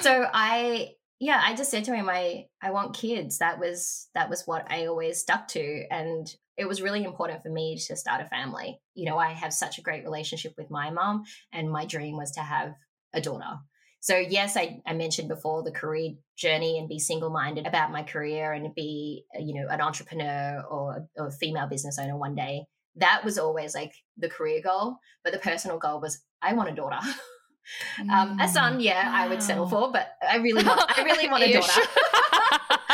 so 0.00 0.28
I 0.34 0.95
yeah, 1.18 1.40
I 1.42 1.54
just 1.54 1.70
said 1.70 1.84
to 1.84 1.94
him, 1.94 2.08
I 2.08 2.46
I 2.62 2.70
want 2.70 2.96
kids. 2.96 3.38
That 3.38 3.58
was 3.58 4.08
that 4.14 4.28
was 4.28 4.42
what 4.46 4.70
I 4.70 4.86
always 4.86 5.18
stuck 5.18 5.48
to, 5.48 5.84
and 5.90 6.26
it 6.58 6.68
was 6.68 6.82
really 6.82 7.04
important 7.04 7.42
for 7.42 7.50
me 7.50 7.78
to 7.86 7.96
start 7.96 8.20
a 8.20 8.26
family. 8.26 8.80
You 8.94 9.06
know, 9.06 9.18
I 9.18 9.32
have 9.32 9.52
such 9.52 9.78
a 9.78 9.82
great 9.82 10.04
relationship 10.04 10.54
with 10.58 10.70
my 10.70 10.90
mom, 10.90 11.24
and 11.52 11.70
my 11.70 11.86
dream 11.86 12.16
was 12.16 12.32
to 12.32 12.40
have 12.40 12.74
a 13.14 13.20
daughter. 13.20 13.58
So 14.00 14.16
yes, 14.16 14.56
I, 14.56 14.80
I 14.86 14.92
mentioned 14.92 15.28
before 15.28 15.62
the 15.62 15.72
career 15.72 16.12
journey 16.36 16.78
and 16.78 16.88
be 16.88 16.98
single 16.98 17.30
minded 17.30 17.66
about 17.66 17.90
my 17.90 18.02
career 18.02 18.52
and 18.52 18.74
be 18.74 19.24
uh, 19.34 19.40
you 19.40 19.54
know 19.54 19.68
an 19.68 19.80
entrepreneur 19.80 20.62
or, 20.68 21.08
or 21.16 21.28
a 21.28 21.32
female 21.32 21.66
business 21.66 21.98
owner 21.98 22.16
one 22.16 22.34
day. 22.34 22.66
That 22.96 23.24
was 23.24 23.38
always 23.38 23.74
like 23.74 23.92
the 24.18 24.28
career 24.28 24.60
goal, 24.62 24.98
but 25.24 25.32
the 25.32 25.38
personal 25.38 25.78
goal 25.78 26.00
was 26.00 26.22
I 26.42 26.52
want 26.52 26.68
a 26.68 26.74
daughter. 26.74 27.00
Um, 28.10 28.38
a 28.40 28.48
son, 28.48 28.78
mm, 28.78 28.84
yeah, 28.84 29.10
wow. 29.10 29.24
I 29.24 29.28
would 29.28 29.42
settle 29.42 29.68
for, 29.68 29.90
but 29.90 30.16
I 30.28 30.36
really 30.36 30.62
want, 30.64 30.98
I 30.98 31.02
really 31.02 31.28
want 31.28 31.42
a 31.44 31.52
daughter. 31.52 31.82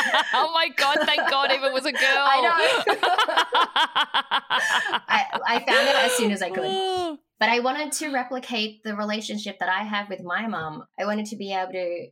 oh 0.34 0.50
my 0.54 0.68
god! 0.76 0.98
Thank 1.02 1.30
God, 1.30 1.52
if 1.52 1.62
it 1.62 1.72
was 1.72 1.86
a 1.86 1.92
girl. 1.92 2.00
I 2.02 2.40
know. 2.40 2.58
I, 5.08 5.24
I 5.46 5.64
found 5.64 5.88
it 5.88 5.96
as 5.96 6.12
soon 6.12 6.30
as 6.32 6.42
I 6.42 6.50
could, 6.50 7.18
but 7.38 7.48
I 7.48 7.60
wanted 7.60 7.92
to 7.92 8.12
replicate 8.12 8.82
the 8.84 8.96
relationship 8.96 9.58
that 9.60 9.68
I 9.68 9.84
have 9.84 10.08
with 10.08 10.22
my 10.22 10.46
mom. 10.46 10.84
I 10.98 11.04
wanted 11.04 11.26
to 11.26 11.36
be 11.36 11.52
able 11.52 11.72
to, 11.72 12.08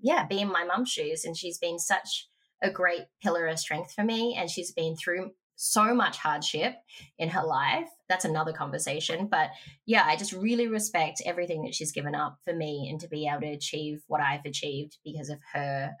yeah, 0.00 0.26
be 0.26 0.40
in 0.40 0.48
my 0.48 0.64
mom's 0.64 0.90
shoes, 0.90 1.24
and 1.24 1.36
she's 1.36 1.58
been 1.58 1.78
such 1.78 2.28
a 2.62 2.70
great 2.70 3.06
pillar 3.22 3.46
of 3.46 3.58
strength 3.58 3.92
for 3.92 4.04
me, 4.04 4.36
and 4.38 4.50
she's 4.50 4.72
been 4.72 4.96
through 4.96 5.32
so 5.62 5.94
much 5.94 6.16
hardship 6.16 6.74
in 7.18 7.28
her 7.28 7.44
life. 7.44 7.88
That's 8.08 8.24
another 8.24 8.52
conversation. 8.52 9.26
But 9.30 9.50
yeah, 9.84 10.04
I 10.06 10.16
just 10.16 10.32
really 10.32 10.68
respect 10.68 11.20
everything 11.26 11.64
that 11.64 11.74
she's 11.74 11.92
given 11.92 12.14
up 12.14 12.38
for 12.44 12.54
me 12.54 12.88
and 12.90 12.98
to 13.00 13.08
be 13.08 13.28
able 13.28 13.42
to 13.42 13.48
achieve 13.48 14.02
what 14.06 14.22
I've 14.22 14.46
achieved 14.46 14.96
because 15.04 15.28
of 15.28 15.38
her 15.52 15.92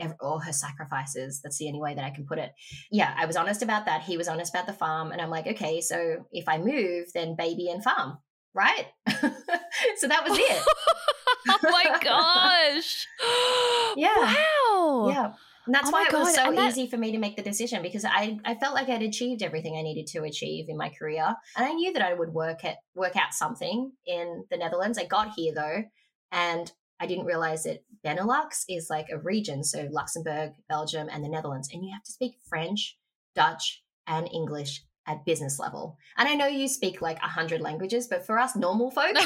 eh, 0.00 0.08
all 0.20 0.38
her 0.38 0.52
sacrifices. 0.52 1.40
That's 1.42 1.58
the 1.58 1.66
only 1.66 1.80
way 1.80 1.94
that 1.94 2.04
I 2.04 2.10
can 2.10 2.24
put 2.24 2.38
it. 2.38 2.52
Yeah, 2.90 3.14
I 3.14 3.26
was 3.26 3.36
honest 3.36 3.60
about 3.62 3.84
that. 3.84 4.02
He 4.02 4.16
was 4.16 4.26
honest 4.26 4.54
about 4.54 4.66
the 4.66 4.72
farm. 4.72 5.12
And 5.12 5.20
I'm 5.20 5.30
like, 5.30 5.46
okay, 5.46 5.82
so 5.82 6.26
if 6.32 6.48
I 6.48 6.56
move, 6.56 7.08
then 7.12 7.36
baby 7.36 7.68
and 7.68 7.84
farm, 7.84 8.16
right? 8.54 8.86
so 9.08 10.08
that 10.08 10.26
was 10.26 10.38
it. 10.38 10.64
oh 11.48 11.58
my 11.64 11.98
gosh. 12.02 13.06
yeah. 13.96 14.34
Wow. 14.34 15.08
Yeah. 15.10 15.32
And 15.66 15.74
that's 15.74 15.88
oh 15.88 15.92
why 15.92 16.06
it 16.08 16.12
was 16.12 16.34
so 16.34 16.52
that- 16.52 16.70
easy 16.70 16.88
for 16.88 16.96
me 16.96 17.12
to 17.12 17.18
make 17.18 17.36
the 17.36 17.42
decision 17.42 17.82
because 17.82 18.04
I, 18.04 18.38
I 18.44 18.54
felt 18.56 18.74
like 18.74 18.88
I'd 18.88 19.02
achieved 19.02 19.42
everything 19.42 19.76
I 19.76 19.82
needed 19.82 20.06
to 20.08 20.24
achieve 20.24 20.66
in 20.68 20.76
my 20.76 20.90
career. 20.90 21.34
And 21.56 21.66
I 21.66 21.72
knew 21.72 21.92
that 21.92 22.02
I 22.02 22.14
would 22.14 22.30
work 22.32 22.64
at 22.64 22.78
work 22.94 23.16
out 23.16 23.32
something 23.32 23.92
in 24.06 24.44
the 24.50 24.56
Netherlands. 24.56 24.98
I 24.98 25.04
got 25.04 25.32
here 25.36 25.54
though, 25.54 25.84
and 26.32 26.72
I 27.00 27.06
didn't 27.06 27.26
realize 27.26 27.64
that 27.64 27.84
Benelux 28.04 28.64
is 28.68 28.88
like 28.88 29.06
a 29.12 29.18
region. 29.18 29.64
So 29.64 29.88
Luxembourg, 29.90 30.52
Belgium, 30.68 31.08
and 31.10 31.24
the 31.24 31.28
Netherlands. 31.28 31.68
And 31.72 31.84
you 31.84 31.92
have 31.92 32.04
to 32.04 32.12
speak 32.12 32.36
French, 32.48 32.96
Dutch, 33.34 33.82
and 34.06 34.28
English 34.32 34.84
at 35.06 35.24
business 35.24 35.58
level. 35.58 35.98
And 36.16 36.28
I 36.28 36.34
know 36.34 36.46
you 36.46 36.68
speak 36.68 37.02
like 37.02 37.18
a 37.18 37.28
hundred 37.28 37.60
languages, 37.60 38.06
but 38.08 38.24
for 38.24 38.38
us 38.38 38.54
normal 38.54 38.90
folk, 38.92 39.16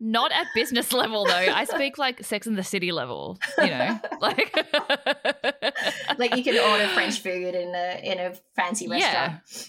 not 0.00 0.32
at 0.32 0.46
business 0.54 0.92
level 0.92 1.24
though. 1.24 1.32
I 1.32 1.64
speak 1.64 1.98
like 1.98 2.24
Sex 2.24 2.46
in 2.46 2.54
the 2.54 2.64
City 2.64 2.92
level, 2.92 3.38
you 3.58 3.66
know, 3.66 3.98
like 4.20 4.54
like 6.18 6.36
you 6.36 6.44
can 6.44 6.58
order 6.58 6.86
French 6.94 7.20
food 7.20 7.54
in 7.54 7.74
a 7.74 8.00
in 8.02 8.18
a 8.18 8.34
fancy 8.54 8.88
restaurant. 8.88 9.42
Yeah. 9.50 9.62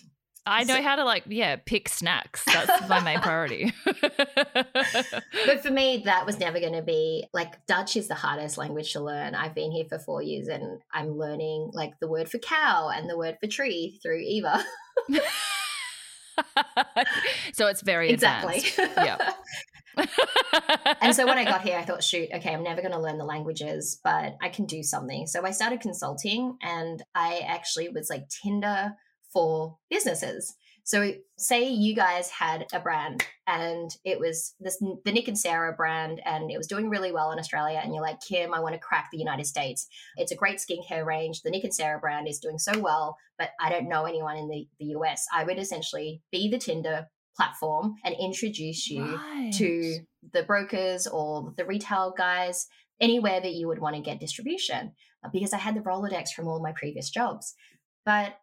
I 0.46 0.64
know 0.64 0.82
how 0.82 0.96
to 0.96 1.04
like 1.04 1.26
yeah 1.28 1.58
pick 1.58 1.90
snacks. 1.90 2.44
That's 2.46 2.90
my 2.90 3.02
main 3.02 3.20
priority. 3.20 3.72
but 3.86 5.62
for 5.62 5.70
me, 5.70 6.04
that 6.06 6.26
was 6.26 6.40
never 6.40 6.60
going 6.60 6.74
to 6.74 6.82
be 6.82 7.28
like 7.34 7.66
Dutch 7.68 7.96
is 7.96 8.08
the 8.08 8.16
hardest 8.16 8.58
language 8.58 8.94
to 8.94 9.00
learn. 9.00 9.36
I've 9.36 9.54
been 9.54 9.72
here 9.72 9.86
for 9.88 10.00
four 10.00 10.24
years 10.24 10.48
and 10.48 10.82
I'm 10.92 11.18
learning 11.18 11.72
like 11.74 12.00
the 12.00 12.08
word 12.08 12.30
for 12.30 12.40
cow 12.40 12.90
and 12.90 13.10
the 13.10 13.18
word 13.18 13.38
for 13.40 13.48
tree 13.48 14.00
through 14.02 14.20
Eva. 14.20 14.64
so 17.54 17.68
it's 17.68 17.82
very 17.82 18.10
exactly. 18.10 18.64
Yeah. 18.78 19.34
and 21.02 21.16
so 21.16 21.26
when 21.26 21.38
I 21.38 21.44
got 21.44 21.62
here, 21.68 21.78
I 21.78 21.84
thought, 21.84 22.04
shoot, 22.04 22.30
okay, 22.34 22.54
I'm 22.54 22.64
never 22.64 22.82
going 22.82 22.94
to 22.94 23.00
learn 23.00 23.18
the 23.18 23.26
languages, 23.26 24.00
but 24.04 24.36
I 24.42 24.50
can 24.50 24.66
do 24.66 24.84
something. 24.84 25.28
So 25.28 25.46
I 25.46 25.52
started 25.52 25.82
consulting 25.82 26.58
and 26.62 27.04
I 27.16 27.42
actually 27.48 27.90
was 27.90 28.10
like 28.10 28.30
Tinder 28.30 28.94
for 29.32 29.78
businesses. 29.90 30.56
So 30.90 31.14
say 31.38 31.70
you 31.70 31.96
guys 31.96 32.32
had 32.32 32.66
a 32.74 32.80
brand 32.80 33.24
and 33.46 33.92
it 34.04 34.20
was 34.20 34.56
this 34.60 34.80
the 34.80 35.12
Nic 35.12 35.28
and 35.28 35.38
Sarah 35.38 35.72
brand 35.72 36.20
and 36.26 36.50
it 36.50 36.58
was 36.58 36.66
doing 36.66 36.90
really 36.90 37.12
well 37.12 37.32
in 37.32 37.38
Australia 37.38 37.80
and 37.84 37.94
you're 37.94 38.02
like, 38.02 38.22
Kim, 38.28 38.56
I 38.56 38.60
want 38.60 38.74
to 38.74 38.80
crack 38.80 39.10
the 39.12 39.20
United 39.20 39.46
States. 39.46 39.88
It's 40.18 40.32
a 40.32 40.36
great 40.36 40.58
skincare 40.58 41.06
range. 41.06 41.44
The 41.44 41.52
Nic 41.52 41.64
and 41.64 41.76
Sarah 41.76 42.00
brand 42.00 42.28
is 42.28 42.40
doing 42.40 42.58
so 42.58 42.80
well, 42.80 43.18
but 43.38 43.52
I 43.60 43.70
don't 43.70 43.88
know 43.88 44.06
anyone 44.06 44.36
in 44.36 44.50
the, 44.50 44.68
the 44.80 44.98
US. 44.98 45.28
I 45.32 45.44
would 45.44 45.60
essentially 45.60 46.24
be 46.32 46.50
the 46.50 46.58
Tinder 46.58 47.08
platform 47.40 47.96
and 48.04 48.14
introduce 48.20 48.90
you 48.90 49.16
right. 49.16 49.52
to 49.54 50.00
the 50.34 50.44
brokers 50.44 51.08
or 51.08 51.54
the 51.56 51.64
retail 51.64 52.14
guys 52.18 52.68
anywhere 53.00 53.40
that 53.40 53.54
you 53.54 53.66
would 53.66 53.80
want 53.80 53.96
to 53.96 54.02
get 54.02 54.20
distribution 54.20 54.92
uh, 55.24 55.30
because 55.32 55.54
I 55.54 55.58
had 55.58 55.74
the 55.74 55.80
Rolodex 55.80 56.32
from 56.36 56.50
all 56.50 56.62
my 56.62 56.74
previous 56.76 57.10
jobs. 57.10 57.56
But 58.06 58.36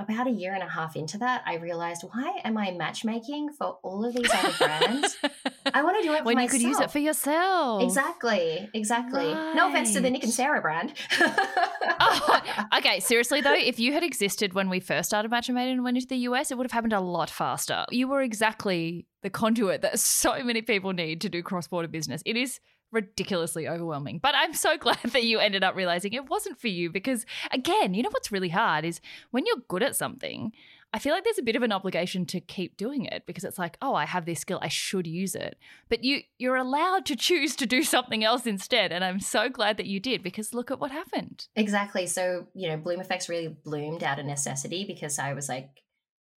about 0.00 0.26
a 0.26 0.30
year 0.30 0.54
and 0.54 0.62
a 0.62 0.68
half 0.68 0.96
into 0.96 1.18
that, 1.18 1.42
I 1.46 1.56
realized 1.56 2.02
why 2.02 2.40
am 2.44 2.56
I 2.56 2.70
matchmaking 2.72 3.52
for 3.52 3.78
all 3.82 4.04
of 4.04 4.14
these 4.14 4.30
other 4.32 4.52
brands? 4.58 5.16
I 5.74 5.82
want 5.82 5.98
to 5.98 6.02
do 6.02 6.14
it 6.14 6.24
when 6.24 6.36
myself. 6.36 6.52
you 6.52 6.58
could 6.58 6.68
use 6.68 6.80
it 6.80 6.90
for 6.90 6.98
yourself. 6.98 7.82
Exactly, 7.82 8.68
exactly. 8.74 9.32
Right. 9.32 9.54
No 9.54 9.68
offense 9.68 9.92
to 9.92 10.00
the 10.00 10.10
Nic 10.10 10.22
and 10.24 10.32
Sarah 10.32 10.60
brand. 10.60 10.94
oh, 11.20 12.42
okay, 12.78 13.00
seriously 13.00 13.40
though, 13.40 13.54
if 13.54 13.78
you 13.78 13.92
had 13.92 14.02
existed 14.02 14.54
when 14.54 14.68
we 14.68 14.80
first 14.80 15.08
started 15.08 15.30
matchmaking 15.30 15.72
and 15.72 15.84
went 15.84 15.96
into 15.96 16.08
the 16.08 16.18
US, 16.18 16.50
it 16.50 16.56
would 16.56 16.64
have 16.64 16.72
happened 16.72 16.92
a 16.92 17.00
lot 17.00 17.30
faster. 17.30 17.84
You 17.90 18.08
were 18.08 18.22
exactly 18.22 19.06
the 19.22 19.30
conduit 19.30 19.82
that 19.82 19.98
so 20.00 20.42
many 20.42 20.62
people 20.62 20.92
need 20.92 21.20
to 21.20 21.28
do 21.28 21.42
cross 21.42 21.68
border 21.68 21.88
business. 21.88 22.22
It 22.24 22.36
is 22.36 22.60
ridiculously 22.92 23.68
overwhelming. 23.68 24.18
But 24.18 24.34
I'm 24.36 24.54
so 24.54 24.76
glad 24.78 24.98
that 25.02 25.24
you 25.24 25.38
ended 25.38 25.62
up 25.62 25.76
realizing 25.76 26.12
it 26.12 26.28
wasn't 26.28 26.60
for 26.60 26.68
you 26.68 26.90
because, 26.90 27.26
again, 27.52 27.94
you 27.94 28.02
know 28.02 28.10
what's 28.10 28.32
really 28.32 28.48
hard 28.48 28.84
is 28.84 29.00
when 29.30 29.44
you're 29.46 29.64
good 29.68 29.82
at 29.82 29.96
something, 29.96 30.52
I 30.92 30.98
feel 30.98 31.14
like 31.14 31.22
there's 31.22 31.38
a 31.38 31.42
bit 31.42 31.54
of 31.54 31.62
an 31.62 31.70
obligation 31.70 32.26
to 32.26 32.40
keep 32.40 32.76
doing 32.76 33.04
it 33.04 33.24
because 33.24 33.44
it's 33.44 33.58
like, 33.58 33.76
oh, 33.80 33.94
I 33.94 34.06
have 34.06 34.26
this 34.26 34.40
skill, 34.40 34.58
I 34.60 34.68
should 34.68 35.06
use 35.06 35.36
it. 35.36 35.56
But 35.88 36.02
you 36.02 36.22
you're 36.38 36.56
allowed 36.56 37.06
to 37.06 37.16
choose 37.16 37.54
to 37.56 37.66
do 37.66 37.82
something 37.84 38.24
else 38.24 38.46
instead, 38.46 38.90
and 38.90 39.04
I'm 39.04 39.20
so 39.20 39.48
glad 39.48 39.76
that 39.76 39.86
you 39.86 40.00
did 40.00 40.22
because 40.22 40.52
look 40.52 40.70
at 40.70 40.80
what 40.80 40.90
happened. 40.90 41.46
Exactly. 41.54 42.06
So 42.06 42.48
you 42.54 42.68
know, 42.68 42.76
Bloomeffects 42.76 43.28
really 43.28 43.48
bloomed 43.48 44.02
out 44.02 44.18
of 44.18 44.26
necessity 44.26 44.84
because 44.84 45.18
I 45.18 45.32
was 45.32 45.48
like 45.48 45.70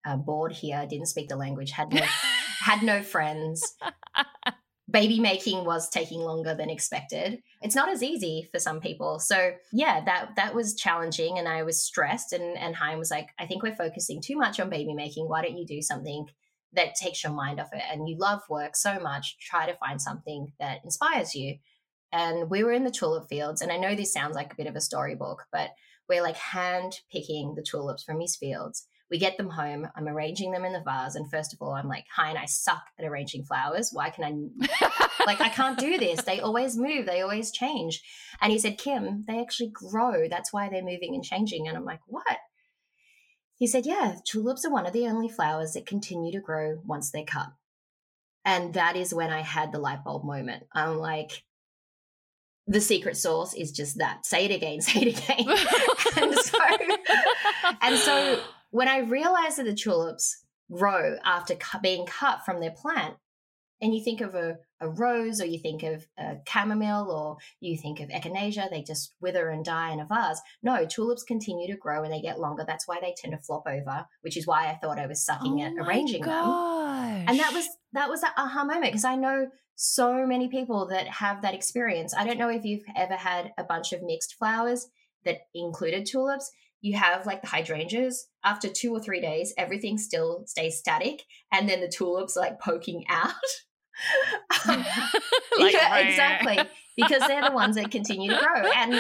uh, 0.06 0.18
bored 0.18 0.52
here, 0.52 0.86
didn't 0.88 1.08
speak 1.08 1.30
the 1.30 1.36
language, 1.36 1.72
had 1.72 1.92
no 1.92 2.06
had 2.62 2.84
no 2.84 3.02
friends. 3.02 3.76
baby 4.94 5.20
making 5.20 5.66
was 5.66 5.90
taking 5.90 6.22
longer 6.22 6.54
than 6.54 6.70
expected. 6.70 7.42
It's 7.62 7.76
not 7.76 7.90
as 7.90 8.04
easy 8.04 8.48
for 8.52 8.60
some 8.60 8.80
people. 8.80 9.20
So 9.20 9.54
yeah, 9.74 10.06
that 10.06 10.36
that 10.38 10.54
was 10.54 10.76
challenging 10.76 11.40
and 11.40 11.48
I 11.48 11.64
was 11.64 11.84
stressed 11.84 12.32
and 12.32 12.58
and 12.58 12.76
Hein 12.76 13.00
was 13.00 13.12
like, 13.12 13.30
I 13.40 13.48
think 13.48 13.64
we're 13.64 13.76
focusing 13.76 14.22
too 14.22 14.38
much 14.38 14.60
on 14.60 14.70
baby 14.70 14.94
making. 14.94 15.28
Why 15.28 15.42
don't 15.42 15.58
you 15.58 15.66
do 15.66 15.82
something 15.82 16.28
that 16.74 16.96
takes 16.96 17.24
your 17.24 17.34
mind 17.34 17.60
off 17.60 17.74
it? 17.74 17.82
And 17.92 18.08
you 18.08 18.18
love 18.18 18.42
work 18.50 18.76
so 18.76 19.00
much, 19.00 19.38
try 19.40 19.66
to 19.66 19.78
find 19.78 20.00
something 20.00 20.54
that 20.60 20.82
inspires 20.84 21.36
you. 21.36 21.56
And 22.12 22.50
we 22.50 22.64
were 22.64 22.72
in 22.72 22.84
the 22.84 22.92
tulip 22.92 23.28
fields, 23.28 23.64
and 23.64 23.72
I 23.72 23.78
know 23.78 23.96
this 23.96 24.14
sounds 24.14 24.36
like 24.36 24.54
a 24.54 24.56
bit 24.56 24.68
of 24.68 24.76
a 24.76 24.82
storybook, 24.82 25.46
but 25.52 25.72
we're 26.08 26.22
like 26.22 26.38
hand 26.38 27.00
picking 27.12 27.56
the 27.56 27.64
tulips 27.64 28.04
from 28.04 28.20
these 28.20 28.36
fields 28.36 28.88
we 29.12 29.20
get 29.20 29.38
them 29.38 29.50
home. 29.50 29.88
I'm 29.96 30.08
arranging 30.08 30.52
them 30.52 30.66
in 30.66 30.74
the 30.74 30.82
vase. 30.82 31.16
And 31.16 31.30
first 31.30 31.54
of 31.54 31.62
all, 31.62 31.74
I'm 31.74 31.88
like, 31.88 32.06
Hein, 32.16 32.38
I 32.38 32.46
suck 32.46 32.84
at 32.98 33.06
arranging 33.06 33.44
flowers. 33.44 33.92
Why 33.92 34.10
can 34.10 34.24
I, 34.24 34.68
like, 35.26 35.42
I 35.42 35.50
can't 35.50 35.78
do 35.78 35.98
this. 35.98 36.24
They 36.24 36.40
always 36.40 36.78
move, 36.78 37.06
they 37.06 37.22
always 37.22 37.52
change. 37.52 38.02
And 38.42 38.52
he 38.52 38.60
said, 38.60 38.78
Kim, 38.78 39.26
they 39.28 39.40
actually 39.40 39.72
grow. 39.72 40.28
That's 40.28 40.52
why 40.52 40.70
they're 40.70 40.84
moving 40.84 41.14
and 41.16 41.24
changing. 41.24 41.68
And 41.68 41.78
I'm 41.78 41.86
like, 41.86 42.02
what? 42.08 42.38
He 43.56 43.68
said, 43.68 43.86
yeah, 43.86 44.16
tulips 44.26 44.66
are 44.66 44.72
one 44.72 44.86
of 44.86 44.94
the 44.94 45.08
only 45.08 45.30
flowers 45.30 45.74
that 45.74 45.86
continue 45.86 46.32
to 46.32 46.42
grow 46.42 46.80
once 46.84 47.12
they're 47.12 47.24
cut. 47.24 47.50
And 48.46 48.74
that 48.74 48.96
is 48.96 49.14
when 49.14 49.32
I 49.32 49.42
had 49.42 49.72
the 49.72 49.80
light 49.80 50.04
bulb 50.04 50.26
moment. 50.26 50.64
I'm 50.74 50.98
like, 50.98 51.44
the 52.68 52.82
secret 52.82 53.18
sauce 53.18 53.54
is 53.54 53.72
just 53.72 53.98
that. 54.00 54.26
Say 54.26 54.46
it 54.46 54.52
again, 54.52 54.82
say 54.82 55.02
it 55.02 55.18
again. 55.18 55.58
and 56.18 56.34
so, 56.36 56.60
and 57.82 57.98
so 57.98 58.40
when 58.74 58.88
I 58.88 59.02
realized 59.02 59.60
that 59.60 59.66
the 59.66 59.76
tulips 59.76 60.46
grow 60.72 61.18
after 61.24 61.56
being 61.84 62.08
cut 62.08 62.44
from 62.44 62.60
their 62.60 62.72
plant, 62.72 63.14
and 63.80 63.94
you 63.94 64.04
think 64.04 64.20
of 64.20 64.34
a, 64.34 64.58
a 64.82 64.90
rose 64.90 65.40
or 65.40 65.46
you 65.46 65.60
think 65.60 65.84
of 65.84 66.08
a 66.18 66.38
chamomile 66.48 67.12
or 67.12 67.38
you 67.60 67.78
think 67.78 68.00
of 68.00 68.10
echinacea, 68.10 68.72
they 68.72 68.82
just 68.82 69.14
wither 69.22 69.50
and 69.50 69.64
die 69.64 69.92
in 69.92 70.00
a 70.00 70.06
vase. 70.06 70.42
No, 70.64 70.88
tulips 70.88 71.22
continue 71.22 71.72
to 71.72 71.78
grow 71.78 72.04
and 72.04 72.12
they 72.12 72.22
get 72.22 72.40
longer. 72.40 72.64
That's 72.66 72.88
why 72.88 73.00
they 73.00 73.14
tend 73.16 73.34
to 73.34 73.38
flop 73.38 73.68
over, 73.68 74.08
which 74.22 74.38
is 74.38 74.48
why 74.48 74.70
I 74.70 74.80
thought 74.82 74.98
I 74.98 75.06
was 75.06 75.24
sucking 75.24 75.62
oh 75.62 75.66
at 75.66 75.86
arranging 75.86 76.24
gosh. 76.24 77.10
them. 77.12 77.26
And 77.28 77.40
that 77.40 77.54
was 77.54 77.68
that 77.92 78.10
was 78.10 78.22
that 78.22 78.34
aha 78.38 78.64
moment 78.64 78.86
because 78.86 79.06
I 79.06 79.16
know 79.16 79.50
so 79.76 80.26
many 80.26 80.48
people 80.48 80.88
that 80.88 81.08
have 81.10 81.44
that 81.44 81.54
experience. 81.54 82.16
I 82.16 82.26
don't 82.26 82.40
know 82.40 82.50
if 82.50 82.64
you've 82.64 82.86
ever 82.96 83.16
had 83.16 83.54
a 83.58 83.64
bunch 83.64 83.92
of 83.92 84.02
mixed 84.02 84.36
flowers 84.36 84.88
that 85.26 85.42
included 85.54 86.06
tulips 86.06 86.50
you 86.84 86.96
have 86.96 87.26
like 87.26 87.42
the 87.42 87.48
hydrangeas 87.48 88.28
after 88.44 88.70
two 88.70 88.92
or 88.92 89.00
three 89.00 89.22
days 89.22 89.54
everything 89.58 89.98
still 89.98 90.44
stays 90.46 90.78
static 90.78 91.24
and 91.52 91.68
then 91.68 91.82
the 91.82 91.88
tulips 91.88 92.38
are 92.38 92.42
like 92.42 92.60
poking 92.60 93.04
out 93.10 93.34
like, 94.68 94.86
yeah, 95.74 95.98
exactly 95.98 96.60
because 96.96 97.22
they're 97.28 97.44
the 97.44 97.56
ones 97.56 97.76
that 97.76 97.90
continue 97.90 98.30
to 98.30 98.38
grow 98.38 98.70
and 98.76 99.00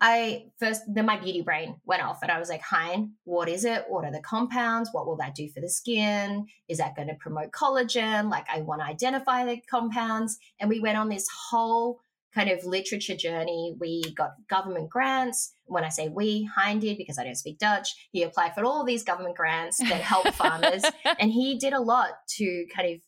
I 0.00 0.46
first 0.58 0.82
then 0.88 1.04
my 1.04 1.18
beauty 1.18 1.42
brain 1.42 1.76
went 1.84 2.02
off 2.02 2.20
and 2.22 2.30
I 2.30 2.38
was 2.38 2.48
like, 2.48 2.62
Hein, 2.62 3.12
what 3.24 3.50
is 3.50 3.66
it? 3.66 3.84
What 3.88 4.06
are 4.06 4.12
the 4.12 4.20
compounds? 4.20 4.88
What 4.92 5.06
will 5.06 5.16
that 5.16 5.34
do 5.34 5.48
for 5.48 5.60
the 5.60 5.68
skin? 5.68 6.46
Is 6.68 6.78
that 6.78 6.96
going 6.96 7.08
to 7.08 7.14
promote 7.14 7.52
collagen? 7.52 8.30
Like 8.30 8.46
I 8.50 8.62
want 8.62 8.80
to 8.80 8.86
identify 8.86 9.44
the 9.44 9.60
compounds. 9.70 10.38
And 10.58 10.70
we 10.70 10.80
went 10.80 10.96
on 10.96 11.10
this 11.10 11.28
whole 11.50 12.00
kind 12.34 12.50
of 12.50 12.64
literature 12.64 13.16
journey. 13.16 13.74
We 13.78 14.02
got 14.16 14.32
government 14.48 14.90
grants. 14.90 15.52
When 15.66 15.84
I 15.84 15.88
say 15.88 16.08
we, 16.08 16.48
Hein 16.56 16.78
did 16.78 16.98
because 16.98 17.18
I 17.18 17.24
don't 17.24 17.36
speak 17.36 17.58
Dutch. 17.58 18.08
He 18.12 18.22
applied 18.22 18.54
for 18.54 18.64
all 18.64 18.84
these 18.84 19.04
government 19.04 19.36
grants 19.36 19.78
that 19.78 20.00
help 20.00 20.28
farmers. 20.34 20.84
And 21.18 21.30
he 21.30 21.58
did 21.58 21.72
a 21.72 21.80
lot 21.80 22.10
to 22.38 22.66
kind 22.74 22.94
of 22.94 23.00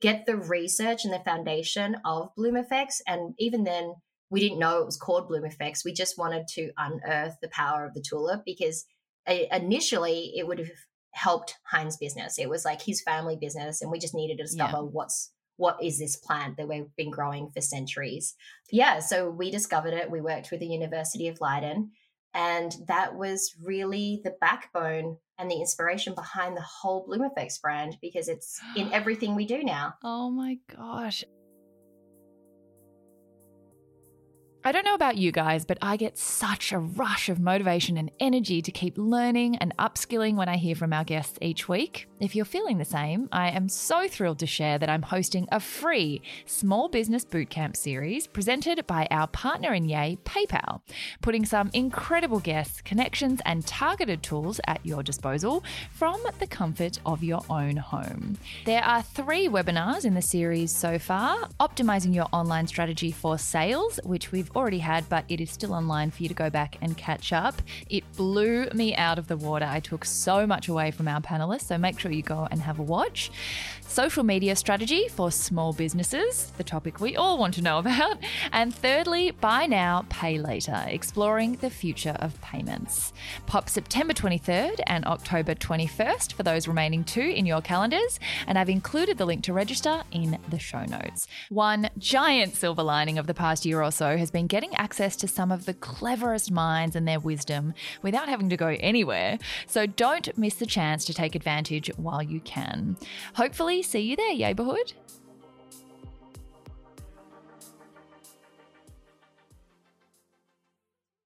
get 0.00 0.26
the 0.26 0.36
research 0.36 1.04
and 1.04 1.12
the 1.12 1.22
foundation 1.24 1.96
of 2.04 2.30
Bloomeffects. 2.38 3.00
And 3.06 3.34
even 3.38 3.64
then, 3.64 3.94
we 4.30 4.40
didn't 4.40 4.58
know 4.58 4.78
it 4.78 4.86
was 4.86 4.96
called 4.96 5.28
Bloomeffects. 5.30 5.84
We 5.84 5.92
just 5.92 6.18
wanted 6.18 6.46
to 6.54 6.70
unearth 6.76 7.36
the 7.40 7.48
power 7.48 7.84
of 7.84 7.94
the 7.94 8.04
tulip 8.06 8.42
because 8.44 8.84
initially 9.26 10.32
it 10.36 10.46
would 10.46 10.58
have 10.58 10.68
helped 11.12 11.56
Hein's 11.70 11.96
business. 11.96 12.38
It 12.38 12.48
was 12.48 12.64
like 12.64 12.82
his 12.82 13.02
family 13.02 13.36
business, 13.40 13.82
and 13.82 13.90
we 13.90 13.98
just 13.98 14.14
needed 14.14 14.36
to 14.36 14.44
discover 14.44 14.76
yeah. 14.76 14.82
what's 14.82 15.32
what 15.58 15.76
is 15.82 15.98
this 15.98 16.16
plant 16.16 16.56
that 16.56 16.68
we've 16.68 16.94
been 16.96 17.10
growing 17.10 17.50
for 17.50 17.60
centuries? 17.60 18.34
Yeah, 18.70 19.00
so 19.00 19.28
we 19.28 19.50
discovered 19.50 19.92
it. 19.92 20.10
We 20.10 20.20
worked 20.20 20.50
with 20.50 20.60
the 20.60 20.66
University 20.66 21.28
of 21.28 21.40
Leiden, 21.40 21.90
and 22.32 22.74
that 22.86 23.14
was 23.14 23.54
really 23.62 24.20
the 24.24 24.34
backbone 24.40 25.18
and 25.36 25.50
the 25.50 25.60
inspiration 25.60 26.14
behind 26.14 26.56
the 26.56 26.62
whole 26.62 27.06
Bloomeffects 27.06 27.60
brand 27.60 27.98
because 28.00 28.28
it's 28.28 28.60
in 28.76 28.92
everything 28.92 29.34
we 29.34 29.46
do 29.46 29.62
now. 29.62 29.94
Oh 30.02 30.30
my 30.30 30.58
gosh. 30.74 31.24
I 34.68 34.72
don't 34.72 34.84
know 34.84 34.92
about 34.92 35.16
you 35.16 35.32
guys, 35.32 35.64
but 35.64 35.78
I 35.80 35.96
get 35.96 36.18
such 36.18 36.72
a 36.72 36.78
rush 36.78 37.30
of 37.30 37.40
motivation 37.40 37.96
and 37.96 38.10
energy 38.20 38.60
to 38.60 38.70
keep 38.70 38.98
learning 38.98 39.56
and 39.56 39.74
upskilling 39.78 40.34
when 40.34 40.50
I 40.50 40.58
hear 40.58 40.74
from 40.74 40.92
our 40.92 41.04
guests 41.04 41.38
each 41.40 41.70
week. 41.70 42.06
If 42.20 42.36
you're 42.36 42.44
feeling 42.44 42.76
the 42.76 42.84
same, 42.84 43.30
I 43.32 43.48
am 43.48 43.70
so 43.70 44.06
thrilled 44.08 44.40
to 44.40 44.46
share 44.46 44.76
that 44.76 44.90
I'm 44.90 45.00
hosting 45.00 45.48
a 45.50 45.58
free 45.58 46.20
small 46.44 46.90
business 46.90 47.24
bootcamp 47.24 47.76
series 47.76 48.26
presented 48.26 48.86
by 48.86 49.08
our 49.10 49.26
partner 49.28 49.72
in 49.72 49.88
Yay, 49.88 50.18
PayPal, 50.24 50.82
putting 51.22 51.46
some 51.46 51.70
incredible 51.72 52.40
guests, 52.40 52.82
connections, 52.82 53.40
and 53.46 53.66
targeted 53.66 54.22
tools 54.22 54.60
at 54.66 54.84
your 54.84 55.02
disposal 55.02 55.64
from 55.92 56.20
the 56.40 56.46
comfort 56.46 56.98
of 57.06 57.24
your 57.24 57.40
own 57.48 57.76
home. 57.78 58.36
There 58.66 58.84
are 58.84 59.00
three 59.00 59.48
webinars 59.48 60.04
in 60.04 60.12
the 60.12 60.20
series 60.20 60.72
so 60.72 60.98
far 60.98 61.48
optimizing 61.58 62.14
your 62.14 62.26
online 62.34 62.66
strategy 62.66 63.12
for 63.12 63.38
sales, 63.38 63.98
which 64.04 64.30
we've 64.30 64.50
already 64.58 64.80
had, 64.80 65.08
but 65.08 65.24
it 65.28 65.40
is 65.40 65.50
still 65.50 65.72
online 65.72 66.10
for 66.10 66.22
you 66.22 66.28
to 66.28 66.34
go 66.34 66.50
back 66.50 66.76
and 66.82 66.96
catch 66.96 67.32
up. 67.32 67.62
It 67.88 68.04
blew 68.16 68.68
me 68.74 68.94
out 68.94 69.18
of 69.18 69.28
the 69.28 69.36
water. 69.36 69.64
I 69.64 69.80
took 69.80 70.04
so 70.04 70.46
much 70.46 70.68
away 70.68 70.90
from 70.90 71.08
our 71.08 71.20
panelists, 71.20 71.62
so 71.62 71.78
make 71.78 71.98
sure 71.98 72.10
you 72.10 72.22
go 72.22 72.46
and 72.50 72.60
have 72.60 72.78
a 72.78 72.82
watch. 72.82 73.30
Social 73.88 74.22
media 74.22 74.54
strategy 74.54 75.08
for 75.08 75.32
small 75.32 75.72
businesses, 75.72 76.52
the 76.58 76.62
topic 76.62 77.00
we 77.00 77.16
all 77.16 77.38
want 77.38 77.54
to 77.54 77.62
know 77.62 77.78
about. 77.78 78.18
And 78.52 78.72
thirdly, 78.72 79.30
buy 79.30 79.64
now, 79.64 80.04
pay 80.10 80.38
later, 80.38 80.84
exploring 80.86 81.56
the 81.56 81.70
future 81.70 82.14
of 82.20 82.40
payments. 82.42 83.14
Pop 83.46 83.70
September 83.70 84.12
23rd 84.12 84.80
and 84.86 85.06
October 85.06 85.54
21st 85.54 86.34
for 86.34 86.42
those 86.42 86.68
remaining 86.68 87.02
two 87.02 87.22
in 87.22 87.46
your 87.46 87.62
calendars, 87.62 88.20
and 88.46 88.58
I've 88.58 88.68
included 88.68 89.16
the 89.16 89.24
link 89.24 89.42
to 89.44 89.54
register 89.54 90.02
in 90.12 90.38
the 90.50 90.58
show 90.58 90.84
notes. 90.84 91.26
One 91.48 91.88
giant 91.96 92.56
silver 92.56 92.82
lining 92.82 93.16
of 93.18 93.26
the 93.26 93.34
past 93.34 93.64
year 93.64 93.82
or 93.82 93.90
so 93.90 94.18
has 94.18 94.30
been 94.30 94.46
getting 94.46 94.74
access 94.74 95.16
to 95.16 95.26
some 95.26 95.50
of 95.50 95.64
the 95.64 95.74
cleverest 95.74 96.52
minds 96.52 96.94
and 96.94 97.08
their 97.08 97.20
wisdom 97.20 97.72
without 98.02 98.28
having 98.28 98.50
to 98.50 98.56
go 98.56 98.76
anywhere. 98.80 99.38
So 99.66 99.86
don't 99.86 100.36
miss 100.36 100.54
the 100.56 100.66
chance 100.66 101.06
to 101.06 101.14
take 101.14 101.34
advantage 101.34 101.90
while 101.96 102.22
you 102.22 102.40
can. 102.40 102.98
Hopefully, 103.34 103.77
see 103.82 104.00
you 104.00 104.16
there, 104.16 104.34
neighborhood. 104.34 104.92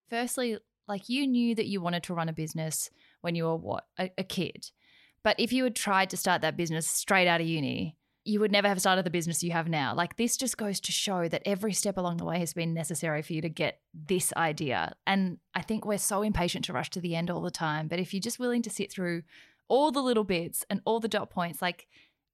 Firstly, 0.09 0.59
like 0.89 1.09
you 1.09 1.27
knew 1.27 1.55
that 1.55 1.67
you 1.67 1.81
wanted 1.81 2.03
to 2.05 2.15
run 2.15 2.29
a 2.29 2.33
business 2.33 2.91
when 3.23 3.35
you 3.35 3.45
were 3.45 3.57
what, 3.57 3.87
a, 3.99 4.11
a 4.19 4.25
kid. 4.25 4.71
But 5.23 5.39
if 5.39 5.53
you 5.53 5.65
had 5.65 5.77
tried 5.77 6.11
to 6.11 6.17
start 6.17 6.43
that 6.43 6.57
business 6.57 6.87
straight 6.87 7.29
out 7.29 7.41
of 7.41 7.47
uni, 7.47 7.97
you 8.25 8.39
would 8.41 8.53
never 8.53 8.69
have 8.69 8.81
started 8.81 9.05
the 9.05 9.11
business 9.11 9.43
you 9.43 9.53
have 9.53 9.69
now. 9.69 9.95
Like 9.95 10.17
this 10.17 10.37
just 10.37 10.57
goes 10.57 10.81
to 10.81 10.93
show 10.93 11.29
that 11.29 11.43
every 11.45 11.73
step 11.73 11.97
along 11.97 12.19
the 12.19 12.25
way 12.25 12.39
has 12.39 12.53
been 12.53 12.75
necessary 12.75 13.23
for 13.23 13.33
you 13.33 13.43
to 13.43 13.49
get 13.49 13.81
this 13.95 14.33
idea. 14.37 14.95
And 15.07 15.39
I 15.55 15.63
think 15.63 15.85
we're 15.85 15.99
so 15.99 16.23
impatient 16.23 16.67
to 16.67 16.73
rush 16.73 16.91
to 16.91 17.01
the 17.01 17.17
end 17.17 17.31
all 17.31 17.41
the 17.41 17.51
time. 17.51 17.89
But 17.89 17.99
if 17.99 18.13
you're 18.13 18.21
just 18.21 18.39
willing 18.39 18.63
to 18.63 18.71
sit 18.71 18.93
through 18.93 19.23
all 19.69 19.91
the 19.91 20.03
little 20.03 20.25
bits 20.25 20.65
and 20.71 20.81
all 20.85 21.01
the 21.01 21.09
dot 21.09 21.31
points, 21.31 21.63
like 21.63 21.89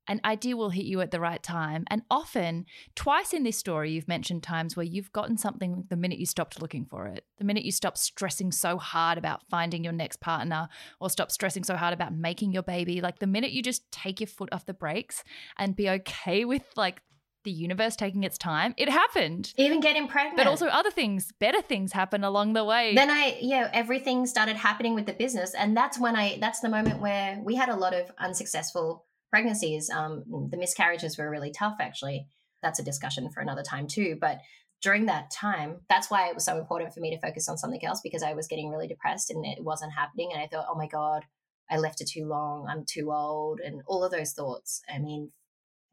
an 0.08 0.20
idea 0.24 0.56
will 0.56 0.70
hit 0.70 0.86
you 0.86 1.00
at 1.00 1.10
the 1.10 1.20
right 1.20 1.42
time. 1.42 1.84
And 1.88 2.02
often, 2.10 2.64
twice 2.94 3.32
in 3.32 3.44
this 3.44 3.58
story, 3.58 3.92
you've 3.92 4.08
mentioned 4.08 4.42
times 4.42 4.76
where 4.76 4.86
you've 4.86 5.12
gotten 5.12 5.36
something 5.36 5.84
the 5.88 5.96
minute 5.96 6.18
you 6.18 6.26
stopped 6.26 6.60
looking 6.60 6.86
for 6.86 7.06
it, 7.06 7.24
the 7.36 7.44
minute 7.44 7.64
you 7.64 7.72
stopped 7.72 7.98
stressing 7.98 8.52
so 8.52 8.78
hard 8.78 9.18
about 9.18 9.42
finding 9.50 9.84
your 9.84 9.92
next 9.92 10.20
partner 10.20 10.68
or 11.00 11.10
stop 11.10 11.30
stressing 11.30 11.64
so 11.64 11.76
hard 11.76 11.92
about 11.92 12.14
making 12.14 12.52
your 12.52 12.62
baby. 12.62 13.00
Like 13.00 13.18
the 13.18 13.26
minute 13.26 13.52
you 13.52 13.62
just 13.62 13.90
take 13.92 14.20
your 14.20 14.26
foot 14.26 14.48
off 14.52 14.66
the 14.66 14.74
brakes 14.74 15.22
and 15.58 15.76
be 15.76 15.88
okay 15.90 16.44
with 16.44 16.62
like 16.76 17.02
the 17.44 17.50
universe 17.52 17.96
taking 17.96 18.24
its 18.24 18.36
time. 18.36 18.74
It 18.76 18.88
happened. 18.88 19.52
Even 19.56 19.80
getting 19.80 20.08
pregnant. 20.08 20.36
But 20.36 20.46
also 20.46 20.66
other 20.66 20.90
things, 20.90 21.32
better 21.38 21.62
things 21.62 21.92
happen 21.92 22.24
along 22.24 22.52
the 22.52 22.64
way. 22.64 22.94
Then 22.94 23.10
I, 23.10 23.38
yeah, 23.40 23.70
everything 23.72 24.26
started 24.26 24.56
happening 24.56 24.94
with 24.94 25.06
the 25.06 25.12
business. 25.12 25.54
And 25.54 25.76
that's 25.76 25.98
when 25.98 26.16
I, 26.16 26.38
that's 26.40 26.60
the 26.60 26.68
moment 26.68 27.00
where 27.00 27.40
we 27.42 27.54
had 27.54 27.68
a 27.68 27.76
lot 27.76 27.94
of 27.94 28.10
unsuccessful 28.18 29.06
pregnancies. 29.30 29.90
Um, 29.90 30.24
the 30.50 30.56
miscarriages 30.56 31.18
were 31.18 31.30
really 31.30 31.50
tough, 31.50 31.76
actually. 31.80 32.26
That's 32.62 32.78
a 32.78 32.84
discussion 32.84 33.30
for 33.30 33.40
another 33.40 33.62
time, 33.62 33.86
too. 33.86 34.16
But 34.20 34.40
during 34.82 35.06
that 35.06 35.30
time, 35.30 35.80
that's 35.88 36.10
why 36.10 36.28
it 36.28 36.34
was 36.34 36.44
so 36.44 36.58
important 36.58 36.94
for 36.94 37.00
me 37.00 37.14
to 37.14 37.20
focus 37.20 37.48
on 37.48 37.58
something 37.58 37.84
else 37.84 38.00
because 38.02 38.22
I 38.22 38.34
was 38.34 38.46
getting 38.46 38.70
really 38.70 38.86
depressed 38.86 39.30
and 39.30 39.44
it 39.44 39.62
wasn't 39.62 39.92
happening. 39.92 40.30
And 40.32 40.40
I 40.40 40.46
thought, 40.46 40.66
oh 40.70 40.76
my 40.76 40.86
God, 40.86 41.24
I 41.70 41.78
left 41.78 42.00
it 42.00 42.08
too 42.08 42.26
long. 42.26 42.66
I'm 42.68 42.84
too 42.88 43.10
old. 43.12 43.60
And 43.60 43.82
all 43.86 44.04
of 44.04 44.12
those 44.12 44.32
thoughts. 44.32 44.80
I 44.92 44.98
mean, 44.98 45.32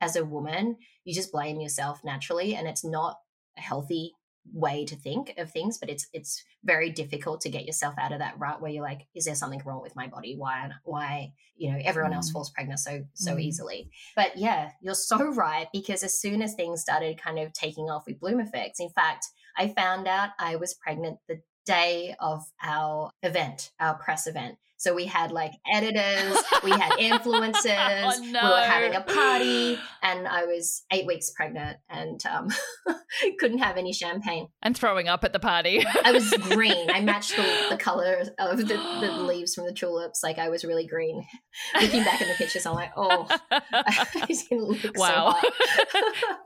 as 0.01 0.15
a 0.15 0.25
woman, 0.25 0.77
you 1.03 1.15
just 1.15 1.31
blame 1.31 1.59
yourself 1.59 2.01
naturally. 2.03 2.55
And 2.55 2.67
it's 2.67 2.85
not 2.85 3.17
a 3.57 3.61
healthy 3.61 4.13
way 4.53 4.85
to 4.85 4.95
think 4.95 5.33
of 5.37 5.51
things 5.51 5.77
but 5.77 5.89
it's 5.89 6.07
it's 6.13 6.43
very 6.63 6.89
difficult 6.89 7.41
to 7.41 7.49
get 7.49 7.65
yourself 7.65 7.95
out 7.99 8.11
of 8.11 8.19
that 8.19 8.37
rut 8.37 8.61
where 8.61 8.71
you're 8.71 8.83
like 8.83 9.07
is 9.15 9.25
there 9.25 9.35
something 9.35 9.61
wrong 9.65 9.81
with 9.81 9.95
my 9.95 10.07
body 10.07 10.35
why 10.37 10.69
why 10.83 11.31
you 11.57 11.71
know 11.71 11.79
everyone 11.83 12.11
mm. 12.11 12.15
else 12.15 12.31
falls 12.31 12.51
pregnant 12.51 12.79
so 12.79 13.03
so 13.13 13.35
mm. 13.35 13.41
easily 13.41 13.89
but 14.15 14.37
yeah 14.37 14.69
you're 14.81 14.93
so 14.93 15.17
right 15.33 15.67
because 15.73 16.03
as 16.03 16.19
soon 16.19 16.41
as 16.41 16.53
things 16.53 16.81
started 16.81 17.21
kind 17.21 17.39
of 17.39 17.51
taking 17.53 17.89
off 17.89 18.05
with 18.05 18.19
bloomeffects 18.19 18.79
in 18.79 18.89
fact 18.89 19.27
i 19.57 19.67
found 19.67 20.07
out 20.07 20.29
i 20.39 20.55
was 20.55 20.73
pregnant 20.75 21.17
the 21.27 21.41
day 21.65 22.15
of 22.19 22.43
our 22.63 23.11
event 23.23 23.71
our 23.79 23.95
press 23.95 24.27
event 24.27 24.57
so 24.77 24.93
we 24.93 25.05
had 25.05 25.31
like 25.31 25.53
editors, 25.71 26.37
we 26.63 26.71
had 26.71 26.91
influencers, 26.99 28.03
oh, 28.03 28.23
no. 28.25 28.43
we 28.43 28.49
were 28.49 28.67
having 28.67 28.93
a 28.93 29.01
party, 29.01 29.79
and 30.03 30.27
I 30.27 30.45
was 30.45 30.83
eight 30.91 31.05
weeks 31.05 31.31
pregnant 31.31 31.77
and 31.89 32.19
um, 32.25 32.49
couldn't 33.39 33.59
have 33.59 33.77
any 33.77 33.93
champagne. 33.93 34.49
And 34.61 34.77
throwing 34.77 35.07
up 35.07 35.23
at 35.23 35.33
the 35.33 35.39
party. 35.39 35.85
I 36.03 36.11
was 36.11 36.29
green. 36.49 36.89
I 36.91 37.01
matched 37.01 37.35
the, 37.35 37.67
the 37.71 37.77
color 37.77 38.23
of 38.37 38.57
the, 38.57 38.63
the, 38.65 39.11
leaves 39.25 39.55
from 39.55 39.65
the 39.65 39.73
tulips. 39.73 40.21
Like 40.23 40.37
I 40.37 40.49
was 40.49 40.65
really 40.65 40.85
green. 40.85 41.25
Looking 41.81 42.03
back 42.03 42.21
in 42.21 42.27
the 42.27 42.33
pictures, 42.35 42.65
I'm 42.65 42.75
like, 42.75 42.91
oh, 42.97 43.27
wow. 44.95 45.35
So 45.41 45.49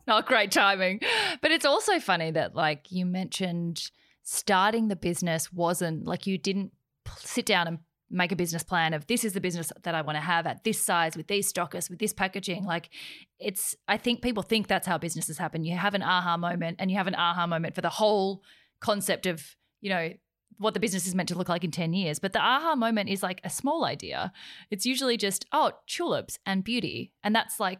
Not 0.07 0.25
great 0.25 0.51
timing. 0.51 1.01
But 1.41 1.51
it's 1.51 1.65
also 1.65 1.99
funny 1.99 2.31
that, 2.31 2.55
like, 2.55 2.91
you 2.91 3.05
mentioned 3.05 3.89
starting 4.23 4.87
the 4.87 4.95
business 4.95 5.51
wasn't 5.51 6.05
like 6.05 6.27
you 6.27 6.37
didn't 6.37 6.71
sit 7.17 7.47
down 7.47 7.67
and 7.67 7.79
make 8.09 8.31
a 8.31 8.35
business 8.35 8.63
plan 8.63 8.93
of 8.93 9.05
this 9.07 9.23
is 9.23 9.33
the 9.33 9.41
business 9.41 9.71
that 9.83 9.95
I 9.95 10.01
want 10.01 10.15
to 10.15 10.21
have 10.21 10.47
at 10.47 10.63
this 10.63 10.81
size 10.81 11.15
with 11.15 11.27
these 11.27 11.47
stockers 11.47 11.89
with 11.89 11.99
this 11.99 12.13
packaging. 12.13 12.65
Like 12.65 12.89
it's 13.39 13.75
I 13.87 13.97
think 13.97 14.21
people 14.21 14.43
think 14.43 14.67
that's 14.67 14.87
how 14.87 14.97
businesses 14.97 15.37
happen. 15.37 15.63
You 15.63 15.75
have 15.75 15.93
an 15.93 16.03
aha 16.03 16.37
moment 16.37 16.77
and 16.79 16.89
you 16.89 16.97
have 16.97 17.07
an 17.07 17.15
aha 17.15 17.47
moment 17.47 17.75
for 17.75 17.81
the 17.81 17.89
whole 17.89 18.41
concept 18.79 19.25
of 19.25 19.55
you 19.81 19.89
know 19.89 20.13
what 20.57 20.73
the 20.73 20.79
business 20.79 21.07
is 21.07 21.15
meant 21.15 21.29
to 21.29 21.37
look 21.37 21.47
like 21.47 21.63
in 21.63 21.71
10 21.71 21.93
years. 21.93 22.19
But 22.19 22.33
the 22.33 22.39
aha 22.39 22.75
moment 22.75 23.09
is 23.09 23.23
like 23.23 23.39
a 23.43 23.49
small 23.49 23.85
idea. 23.85 24.33
It's 24.71 24.85
usually 24.85 25.17
just 25.17 25.45
oh 25.51 25.73
tulips 25.87 26.39
and 26.45 26.63
beauty. 26.63 27.13
And 27.23 27.35
that's 27.35 27.59
like 27.59 27.79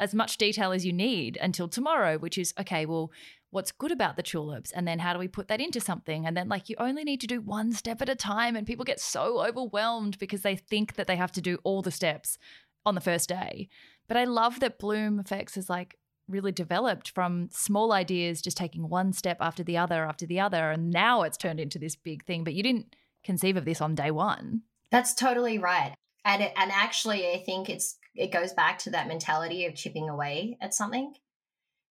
as 0.00 0.14
much 0.14 0.38
detail 0.38 0.72
as 0.72 0.84
you 0.84 0.92
need 0.92 1.38
until 1.40 1.68
tomorrow 1.68 2.18
which 2.18 2.36
is 2.36 2.52
okay 2.58 2.84
well 2.84 3.12
what's 3.54 3.70
good 3.70 3.92
about 3.92 4.16
the 4.16 4.22
tulips 4.22 4.72
and 4.72 4.86
then 4.86 4.98
how 4.98 5.12
do 5.12 5.18
we 5.18 5.28
put 5.28 5.46
that 5.46 5.60
into 5.60 5.78
something? 5.78 6.26
And 6.26 6.36
then 6.36 6.48
like 6.48 6.68
you 6.68 6.74
only 6.80 7.04
need 7.04 7.20
to 7.20 7.28
do 7.28 7.40
one 7.40 7.72
step 7.72 8.02
at 8.02 8.08
a 8.08 8.16
time 8.16 8.56
and 8.56 8.66
people 8.66 8.84
get 8.84 8.98
so 8.98 9.46
overwhelmed 9.46 10.18
because 10.18 10.42
they 10.42 10.56
think 10.56 10.96
that 10.96 11.06
they 11.06 11.14
have 11.14 11.30
to 11.32 11.40
do 11.40 11.58
all 11.62 11.80
the 11.80 11.92
steps 11.92 12.36
on 12.84 12.96
the 12.96 13.00
first 13.00 13.28
day. 13.28 13.68
But 14.08 14.16
i 14.16 14.24
love 14.24 14.58
that 14.58 14.80
bloomeffects 14.80 15.56
is 15.56 15.70
like 15.70 15.96
really 16.26 16.50
developed 16.50 17.10
from 17.10 17.48
small 17.52 17.92
ideas 17.92 18.42
just 18.42 18.56
taking 18.56 18.88
one 18.88 19.12
step 19.12 19.36
after 19.40 19.62
the 19.62 19.76
other 19.76 20.04
after 20.04 20.26
the 20.26 20.40
other 20.40 20.70
and 20.70 20.90
now 20.90 21.22
it's 21.22 21.36
turned 21.36 21.60
into 21.60 21.78
this 21.78 21.96
big 21.96 22.24
thing 22.24 22.42
but 22.42 22.54
you 22.54 22.62
didn't 22.62 22.96
conceive 23.22 23.56
of 23.56 23.64
this 23.64 23.80
on 23.80 23.94
day 23.94 24.10
one. 24.10 24.62
That's 24.90 25.14
totally 25.14 25.58
right. 25.58 25.94
And 26.24 26.42
it, 26.42 26.52
and 26.56 26.72
actually 26.72 27.30
i 27.30 27.38
think 27.46 27.70
it's 27.70 27.98
it 28.16 28.32
goes 28.32 28.52
back 28.52 28.78
to 28.80 28.90
that 28.90 29.06
mentality 29.06 29.64
of 29.64 29.76
chipping 29.76 30.08
away 30.08 30.58
at 30.60 30.74
something 30.74 31.14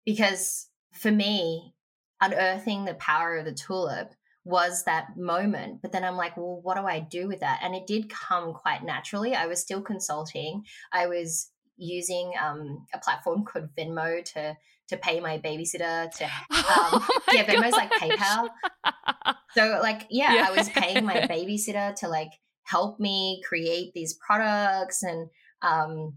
because 0.06 0.69
for 0.94 1.12
me, 1.12 1.74
unearthing 2.22 2.86
the 2.86 2.96
power 2.96 3.38
of 3.38 3.46
the 3.46 3.54
tulip 3.54 4.14
was 4.44 4.84
that 4.84 5.18
moment. 5.18 5.82
But 5.82 5.92
then 5.92 6.04
I'm 6.04 6.16
like, 6.18 6.36
well, 6.38 6.60
what 6.62 6.78
do 6.78 6.86
I 6.86 7.00
do 7.00 7.28
with 7.28 7.42
that? 7.42 7.60
And 7.64 7.76
it 7.76 7.88
did 7.88 8.10
come 8.10 8.54
quite 8.54 8.84
naturally. 8.84 9.36
I 9.36 9.48
was 9.48 9.60
still 9.60 9.82
consulting. 9.82 10.64
I 10.92 11.08
was 11.08 11.52
using 11.78 12.34
um, 12.42 12.86
a 12.94 13.00
platform 13.00 13.46
called 13.46 13.70
Venmo 13.78 14.24
to 14.34 14.58
to 14.90 14.98
pay 14.98 15.20
my 15.20 15.38
babysitter 15.38 16.10
to 16.10 16.24
um, 16.26 16.32
oh 16.52 17.20
yeah 17.32 17.46
Venmo's 17.46 17.74
like 17.74 17.92
PayPal. 17.92 18.50
so 19.54 19.80
like 19.82 20.08
yeah, 20.10 20.34
yeah, 20.34 20.48
I 20.50 20.58
was 20.58 20.68
paying 20.70 21.06
my 21.06 21.16
babysitter 21.30 21.96
to 21.96 22.08
like 22.08 22.32
help 22.64 23.00
me 23.00 23.42
create 23.48 23.94
these 23.94 24.16
products 24.16 25.04
and 25.04 25.30
um, 25.62 26.16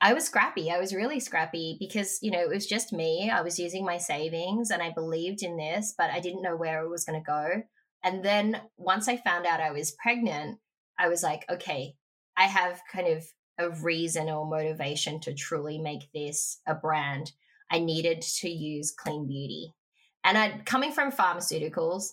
I 0.00 0.12
was 0.12 0.24
scrappy. 0.24 0.70
I 0.70 0.78
was 0.78 0.94
really 0.94 1.20
scrappy 1.20 1.76
because, 1.78 2.18
you 2.20 2.30
know, 2.30 2.40
it 2.40 2.48
was 2.48 2.66
just 2.66 2.92
me. 2.92 3.30
I 3.30 3.42
was 3.42 3.58
using 3.58 3.84
my 3.84 3.98
savings 3.98 4.70
and 4.70 4.82
I 4.82 4.90
believed 4.90 5.42
in 5.42 5.56
this, 5.56 5.94
but 5.96 6.10
I 6.10 6.20
didn't 6.20 6.42
know 6.42 6.56
where 6.56 6.82
it 6.82 6.90
was 6.90 7.04
going 7.04 7.20
to 7.20 7.24
go. 7.24 7.62
And 8.02 8.22
then 8.24 8.60
once 8.76 9.08
I 9.08 9.16
found 9.16 9.46
out 9.46 9.60
I 9.60 9.70
was 9.70 9.96
pregnant, 10.02 10.58
I 10.98 11.08
was 11.08 11.22
like, 11.22 11.44
okay, 11.50 11.94
I 12.36 12.44
have 12.44 12.82
kind 12.92 13.08
of 13.08 13.24
a 13.58 13.70
reason 13.70 14.28
or 14.28 14.46
motivation 14.46 15.20
to 15.20 15.34
truly 15.34 15.78
make 15.78 16.10
this 16.12 16.60
a 16.66 16.74
brand. 16.74 17.32
I 17.70 17.78
needed 17.78 18.22
to 18.40 18.48
use 18.48 18.92
clean 18.92 19.26
beauty. 19.26 19.72
And 20.22 20.36
I 20.36 20.60
coming 20.64 20.92
from 20.92 21.12
pharmaceuticals, 21.12 22.08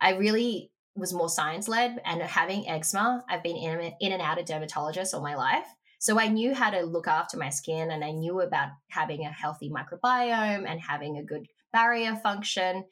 I 0.00 0.14
really 0.14 0.72
was 0.96 1.12
more 1.12 1.28
science 1.28 1.68
led 1.68 2.00
and 2.04 2.22
having 2.22 2.68
eczema, 2.68 3.24
I've 3.28 3.42
been 3.42 3.56
in, 3.56 3.92
in 4.00 4.12
and 4.12 4.22
out 4.22 4.38
of 4.38 4.46
dermatologists 4.46 5.12
all 5.12 5.22
my 5.22 5.34
life. 5.34 5.66
So 6.04 6.20
I 6.20 6.28
knew 6.28 6.52
how 6.52 6.68
to 6.68 6.82
look 6.82 7.08
after 7.08 7.38
my 7.38 7.48
skin 7.48 7.90
and 7.90 8.04
I 8.04 8.10
knew 8.10 8.42
about 8.42 8.68
having 8.90 9.24
a 9.24 9.32
healthy 9.32 9.70
microbiome 9.70 10.68
and 10.68 10.78
having 10.78 11.16
a 11.16 11.24
good 11.24 11.46
barrier 11.72 12.14
function, 12.16 12.84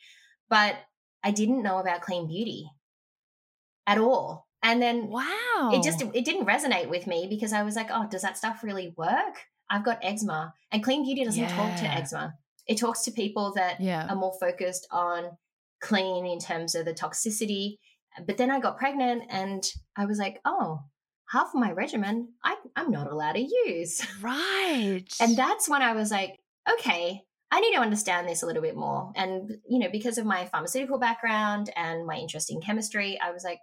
but 0.48 0.76
I 1.22 1.30
didn't 1.30 1.62
know 1.62 1.76
about 1.76 2.00
clean 2.00 2.26
beauty 2.26 2.70
at 3.86 3.98
all. 3.98 4.46
And 4.62 4.80
then 4.80 5.08
wow. 5.08 5.72
It 5.74 5.82
just 5.82 6.00
it 6.00 6.24
didn't 6.24 6.46
resonate 6.46 6.88
with 6.88 7.06
me 7.06 7.26
because 7.28 7.52
I 7.52 7.64
was 7.64 7.76
like, 7.76 7.88
"Oh, 7.90 8.06
does 8.10 8.22
that 8.22 8.38
stuff 8.38 8.64
really 8.64 8.94
work?" 8.96 9.44
I've 9.68 9.84
got 9.84 9.98
eczema. 10.02 10.54
And 10.70 10.82
clean 10.82 11.04
beauty 11.04 11.22
doesn't 11.22 11.42
yeah. 11.42 11.54
talk 11.54 11.78
to 11.80 11.84
eczema. 11.84 12.32
It 12.66 12.78
talks 12.78 13.02
to 13.02 13.10
people 13.10 13.52
that 13.56 13.78
yeah. 13.78 14.06
are 14.08 14.16
more 14.16 14.32
focused 14.40 14.88
on 14.90 15.36
clean 15.82 16.24
in 16.24 16.38
terms 16.38 16.74
of 16.74 16.86
the 16.86 16.94
toxicity. 16.94 17.76
But 18.26 18.38
then 18.38 18.50
I 18.50 18.58
got 18.58 18.78
pregnant 18.78 19.24
and 19.28 19.70
I 19.96 20.06
was 20.06 20.16
like, 20.16 20.40
"Oh, 20.46 20.84
half 21.32 21.48
of 21.48 21.60
my 21.60 21.72
regimen 21.72 22.28
I, 22.44 22.56
I'm 22.76 22.90
not 22.90 23.10
allowed 23.10 23.32
to 23.32 23.40
use. 23.66 24.06
Right. 24.20 25.04
And 25.20 25.36
that's 25.36 25.68
when 25.68 25.82
I 25.82 25.94
was 25.94 26.10
like, 26.10 26.38
okay, 26.70 27.22
I 27.50 27.60
need 27.60 27.74
to 27.74 27.80
understand 27.80 28.28
this 28.28 28.42
a 28.42 28.46
little 28.46 28.62
bit 28.62 28.76
more. 28.76 29.12
And, 29.16 29.58
you 29.68 29.78
know, 29.78 29.88
because 29.90 30.16
of 30.16 30.26
my 30.26 30.46
pharmaceutical 30.46 30.98
background 30.98 31.70
and 31.76 32.06
my 32.06 32.16
interest 32.16 32.50
in 32.50 32.60
chemistry, 32.60 33.18
I 33.22 33.32
was 33.32 33.42
like, 33.44 33.58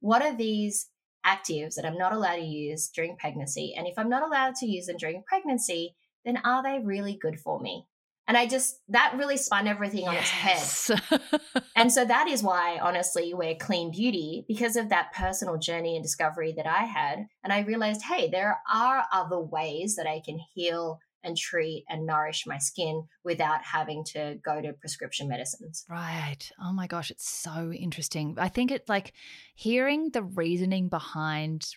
what 0.00 0.22
are 0.22 0.36
these 0.36 0.88
actives 1.26 1.74
that 1.74 1.84
I'm 1.84 1.98
not 1.98 2.12
allowed 2.12 2.36
to 2.36 2.44
use 2.44 2.88
during 2.88 3.16
pregnancy? 3.16 3.74
And 3.76 3.86
if 3.86 3.98
I'm 3.98 4.08
not 4.08 4.22
allowed 4.22 4.54
to 4.56 4.66
use 4.66 4.86
them 4.86 4.96
during 4.96 5.22
pregnancy, 5.26 5.96
then 6.24 6.38
are 6.38 6.62
they 6.62 6.78
really 6.82 7.18
good 7.20 7.40
for 7.40 7.58
me? 7.60 7.86
And 8.28 8.36
I 8.36 8.46
just, 8.46 8.80
that 8.88 9.14
really 9.16 9.36
spun 9.36 9.66
everything 9.68 10.04
yes. 10.04 10.90
on 10.90 10.96
its 10.96 11.20
head. 11.20 11.22
and 11.76 11.92
so 11.92 12.04
that 12.04 12.28
is 12.28 12.42
why, 12.42 12.78
honestly, 12.82 13.34
we're 13.34 13.54
clean 13.54 13.92
beauty 13.92 14.44
because 14.48 14.76
of 14.76 14.88
that 14.88 15.12
personal 15.12 15.58
journey 15.58 15.94
and 15.94 16.02
discovery 16.02 16.52
that 16.56 16.66
I 16.66 16.84
had. 16.84 17.26
And 17.44 17.52
I 17.52 17.60
realized, 17.60 18.02
hey, 18.02 18.28
there 18.28 18.58
are 18.72 19.04
other 19.12 19.38
ways 19.38 19.94
that 19.96 20.08
I 20.08 20.22
can 20.24 20.40
heal 20.54 20.98
and 21.22 21.36
treat 21.36 21.84
and 21.88 22.06
nourish 22.06 22.46
my 22.46 22.58
skin 22.58 23.04
without 23.24 23.62
having 23.64 24.04
to 24.04 24.38
go 24.44 24.62
to 24.62 24.72
prescription 24.72 25.28
medicines. 25.28 25.84
Right. 25.90 26.50
Oh 26.62 26.72
my 26.72 26.86
gosh, 26.86 27.10
it's 27.10 27.28
so 27.28 27.72
interesting. 27.72 28.36
I 28.38 28.48
think 28.48 28.70
it's 28.70 28.88
like 28.88 29.12
hearing 29.54 30.10
the 30.10 30.22
reasoning 30.22 30.88
behind 30.88 31.68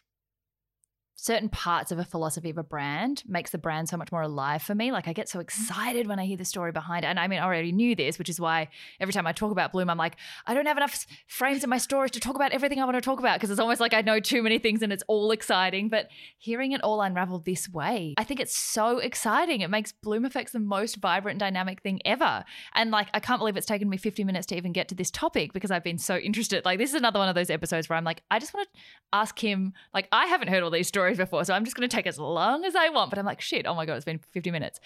certain 1.25 1.49
parts 1.49 1.91
of 1.91 1.99
a 1.99 2.03
philosophy 2.03 2.49
of 2.49 2.57
a 2.57 2.63
brand 2.63 3.23
makes 3.27 3.51
the 3.51 3.57
brand 3.57 3.89
so 3.89 3.97
much 3.97 4.11
more 4.11 4.21
alive 4.21 4.61
for 4.61 4.75
me. 4.75 4.91
Like 4.91 5.07
I 5.07 5.13
get 5.13 5.29
so 5.29 5.39
mm. 5.39 5.43
excited 5.43 6.07
when 6.07 6.19
I 6.19 6.25
hear 6.25 6.37
the 6.37 6.45
story 6.45 6.71
behind 6.71 7.05
it. 7.05 7.07
And 7.07 7.19
I 7.19 7.27
mean, 7.27 7.39
I 7.39 7.45
already 7.45 7.71
knew 7.71 7.95
this, 7.95 8.19
which 8.19 8.29
is 8.29 8.39
why 8.39 8.69
every 8.99 9.13
time 9.13 9.25
I 9.25 9.31
talk 9.31 9.51
about 9.51 9.71
Bloom, 9.71 9.89
I'm 9.89 9.97
like, 9.97 10.17
I 10.45 10.53
don't 10.53 10.65
have 10.65 10.77
enough 10.77 11.07
frames 11.27 11.63
in 11.63 11.69
my 11.69 11.77
storage 11.77 12.11
to 12.11 12.19
talk 12.19 12.35
about 12.35 12.51
everything 12.51 12.79
I 12.79 12.85
want 12.85 12.95
to 12.95 13.01
talk 13.01 13.19
about 13.19 13.37
because 13.37 13.49
it's 13.49 13.59
almost 13.59 13.81
like 13.81 13.93
I 13.93 14.01
know 14.01 14.19
too 14.19 14.43
many 14.43 14.59
things 14.59 14.81
and 14.81 14.93
it's 14.93 15.03
all 15.07 15.31
exciting. 15.31 15.89
But 15.89 16.09
hearing 16.37 16.73
it 16.73 16.83
all 16.83 17.01
unravel 17.01 17.39
this 17.39 17.67
way, 17.69 18.13
I 18.17 18.23
think 18.23 18.39
it's 18.39 18.55
so 18.55 18.99
exciting. 18.99 19.61
It 19.61 19.69
makes 19.69 19.93
Bloomeffects 20.03 20.51
the 20.51 20.59
most 20.59 20.97
vibrant, 20.97 21.29
and 21.29 21.39
dynamic 21.39 21.81
thing 21.81 21.99
ever. 22.05 22.43
And 22.75 22.91
like, 22.91 23.07
I 23.13 23.19
can't 23.19 23.39
believe 23.39 23.57
it's 23.57 23.65
taken 23.65 23.89
me 23.89 23.97
50 23.97 24.23
minutes 24.23 24.45
to 24.47 24.57
even 24.57 24.71
get 24.71 24.87
to 24.89 24.95
this 24.95 25.09
topic 25.09 25.53
because 25.53 25.71
I've 25.71 25.83
been 25.83 25.97
so 25.97 26.17
interested. 26.17 26.65
Like, 26.65 26.77
this 26.77 26.89
is 26.89 26.95
another 26.95 27.19
one 27.19 27.29
of 27.29 27.35
those 27.35 27.49
episodes 27.49 27.89
where 27.89 27.97
I'm 27.97 28.03
like, 28.03 28.21
I 28.29 28.39
just 28.39 28.53
want 28.53 28.67
to 28.71 28.79
ask 29.13 29.39
him, 29.39 29.73
like, 29.93 30.07
I 30.11 30.27
haven't 30.27 30.49
heard 30.49 30.63
all 30.63 30.69
these 30.69 30.87
stories 30.87 31.08
stories 31.15 31.29
before, 31.29 31.45
so 31.45 31.53
I'm 31.53 31.63
just 31.63 31.75
going 31.75 31.87
to 31.87 31.95
take 31.95 32.07
as 32.07 32.19
long 32.19 32.65
as 32.65 32.75
I 32.75 32.89
want. 32.89 33.09
But 33.09 33.19
I'm 33.19 33.25
like, 33.25 33.41
shit, 33.41 33.65
oh 33.65 33.75
my 33.75 33.85
God, 33.85 33.95
it's 33.95 34.05
been 34.05 34.19
50 34.31 34.51
minutes. 34.51 34.79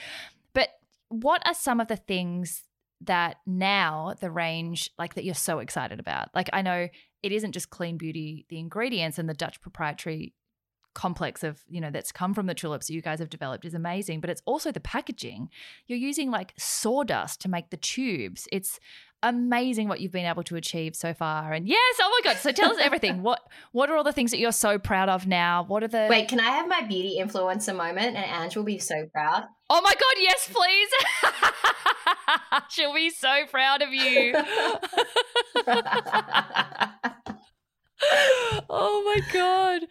But 0.53 0.69
what 1.09 1.45
are 1.45 1.53
some 1.53 1.79
of 1.79 1.87
the 1.87 1.95
things 1.95 2.63
that 3.01 3.37
now 3.45 4.15
the 4.19 4.31
range, 4.31 4.89
like 4.97 5.15
that 5.15 5.25
you're 5.25 5.35
so 5.35 5.59
excited 5.59 5.99
about? 5.99 6.29
Like, 6.33 6.49
I 6.53 6.61
know 6.61 6.87
it 7.21 7.31
isn't 7.31 7.51
just 7.51 7.69
clean 7.69 7.97
beauty, 7.97 8.45
the 8.49 8.59
ingredients 8.59 9.19
and 9.19 9.29
the 9.29 9.33
Dutch 9.33 9.61
proprietary 9.61 10.33
complex 10.93 11.43
of 11.43 11.63
you 11.67 11.81
know 11.81 11.89
that's 11.89 12.11
come 12.11 12.35
from 12.35 12.45
the 12.45 12.53
tulips 12.53 12.85
that 12.85 12.93
you 12.93 13.01
guys 13.01 13.17
have 13.17 13.27
developed 13.27 13.65
is 13.65 13.73
amazing 13.73 14.21
but 14.21 14.29
it's 14.29 14.43
also 14.45 14.71
the 14.71 14.79
packaging 14.79 15.49
you're 15.87 15.97
using 15.97 16.29
like 16.29 16.53
sawdust 16.55 17.41
to 17.41 17.49
make 17.49 17.71
the 17.71 17.77
tubes 17.77 18.47
it's 18.51 18.79
amazing 19.23 19.87
what 19.87 20.01
you've 20.01 20.11
been 20.11 20.25
able 20.25 20.43
to 20.43 20.55
achieve 20.55 20.95
so 20.95 21.13
far. 21.13 21.53
And 21.53 21.67
yes, 21.67 21.97
oh 22.01 22.09
my 22.09 22.19
god! 22.29 22.39
So 22.39 22.51
tell 22.51 22.71
us 22.71 22.77
everything. 22.81 23.23
what 23.23 23.41
What 23.71 23.89
are 23.89 23.95
all 23.95 24.03
the 24.03 24.11
things 24.11 24.31
that 24.31 24.39
you're 24.39 24.51
so 24.51 24.77
proud 24.77 25.09
of 25.09 25.25
now? 25.25 25.63
What 25.63 25.83
are 25.83 25.87
the 25.87 26.05
Wait, 26.09 26.27
can 26.27 26.39
I 26.39 26.51
have 26.51 26.67
my 26.67 26.81
beauty 26.81 27.17
influencer 27.19 27.75
moment? 27.75 28.15
And 28.15 28.25
Ange 28.25 28.55
will 28.55 28.63
be 28.63 28.77
so 28.77 29.07
proud. 29.11 29.45
Oh 29.69 29.81
my 29.81 29.93
god! 29.93 30.13
Yes, 30.19 30.47
please. 30.51 30.89
She'll 32.69 32.93
be 32.93 33.09
so 33.09 33.45
proud 33.49 33.81
of 33.81 33.93
you. 33.93 34.35
oh 38.69 39.03
my 39.05 39.19
god. 39.31 39.81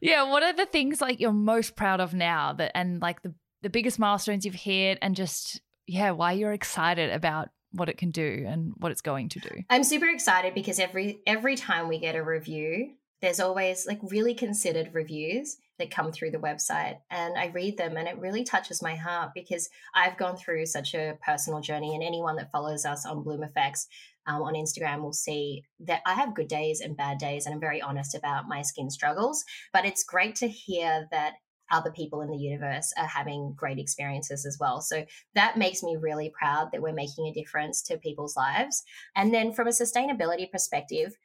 Yeah, 0.00 0.30
what 0.30 0.42
are 0.42 0.52
the 0.52 0.66
things 0.66 1.00
like 1.00 1.20
you're 1.20 1.32
most 1.32 1.76
proud 1.76 2.00
of 2.00 2.14
now 2.14 2.52
that 2.54 2.72
and 2.74 3.00
like 3.00 3.22
the 3.22 3.34
the 3.62 3.70
biggest 3.70 3.98
milestones 3.98 4.44
you've 4.44 4.54
hit 4.54 4.98
and 5.02 5.14
just 5.14 5.60
yeah, 5.86 6.12
why 6.12 6.32
you're 6.32 6.52
excited 6.52 7.10
about 7.10 7.48
what 7.72 7.88
it 7.88 7.98
can 7.98 8.10
do 8.10 8.44
and 8.48 8.72
what 8.78 8.92
it's 8.92 9.00
going 9.00 9.28
to 9.30 9.40
do. 9.40 9.62
I'm 9.68 9.84
super 9.84 10.08
excited 10.08 10.54
because 10.54 10.78
every 10.78 11.20
every 11.26 11.56
time 11.56 11.88
we 11.88 11.98
get 11.98 12.16
a 12.16 12.22
review, 12.22 12.94
there's 13.20 13.40
always 13.40 13.86
like 13.86 14.00
really 14.02 14.34
considered 14.34 14.94
reviews 14.94 15.58
that 15.78 15.90
come 15.90 16.12
through 16.12 16.30
the 16.30 16.38
website 16.38 16.98
and 17.10 17.38
I 17.38 17.46
read 17.46 17.76
them 17.76 17.96
and 17.96 18.08
it 18.08 18.18
really 18.18 18.44
touches 18.44 18.82
my 18.82 18.96
heart 18.96 19.30
because 19.34 19.68
I've 19.94 20.16
gone 20.16 20.36
through 20.36 20.66
such 20.66 20.94
a 20.94 21.18
personal 21.24 21.60
journey 21.60 21.94
and 21.94 22.02
anyone 22.02 22.36
that 22.36 22.50
follows 22.50 22.84
us 22.84 23.06
on 23.06 23.24
Bloomeffects 23.24 23.86
um, 24.26 24.42
on 24.42 24.54
Instagram 24.54 25.00
will 25.00 25.12
see 25.12 25.64
that 25.80 26.02
I 26.06 26.14
have 26.14 26.34
good 26.34 26.48
days 26.48 26.80
and 26.80 26.96
bad 26.96 27.18
days 27.18 27.46
and 27.46 27.54
I'm 27.54 27.60
very 27.60 27.80
honest 27.80 28.14
about 28.14 28.48
my 28.48 28.62
skin 28.62 28.90
struggles 28.90 29.44
but 29.72 29.84
it's 29.84 30.04
great 30.04 30.36
to 30.36 30.48
hear 30.48 31.08
that 31.10 31.34
other 31.70 31.90
people 31.90 32.20
in 32.20 32.30
the 32.30 32.36
universe 32.36 32.92
are 32.96 33.06
having 33.06 33.54
great 33.56 33.78
experiences 33.78 34.44
as 34.46 34.58
well. 34.60 34.80
So 34.80 35.04
that 35.34 35.56
makes 35.56 35.82
me 35.82 35.96
really 35.96 36.32
proud 36.38 36.70
that 36.72 36.82
we're 36.82 36.92
making 36.92 37.26
a 37.26 37.32
difference 37.32 37.82
to 37.82 37.98
people's 37.98 38.36
lives. 38.36 38.82
And 39.14 39.32
then 39.32 39.52
from 39.52 39.68
a 39.68 39.70
sustainability 39.70 40.50
perspective, 40.50 41.16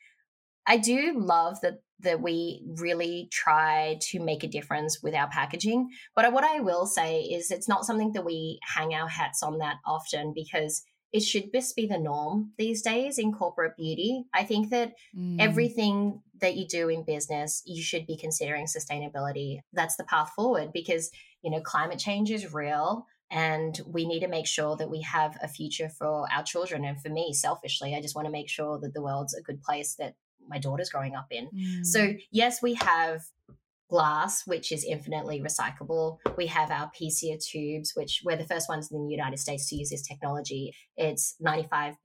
I 0.67 0.77
do 0.77 1.13
love 1.15 1.61
that 1.61 1.79
that 2.01 2.21
we 2.21 2.61
really 2.77 3.29
try 3.31 3.97
to 4.01 4.19
make 4.19 4.43
a 4.43 4.49
difference 4.49 5.01
with 5.01 5.15
our 5.15 5.29
packaging. 5.29 5.89
But 6.13 6.31
what 6.33 6.43
I 6.43 6.59
will 6.59 6.85
say 6.85 7.21
is 7.21 7.51
it's 7.51 7.69
not 7.69 7.85
something 7.85 8.11
that 8.11 8.25
we 8.25 8.59
hang 8.63 8.93
our 8.93 9.07
hats 9.07 9.41
on 9.41 9.59
that 9.59 9.77
often 9.85 10.33
because 10.35 10.83
it 11.15 11.23
should 11.23 11.49
just 11.53 11.77
be 11.77 11.87
the 11.87 11.97
norm 11.97 12.51
these 12.57 12.81
days 12.81 13.17
in 13.17 13.31
corporate 13.31 13.77
beauty. 13.77 14.25
I 14.33 14.43
think 14.43 14.69
that 14.71 14.95
mm. 15.17 15.37
everything 15.39 16.21
that 16.41 16.57
you 16.57 16.67
do 16.67 16.89
in 16.89 17.05
business, 17.05 17.63
you 17.65 17.81
should 17.81 18.05
be 18.05 18.17
considering 18.17 18.65
sustainability. 18.65 19.61
That's 19.71 19.95
the 19.95 20.03
path 20.03 20.31
forward 20.35 20.73
because, 20.73 21.09
you 21.41 21.49
know, 21.49 21.61
climate 21.61 21.99
change 21.99 22.31
is 22.31 22.53
real 22.53 23.05
and 23.31 23.79
we 23.87 24.05
need 24.05 24.19
to 24.19 24.27
make 24.27 24.45
sure 24.45 24.75
that 24.75 24.89
we 24.89 25.03
have 25.03 25.37
a 25.41 25.47
future 25.47 25.87
for 25.87 26.27
our 26.33 26.43
children. 26.43 26.83
And 26.83 27.01
for 27.01 27.07
me, 27.07 27.31
selfishly, 27.31 27.95
I 27.95 28.01
just 28.01 28.13
want 28.13 28.25
to 28.25 28.31
make 28.31 28.49
sure 28.49 28.77
that 28.79 28.93
the 28.93 29.01
world's 29.01 29.33
a 29.33 29.41
good 29.41 29.61
place 29.61 29.95
that 29.95 30.15
my 30.45 30.59
daughter's 30.59 30.89
growing 30.89 31.15
up 31.15 31.27
in. 31.31 31.47
Mm. 31.47 31.85
So, 31.85 32.13
yes, 32.29 32.61
we 32.61 32.73
have 32.73 33.21
glass, 33.89 34.43
which 34.45 34.71
is 34.71 34.83
infinitely 34.83 35.41
recyclable. 35.41 36.17
We 36.37 36.47
have 36.47 36.71
our 36.71 36.91
PCA 36.99 37.43
tubes, 37.43 37.93
which 37.95 38.21
we're 38.25 38.37
the 38.37 38.47
first 38.47 38.67
ones 38.69 38.91
in 38.91 39.05
the 39.05 39.11
United 39.11 39.37
States 39.37 39.69
to 39.69 39.75
use 39.75 39.89
this 39.89 40.01
technology. 40.01 40.73
It's 40.97 41.35
95% 41.45 41.95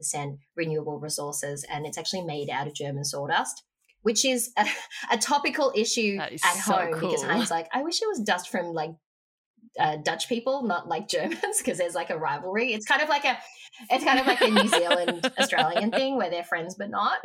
renewable 0.56 0.98
resources 0.98 1.64
and 1.70 1.86
it's 1.86 1.98
actually 1.98 2.22
made 2.22 2.50
out 2.50 2.66
of 2.66 2.74
German 2.74 3.04
sawdust. 3.04 3.64
Which 4.02 4.24
is 4.24 4.50
a, 4.56 4.66
a 5.12 5.18
topical 5.18 5.72
issue 5.76 6.16
at 6.18 6.38
so 6.38 6.72
home 6.72 6.94
cool. 6.94 7.10
because 7.10 7.22
I'm 7.22 7.44
like, 7.50 7.68
I 7.72 7.82
wish 7.82 8.00
it 8.00 8.08
was 8.08 8.20
dust 8.20 8.48
from 8.48 8.72
like 8.72 8.92
uh, 9.80 9.96
Dutch 9.96 10.28
people, 10.28 10.62
not 10.62 10.88
like 10.88 11.08
Germans, 11.08 11.40
because 11.58 11.78
there's 11.78 11.94
like 11.94 12.10
a 12.10 12.18
rivalry. 12.18 12.72
It's 12.72 12.86
kind 12.86 13.02
of 13.02 13.08
like 13.08 13.24
a, 13.24 13.38
it's 13.90 14.04
kind 14.04 14.20
of 14.20 14.26
like 14.26 14.40
a 14.40 14.48
New 14.48 14.68
Zealand 14.68 15.32
Australian 15.38 15.90
thing 15.90 16.16
where 16.16 16.30
they're 16.30 16.44
friends 16.44 16.74
but 16.74 16.90
not. 16.90 17.24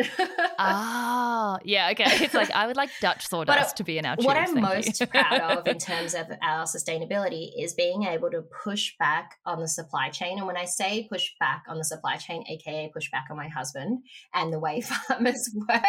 Ah, 0.57 1.59
yeah, 1.63 1.89
okay. 1.91 2.05
It's 2.23 2.33
like 2.33 2.49
I 2.51 2.67
would 2.67 2.77
like 2.77 2.89
Dutch 3.01 3.27
sawdust 3.29 3.73
uh, 3.73 3.77
to 3.77 3.83
be 3.83 3.97
in 3.97 4.05
our. 4.05 4.15
Tubes, 4.15 4.25
what 4.25 4.37
I'm 4.37 4.61
most 4.61 5.07
proud 5.09 5.41
of 5.41 5.67
in 5.67 5.77
terms 5.77 6.15
of 6.15 6.27
our 6.41 6.63
sustainability 6.63 7.51
is 7.57 7.73
being 7.73 8.03
able 8.03 8.31
to 8.31 8.43
push 8.63 8.93
back 8.97 9.35
on 9.45 9.59
the 9.59 9.67
supply 9.67 10.09
chain. 10.09 10.37
And 10.37 10.47
when 10.47 10.57
I 10.57 10.65
say 10.65 11.07
push 11.09 11.31
back 11.39 11.63
on 11.67 11.77
the 11.77 11.85
supply 11.85 12.15
chain, 12.15 12.43
aka 12.47 12.89
push 12.93 13.11
back 13.11 13.25
on 13.29 13.37
my 13.37 13.49
husband 13.49 14.03
and 14.33 14.53
the 14.53 14.59
way 14.59 14.81
farmers 14.81 15.53
work. 15.67 15.83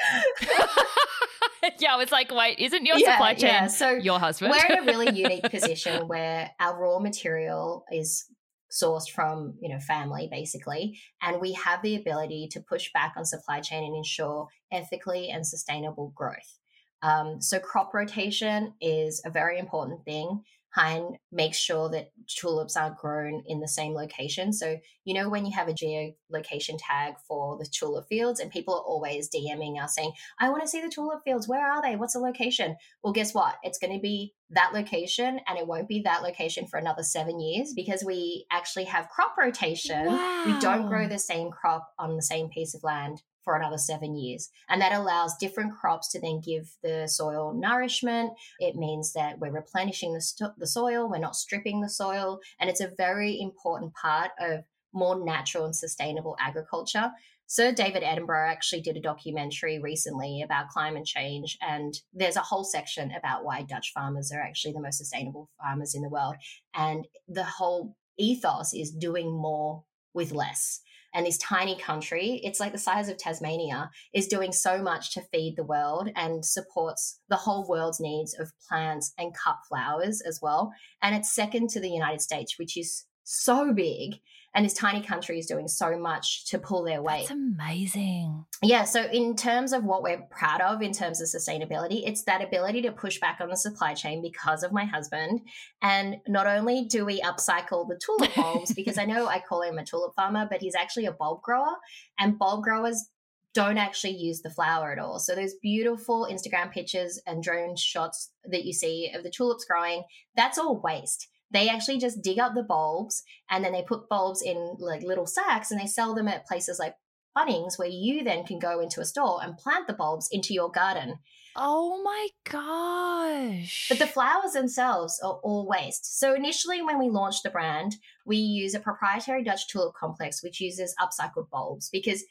yeah, 1.78 2.00
it's 2.00 2.12
like, 2.12 2.30
wait, 2.32 2.58
isn't 2.58 2.84
your 2.84 2.98
yeah, 2.98 3.12
supply 3.12 3.34
chain 3.34 3.50
yeah. 3.50 3.66
so 3.66 3.90
your 3.90 4.18
husband? 4.18 4.52
we're 4.52 4.76
in 4.76 4.82
a 4.82 4.86
really 4.86 5.16
unique 5.18 5.44
position 5.50 6.08
where 6.08 6.50
our 6.60 6.80
raw 6.80 6.98
material 6.98 7.84
is 7.92 8.26
sourced 8.72 9.10
from 9.10 9.54
you 9.60 9.68
know 9.68 9.78
family 9.78 10.28
basically 10.30 10.98
and 11.20 11.40
we 11.42 11.52
have 11.52 11.82
the 11.82 11.94
ability 11.94 12.48
to 12.50 12.58
push 12.60 12.90
back 12.94 13.12
on 13.18 13.24
supply 13.24 13.60
chain 13.60 13.84
and 13.84 13.94
ensure 13.94 14.48
ethically 14.72 15.28
and 15.28 15.46
sustainable 15.46 16.10
growth 16.16 16.58
Um, 17.02 17.40
so 17.42 17.58
crop 17.58 17.92
rotation 17.92 18.72
is 18.80 19.20
a 19.26 19.30
very 19.30 19.58
important 19.58 20.04
thing. 20.04 20.42
Hein 20.74 21.18
makes 21.30 21.58
sure 21.58 21.90
that 21.90 22.12
tulips 22.26 22.76
are 22.76 22.96
grown 22.98 23.42
in 23.46 23.60
the 23.60 23.68
same 23.68 23.92
location. 23.92 24.52
So, 24.54 24.78
you 25.04 25.12
know, 25.12 25.28
when 25.28 25.44
you 25.44 25.52
have 25.54 25.68
a 25.68 25.74
geolocation 25.74 26.78
tag 26.78 27.14
for 27.28 27.58
the 27.58 27.66
tulip 27.66 28.06
fields, 28.08 28.40
and 28.40 28.50
people 28.50 28.74
are 28.74 28.80
always 28.80 29.28
DMing 29.28 29.82
us 29.82 29.94
saying, 29.94 30.12
I 30.40 30.48
want 30.48 30.62
to 30.62 30.68
see 30.68 30.80
the 30.80 30.88
tulip 30.88 31.20
fields. 31.24 31.46
Where 31.46 31.70
are 31.70 31.82
they? 31.82 31.96
What's 31.96 32.14
the 32.14 32.20
location? 32.20 32.76
Well, 33.04 33.12
guess 33.12 33.34
what? 33.34 33.56
It's 33.62 33.78
going 33.78 33.92
to 33.92 34.00
be 34.00 34.34
that 34.50 34.72
location, 34.72 35.40
and 35.46 35.58
it 35.58 35.66
won't 35.66 35.88
be 35.88 36.02
that 36.04 36.22
location 36.22 36.66
for 36.66 36.78
another 36.78 37.02
seven 37.02 37.38
years 37.38 37.74
because 37.74 38.02
we 38.02 38.46
actually 38.50 38.84
have 38.84 39.08
crop 39.10 39.36
rotation. 39.36 40.06
Wow. 40.06 40.44
We 40.46 40.58
don't 40.58 40.88
grow 40.88 41.06
the 41.06 41.18
same 41.18 41.50
crop 41.50 41.86
on 41.98 42.16
the 42.16 42.22
same 42.22 42.48
piece 42.48 42.74
of 42.74 42.82
land 42.82 43.22
for 43.44 43.56
another 43.56 43.78
seven 43.78 44.16
years. 44.16 44.50
And 44.68 44.80
that 44.80 44.92
allows 44.92 45.36
different 45.36 45.72
crops 45.78 46.10
to 46.12 46.20
then 46.20 46.40
give 46.40 46.70
the 46.82 47.06
soil 47.08 47.52
nourishment. 47.54 48.32
It 48.58 48.76
means 48.76 49.12
that 49.12 49.38
we're 49.38 49.52
replenishing 49.52 50.12
the, 50.14 50.20
st- 50.20 50.58
the 50.58 50.66
soil, 50.66 51.08
we're 51.08 51.18
not 51.18 51.36
stripping 51.36 51.80
the 51.80 51.88
soil. 51.88 52.40
And 52.58 52.70
it's 52.70 52.80
a 52.80 52.92
very 52.96 53.40
important 53.40 53.94
part 53.94 54.30
of 54.40 54.64
more 54.92 55.24
natural 55.24 55.64
and 55.64 55.74
sustainable 55.74 56.36
agriculture. 56.38 57.10
Sir 57.46 57.70
David 57.70 58.02
Attenborough 58.02 58.50
actually 58.50 58.80
did 58.80 58.96
a 58.96 59.00
documentary 59.00 59.78
recently 59.78 60.40
about 60.42 60.70
climate 60.70 61.04
change, 61.04 61.58
and 61.60 61.92
there's 62.14 62.36
a 62.36 62.40
whole 62.40 62.64
section 62.64 63.12
about 63.12 63.44
why 63.44 63.62
Dutch 63.62 63.92
farmers 63.92 64.32
are 64.32 64.40
actually 64.40 64.72
the 64.72 64.80
most 64.80 64.96
sustainable 64.96 65.50
farmers 65.60 65.94
in 65.94 66.00
the 66.00 66.08
world. 66.08 66.36
And 66.72 67.06
the 67.28 67.44
whole 67.44 67.94
ethos 68.18 68.72
is 68.72 68.90
doing 68.90 69.30
more 69.30 69.84
with 70.14 70.32
less 70.32 70.80
and 71.14 71.26
this 71.26 71.38
tiny 71.38 71.76
country, 71.78 72.40
it's 72.42 72.60
like 72.60 72.72
the 72.72 72.78
size 72.78 73.08
of 73.08 73.18
Tasmania, 73.18 73.90
is 74.14 74.26
doing 74.26 74.52
so 74.52 74.82
much 74.82 75.12
to 75.14 75.22
feed 75.32 75.56
the 75.56 75.64
world 75.64 76.10
and 76.16 76.44
supports 76.44 77.20
the 77.28 77.36
whole 77.36 77.66
world's 77.68 78.00
needs 78.00 78.34
of 78.38 78.52
plants 78.68 79.12
and 79.18 79.34
cut 79.34 79.56
flowers 79.68 80.20
as 80.20 80.40
well. 80.42 80.72
And 81.02 81.14
it's 81.14 81.34
second 81.34 81.70
to 81.70 81.80
the 81.80 81.90
United 81.90 82.20
States, 82.20 82.58
which 82.58 82.76
is 82.76 83.04
so 83.24 83.72
big 83.72 84.20
and 84.54 84.64
this 84.64 84.74
tiny 84.74 85.00
country 85.00 85.38
is 85.38 85.46
doing 85.46 85.66
so 85.66 85.98
much 85.98 86.44
to 86.46 86.58
pull 86.58 86.84
their 86.84 87.00
weight. 87.00 87.28
That's 87.28 87.30
amazing. 87.30 88.44
Yeah. 88.62 88.84
So, 88.84 89.04
in 89.04 89.34
terms 89.34 89.72
of 89.72 89.84
what 89.84 90.02
we're 90.02 90.20
proud 90.30 90.60
of 90.60 90.82
in 90.82 90.92
terms 90.92 91.20
of 91.22 91.28
sustainability, 91.28 92.02
it's 92.06 92.24
that 92.24 92.42
ability 92.42 92.82
to 92.82 92.92
push 92.92 93.18
back 93.18 93.38
on 93.40 93.48
the 93.48 93.56
supply 93.56 93.94
chain 93.94 94.20
because 94.20 94.62
of 94.62 94.72
my 94.72 94.84
husband. 94.84 95.40
And 95.80 96.16
not 96.28 96.46
only 96.46 96.84
do 96.84 97.04
we 97.04 97.22
upcycle 97.22 97.88
the 97.88 97.98
tulip 98.04 98.34
bulbs, 98.36 98.74
because 98.74 98.98
I 98.98 99.06
know 99.06 99.26
I 99.26 99.40
call 99.40 99.62
him 99.62 99.78
a 99.78 99.84
tulip 99.84 100.14
farmer, 100.14 100.46
but 100.50 100.60
he's 100.60 100.74
actually 100.74 101.06
a 101.06 101.12
bulb 101.12 101.42
grower, 101.42 101.76
and 102.18 102.38
bulb 102.38 102.62
growers 102.62 103.08
don't 103.54 103.78
actually 103.78 104.16
use 104.16 104.40
the 104.40 104.50
flower 104.50 104.92
at 104.92 104.98
all. 104.98 105.18
So 105.18 105.34
those 105.34 105.54
beautiful 105.60 106.26
Instagram 106.30 106.72
pictures 106.72 107.20
and 107.26 107.42
drone 107.42 107.76
shots 107.76 108.30
that 108.44 108.64
you 108.64 108.72
see 108.72 109.12
of 109.14 109.22
the 109.22 109.30
tulips 109.30 109.66
growing, 109.66 110.04
that's 110.36 110.58
all 110.58 110.80
waste 110.80 111.28
they 111.52 111.68
actually 111.68 111.98
just 111.98 112.22
dig 112.22 112.38
up 112.38 112.54
the 112.54 112.62
bulbs 112.62 113.22
and 113.50 113.64
then 113.64 113.72
they 113.72 113.82
put 113.82 114.08
bulbs 114.08 114.42
in 114.42 114.76
like 114.78 115.02
little 115.02 115.26
sacks 115.26 115.70
and 115.70 115.80
they 115.80 115.86
sell 115.86 116.14
them 116.14 116.28
at 116.28 116.46
places 116.46 116.78
like 116.78 116.94
Bunnings, 117.36 117.78
where 117.78 117.88
you 117.88 118.22
then 118.22 118.44
can 118.44 118.58
go 118.58 118.80
into 118.80 119.00
a 119.00 119.06
store 119.06 119.40
and 119.42 119.56
plant 119.56 119.86
the 119.86 119.94
bulbs 119.94 120.28
into 120.30 120.52
your 120.52 120.70
garden. 120.70 121.18
Oh 121.56 122.02
my 122.02 122.28
gosh. 122.50 123.86
But 123.88 123.98
the 123.98 124.06
flowers 124.06 124.52
themselves 124.52 125.20
are 125.22 125.40
all 125.42 125.66
waste. 125.66 126.18
So 126.18 126.34
initially, 126.34 126.82
when 126.82 126.98
we 126.98 127.08
launched 127.08 127.42
the 127.42 127.50
brand, 127.50 127.96
we 128.26 128.36
use 128.36 128.74
a 128.74 128.80
proprietary 128.80 129.44
Dutch 129.44 129.68
tulip 129.68 129.94
complex, 129.94 130.42
which 130.42 130.60
uses 130.60 130.94
upcycled 131.00 131.50
bulbs 131.50 131.88
because 131.90 132.24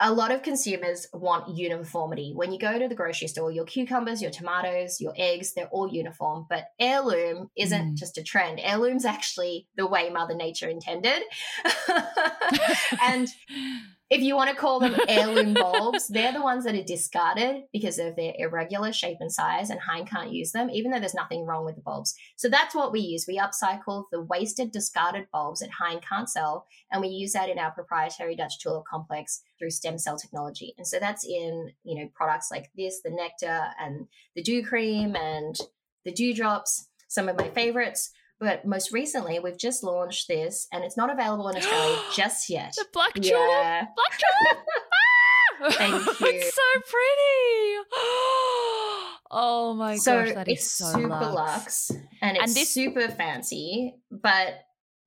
a 0.00 0.12
lot 0.12 0.32
of 0.32 0.42
consumers 0.42 1.06
want 1.12 1.54
uniformity. 1.54 2.32
When 2.34 2.52
you 2.52 2.58
go 2.58 2.78
to 2.78 2.88
the 2.88 2.94
grocery 2.94 3.28
store, 3.28 3.50
your 3.50 3.66
cucumbers, 3.66 4.22
your 4.22 4.30
tomatoes, 4.30 5.00
your 5.00 5.12
eggs, 5.16 5.52
they're 5.52 5.68
all 5.68 5.92
uniform. 5.92 6.46
But 6.48 6.68
heirloom 6.78 7.50
isn't 7.56 7.92
mm. 7.92 7.96
just 7.96 8.16
a 8.16 8.22
trend. 8.22 8.60
Heirloom's 8.60 9.04
actually 9.04 9.68
the 9.76 9.86
way 9.86 10.08
Mother 10.08 10.34
Nature 10.34 10.68
intended. 10.68 11.22
and 13.02 13.28
if 14.10 14.22
you 14.22 14.34
want 14.34 14.50
to 14.50 14.56
call 14.56 14.80
them 14.80 14.96
heirloom 15.08 15.54
bulbs, 15.54 16.08
they're 16.08 16.32
the 16.32 16.42
ones 16.42 16.64
that 16.64 16.74
are 16.74 16.82
discarded 16.82 17.62
because 17.72 18.00
of 18.00 18.16
their 18.16 18.34
irregular 18.36 18.92
shape 18.92 19.18
and 19.20 19.32
size, 19.32 19.70
and 19.70 19.78
Hein 19.80 20.04
can't 20.04 20.32
use 20.32 20.50
them, 20.50 20.68
even 20.68 20.90
though 20.90 20.98
there's 20.98 21.14
nothing 21.14 21.46
wrong 21.46 21.64
with 21.64 21.76
the 21.76 21.80
bulbs. 21.80 22.14
So 22.36 22.48
that's 22.48 22.74
what 22.74 22.90
we 22.90 23.00
use. 23.00 23.26
We 23.28 23.38
upcycle 23.38 24.04
the 24.10 24.22
wasted, 24.22 24.72
discarded 24.72 25.28
bulbs 25.32 25.60
that 25.60 25.70
Hein 25.70 26.00
can't 26.00 26.28
sell, 26.28 26.66
and 26.90 27.00
we 27.00 27.08
use 27.08 27.32
that 27.32 27.48
in 27.48 27.58
our 27.58 27.70
proprietary 27.70 28.34
Dutch 28.34 28.58
tulip 28.58 28.84
complex 28.84 29.42
through 29.58 29.70
stem 29.70 29.96
cell 29.96 30.18
technology. 30.18 30.74
And 30.76 30.86
so 30.86 30.98
that's 30.98 31.24
in 31.24 31.70
you 31.84 32.00
know 32.00 32.10
products 32.12 32.50
like 32.50 32.70
this, 32.76 33.00
the 33.04 33.10
nectar 33.10 33.68
and 33.78 34.08
the 34.34 34.42
dew 34.42 34.64
cream 34.64 35.14
and 35.14 35.56
the 36.04 36.12
dewdrops. 36.12 36.88
Some 37.08 37.28
of 37.28 37.36
my 37.36 37.48
favorites. 37.48 38.10
But 38.40 38.64
most 38.64 38.90
recently, 38.90 39.38
we've 39.38 39.58
just 39.58 39.82
launched 39.84 40.26
this, 40.26 40.66
and 40.72 40.82
it's 40.82 40.96
not 40.96 41.12
available 41.12 41.48
in 41.48 41.56
Australia 41.58 41.98
just 42.16 42.48
yet. 42.48 42.72
The 42.76 42.86
black 42.92 43.12
tulip, 43.14 43.28
yeah. 43.32 43.84
black 43.94 44.18
tulip. 44.18 44.66
ah! 45.62 45.70
Thank 45.72 45.92
you. 46.20 46.26
It's 46.26 46.54
so 46.54 46.80
pretty. 46.88 47.76
oh 49.30 49.74
my 49.76 49.96
so 49.96 50.24
gosh, 50.24 50.34
that 50.34 50.48
is 50.48 50.58
it's 50.58 50.70
so 50.70 50.92
super 50.92 51.08
luxe. 51.08 51.90
luxe, 51.90 51.90
and 52.22 52.36
it's 52.36 52.46
And 52.46 52.54
this- 52.56 52.70
super 52.72 53.08
fancy. 53.08 53.94
But 54.10 54.54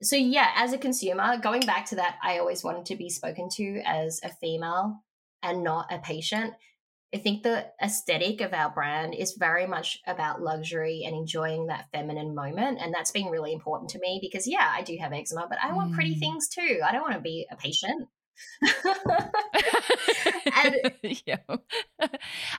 so 0.02 0.16
yeah, 0.16 0.50
as 0.56 0.74
a 0.74 0.78
consumer, 0.78 1.38
going 1.38 1.62
back 1.62 1.86
to 1.88 1.96
that, 1.96 2.18
I 2.22 2.38
always 2.40 2.64
wanted 2.64 2.86
to 2.88 2.96
be 2.96 3.10
spoken 3.10 3.50
to 3.56 3.82
as 3.86 4.20
a 4.24 4.30
female 4.30 5.02
and 5.42 5.64
not 5.64 5.92
a 5.92 5.98
patient. 6.00 6.54
I 7.14 7.18
think 7.18 7.44
the 7.44 7.68
aesthetic 7.82 8.42
of 8.42 8.54
our 8.54 8.72
brand 8.72 9.14
is 9.14 9.36
very 9.38 9.68
much 9.68 10.00
about 10.08 10.42
luxury 10.42 11.04
and 11.06 11.16
enjoying 11.16 11.68
that 11.68 11.86
feminine 11.94 12.34
moment. 12.34 12.80
And 12.82 12.94
that's 12.94 13.12
been 13.12 13.28
really 13.28 13.54
important 13.54 13.92
to 13.92 14.00
me 14.00 14.20
because, 14.22 14.48
yeah, 14.48 14.72
I 14.74 14.82
do 14.82 14.98
have 15.00 15.14
eczema, 15.14 15.46
but 15.48 15.60
I 15.64 15.74
want 15.74 15.94
pretty 15.94 16.16
Mm. 16.16 16.20
things 16.20 16.50
too. 16.50 16.80
I 16.84 16.92
don't 16.92 17.02
want 17.02 17.14
to 17.14 17.20
be 17.22 17.46
a 17.52 17.56
patient. 17.56 18.10
and 20.56 20.76
yeah. 21.28 21.38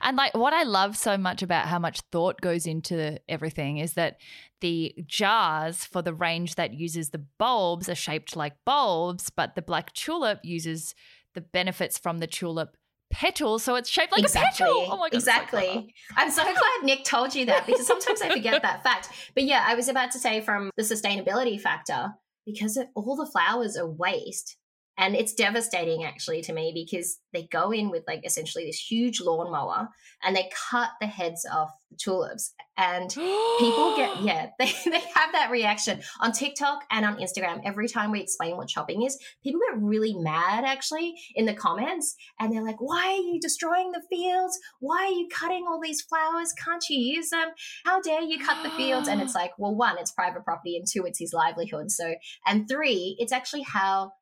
and 0.01 0.15
like 0.17 0.33
what 0.33 0.53
I 0.53 0.63
love 0.63 0.95
so 0.95 1.17
much 1.17 1.43
about 1.43 1.67
how 1.67 1.79
much 1.79 1.99
thought 2.11 2.39
goes 2.39 2.65
into 2.65 3.19
everything 3.27 3.79
is 3.79 3.93
that 3.93 4.17
the 4.61 4.95
jars 5.05 5.83
for 5.83 6.01
the 6.01 6.13
range 6.13 6.55
that 6.55 6.73
uses 6.73 7.09
the 7.09 7.25
bulbs 7.37 7.89
are 7.89 7.95
shaped 7.95 8.35
like 8.37 8.53
bulbs, 8.65 9.29
but 9.29 9.55
the 9.55 9.61
black 9.61 9.91
tulip 9.93 10.39
uses 10.43 10.95
the 11.33 11.41
benefits 11.41 11.97
from 11.97 12.19
the 12.19 12.27
tulip 12.27 12.77
petals, 13.15 13.63
so 13.63 13.75
it's 13.75 13.89
shaped 13.89 14.11
like 14.11 14.23
exactly. 14.23 14.65
a 14.65 14.69
petal. 14.69 14.87
Oh 14.91 14.97
my 14.97 15.09
god, 15.09 15.15
it's 15.15 15.25
so 15.25 15.31
exactly. 15.31 15.93
I'm 16.17 16.29
so 16.29 16.43
glad 16.43 16.83
Nic 16.83 17.05
told 17.05 17.33
you 17.33 17.45
that 17.45 17.65
because 17.65 17.87
sometimes 17.87 18.21
I 18.21 18.29
forget 18.29 18.61
that 18.61 18.83
fact. 18.83 19.09
But 19.33 19.45
yeah, 19.45 19.63
I 19.65 19.75
was 19.75 19.87
about 19.87 20.11
to 20.11 20.19
say 20.19 20.41
from 20.41 20.69
the 20.75 20.83
sustainability 20.83 21.59
factor, 21.59 22.09
because 22.45 22.77
all 22.93 23.15
the 23.15 23.25
flowers 23.25 23.77
are 23.77 23.87
waste. 23.89 24.57
And 24.97 25.15
it's 25.15 25.33
devastating 25.33 26.05
actually 26.05 26.41
to 26.43 26.53
me 26.53 26.71
because 26.73 27.19
they 27.33 27.43
go 27.51 27.71
in 27.71 27.89
with 27.89 28.03
like 28.07 28.25
essentially 28.25 28.65
this 28.65 28.79
huge 28.79 29.19
lawnmower 29.19 29.89
and 30.23 30.35
they 30.35 30.49
cut 30.69 30.89
the 31.01 31.07
heads 31.07 31.45
off 31.51 31.71
the 31.91 31.97
tulips. 31.97 32.53
And 32.77 33.09
people 33.09 33.95
get 33.95 34.21
yeah 34.21 34.49
they, 34.59 34.71
they 34.85 34.99
have 34.99 35.33
that 35.33 35.49
reaction. 35.51 36.01
On 36.21 36.31
tiktok 36.31 36.83
and 36.91 37.05
on 37.05 37.17
instagram 37.17 37.61
every 37.65 37.87
time 37.89 38.11
we 38.11 38.21
explain 38.21 38.55
what 38.55 38.69
chopping 38.69 39.03
is 39.03 39.17
people 39.43 39.59
get 39.69 39.81
really 39.81 40.13
mad 40.13 40.63
actually 40.63 41.15
in 41.35 41.45
the 41.45 41.53
comments. 41.53 42.15
And 42.39 42.53
they're 42.53 42.63
like 42.63 42.79
why 42.79 43.05
are 43.05 43.33
you 43.33 43.39
destroying 43.41 43.91
the 43.91 44.03
fields? 44.09 44.57
Why 44.79 45.05
are 45.05 45.17
you 45.17 45.27
cutting 45.33 45.65
all 45.67 45.79
these 45.81 46.01
flowers? 46.01 46.53
Can't 46.53 46.83
you 46.89 46.99
use 46.99 47.29
them? 47.29 47.49
How 47.83 48.01
dare 48.01 48.21
you 48.21 48.39
cut 48.39 48.63
the 48.63 48.69
fields? 48.71 49.09
And 49.09 49.21
it's 49.21 49.35
like 49.35 49.51
well 49.57 49.75
one 49.75 49.97
it's 49.99 50.11
private 50.11 50.45
property 50.45 50.77
and 50.77 50.87
two 50.89 51.05
it's 51.05 51.19
his 51.19 51.33
livelihood. 51.33 51.91
So 51.91 52.15
and 52.45 52.67
three 52.69 53.17
it's 53.19 53.33
actually 53.33 53.63
how 53.63 54.13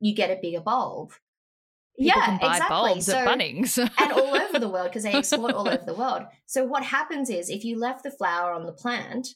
you 0.00 0.14
get 0.14 0.30
a 0.30 0.38
bigger 0.40 0.60
bulb 0.60 1.12
People 1.98 2.16
yeah 2.16 2.36
exactly 2.36 2.68
bulbs 2.68 3.06
so 3.06 3.18
at 3.18 3.26
Bunnings. 3.26 3.78
and 3.98 4.12
all 4.12 4.36
over 4.36 4.58
the 4.60 4.68
world 4.68 4.88
because 4.88 5.02
they 5.02 5.12
export 5.12 5.52
all 5.52 5.68
over 5.68 5.84
the 5.84 5.94
world. 5.94 6.22
So 6.46 6.64
what 6.64 6.84
happens 6.84 7.28
is 7.28 7.50
if 7.50 7.64
you 7.64 7.76
left 7.76 8.04
the 8.04 8.12
flower 8.12 8.52
on 8.52 8.66
the 8.66 8.72
plant, 8.72 9.34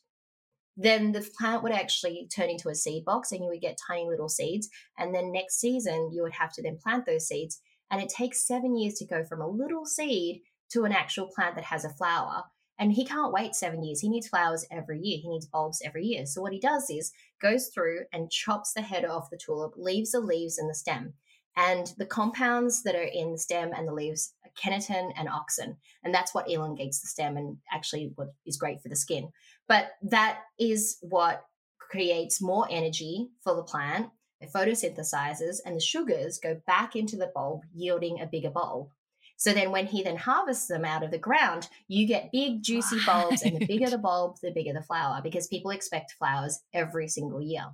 then 0.77 1.11
the 1.11 1.29
plant 1.37 1.65
would 1.65 1.73
actually 1.73 2.29
turn 2.35 2.51
into 2.51 2.69
a 2.69 2.75
seed 2.75 3.05
box 3.05 3.33
and 3.33 3.43
you 3.43 3.51
would 3.51 3.61
get 3.61 3.79
tiny 3.85 4.09
little 4.09 4.29
seeds. 4.29 4.69
And 4.97 5.13
then 5.13 5.33
next 5.33 5.59
season 5.59 6.11
you 6.13 6.23
would 6.23 6.35
have 6.35 6.53
to 6.53 6.63
then 6.63 6.79
plant 6.81 7.05
those 7.05 7.27
seeds. 7.27 7.61
And 7.91 8.01
it 8.01 8.09
takes 8.09 8.47
seven 8.47 8.77
years 8.77 8.95
to 8.95 9.07
go 9.07 9.25
from 9.25 9.41
a 9.41 9.49
little 9.49 9.85
seed 9.85 10.43
to 10.71 10.85
an 10.85 10.93
actual 10.93 11.29
plant 11.35 11.57
that 11.57 11.65
has 11.65 11.85
a 11.85 11.91
flower. 11.91 12.45
And 12.79 12.93
he 12.93 13.05
can't 13.05 13.33
wait 13.33 13.55
seven 13.55 13.85
years. 13.85 14.01
He 14.01 14.09
needs 14.09 14.29
flowers 14.29 14.67
every 14.71 14.99
year. 15.01 15.19
He 15.23 15.29
needs 15.29 15.47
bulbs 15.47 15.83
every 15.85 16.05
year. 16.05 16.27
So 16.27 16.41
what 16.41 16.53
he 16.53 16.59
does 16.59 16.91
is 16.91 17.13
goes 17.41 17.69
through 17.69 18.01
and 18.13 18.31
chops 18.31 18.73
the 18.73 18.83
head 18.83 19.05
off 19.05 19.31
the 19.31 19.37
tulip, 19.37 19.75
leaves 19.77 20.13
the 20.13 20.21
leaves 20.21 20.59
and 20.59 20.69
the 20.69 20.75
stem. 20.75 21.15
And 21.57 21.93
the 21.99 22.07
compounds 22.07 22.83
that 22.85 22.95
are 22.95 23.03
in 23.03 23.33
the 23.33 23.39
stem 23.39 23.73
and 23.77 23.87
the 23.87 23.93
leaves 23.93 24.35
are 24.45 24.51
keratin 24.59 25.13
and 25.17 25.29
auxin. 25.29 25.77
And 26.03 26.15
that's 26.15 26.35
what 26.35 26.51
elongates 26.51 27.01
the 27.01 27.09
stem 27.09 27.37
and 27.37 27.59
actually 27.73 28.13
what 28.15 28.29
is 28.47 28.57
great 28.57 28.81
for 28.81 28.89
the 28.89 28.97
skin. 28.97 29.29
But 29.69 29.91
that 30.03 30.41
is 30.59 30.97
what 31.03 31.45
creates 31.79 32.41
more 32.41 32.67
energy 32.71 33.29
for 33.45 33.55
the 33.55 33.63
plant. 33.63 34.09
It 34.41 34.51
photosynthesizes 34.53 35.59
and 35.65 35.77
the 35.77 35.81
sugars 35.81 36.39
go 36.39 36.61
back 36.67 36.97
into 36.97 37.17
the 37.17 37.31
bulb, 37.35 37.63
yielding 37.75 38.21
a 38.21 38.27
bigger 38.27 38.51
bulb. 38.51 38.89
So 39.43 39.53
then 39.53 39.73
when 39.73 39.87
he 39.87 40.05
then 40.05 40.19
harvests 40.19 40.69
them 40.69 40.85
out 40.85 41.03
of 41.03 41.11
the 41.11 41.19
ground, 41.19 41.69
you 41.89 42.07
get 42.07 42.31
big 42.31 42.63
juicy 42.63 42.99
bulbs 43.07 43.43
and 43.43 43.57
the 43.57 43.67
bigger 43.67 43.91
the 43.91 43.99
bulb, 43.99 44.37
the 44.41 44.53
bigger 44.53 44.73
the 44.73 44.85
flower 44.85 45.19
because 45.21 45.49
people 45.49 45.73
expect 45.73 46.13
flowers 46.13 46.61
every 46.73 47.09
single 47.09 47.43
year. 47.43 47.65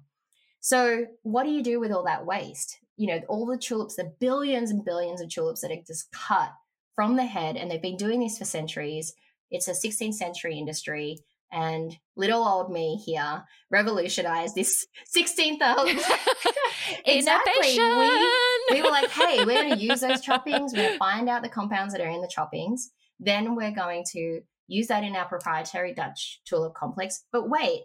So 0.60 1.04
what 1.24 1.44
do 1.44 1.50
you 1.50 1.62
do 1.62 1.78
with 1.78 1.92
all 1.92 2.04
that 2.04 2.24
waste? 2.24 2.78
You 2.96 3.08
know, 3.08 3.20
all 3.28 3.44
the 3.44 3.58
tulips, 3.58 3.96
the 3.96 4.10
billions 4.18 4.70
and 4.70 4.82
billions 4.82 5.20
of 5.20 5.28
tulips 5.28 5.60
that 5.60 5.70
are 5.70 5.82
just 5.86 6.10
cut 6.10 6.52
from 6.94 7.16
the 7.16 7.26
head 7.26 7.58
and 7.58 7.70
they've 7.70 7.82
been 7.82 7.98
doing 7.98 8.20
this 8.20 8.38
for 8.38 8.46
centuries. 8.46 9.12
It's 9.50 9.68
a 9.68 9.72
16th 9.72 10.14
century 10.14 10.56
industry 10.58 11.18
and 11.52 11.98
little 12.16 12.48
old 12.48 12.72
me 12.72 12.96
here 12.96 13.44
revolutionized 13.70 14.54
this 14.54 14.86
16th 15.14 15.58
exactly 17.04 17.52
we, 17.60 17.76
we 18.70 18.82
were 18.82 18.90
like 18.90 19.10
hey 19.10 19.44
we're 19.44 19.62
going 19.62 19.74
to 19.74 19.84
use 19.84 20.00
those 20.00 20.24
choppings 20.24 20.72
we're 20.72 20.82
going 20.82 20.92
to 20.92 20.98
find 20.98 21.28
out 21.28 21.42
the 21.42 21.48
compounds 21.48 21.92
that 21.92 22.00
are 22.00 22.10
in 22.10 22.20
the 22.20 22.32
choppings 22.34 22.86
then 23.20 23.54
we're 23.54 23.70
going 23.70 24.04
to 24.12 24.40
use 24.66 24.86
that 24.86 25.04
in 25.04 25.16
our 25.16 25.26
proprietary 25.26 25.94
dutch 25.94 26.40
tulip 26.44 26.74
complex 26.74 27.24
but 27.32 27.48
wait 27.48 27.82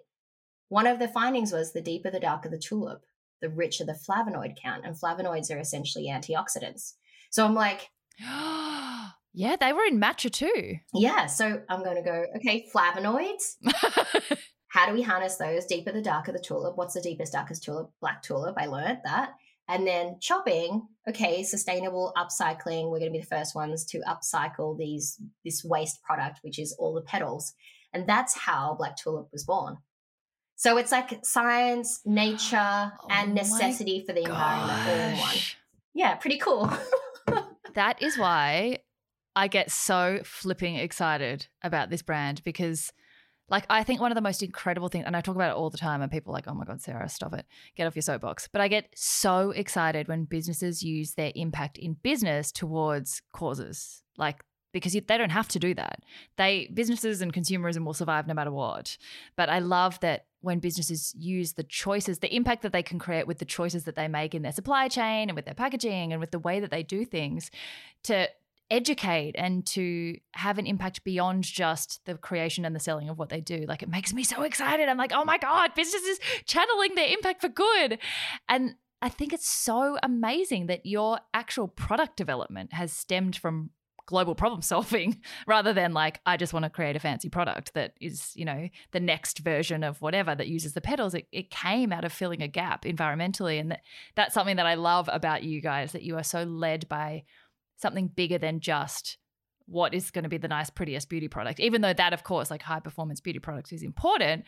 one 0.70 0.88
of 0.88 1.00
the 1.00 1.08
findings 1.08 1.52
was 1.52 1.74
the 1.74 1.82
deeper 1.82 2.12
the 2.12 2.20
darker 2.20 2.50
the 2.50 2.58
tulip 2.58 3.04
the 3.42 3.50
richer 3.50 3.84
the 3.86 3.98
flavonoid 4.08 4.56
count 4.62 4.86
and 4.86 5.00
flavonoids 5.00 5.54
are 5.54 5.60
essentially 5.60 6.08
antioxidants 6.10 6.94
so 7.30 7.46
i'm 7.46 7.56
like 7.56 7.90
Yeah, 9.34 9.56
they 9.60 9.74
were 9.74 9.84
in 9.84 10.00
matcha 10.00 10.32
too. 10.32 10.76
Yeah, 10.94 11.26
so 11.26 11.62
I'm 11.68 11.84
going 11.84 11.96
to 11.96 12.04
go, 12.04 12.26
okay, 12.38 12.68
flavonoids. 12.74 13.56
How 14.68 14.88
do 14.88 14.94
we 14.94 15.02
harness 15.02 15.38
those? 15.38 15.66
Deeper 15.66 15.92
the 15.92 16.02
darker 16.02 16.32
the 16.32 16.40
tulip. 16.40 16.78
What's 16.78 16.94
the 16.94 17.02
deepest, 17.02 17.34
darkest 17.34 17.64
tulip? 17.64 17.90
Black 18.00 18.22
tulip. 18.22 18.56
I 18.58 18.68
learned 18.68 19.00
that. 19.06 19.34
And 19.68 19.88
then 19.88 20.18
chopping, 20.20 20.88
okay, 21.08 21.44
sustainable 21.44 22.14
upcycling. 22.18 22.90
We're 22.90 23.00
going 23.00 23.14
to 23.14 23.18
be 23.18 23.22
the 23.22 23.36
first 23.36 23.56
ones 23.56 23.86
to 23.86 24.00
upcycle 24.00 24.78
these 24.78 25.20
this 25.46 25.64
waste 25.64 26.02
product, 26.04 26.40
which 26.42 26.60
is 26.60 26.76
all 26.78 26.94
the 26.94 27.02
petals. 27.02 27.54
And 27.94 28.08
that's 28.08 28.38
how 28.38 28.76
Black 28.78 28.98
Tulip 28.98 29.30
was 29.32 29.46
born. 29.46 29.78
So 30.56 30.78
it's 30.78 30.92
like 30.92 31.26
science, 31.26 32.02
nature, 32.06 32.58
oh 33.04 33.08
and 33.10 33.34
necessity 33.34 34.04
for 34.06 34.14
the 34.14 34.24
gosh. 34.24 34.30
environment 34.30 34.90
all 34.90 35.10
in 35.10 35.20
one. 35.20 35.36
Yeah, 35.94 36.16
pretty 36.16 36.38
cool. 36.38 36.72
that 37.74 38.02
is 38.02 38.18
why 38.18 38.80
I 39.36 39.48
get 39.48 39.72
so 39.72 40.20
flipping 40.24 40.76
excited 40.76 41.48
about 41.62 41.90
this 41.90 42.02
brand 42.02 42.44
because 42.44 42.92
like 43.50 43.66
I 43.70 43.84
think 43.84 44.02
one 44.02 44.12
of 44.12 44.16
the 44.16 44.22
most 44.22 44.42
incredible 44.42 44.88
things, 44.88 45.06
and 45.06 45.16
I 45.16 45.22
talk 45.22 45.36
about 45.36 45.52
it 45.52 45.58
all 45.58 45.70
the 45.70 45.78
time, 45.78 46.02
and 46.02 46.12
people 46.12 46.32
are 46.32 46.38
like, 46.38 46.48
"Oh 46.48 46.54
my 46.54 46.66
god, 46.66 46.82
Sarah, 46.82 47.10
stop 47.10 47.34
it, 47.34 47.46
get 47.76 47.88
off 47.88 47.96
your 47.96 48.02
soapbox." 48.02 48.48
But 48.52 48.62
I 48.62 48.68
get 48.68 48.90
so 48.96 49.52
excited 49.52 50.08
when 50.08 50.26
businesses 50.26 50.84
use 50.84 51.14
their 51.14 51.32
impact 51.36 51.78
in 51.78 51.94
business 52.02 52.52
towards 52.52 53.22
causes, 53.34 54.04
like 54.18 54.44
because 54.74 54.94
they 54.94 55.18
don't 55.18 55.30
have 55.30 55.48
to 55.50 55.60
do 55.60 55.74
that. 55.76 56.00
They 56.36 56.70
businesses 56.74 57.22
and 57.22 57.32
consumerism 57.32 57.86
will 57.86 57.94
survive 57.94 58.28
no 58.28 58.34
matter 58.34 58.52
what. 58.52 58.98
But 59.36 59.48
I 59.50 59.60
love 59.60 60.00
that 60.00 60.26
when 60.42 60.60
businesses 60.60 61.14
use 61.18 61.54
the 61.54 61.64
choices, 61.64 62.20
the 62.20 62.36
impact 62.36 62.64
that 62.64 62.74
they 62.74 62.84
can 62.84 63.00
create 63.00 63.28
with 63.28 63.38
the 63.38 63.46
choices 63.46 63.86
that 63.86 63.96
they 63.96 64.08
make 64.08 64.36
in 64.36 64.42
their 64.42 64.52
supply 64.52 64.88
chain 64.88 65.30
and 65.30 65.36
with 65.36 65.46
their 65.46 65.54
packaging 65.54 66.12
and 66.12 66.20
with 66.20 66.32
the 66.32 66.40
way 66.40 66.60
that 66.60 66.72
they 66.72 66.84
do 66.84 67.06
things, 67.06 67.50
to 68.04 68.28
educate 68.74 69.36
and 69.38 69.66
to 69.68 70.18
have 70.34 70.58
an 70.58 70.66
impact 70.66 71.04
beyond 71.04 71.44
just 71.44 72.04
the 72.06 72.16
creation 72.16 72.66
and 72.66 72.76
the 72.76 72.80
selling 72.80 73.08
of 73.08 73.20
what 73.20 73.30
they 73.30 73.40
do. 73.40 73.66
Like 73.68 73.84
it 73.84 73.90
makes 73.90 74.14
me 74.14 74.24
so 74.24 74.42
excited. 74.42 74.90
I'm 74.90 74.98
like, 74.98 75.14
oh 75.14 75.24
my 75.24 75.38
God, 75.38 75.76
businesses 75.76 76.20
channeling 76.46 76.96
their 76.96 77.08
impact 77.08 77.42
for 77.42 77.50
good. 77.50 78.00
And 78.50 78.76
I 79.02 79.10
think 79.10 79.32
it's 79.32 79.48
so 79.48 79.98
amazing 80.02 80.68
that 80.68 80.86
your 80.86 81.20
actual 81.36 81.68
product 81.68 82.18
development 82.18 82.74
has 82.74 82.92
stemmed 82.92 83.36
from 83.36 83.70
global 84.06 84.36
problem 84.36 84.62
solving 84.74 85.22
rather 85.48 85.72
than 85.72 85.94
like 85.94 86.20
i 86.26 86.36
just 86.36 86.52
want 86.52 86.64
to 86.64 86.70
create 86.70 86.98
a 86.98 87.00
fancy 87.00 87.30
product 87.30 87.74
that 87.74 87.94
is 88.02 88.34
you 88.36 88.44
know 88.44 88.68
the 88.92 89.00
next 89.00 89.40
version 89.40 89.82
of 89.82 90.02
whatever 90.02 90.36
that 90.36 90.50
uses 90.50 90.74
the 90.74 90.82
petals 90.82 91.14
it, 91.14 91.26
it 91.32 91.50
came 91.50 91.94
out 91.94 92.04
of 92.04 92.12
filling 92.12 92.42
a 92.42 92.48
gap 92.50 92.84
environmentally 92.84 93.62
and 93.62 93.72
that, 93.72 93.82
that's 94.16 94.34
something 94.34 94.58
that 94.58 94.66
i 94.66 94.74
love 94.74 95.10
about 95.12 95.44
you 95.44 95.62
guys 95.62 95.94
that 95.94 96.04
you 96.04 96.18
are 96.18 96.24
so 96.24 96.44
led 96.44 96.86
by 96.90 97.24
something 97.78 98.08
bigger 98.08 98.38
than 98.38 98.60
just 98.60 99.18
what 99.66 99.94
is 99.94 100.12
going 100.12 100.24
to 100.24 100.30
be 100.30 100.38
the 100.38 100.48
nice, 100.48 100.70
prettiest 100.70 101.10
beauty 101.10 101.28
product. 101.28 101.60
Even 101.60 101.82
though 101.82 101.94
that, 101.94 102.14
of 102.14 102.24
course, 102.24 102.52
like 102.52 102.62
high 102.62 102.80
performance 102.80 103.22
beauty 103.22 103.40
products 103.40 103.72
is 103.72 103.84
important, 103.84 104.44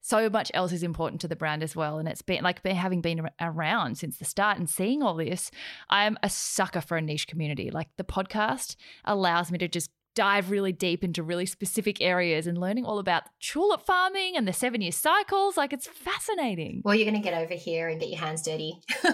so 0.00 0.30
much 0.30 0.50
else 0.54 0.72
is 0.72 0.82
important 0.82 1.20
to 1.20 1.28
the 1.28 1.36
brand 1.36 1.62
as 1.62 1.76
well. 1.76 1.98
And 1.98 2.08
it's 2.08 2.22
been 2.22 2.42
like 2.42 2.64
having 2.64 3.00
been 3.00 3.28
around 3.40 3.98
since 3.98 4.16
the 4.16 4.24
start 4.24 4.58
and 4.58 4.70
seeing 4.70 5.02
all 5.02 5.14
this, 5.14 5.50
I'm 5.88 6.16
a 6.22 6.30
sucker 6.30 6.80
for 6.80 6.96
a 6.96 7.02
niche 7.02 7.26
community. 7.26 7.70
Like 7.70 7.88
the 7.96 8.04
podcast 8.04 8.76
allows 9.04 9.50
me 9.50 9.58
to 9.58 9.68
just 9.68 9.90
dive 10.14 10.50
really 10.50 10.72
deep 10.72 11.04
into 11.04 11.22
really 11.22 11.46
specific 11.46 12.00
areas 12.00 12.46
and 12.46 12.58
learning 12.58 12.84
all 12.84 12.98
about 12.98 13.22
tulip 13.40 13.82
farming 13.82 14.36
and 14.36 14.46
the 14.46 14.52
seven 14.52 14.80
year 14.80 14.92
cycles. 14.92 15.56
Like 15.56 15.72
it's 15.72 15.86
fascinating. 15.86 16.82
Well, 16.84 16.94
you're 16.94 17.08
going 17.10 17.22
to 17.22 17.28
get 17.28 17.40
over 17.40 17.54
here 17.54 17.88
and 17.88 18.00
get 18.00 18.08
your 18.08 18.18
hands 18.18 18.42
dirty. 18.42 18.80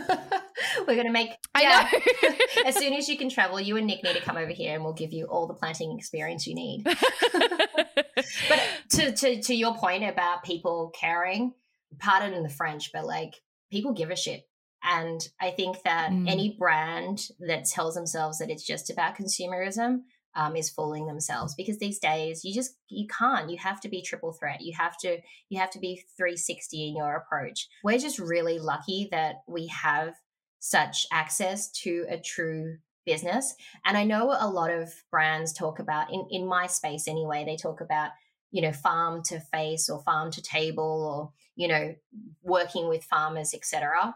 We're 0.78 0.94
going 0.94 1.06
to 1.06 1.12
make. 1.12 1.30
I 1.54 1.62
yeah. 1.62 1.88
know. 1.92 2.34
as 2.66 2.76
soon 2.76 2.92
as 2.94 3.08
you 3.08 3.18
can 3.18 3.28
travel, 3.28 3.60
you 3.60 3.76
and 3.76 3.86
Nic 3.86 4.02
need 4.02 4.14
to 4.14 4.22
come 4.22 4.36
over 4.36 4.52
here 4.52 4.74
and 4.74 4.84
we'll 4.84 4.94
give 4.94 5.12
you 5.12 5.26
all 5.26 5.46
the 5.46 5.54
planting 5.54 5.96
experience 5.96 6.46
you 6.46 6.54
need. 6.54 6.84
but 6.84 8.62
to, 8.90 9.12
to, 9.12 9.42
to 9.42 9.54
your 9.54 9.76
point 9.76 10.04
about 10.04 10.44
people 10.44 10.92
caring, 10.98 11.52
pardon 11.98 12.32
in 12.32 12.42
the 12.42 12.48
French, 12.48 12.90
but 12.92 13.06
like 13.06 13.34
people 13.70 13.92
give 13.92 14.10
a 14.10 14.16
shit. 14.16 14.48
And 14.82 15.20
I 15.40 15.50
think 15.50 15.82
that 15.82 16.10
mm. 16.10 16.30
any 16.30 16.56
brand 16.58 17.20
that 17.40 17.64
tells 17.64 17.94
themselves 17.94 18.38
that 18.38 18.50
it's 18.50 18.64
just 18.64 18.88
about 18.88 19.16
consumerism 19.16 20.02
um, 20.36 20.54
is 20.54 20.70
fooling 20.70 21.06
themselves 21.06 21.54
because 21.54 21.78
these 21.78 21.98
days 21.98 22.44
you 22.44 22.54
just 22.54 22.76
you 22.88 23.06
can't 23.06 23.50
you 23.50 23.56
have 23.58 23.80
to 23.80 23.88
be 23.88 24.02
triple 24.02 24.32
threat. 24.32 24.60
You 24.60 24.74
have 24.76 24.96
to 24.98 25.18
you 25.48 25.58
have 25.58 25.70
to 25.70 25.80
be 25.80 26.04
360 26.16 26.88
in 26.88 26.96
your 26.96 27.16
approach. 27.16 27.68
We're 27.82 27.98
just 27.98 28.18
really 28.18 28.58
lucky 28.58 29.08
that 29.10 29.36
we 29.48 29.66
have 29.68 30.14
such 30.60 31.06
access 31.12 31.70
to 31.70 32.06
a 32.08 32.18
true 32.18 32.76
business. 33.04 33.54
And 33.84 33.96
i 33.96 34.04
know 34.04 34.36
a 34.38 34.48
lot 34.48 34.70
of 34.70 34.92
brands 35.10 35.52
talk 35.52 35.78
about 35.78 36.12
in 36.12 36.26
in 36.30 36.46
my 36.46 36.66
space 36.66 37.08
anyway 37.08 37.44
they 37.44 37.56
talk 37.56 37.80
about 37.80 38.10
you 38.50 38.62
know 38.62 38.72
farm 38.72 39.22
to 39.24 39.40
face 39.40 39.88
or 39.88 40.02
farm 40.02 40.30
to 40.32 40.42
table 40.42 41.04
or 41.06 41.32
you 41.54 41.68
know 41.68 41.94
working 42.42 42.88
with 42.88 43.04
farmers 43.04 43.54
etc 43.54 44.14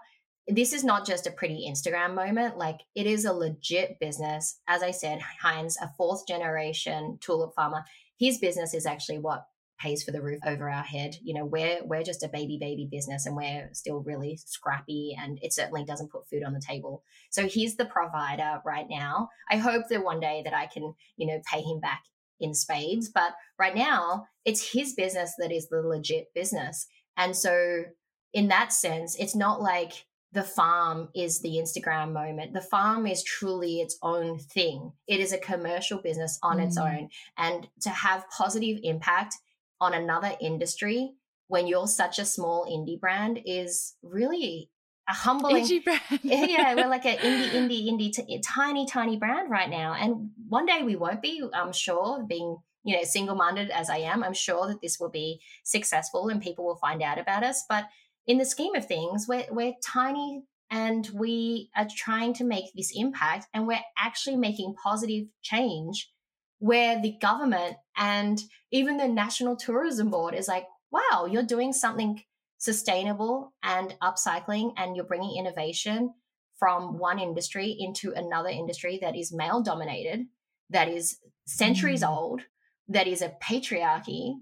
this 0.51 0.73
is 0.73 0.85
not 0.85 1.07
just 1.07 1.27
a 1.27 1.33
pretty 1.33 1.67
Instagram 1.69 2.15
moment. 2.15 2.59
Like 2.59 2.81
it 2.95 3.07
is 3.07 3.25
a 3.25 3.33
legit 3.33 3.99
business. 4.01 4.59
As 4.69 4.83
I 4.83 4.91
said, 4.91 5.21
Hein's, 5.21 5.77
a 5.79 5.91
fourth 5.97 6.27
generation 6.27 7.19
tulip 7.21 7.55
farmer, 7.55 7.85
his 8.19 8.39
business 8.39 8.75
is 8.75 8.87
actually 8.87 9.19
what 9.19 9.47
pays 9.81 10.03
for 10.03 10.11
the 10.11 10.21
roof 10.21 10.41
over 10.47 10.69
our 10.69 10.83
head. 10.83 11.17
You 11.23 11.35
know, 11.35 11.45
we're 11.45 11.83
we're 11.85 12.03
just 12.03 12.23
a 12.23 12.29
baby 12.29 12.59
baby 12.61 12.87
business 12.91 13.27
and 13.27 13.35
we're 13.35 13.71
still 13.73 14.01
really 14.01 14.39
scrappy 14.45 15.17
and 15.19 15.39
it 15.43 15.53
certainly 15.53 15.85
doesn't 15.85 16.11
put 16.11 16.29
food 16.29 16.45
on 16.45 16.53
the 16.53 16.61
table. 16.61 17.03
So 17.31 17.47
he's 17.47 17.77
the 17.77 17.87
provider 17.87 18.61
right 18.65 18.87
now. 18.89 19.31
I 19.51 19.57
hope 19.57 19.85
that 19.89 20.05
one 20.05 20.21
day 20.21 20.43
that 20.45 20.55
I 20.55 20.67
can, 20.67 20.95
you 21.17 21.27
know, 21.27 21.41
pay 21.51 21.63
him 21.63 21.81
back 21.81 22.03
in 22.41 22.55
spades, 22.55 23.09
but 23.09 23.33
right 23.59 23.75
now 23.75 24.27
it's 24.45 24.73
his 24.73 24.95
business 24.95 25.35
that 25.39 25.53
is 25.53 25.69
the 25.69 25.81
legit 25.81 26.33
business. 26.35 26.87
And 27.17 27.37
so 27.37 27.85
in 28.33 28.49
that 28.49 28.73
sense, 28.73 29.17
it's 29.17 29.35
not 29.35 29.61
like 29.61 30.07
the 30.33 30.43
farm 30.43 31.09
is 31.15 31.41
the 31.41 31.57
Instagram 31.57 32.13
moment. 32.13 32.53
The 32.53 32.61
farm 32.61 33.07
is 33.07 33.25
truly 33.25 33.81
its 33.81 33.99
own 34.03 34.39
thing. 34.39 34.93
It 35.09 35.19
is 35.21 35.33
a 35.33 35.39
commercial 35.39 35.99
business 35.99 36.39
on 36.43 36.59
mm. 36.59 36.67
its 36.67 36.79
own. 36.79 37.09
And 37.37 37.69
to 37.83 37.91
have 37.91 38.29
positive 38.31 38.79
impact 38.83 39.35
on 39.81 39.93
another 39.93 40.33
industry 40.41 41.15
when 41.49 41.67
you're 41.67 41.89
such 41.89 42.21
a 42.21 42.25
small 42.25 42.65
indie 42.67 43.01
brand 43.01 43.41
is 43.45 43.97
really 44.03 44.71
a 45.09 45.13
humbling 45.13 45.67
yeah, 46.23 46.75
we're 46.77 46.87
like 46.87 47.07
an 47.07 47.17
indie, 47.17 47.51
indie, 47.53 47.89
indie, 47.89 48.13
t- 48.13 48.41
tiny, 48.41 48.87
tiny 48.87 49.17
brand 49.17 49.51
right 49.51 49.69
now. 49.69 49.95
And 49.95 50.31
one 50.49 50.67
day 50.67 50.83
we 50.85 50.95
won't 50.95 51.23
be, 51.23 51.43
I'm 51.53 51.73
sure, 51.73 52.25
being 52.29 52.59
you 52.83 52.97
know 52.97 53.05
single-minded 53.05 53.69
as 53.71 53.91
i 53.91 53.99
am 53.99 54.25
i'm 54.25 54.33
sure 54.33 54.67
that 54.67 54.81
this 54.81 54.99
will 54.99 55.11
be 55.11 55.39
successful 55.65 56.29
and 56.29 56.41
people 56.41 56.65
will 56.65 56.77
find 56.77 57.03
out 57.03 57.19
about 57.19 57.43
us 57.43 57.63
but 57.69 57.85
in 58.27 58.39
the 58.39 58.45
scheme 58.45 58.75
of 58.75 58.87
things, 58.87 59.27
we're, 59.29 59.47
we're 59.51 59.75
tiny 59.85 60.43
and 60.71 61.09
we 61.13 61.71
are 61.77 61.89
trying 61.95 62.33
to 62.35 62.45
make 62.45 62.67
this 62.75 62.93
impact 62.95 63.47
and 63.53 63.67
we're 63.67 63.81
actually 63.99 64.37
making 64.37 64.75
positive 64.83 65.27
change 65.43 66.11
where 66.59 67.01
the 67.01 67.17
government 67.21 67.77
and 67.97 68.41
even 68.71 68.97
the 68.97 69.09
National 69.09 69.57
Tourism 69.57 70.11
Board 70.11 70.35
is 70.35 70.47
like, 70.47 70.67
wow, 70.93 71.27
you're 71.29 71.43
doing 71.43 71.73
something 71.73 72.23
sustainable 72.59 73.53
and 73.63 73.97
upcycling 74.03 74.73
and 74.77 74.95
you're 74.95 75.07
bringing 75.07 75.39
innovation 75.39 76.13
from 76.59 76.99
one 76.99 77.19
industry 77.19 77.75
into 77.79 78.13
another 78.13 78.51
industry 78.51 78.99
that 79.01 79.17
is 79.17 79.33
male 79.33 79.63
dominated, 79.63 80.27
that 80.69 80.89
is 80.89 81.17
centuries 81.47 82.03
mm. 82.03 82.11
old, 82.11 82.43
that 82.89 83.07
is 83.07 83.23
a 83.23 83.33
patriarchy, 83.43 84.35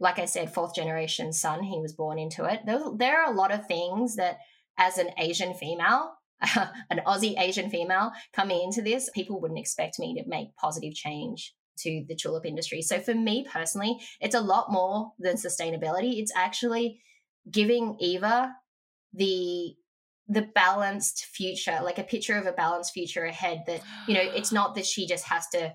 like 0.00 0.18
I 0.18 0.24
said, 0.24 0.52
fourth 0.52 0.74
generation 0.74 1.32
son, 1.32 1.62
he 1.62 1.80
was 1.80 1.92
born 1.92 2.18
into 2.18 2.44
it. 2.44 2.60
There, 2.66 2.80
there 2.96 3.22
are 3.22 3.32
a 3.32 3.36
lot 3.36 3.52
of 3.52 3.66
things 3.66 4.16
that, 4.16 4.38
as 4.76 4.98
an 4.98 5.10
Asian 5.18 5.54
female, 5.54 6.14
an 6.40 7.00
Aussie 7.06 7.40
Asian 7.40 7.70
female 7.70 8.12
coming 8.32 8.62
into 8.62 8.82
this, 8.82 9.10
people 9.14 9.40
wouldn't 9.40 9.60
expect 9.60 9.98
me 9.98 10.14
to 10.14 10.28
make 10.28 10.54
positive 10.56 10.94
change 10.94 11.54
to 11.78 12.04
the 12.08 12.14
tulip 12.14 12.46
industry. 12.46 12.82
So 12.82 13.00
for 13.00 13.14
me 13.14 13.46
personally, 13.50 13.98
it's 14.20 14.34
a 14.34 14.40
lot 14.40 14.70
more 14.70 15.12
than 15.18 15.36
sustainability. 15.36 16.20
It's 16.20 16.32
actually 16.36 17.00
giving 17.50 17.96
Eva 18.00 18.52
the 19.12 19.74
the 20.26 20.48
balanced 20.54 21.26
future, 21.26 21.80
like 21.82 21.98
a 21.98 22.02
picture 22.02 22.36
of 22.36 22.46
a 22.46 22.52
balanced 22.52 22.94
future 22.94 23.24
ahead 23.24 23.62
that, 23.66 23.82
you 24.08 24.14
know, 24.14 24.22
it's 24.22 24.52
not 24.52 24.74
that 24.74 24.86
she 24.86 25.06
just 25.06 25.24
has 25.26 25.46
to 25.48 25.74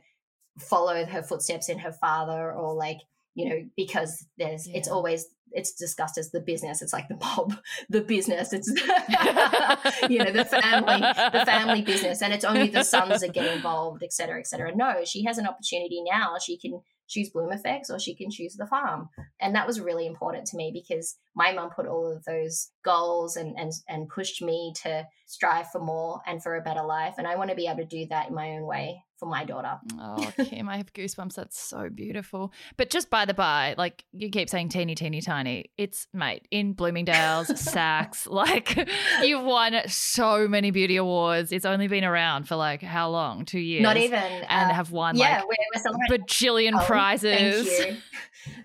follow 0.60 1.06
her 1.06 1.22
footsteps 1.22 1.70
in 1.70 1.78
her 1.78 1.92
father 1.92 2.52
or 2.52 2.74
like, 2.74 2.98
you 3.40 3.48
know, 3.48 3.64
because 3.78 4.26
there's 4.38 4.68
yeah. 4.68 4.78
it's 4.78 4.90
always 4.90 5.26
it's 5.54 5.72
discussed 5.72 6.18
as 6.18 6.32
the 6.32 6.42
business. 6.42 6.82
It's 6.82 6.92
like 6.92 7.08
the 7.08 7.16
mob, 7.16 7.56
the 7.90 8.02
business. 8.02 8.52
It's 8.52 8.68
you 10.10 10.20
know 10.20 10.32
the 10.32 10.46
family, 10.46 11.00
the 11.00 11.46
family 11.46 11.82
business, 11.82 12.22
and 12.22 12.34
it's 12.34 12.44
only 12.44 12.68
the 12.68 12.84
sons 12.84 13.22
that 13.22 13.34
get 13.34 13.56
involved, 13.56 14.04
et 14.04 14.12
cetera, 14.12 14.40
et 14.40 14.48
cetera. 14.48 14.76
No, 14.76 15.06
she 15.06 15.24
has 15.24 15.38
an 15.38 15.48
opportunity 15.48 16.04
now. 16.04 16.36
She 16.44 16.58
can 16.58 16.82
choose 17.08 17.32
Bloomeffects 17.32 17.90
or 17.90 17.98
she 17.98 18.14
can 18.14 18.30
choose 18.30 18.56
the 18.56 18.68
farm, 18.68 19.08
and 19.40 19.56
that 19.56 19.66
was 19.66 19.80
really 19.80 20.06
important 20.06 20.46
to 20.48 20.58
me 20.58 20.72
because 20.74 21.16
my 21.34 21.54
mum 21.54 21.70
put 21.74 21.88
all 21.88 22.12
of 22.12 22.26
those 22.26 22.72
goals 22.84 23.36
and 23.36 23.58
and 23.58 23.72
and 23.88 24.10
pushed 24.10 24.42
me 24.42 24.74
to 24.84 25.06
strive 25.26 25.70
for 25.72 25.80
more 25.80 26.22
and 26.26 26.42
for 26.42 26.56
a 26.56 26.62
better 26.62 26.84
life, 26.84 27.16
and 27.18 27.28
I 27.28 27.36
want 27.36 27.50
to 27.50 27.56
be 27.56 27.68
able 27.68 27.80
to 27.80 27.86
do 27.86 28.06
that 28.10 28.30
in 28.30 28.36
my 28.36 28.52
own 28.52 28.66
way 28.66 29.04
for 29.20 29.26
my 29.26 29.44
daughter. 29.44 29.78
Oh, 30.00 30.32
Kim, 30.46 30.70
I 30.70 30.78
have 30.78 30.94
goosebumps. 30.94 31.36
That's 31.36 31.60
so 31.60 31.90
beautiful. 31.90 32.54
But 32.78 32.90
just 32.90 33.10
by 33.10 33.26
the 33.26 33.34
by, 33.34 33.76
like 33.78 34.06
you 34.14 34.30
keep 34.30 34.50
saying 34.50 34.70
teeny, 34.70 34.96
teeny, 34.96 35.22
tiny. 35.22 35.72
It's, 35.78 36.08
mate, 36.14 36.48
in 36.50 36.74
Bloomingdale's, 36.74 37.48
Saks, 37.50 38.30
like 38.30 38.90
you've 39.22 39.44
won 39.44 39.76
so 39.88 40.48
many 40.48 40.72
beauty 40.72 40.96
awards. 40.96 41.52
It's 41.52 41.66
only 41.66 41.88
been 41.88 42.06
around 42.06 42.48
for 42.48 42.56
like 42.56 42.82
how 42.82 43.10
long? 43.10 43.46
Two 43.46 43.60
years? 43.60 43.84
Not 43.84 43.98
even. 43.98 44.24
And 44.24 44.72
uh, 44.72 44.74
have 44.74 44.92
won 44.92 45.18
yeah, 45.18 45.42
like 45.42 45.50
we're, 45.86 45.94
we're 46.10 46.18
bajillion 46.18 46.80
oh, 46.80 46.86
prizes. 46.86 47.68
Thank 47.68 47.92
you. 47.92 47.98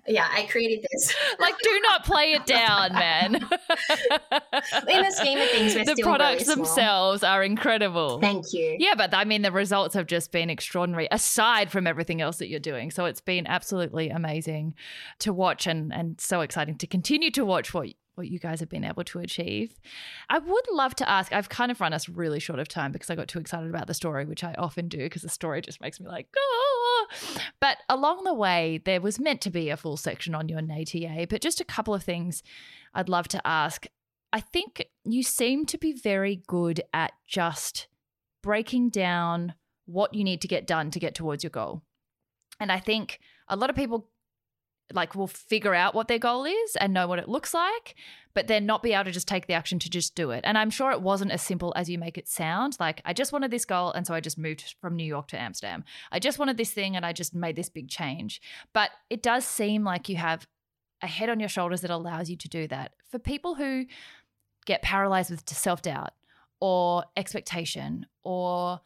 Yeah, 0.06 0.28
I 0.30 0.44
created 0.44 0.86
this. 0.90 1.14
like, 1.40 1.54
do 1.62 1.80
not 1.82 2.04
play 2.04 2.32
it 2.32 2.46
down, 2.46 2.92
man. 2.92 3.48
in 4.88 5.02
the 5.02 5.10
scheme 5.10 5.38
of 5.38 5.48
things, 5.50 5.74
the 5.74 5.96
products 6.02 6.46
themselves 6.46 7.22
are 7.22 7.42
incredible. 7.42 8.20
Thank 8.20 8.52
you. 8.52 8.76
Yeah, 8.78 8.94
but 8.96 9.14
I 9.14 9.24
mean, 9.24 9.42
the 9.42 9.52
results 9.52 9.94
have 9.94 10.06
just 10.06 10.32
been 10.32 10.50
extraordinary 10.50 11.08
aside 11.10 11.70
from 11.70 11.86
everything 11.86 12.20
else 12.20 12.38
that 12.38 12.48
you're 12.48 12.60
doing. 12.60 12.90
So 12.90 13.04
it's 13.04 13.20
been 13.20 13.46
absolutely 13.46 14.10
amazing 14.10 14.74
to 15.20 15.32
watch 15.32 15.66
and 15.66 15.92
and 15.92 16.20
so 16.20 16.40
exciting 16.40 16.76
to 16.78 16.86
continue 16.86 17.30
to 17.32 17.44
watch 17.44 17.74
what 17.74 17.88
what 18.14 18.28
you 18.28 18.38
guys 18.38 18.60
have 18.60 18.68
been 18.68 18.84
able 18.84 19.04
to 19.04 19.18
achieve. 19.18 19.74
I 20.28 20.38
would 20.38 20.64
love 20.70 20.94
to 20.96 21.08
ask, 21.08 21.32
I've 21.32 21.48
kind 21.48 21.70
of 21.70 21.80
run 21.80 21.92
us 21.92 22.08
really 22.08 22.40
short 22.40 22.58
of 22.58 22.68
time 22.68 22.92
because 22.92 23.10
I 23.10 23.14
got 23.14 23.28
too 23.28 23.38
excited 23.38 23.68
about 23.68 23.86
the 23.86 23.94
story, 23.94 24.24
which 24.24 24.44
I 24.44 24.54
often 24.54 24.88
do 24.88 24.98
because 24.98 25.22
the 25.22 25.28
story 25.28 25.60
just 25.60 25.80
makes 25.80 26.00
me 26.00 26.06
like, 26.06 26.28
oh. 26.36 27.06
But 27.60 27.78
along 27.88 28.24
the 28.24 28.34
way, 28.34 28.80
there 28.84 29.00
was 29.00 29.18
meant 29.18 29.40
to 29.42 29.50
be 29.50 29.68
a 29.68 29.76
full 29.76 29.96
section 29.96 30.34
on 30.34 30.48
your 30.48 30.62
NATA, 30.62 31.26
but 31.28 31.42
just 31.42 31.60
a 31.60 31.64
couple 31.64 31.94
of 31.94 32.02
things 32.02 32.42
I'd 32.94 33.08
love 33.08 33.28
to 33.28 33.46
ask. 33.46 33.86
I 34.34 34.40
think 34.40 34.84
you 35.04 35.22
seem 35.22 35.64
to 35.66 35.78
be 35.78 35.92
very 35.92 36.42
good 36.48 36.82
at 36.92 37.12
just 37.24 37.86
breaking 38.42 38.90
down 38.90 39.54
what 39.86 40.12
you 40.12 40.24
need 40.24 40.40
to 40.40 40.48
get 40.48 40.66
done 40.66 40.90
to 40.90 40.98
get 40.98 41.14
towards 41.14 41.44
your 41.44 41.52
goal. 41.52 41.82
And 42.58 42.72
I 42.72 42.80
think 42.80 43.20
a 43.46 43.54
lot 43.54 43.70
of 43.70 43.76
people 43.76 44.10
like 44.92 45.14
will 45.14 45.28
figure 45.28 45.72
out 45.72 45.94
what 45.94 46.08
their 46.08 46.18
goal 46.18 46.44
is 46.46 46.76
and 46.80 46.92
know 46.92 47.06
what 47.06 47.20
it 47.20 47.28
looks 47.28 47.54
like, 47.54 47.94
but 48.34 48.48
then 48.48 48.66
not 48.66 48.82
be 48.82 48.92
able 48.92 49.04
to 49.04 49.12
just 49.12 49.28
take 49.28 49.46
the 49.46 49.54
action 49.54 49.78
to 49.78 49.88
just 49.88 50.16
do 50.16 50.32
it. 50.32 50.40
And 50.42 50.58
I'm 50.58 50.68
sure 50.68 50.90
it 50.90 51.00
wasn't 51.00 51.30
as 51.30 51.40
simple 51.40 51.72
as 51.76 51.88
you 51.88 51.96
make 51.96 52.18
it 52.18 52.26
sound. 52.26 52.76
Like 52.80 53.02
I 53.04 53.12
just 53.12 53.32
wanted 53.32 53.52
this 53.52 53.64
goal 53.64 53.92
and 53.92 54.04
so 54.04 54.14
I 54.14 54.20
just 54.20 54.36
moved 54.36 54.74
from 54.80 54.96
New 54.96 55.04
York 55.04 55.28
to 55.28 55.40
Amsterdam. 55.40 55.84
I 56.10 56.18
just 56.18 56.40
wanted 56.40 56.56
this 56.56 56.72
thing 56.72 56.96
and 56.96 57.06
I 57.06 57.12
just 57.12 57.36
made 57.36 57.54
this 57.54 57.68
big 57.68 57.88
change. 57.88 58.42
But 58.72 58.90
it 59.10 59.22
does 59.22 59.44
seem 59.44 59.84
like 59.84 60.08
you 60.08 60.16
have 60.16 60.48
a 61.02 61.06
head 61.06 61.28
on 61.28 61.38
your 61.38 61.48
shoulders 61.48 61.82
that 61.82 61.90
allows 61.90 62.28
you 62.28 62.36
to 62.36 62.48
do 62.48 62.66
that. 62.66 62.92
For 63.10 63.18
people 63.18 63.54
who 63.54 63.86
get 64.64 64.82
paralyzed 64.82 65.30
with 65.30 65.48
self-doubt 65.48 66.12
or 66.60 67.04
expectation 67.16 68.06
or 68.22 68.80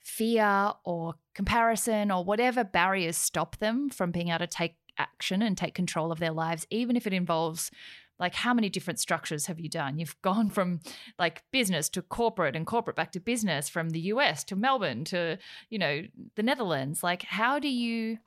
fear 0.00 0.72
or 0.84 1.14
comparison 1.34 2.10
or 2.10 2.24
whatever 2.24 2.64
barriers 2.64 3.16
stop 3.16 3.56
them 3.58 3.88
from 3.88 4.10
being 4.10 4.28
able 4.28 4.40
to 4.40 4.46
take 4.46 4.76
action 4.98 5.42
and 5.42 5.56
take 5.56 5.74
control 5.74 6.12
of 6.12 6.18
their 6.18 6.32
lives, 6.32 6.66
even 6.70 6.96
if 6.96 7.06
it 7.06 7.12
involves 7.12 7.70
like 8.18 8.34
how 8.34 8.54
many 8.54 8.68
different 8.68 9.00
structures 9.00 9.46
have 9.46 9.58
you 9.58 9.68
done? 9.68 9.98
You've 9.98 10.16
gone 10.22 10.50
from 10.50 10.80
like 11.18 11.42
business 11.52 11.88
to 11.90 12.02
corporate 12.02 12.54
and 12.54 12.66
corporate 12.66 12.96
back 12.96 13.12
to 13.12 13.20
business 13.20 13.68
from 13.68 13.90
the 13.90 14.00
US 14.00 14.44
to 14.44 14.56
Melbourne 14.56 15.04
to 15.06 15.38
you 15.70 15.78
know 15.78 16.02
the 16.36 16.42
Netherlands. 16.42 17.02
Like 17.02 17.22
how 17.22 17.58
do 17.58 17.68
you 17.68 18.18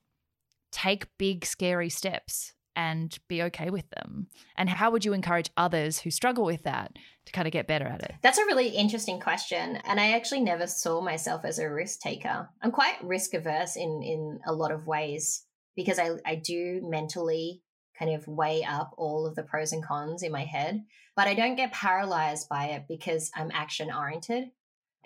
take 0.71 1.17
big 1.17 1.45
scary 1.45 1.89
steps 1.89 2.54
and 2.75 3.17
be 3.27 3.43
okay 3.43 3.69
with 3.69 3.89
them? 3.91 4.27
And 4.57 4.69
how 4.69 4.91
would 4.91 5.05
you 5.05 5.13
encourage 5.13 5.49
others 5.57 5.99
who 5.99 6.11
struggle 6.11 6.45
with 6.45 6.63
that 6.63 6.97
to 7.25 7.31
kind 7.31 7.47
of 7.47 7.51
get 7.51 7.67
better 7.67 7.85
at 7.85 8.01
it? 8.03 8.13
That's 8.21 8.37
a 8.37 8.45
really 8.45 8.69
interesting 8.69 9.19
question. 9.19 9.77
And 9.85 9.99
I 9.99 10.13
actually 10.13 10.41
never 10.41 10.67
saw 10.67 11.01
myself 11.01 11.45
as 11.45 11.59
a 11.59 11.69
risk 11.69 11.99
taker. 11.99 12.49
I'm 12.61 12.71
quite 12.71 13.03
risk 13.03 13.33
averse 13.33 13.75
in, 13.75 14.01
in 14.03 14.39
a 14.45 14.53
lot 14.53 14.71
of 14.71 14.87
ways 14.87 15.43
because 15.75 15.99
I, 15.99 16.11
I 16.25 16.35
do 16.35 16.81
mentally 16.83 17.61
kind 17.97 18.13
of 18.13 18.27
weigh 18.27 18.63
up 18.63 18.93
all 18.97 19.25
of 19.25 19.35
the 19.35 19.43
pros 19.43 19.71
and 19.71 19.83
cons 19.83 20.21
in 20.23 20.31
my 20.31 20.43
head, 20.43 20.83
but 21.15 21.27
I 21.27 21.33
don't 21.33 21.55
get 21.55 21.71
paralyzed 21.71 22.49
by 22.49 22.65
it 22.67 22.85
because 22.87 23.31
I'm 23.35 23.51
action 23.53 23.91
oriented. 23.91 24.51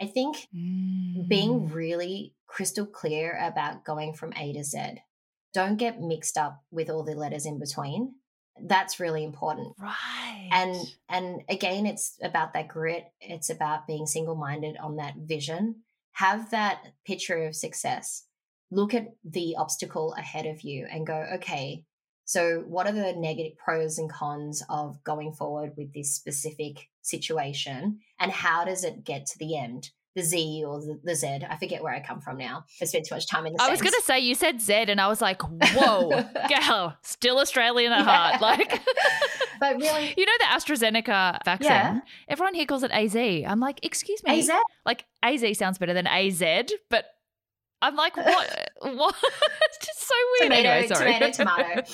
I 0.01 0.07
think 0.07 0.47
mm. 0.55 1.28
being 1.28 1.70
really 1.70 2.34
crystal 2.47 2.86
clear 2.86 3.38
about 3.39 3.86
going 3.86 4.13
from 4.13 4.34
A 4.34 4.53
to 4.53 4.63
Z 4.63 5.01
don't 5.54 5.78
get 5.78 6.02
mixed 6.02 6.38
up 6.38 6.64
with 6.72 6.89
all 6.89 7.04
the 7.04 7.16
letters 7.16 7.45
in 7.45 7.60
between. 7.60 8.14
That's 8.62 9.00
really 9.00 9.24
important. 9.24 9.74
Right. 9.80 10.50
and 10.52 10.76
and 11.08 11.41
again 11.50 11.86
it's 11.86 12.18
about 12.22 12.54
that 12.54 12.68
grit. 12.68 13.06
It's 13.22 13.50
about 13.50 13.88
being 13.88 14.06
single-minded 14.06 14.78
on 14.78 14.97
that 14.97 15.16
vision. 15.18 15.84
Have 16.14 16.52
that 16.52 16.84
picture 17.06 17.45
of 17.45 17.56
success. 17.56 18.26
Look 18.72 18.93
at 18.93 19.08
the 19.24 19.56
obstacle 19.58 20.14
ahead 20.18 20.45
of 20.45 20.62
you 20.62 20.88
and 20.91 21.08
go 21.08 21.26
okay 21.36 21.86
so 22.30 22.64
what 22.68 22.86
are 22.86 22.91
the 22.91 23.14
negative 23.14 23.58
pros 23.58 23.97
and 23.97 24.08
cons 24.08 24.62
of 24.70 25.04
going 25.04 25.32
forward 25.32 25.74
with 25.76 25.91
this 25.95 26.14
specific 26.14 26.88
situation 27.02 28.02
and 28.20 28.32
how 28.32 28.64
does 28.66 28.84
it 28.84 29.04
get 29.04 29.26
to 29.26 29.39
the 29.39 29.58
end 29.58 29.89
the 30.20 30.26
Z 30.26 30.63
or 30.65 30.80
the, 30.80 30.99
the 31.03 31.15
Z. 31.15 31.39
I 31.49 31.55
forget 31.57 31.82
where 31.82 31.93
I 31.93 32.01
come 32.01 32.20
from 32.22 32.38
now. 32.38 32.65
I 32.82 32.86
spent 32.86 33.05
too 33.05 33.15
much 33.15 33.28
time 33.28 33.45
in 33.45 33.53
the 33.53 33.61
I 33.61 33.70
was 33.70 33.82
going 33.82 33.93
to 33.93 34.01
say, 34.03 34.20
you 34.20 34.36
said 34.36 34.61
Z, 34.61 34.74
and 34.74 34.99
I 34.99 35.07
was 35.07 35.22
like, 35.22 35.41
whoa, 35.74 36.26
gal, 36.47 36.97
still 37.01 37.39
Australian 37.39 37.91
at 37.91 37.99
yeah. 37.99 38.03
heart. 38.05 38.41
Like, 38.41 38.82
but 39.59 39.78
really, 39.78 40.13
you 40.17 40.26
know, 40.26 40.32
the 40.39 40.45
AstraZeneca 40.45 41.39
vaccine, 41.45 41.72
yeah. 41.72 41.99
everyone 42.28 42.53
here 42.53 42.65
calls 42.65 42.84
it 42.84 42.91
AZ. 42.91 43.15
I'm 43.15 43.59
like, 43.59 43.80
excuse 43.84 44.24
me. 44.24 44.39
AZ? 44.39 44.51
Like, 44.86 45.05
AZ 45.24 45.57
sounds 45.57 45.78
better 45.78 45.93
than 45.93 46.07
AZ, 46.07 46.43
but 46.89 47.05
I'm 47.82 47.96
like, 47.96 48.18
what? 48.18 48.70
what? 48.82 49.16
it's 49.24 49.86
just 49.86 50.08
so 50.08 50.16
weird. 50.40 50.52
Tomato, 50.52 50.70
anyway, 50.70 50.88
sorry. 50.88 51.14
tomato, 51.14 51.32
tomato. 51.32 51.92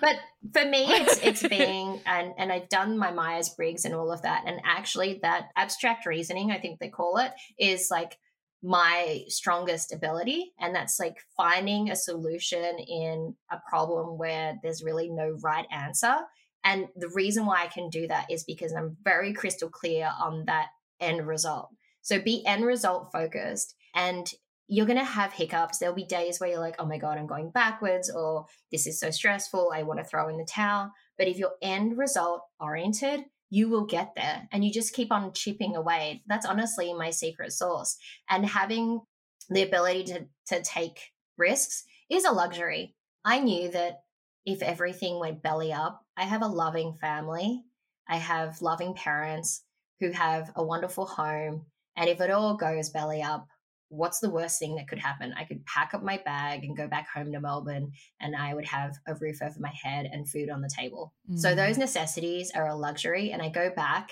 But 0.00 0.16
for 0.52 0.68
me, 0.68 0.84
it's 0.86 1.18
it's 1.22 1.48
being 1.48 2.00
and 2.06 2.32
and 2.38 2.52
I've 2.52 2.68
done 2.68 2.98
my 2.98 3.12
Myers 3.12 3.50
Briggs 3.50 3.84
and 3.84 3.94
all 3.94 4.12
of 4.12 4.22
that, 4.22 4.44
and 4.46 4.60
actually 4.64 5.20
that 5.22 5.48
abstract 5.56 6.06
reasoning, 6.06 6.50
I 6.50 6.58
think 6.58 6.78
they 6.78 6.88
call 6.88 7.18
it, 7.18 7.32
is 7.58 7.88
like 7.90 8.16
my 8.62 9.22
strongest 9.28 9.94
ability 9.94 10.52
and 10.58 10.74
that's 10.74 10.98
like 10.98 11.18
finding 11.36 11.90
a 11.90 11.96
solution 11.96 12.78
in 12.78 13.34
a 13.52 13.56
problem 13.68 14.18
where 14.18 14.58
there's 14.62 14.82
really 14.82 15.08
no 15.08 15.36
right 15.44 15.66
answer 15.70 16.16
and 16.64 16.86
the 16.96 17.08
reason 17.10 17.46
why 17.46 17.62
i 17.62 17.68
can 17.68 17.88
do 17.88 18.08
that 18.08 18.26
is 18.28 18.42
because 18.42 18.72
i'm 18.72 18.96
very 19.04 19.32
crystal 19.32 19.68
clear 19.68 20.10
on 20.20 20.42
that 20.46 20.66
end 20.98 21.24
result 21.24 21.68
so 22.02 22.20
be 22.20 22.44
end 22.46 22.66
result 22.66 23.10
focused 23.12 23.76
and 23.94 24.32
you're 24.68 24.86
going 24.86 24.98
to 24.98 25.04
have 25.04 25.32
hiccups. 25.32 25.78
There'll 25.78 25.94
be 25.94 26.04
days 26.04 26.38
where 26.38 26.50
you're 26.50 26.60
like, 26.60 26.76
oh 26.78 26.86
my 26.86 26.98
God, 26.98 27.16
I'm 27.16 27.26
going 27.26 27.50
backwards, 27.50 28.10
or 28.10 28.46
this 28.70 28.86
is 28.86 29.00
so 29.00 29.10
stressful. 29.10 29.72
I 29.74 29.82
want 29.82 29.98
to 29.98 30.04
throw 30.04 30.28
in 30.28 30.36
the 30.36 30.44
towel. 30.44 30.92
But 31.16 31.26
if 31.26 31.38
you're 31.38 31.54
end 31.62 31.96
result 31.96 32.42
oriented, 32.60 33.24
you 33.50 33.70
will 33.70 33.86
get 33.86 34.12
there 34.14 34.46
and 34.52 34.62
you 34.62 34.70
just 34.70 34.94
keep 34.94 35.10
on 35.10 35.32
chipping 35.32 35.74
away. 35.74 36.22
That's 36.26 36.46
honestly 36.46 36.92
my 36.92 37.10
secret 37.10 37.52
sauce. 37.52 37.96
And 38.28 38.44
having 38.44 39.00
the 39.48 39.62
ability 39.62 40.04
to, 40.04 40.26
to 40.48 40.62
take 40.62 41.00
risks 41.38 41.84
is 42.10 42.26
a 42.26 42.32
luxury. 42.32 42.94
I 43.24 43.40
knew 43.40 43.70
that 43.70 44.02
if 44.44 44.62
everything 44.62 45.18
went 45.18 45.42
belly 45.42 45.72
up, 45.72 46.02
I 46.16 46.24
have 46.24 46.42
a 46.42 46.46
loving 46.46 46.98
family, 47.00 47.64
I 48.06 48.16
have 48.16 48.62
loving 48.62 48.94
parents 48.94 49.64
who 50.00 50.10
have 50.12 50.50
a 50.54 50.62
wonderful 50.62 51.06
home. 51.06 51.66
And 51.96 52.08
if 52.08 52.20
it 52.20 52.30
all 52.30 52.56
goes 52.56 52.90
belly 52.90 53.22
up, 53.22 53.48
what's 53.88 54.20
the 54.20 54.30
worst 54.30 54.58
thing 54.58 54.76
that 54.76 54.88
could 54.88 54.98
happen? 54.98 55.34
I 55.36 55.44
could 55.44 55.64
pack 55.64 55.94
up 55.94 56.02
my 56.02 56.20
bag 56.24 56.64
and 56.64 56.76
go 56.76 56.86
back 56.86 57.08
home 57.08 57.32
to 57.32 57.40
Melbourne 57.40 57.92
and 58.20 58.36
I 58.36 58.54
would 58.54 58.66
have 58.66 58.94
a 59.06 59.14
roof 59.14 59.42
over 59.42 59.58
my 59.58 59.72
head 59.82 60.08
and 60.12 60.28
food 60.28 60.50
on 60.50 60.60
the 60.60 60.70
table. 60.74 61.14
Mm. 61.30 61.38
So 61.38 61.54
those 61.54 61.78
necessities 61.78 62.52
are 62.54 62.68
a 62.68 62.76
luxury. 62.76 63.32
And 63.32 63.40
I 63.40 63.48
go 63.48 63.70
back 63.74 64.10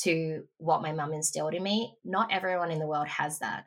to 0.00 0.42
what 0.58 0.82
my 0.82 0.92
mum 0.92 1.12
instilled 1.12 1.54
in 1.54 1.62
me. 1.62 1.96
Not 2.04 2.32
everyone 2.32 2.70
in 2.70 2.78
the 2.78 2.86
world 2.86 3.08
has 3.08 3.38
that. 3.38 3.66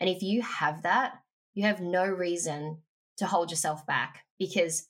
And 0.00 0.08
if 0.08 0.22
you 0.22 0.42
have 0.42 0.82
that, 0.82 1.14
you 1.52 1.64
have 1.64 1.80
no 1.80 2.06
reason 2.06 2.78
to 3.18 3.26
hold 3.26 3.50
yourself 3.50 3.86
back 3.86 4.24
because 4.38 4.88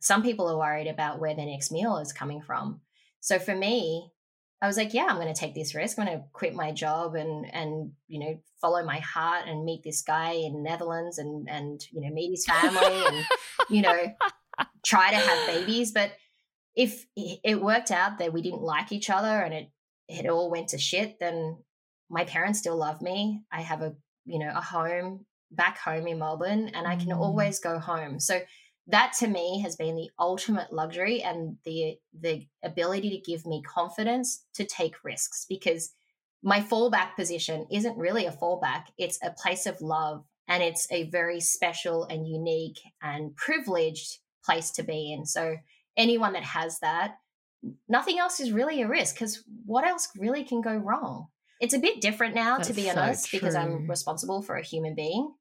some 0.00 0.22
people 0.22 0.48
are 0.48 0.58
worried 0.58 0.88
about 0.88 1.20
where 1.20 1.34
their 1.34 1.46
next 1.46 1.72
meal 1.72 1.98
is 1.98 2.12
coming 2.12 2.42
from. 2.42 2.80
So 3.20 3.38
for 3.38 3.54
me, 3.54 4.12
I 4.62 4.66
was 4.66 4.76
like, 4.76 4.94
yeah, 4.94 5.06
I'm 5.08 5.16
going 5.16 5.32
to 5.32 5.38
take 5.38 5.54
this 5.54 5.74
risk. 5.74 5.98
I'm 5.98 6.06
going 6.06 6.18
to 6.18 6.24
quit 6.32 6.54
my 6.54 6.72
job 6.72 7.14
and 7.14 7.46
and 7.52 7.92
you 8.08 8.18
know 8.20 8.38
follow 8.60 8.84
my 8.84 8.98
heart 9.00 9.46
and 9.46 9.64
meet 9.64 9.82
this 9.84 10.02
guy 10.02 10.32
in 10.32 10.62
Netherlands 10.62 11.18
and 11.18 11.48
and 11.48 11.80
you 11.92 12.00
know 12.00 12.12
meet 12.12 12.30
his 12.30 12.46
family 12.46 13.04
and 13.06 13.24
you 13.68 13.82
know 13.82 14.14
try 14.84 15.10
to 15.10 15.16
have 15.16 15.46
babies. 15.46 15.92
But 15.92 16.12
if 16.74 17.06
it 17.16 17.60
worked 17.60 17.90
out 17.90 18.18
that 18.18 18.32
we 18.32 18.42
didn't 18.42 18.62
like 18.62 18.92
each 18.92 19.10
other 19.10 19.28
and 19.28 19.52
it 19.52 19.70
it 20.08 20.28
all 20.28 20.50
went 20.50 20.68
to 20.68 20.78
shit, 20.78 21.18
then 21.20 21.58
my 22.08 22.24
parents 22.24 22.60
still 22.60 22.76
love 22.76 23.02
me. 23.02 23.42
I 23.52 23.60
have 23.60 23.82
a 23.82 23.94
you 24.24 24.38
know 24.38 24.52
a 24.54 24.62
home 24.62 25.26
back 25.50 25.78
home 25.78 26.06
in 26.06 26.18
Melbourne, 26.18 26.70
and 26.72 26.86
I 26.86 26.96
can 26.96 27.10
mm. 27.10 27.18
always 27.18 27.60
go 27.60 27.78
home. 27.78 28.20
So 28.20 28.40
that 28.88 29.12
to 29.18 29.26
me 29.26 29.60
has 29.62 29.76
been 29.76 29.96
the 29.96 30.10
ultimate 30.18 30.72
luxury 30.72 31.22
and 31.22 31.56
the 31.64 31.98
the 32.18 32.46
ability 32.62 33.10
to 33.10 33.30
give 33.30 33.46
me 33.46 33.62
confidence 33.62 34.44
to 34.54 34.64
take 34.64 35.04
risks 35.04 35.46
because 35.48 35.92
my 36.42 36.60
fallback 36.60 37.16
position 37.16 37.66
isn't 37.72 37.96
really 37.96 38.26
a 38.26 38.32
fallback. 38.32 38.84
It's 38.98 39.18
a 39.22 39.30
place 39.30 39.66
of 39.66 39.80
love 39.80 40.24
and 40.46 40.62
it's 40.62 40.86
a 40.92 41.10
very 41.10 41.40
special 41.40 42.04
and 42.04 42.28
unique 42.28 42.78
and 43.02 43.34
privileged 43.34 44.18
place 44.44 44.70
to 44.72 44.84
be 44.84 45.12
in. 45.12 45.26
So 45.26 45.56
anyone 45.96 46.34
that 46.34 46.44
has 46.44 46.78
that 46.80 47.16
nothing 47.88 48.18
else 48.18 48.40
is 48.40 48.52
really 48.52 48.82
a 48.82 48.88
risk 48.88 49.16
because 49.16 49.42
what 49.64 49.84
else 49.84 50.08
really 50.16 50.44
can 50.44 50.60
go 50.60 50.76
wrong? 50.76 51.28
It's 51.60 51.74
a 51.74 51.78
bit 51.78 52.00
different 52.00 52.34
now 52.34 52.56
That's 52.56 52.68
to 52.68 52.74
be 52.74 52.90
honest 52.90 53.30
so 53.30 53.38
because 53.38 53.54
i'm 53.54 53.88
responsible 53.88 54.42
for 54.42 54.56
a 54.56 54.62
human 54.62 54.94
being 54.94 55.32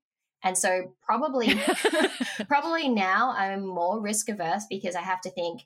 and 0.46 0.58
so 0.58 0.94
probably 1.04 1.60
probably 2.48 2.88
now 2.88 3.34
I'm 3.36 3.66
more 3.66 4.00
risk 4.00 4.30
averse 4.30 4.66
because 4.70 4.96
I 4.96 5.02
have 5.02 5.20
to 5.22 5.30
think 5.30 5.64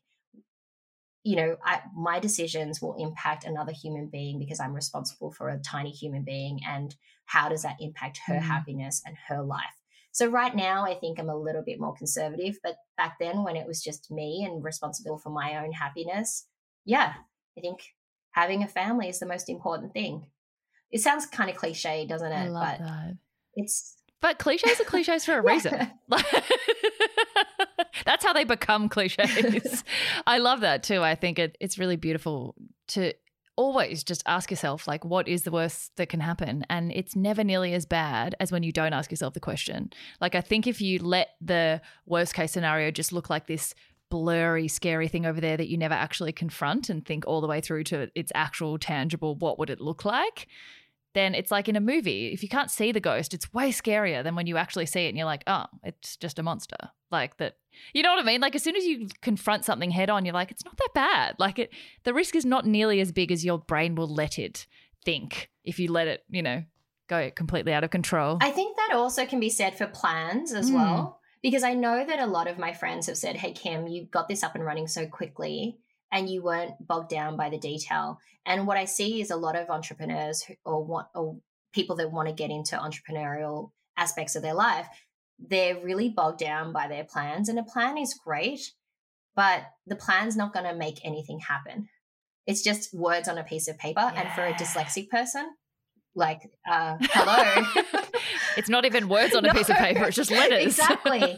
you 1.23 1.35
know, 1.35 1.57
I, 1.63 1.81
my 1.95 2.19
decisions 2.19 2.81
will 2.81 2.95
impact 2.95 3.43
another 3.43 3.73
human 3.73 4.07
being 4.07 4.39
because 4.39 4.59
I'm 4.59 4.73
responsible 4.73 5.31
for 5.31 5.49
a 5.49 5.59
tiny 5.59 5.91
human 5.91 6.23
being 6.23 6.61
and 6.67 6.95
how 7.25 7.49
does 7.49 7.63
that 7.63 7.75
impact 7.81 8.21
her 8.25 8.35
mm. 8.35 8.41
happiness 8.41 9.01
and 9.05 9.17
her 9.27 9.43
life. 9.43 9.75
So 10.11 10.27
right 10.27 10.55
now 10.55 10.85
I 10.85 10.95
think 10.95 11.19
I'm 11.19 11.29
a 11.29 11.37
little 11.37 11.61
bit 11.61 11.79
more 11.79 11.93
conservative, 11.93 12.57
but 12.63 12.77
back 12.97 13.17
then 13.19 13.43
when 13.43 13.57
it 13.57 13.67
was 13.67 13.83
just 13.83 14.09
me 14.09 14.47
and 14.49 14.63
responsible 14.63 15.17
for 15.17 15.29
my 15.29 15.57
own 15.63 15.73
happiness, 15.73 16.47
yeah, 16.85 17.13
I 17.57 17.61
think 17.61 17.81
having 18.31 18.63
a 18.63 18.67
family 18.67 19.09
is 19.09 19.19
the 19.19 19.25
most 19.25 19.49
important 19.49 19.93
thing. 19.93 20.25
It 20.89 21.01
sounds 21.01 21.25
kind 21.25 21.49
of 21.49 21.57
cliche, 21.57 22.07
doesn't 22.07 22.31
it? 22.31 22.51
but 22.51 22.79
that. 22.79 23.17
it's 23.55 23.98
but 24.21 24.39
cliches 24.39 24.79
are 24.79 24.85
cliches 24.85 25.25
for 25.25 25.37
a 25.37 25.41
reason. 25.41 25.91
That's 28.05 28.23
how 28.23 28.33
they 28.33 28.43
become 28.43 28.89
cliches. 28.89 29.83
I 30.27 30.37
love 30.39 30.61
that 30.61 30.83
too. 30.83 31.03
I 31.03 31.15
think 31.15 31.39
it, 31.39 31.57
it's 31.59 31.77
really 31.77 31.95
beautiful 31.95 32.55
to 32.89 33.13
always 33.55 34.03
just 34.03 34.23
ask 34.25 34.49
yourself, 34.49 34.87
like, 34.87 35.03
what 35.03 35.27
is 35.27 35.43
the 35.43 35.51
worst 35.51 35.95
that 35.97 36.07
can 36.09 36.21
happen? 36.21 36.65
And 36.69 36.91
it's 36.93 37.15
never 37.15 37.43
nearly 37.43 37.73
as 37.73 37.85
bad 37.85 38.35
as 38.39 38.51
when 38.51 38.63
you 38.63 38.71
don't 38.71 38.93
ask 38.93 39.11
yourself 39.11 39.33
the 39.33 39.39
question. 39.39 39.91
Like, 40.21 40.33
I 40.33 40.41
think 40.41 40.65
if 40.65 40.81
you 40.81 40.99
let 40.99 41.29
the 41.41 41.81
worst 42.05 42.33
case 42.33 42.51
scenario 42.51 42.89
just 42.89 43.11
look 43.11 43.29
like 43.29 43.47
this 43.47 43.75
blurry, 44.09 44.67
scary 44.67 45.07
thing 45.07 45.25
over 45.25 45.39
there 45.39 45.57
that 45.57 45.67
you 45.67 45.77
never 45.77 45.93
actually 45.93 46.31
confront 46.31 46.89
and 46.89 47.05
think 47.05 47.27
all 47.27 47.41
the 47.41 47.47
way 47.47 47.61
through 47.61 47.83
to 47.85 48.09
its 48.15 48.31
actual, 48.33 48.77
tangible, 48.79 49.35
what 49.35 49.59
would 49.59 49.69
it 49.69 49.81
look 49.81 50.05
like? 50.05 50.47
Then 51.19 51.35
it's 51.35 51.51
like 51.51 51.67
in 51.67 51.75
a 51.75 51.81
movie. 51.81 52.31
If 52.33 52.41
you 52.41 52.49
can't 52.49 52.71
see 52.71 52.91
the 52.91 52.99
ghost, 52.99 53.33
it's 53.33 53.53
way 53.53 53.71
scarier 53.71 54.23
than 54.23 54.35
when 54.35 54.47
you 54.47 54.57
actually 54.57 54.85
see 54.85 55.05
it 55.05 55.09
and 55.09 55.17
you're 55.17 55.25
like, 55.25 55.43
oh, 55.45 55.65
it's 55.83 56.15
just 56.15 56.39
a 56.39 56.43
monster. 56.43 56.77
Like 57.11 57.37
that. 57.37 57.57
You 57.93 58.03
know 58.03 58.11
what 58.11 58.19
I 58.19 58.23
mean? 58.23 58.41
Like 58.41 58.55
as 58.55 58.63
soon 58.63 58.75
as 58.75 58.85
you 58.85 59.07
confront 59.21 59.65
something 59.65 59.91
head 59.91 60.09
on, 60.09 60.25
you're 60.25 60.33
like, 60.33 60.51
it's 60.51 60.65
not 60.65 60.77
that 60.77 60.89
bad. 60.93 61.35
Like 61.37 61.59
it, 61.59 61.71
the 62.03 62.13
risk 62.13 62.35
is 62.35 62.45
not 62.45 62.65
nearly 62.65 62.99
as 63.01 63.11
big 63.11 63.31
as 63.31 63.43
your 63.43 63.57
brain 63.59 63.95
will 63.95 64.07
let 64.07 64.39
it 64.39 64.65
think 65.03 65.49
if 65.63 65.79
you 65.79 65.91
let 65.91 66.07
it, 66.07 66.23
you 66.29 66.41
know, 66.41 66.63
go 67.07 67.29
completely 67.31 67.73
out 67.73 67.83
of 67.83 67.89
control. 67.89 68.37
I 68.41 68.51
think 68.51 68.77
that 68.77 68.95
also 68.95 69.25
can 69.25 69.39
be 69.39 69.49
said 69.49 69.77
for 69.77 69.87
plans 69.87 70.53
as 70.53 70.71
mm. 70.71 70.75
well. 70.75 71.19
Because 71.41 71.63
I 71.63 71.73
know 71.73 72.05
that 72.05 72.19
a 72.19 72.27
lot 72.27 72.47
of 72.47 72.59
my 72.59 72.73
friends 72.73 73.07
have 73.07 73.17
said, 73.17 73.37
hey, 73.37 73.53
Kim, 73.53 73.87
you 73.87 74.05
got 74.05 74.27
this 74.27 74.43
up 74.43 74.55
and 74.55 74.65
running 74.65 74.87
so 74.87 75.07
quickly 75.07 75.79
and 76.11 76.29
you 76.29 76.41
weren't 76.41 76.75
bogged 76.85 77.09
down 77.09 77.37
by 77.37 77.49
the 77.49 77.57
detail. 77.57 78.19
And 78.45 78.67
what 78.67 78.77
I 78.77 78.85
see 78.85 79.21
is 79.21 79.31
a 79.31 79.35
lot 79.35 79.55
of 79.55 79.69
entrepreneurs 79.69 80.43
who, 80.43 80.55
or 80.65 80.83
want 80.83 81.07
or 81.13 81.37
people 81.73 81.95
that 81.97 82.11
want 82.11 82.27
to 82.27 82.33
get 82.33 82.49
into 82.49 82.75
entrepreneurial 82.75 83.71
aspects 83.95 84.35
of 84.35 84.41
their 84.41 84.53
life, 84.53 84.87
they're 85.37 85.79
really 85.79 86.09
bogged 86.09 86.39
down 86.39 86.73
by 86.73 86.87
their 86.87 87.03
plans. 87.03 87.49
And 87.49 87.59
a 87.59 87.63
plan 87.63 87.97
is 87.97 88.19
great, 88.25 88.71
but 89.35 89.63
the 89.85 89.95
plan's 89.95 90.35
not 90.35 90.53
going 90.53 90.65
to 90.65 90.75
make 90.75 91.05
anything 91.05 91.39
happen. 91.39 91.87
It's 92.47 92.63
just 92.63 92.93
words 92.93 93.27
on 93.27 93.37
a 93.37 93.43
piece 93.43 93.67
of 93.67 93.77
paper. 93.77 94.01
Yeah. 94.01 94.21
And 94.21 94.31
for 94.33 94.43
a 94.43 94.53
dyslexic 94.53 95.09
person, 95.09 95.51
like 96.15 96.51
uh, 96.69 96.97
hello 97.01 97.83
it's 98.57 98.69
not 98.69 98.85
even 98.85 99.07
words 99.09 99.35
on 99.35 99.45
a 99.45 99.53
piece 99.55 99.69
of 99.69 99.75
paper 99.77 100.05
it's 100.05 100.15
just 100.15 100.31
letters 100.31 100.65
exactly 100.65 101.37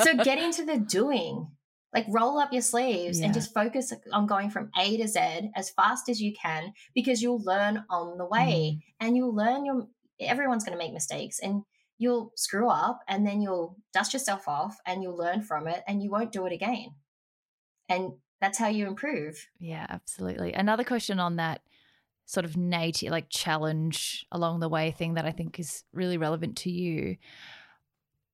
so 0.00 0.14
get 0.22 0.38
into 0.42 0.64
the 0.64 0.78
doing 0.78 1.48
like 1.94 2.06
roll 2.08 2.38
up 2.38 2.52
your 2.52 2.60
sleeves 2.60 3.20
yeah. 3.20 3.26
and 3.26 3.34
just 3.34 3.54
focus 3.54 3.92
on 4.12 4.26
going 4.26 4.50
from 4.50 4.70
A 4.78 4.96
to 4.96 5.06
Z 5.06 5.50
as 5.54 5.70
fast 5.70 6.08
as 6.08 6.20
you 6.20 6.34
can 6.34 6.74
because 6.94 7.22
you'll 7.22 7.42
learn 7.42 7.84
on 7.88 8.18
the 8.18 8.26
way 8.26 8.76
mm. 8.76 8.82
and 9.00 9.16
you'll 9.16 9.34
learn 9.34 9.64
your 9.64 9.86
everyone's 10.20 10.64
going 10.64 10.76
to 10.76 10.84
make 10.84 10.92
mistakes 10.92 11.38
and 11.38 11.62
you'll 11.98 12.32
screw 12.36 12.68
up 12.68 13.00
and 13.08 13.26
then 13.26 13.40
you'll 13.40 13.76
dust 13.92 14.12
yourself 14.12 14.48
off 14.48 14.76
and 14.86 15.02
you'll 15.02 15.16
learn 15.16 15.42
from 15.42 15.68
it 15.68 15.82
and 15.86 16.02
you 16.02 16.10
won't 16.10 16.32
do 16.32 16.44
it 16.46 16.52
again. 16.52 16.88
And 17.88 18.12
that's 18.40 18.58
how 18.58 18.68
you 18.68 18.86
improve. 18.86 19.48
Yeah, 19.58 19.86
absolutely. 19.88 20.52
Another 20.52 20.84
question 20.84 21.20
on 21.20 21.36
that 21.36 21.62
sort 22.26 22.44
of 22.44 22.56
native 22.56 23.10
like 23.10 23.26
challenge 23.28 24.26
along 24.32 24.60
the 24.60 24.68
way 24.68 24.90
thing 24.90 25.14
that 25.14 25.26
I 25.26 25.30
think 25.30 25.60
is 25.60 25.84
really 25.92 26.16
relevant 26.16 26.56
to 26.58 26.70
you. 26.70 27.16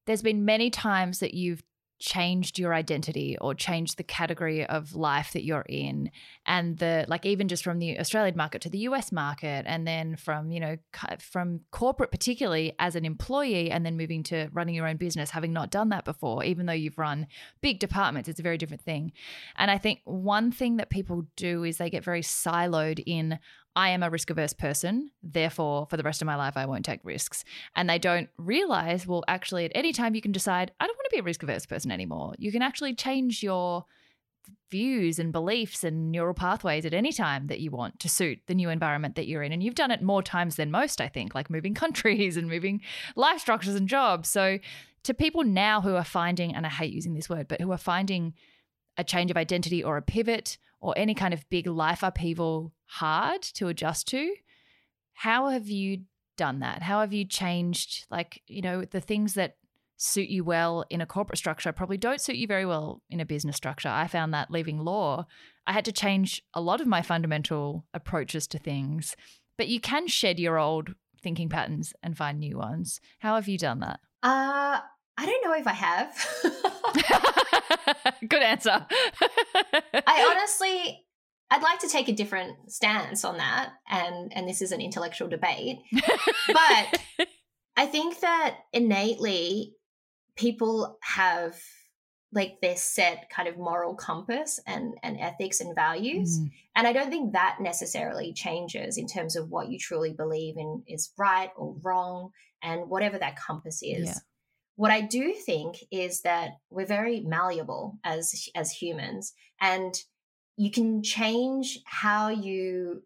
There's 0.07 0.23
been 0.23 0.45
many 0.45 0.71
times 0.71 1.19
that 1.19 1.35
you've 1.35 1.63
changed 2.01 2.59
your 2.59 2.75
identity 2.75 3.37
or 3.41 3.55
changed 3.55 3.99
the 3.99 4.03
category 4.03 4.65
of 4.65 4.95
life 4.95 5.33
that 5.35 5.45
you're 5.45 5.67
in. 5.69 6.11
And 6.47 6.79
the 6.79 7.05
like 7.07 7.27
even 7.27 7.47
just 7.47 7.63
from 7.63 7.79
the 7.79 7.99
australian 8.01 8.37
market 8.37 8.63
to 8.63 8.71
the 8.71 8.79
us 8.79 9.13
market 9.13 9.65
and 9.67 9.87
then 9.87 10.17
from 10.17 10.51
you 10.51 10.59
know 10.59 10.77
from 11.21 11.61
corporate 11.71 12.11
particularly 12.11 12.73
as 12.79 12.97
an 12.97 13.05
employee 13.05 13.71
and 13.71 13.85
then 13.85 13.97
moving 13.97 14.23
to 14.25 14.49
running 14.53 14.75
your 14.75 14.89
own 14.89 14.97
business 14.97 15.31
having 15.31 15.53
not 15.53 15.71
done 15.71 15.91
that 15.91 16.05
before 16.05 16.43
even 16.43 16.67
though 16.67 16.73
you've 16.73 16.99
run 16.99 17.27
big 17.61 17.79
departments 17.79 18.29
it's 18.29 18.41
a 18.41 18.43
very 18.43 18.59
different 18.59 18.83
thing. 18.83 19.13
And 19.57 19.71
i 19.71 19.79
think 19.79 20.01
one 20.05 20.51
thing 20.51 20.79
that 20.79 20.91
people 20.91 21.27
do 21.37 21.65
is 21.65 21.77
they 21.77 21.91
get 21.91 22.05
very 22.05 22.23
siloed 22.23 23.03
in 23.05 23.39
I 23.77 23.91
am 23.91 24.03
a 24.03 24.11
risk 24.11 24.31
averse 24.31 24.53
person, 24.53 25.13
therefore, 25.23 25.87
for 25.89 25.97
the 25.97 26.03
rest 26.03 26.21
of 26.21 26.27
my 26.27 26.35
life, 26.35 26.57
I 26.57 26.67
won't 26.67 26.85
take 26.85 27.01
risks. 27.05 27.45
And 27.77 27.89
they 27.89 27.99
don't 27.99 28.29
realize, 28.37 29.07
well, 29.07 29.23
actually, 29.29 29.65
at 29.65 29.73
any 29.75 29.93
time, 29.93 30.15
you 30.15 30.21
can 30.21 30.33
decide, 30.33 30.73
I 30.81 30.87
don't 30.87 30.97
want 30.97 31.07
to 31.11 31.15
be 31.15 31.21
a 31.21 31.25
risk 31.25 31.43
averse 31.43 31.67
person 31.67 31.93
anymore. 31.93 32.35
You 32.39 32.51
can 32.51 32.63
actually 32.63 32.95
change 32.95 33.43
your 33.43 33.85
views 34.71 35.19
and 35.19 35.33
beliefs 35.33 35.85
and 35.85 36.11
neural 36.11 36.35
pathways 36.35 36.85
at 36.85 36.95
any 36.95 37.13
time 37.13 37.47
that 37.49 37.61
you 37.61 37.71
want 37.71 37.99
to 38.01 38.09
suit 38.09 38.41
the 38.47 38.55
new 38.55 38.71
environment 38.71 39.15
that 39.17 39.27
you're 39.27 39.43
in. 39.43 39.53
And 39.53 39.63
you've 39.63 39.75
done 39.75 39.91
it 39.91 40.03
more 40.03 40.23
times 40.23 40.57
than 40.57 40.71
most, 40.71 41.01
I 41.01 41.09
think, 41.09 41.35
like 41.35 41.51
moving 41.51 41.75
countries 41.83 42.37
and 42.37 42.49
moving 42.49 42.81
life 43.15 43.41
structures 43.41 43.75
and 43.75 43.89
jobs. 43.89 44.29
So, 44.29 44.59
to 45.03 45.15
people 45.15 45.45
now 45.45 45.81
who 45.81 45.95
are 45.95 46.05
finding, 46.05 46.55
and 46.55 46.67
I 46.67 46.69
hate 46.69 46.93
using 46.93 47.15
this 47.15 47.31
word, 47.31 47.49
but 47.49 47.61
who 47.61 47.73
are 47.73 47.79
finding 47.79 48.35
a 48.99 49.05
change 49.05 49.31
of 49.31 49.37
identity 49.39 49.83
or 49.83 49.97
a 49.97 50.03
pivot 50.03 50.59
or 50.81 50.95
any 50.97 51.15
kind 51.15 51.35
of 51.35 51.49
big 51.51 51.67
life 51.67 52.03
upheaval 52.03 52.73
hard 52.87 53.43
to 53.43 53.69
adjust 53.69 54.09
to. 54.09 54.35
How 55.15 55.49
have 55.49 55.69
you 55.69 56.03
done 56.37 56.61
that? 56.61 56.83
How 56.83 57.01
have 57.01 57.13
you 57.13 57.25
changed, 57.25 58.07
like, 58.11 58.43
you 58.47 58.63
know, 58.63 58.85
the 58.85 59.01
things 59.01 59.35
that 59.35 59.57
suit 60.01 60.31
you 60.31 60.43
well 60.43 60.85
in 60.89 61.03
a 61.03 61.07
corporate 61.07 61.37
structure 61.37 61.73
probably 61.73 61.99
don't 61.99 62.23
suit 62.23 62.37
you 62.37 62.47
very 62.47 62.65
well 62.65 63.03
in 63.11 63.21
a 63.21 63.27
business 63.27 63.55
structure. 63.55 63.91
I 63.91 64.07
found 64.07 64.33
that 64.33 64.51
leaving 64.51 64.79
law, 64.79 65.27
I 65.67 65.73
had 65.73 65.85
to 65.85 65.93
change 65.93 66.43
a 66.55 66.61
lot 66.61 66.81
of 66.81 66.87
my 66.87 67.03
fundamental 67.03 67.85
approaches 67.93 68.47
to 68.49 68.59
things. 68.59 69.15
But 69.59 69.69
you 69.69 69.79
can 69.79 70.07
shed 70.07 70.41
your 70.41 70.59
old 70.59 70.95
thinking 71.23 71.51
patterns 71.51 71.93
and 72.03 72.17
find 72.17 72.41
new 72.41 72.57
ones. 72.57 72.99
How 73.19 73.35
have 73.35 73.47
you 73.47 73.59
done 73.59 73.81
that? 73.81 74.01
Uh, 74.23 74.81
I 75.21 75.27
don't 75.27 75.45
know 75.45 75.53
if 75.53 75.67
I 75.67 75.73
have. 75.73 76.17
Good 78.29 78.43
answer. 78.43 78.87
I 80.07 80.35
honestly, 80.35 81.05
I'd 81.51 81.63
like 81.63 81.81
to 81.81 81.89
take 81.89 82.09
a 82.09 82.13
different 82.13 82.73
stance 82.73 83.23
on 83.23 83.37
that, 83.37 83.73
and 83.91 84.33
and 84.35 84.49
this 84.49 84.63
is 84.63 84.73
an 84.73 84.81
intellectual 84.81 85.29
debate, 85.29 85.81
but 85.93 87.01
I 87.77 87.85
think 87.85 88.21
that 88.21 88.61
innately 88.73 89.75
people 90.37 90.99
have 91.03 91.61
like 92.33 92.59
their 92.63 92.77
set 92.77 93.29
kind 93.29 93.47
of 93.47 93.59
moral 93.59 93.95
compass 93.95 94.59
and 94.67 94.95
and 95.03 95.19
ethics 95.21 95.61
and 95.61 95.75
values 95.75 96.39
mm. 96.39 96.49
and 96.77 96.87
i 96.87 96.93
don't 96.93 97.11
think 97.11 97.33
that 97.33 97.57
necessarily 97.61 98.33
changes 98.33 98.97
in 98.97 99.09
terms 99.09 99.35
of 99.35 99.51
what 99.51 99.69
you 99.69 99.77
truly 99.77 100.13
believe 100.13 100.57
in 100.57 100.81
is 100.87 101.13
right 101.19 101.51
or 101.57 101.75
wrong 101.83 102.31
and 102.63 102.89
whatever 102.89 103.19
that 103.19 103.35
compass 103.35 103.83
is 103.83 104.07
yeah. 104.07 104.15
What 104.81 104.91
i 104.91 105.03
do 105.03 105.35
think 105.35 105.77
is 105.91 106.23
that 106.23 106.53
we're 106.71 106.87
very 106.87 107.21
malleable 107.21 107.99
as 108.03 108.49
as 108.55 108.71
humans 108.71 109.35
and 109.61 109.95
you 110.57 110.71
can 110.71 111.03
change 111.03 111.81
how 111.85 112.31
you 112.31 113.03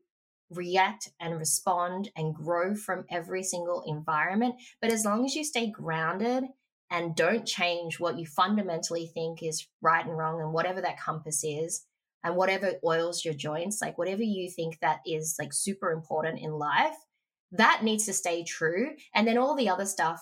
react 0.51 1.10
and 1.18 1.36
respond 1.36 2.12
and 2.16 2.32
grow 2.32 2.76
from 2.76 3.05
every 3.10 3.42
single 3.42 3.82
environment 3.88 4.55
but 4.80 4.92
as 4.92 5.05
long 5.05 5.24
as 5.24 5.34
you 5.34 5.42
stay 5.42 5.68
grounded 5.68 6.44
and 6.92 7.16
don't 7.16 7.44
change 7.44 7.98
what 7.98 8.16
you 8.20 8.24
fundamentally 8.24 9.10
think 9.12 9.42
is 9.42 9.66
right 9.82 10.06
and 10.06 10.16
wrong 10.16 10.40
and 10.40 10.52
whatever 10.52 10.80
that 10.80 11.01
compass 11.01 11.42
is 11.42 11.84
and 12.22 12.36
whatever 12.36 12.74
oils 12.84 13.24
your 13.24 13.34
joints 13.34 13.82
like 13.82 13.98
whatever 13.98 14.22
you 14.22 14.48
think 14.48 14.78
that 14.78 15.01
is 15.05 15.34
like 15.40 15.52
super 15.52 15.90
important 15.90 16.38
in 16.38 16.52
life 16.52 16.94
that 17.51 17.82
needs 17.82 18.06
to 18.06 18.12
stay 18.12 18.44
true 18.44 18.90
and 19.12 19.26
then 19.26 19.38
all 19.38 19.56
the 19.56 19.68
other 19.68 19.86
stuff 19.86 20.20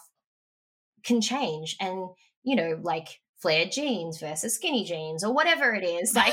can 1.04 1.20
change 1.20 1.76
and 1.80 2.08
you 2.42 2.56
know 2.56 2.78
like 2.82 3.20
flared 3.42 3.72
jeans 3.72 4.20
versus 4.20 4.54
skinny 4.54 4.84
jeans 4.84 5.24
or 5.24 5.34
whatever 5.34 5.74
it 5.74 5.84
is, 5.84 6.14
like 6.14 6.32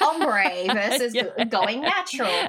ombre 0.00 0.66
versus 0.74 1.14
yeah. 1.14 1.44
going 1.44 1.80
natural. 1.80 2.48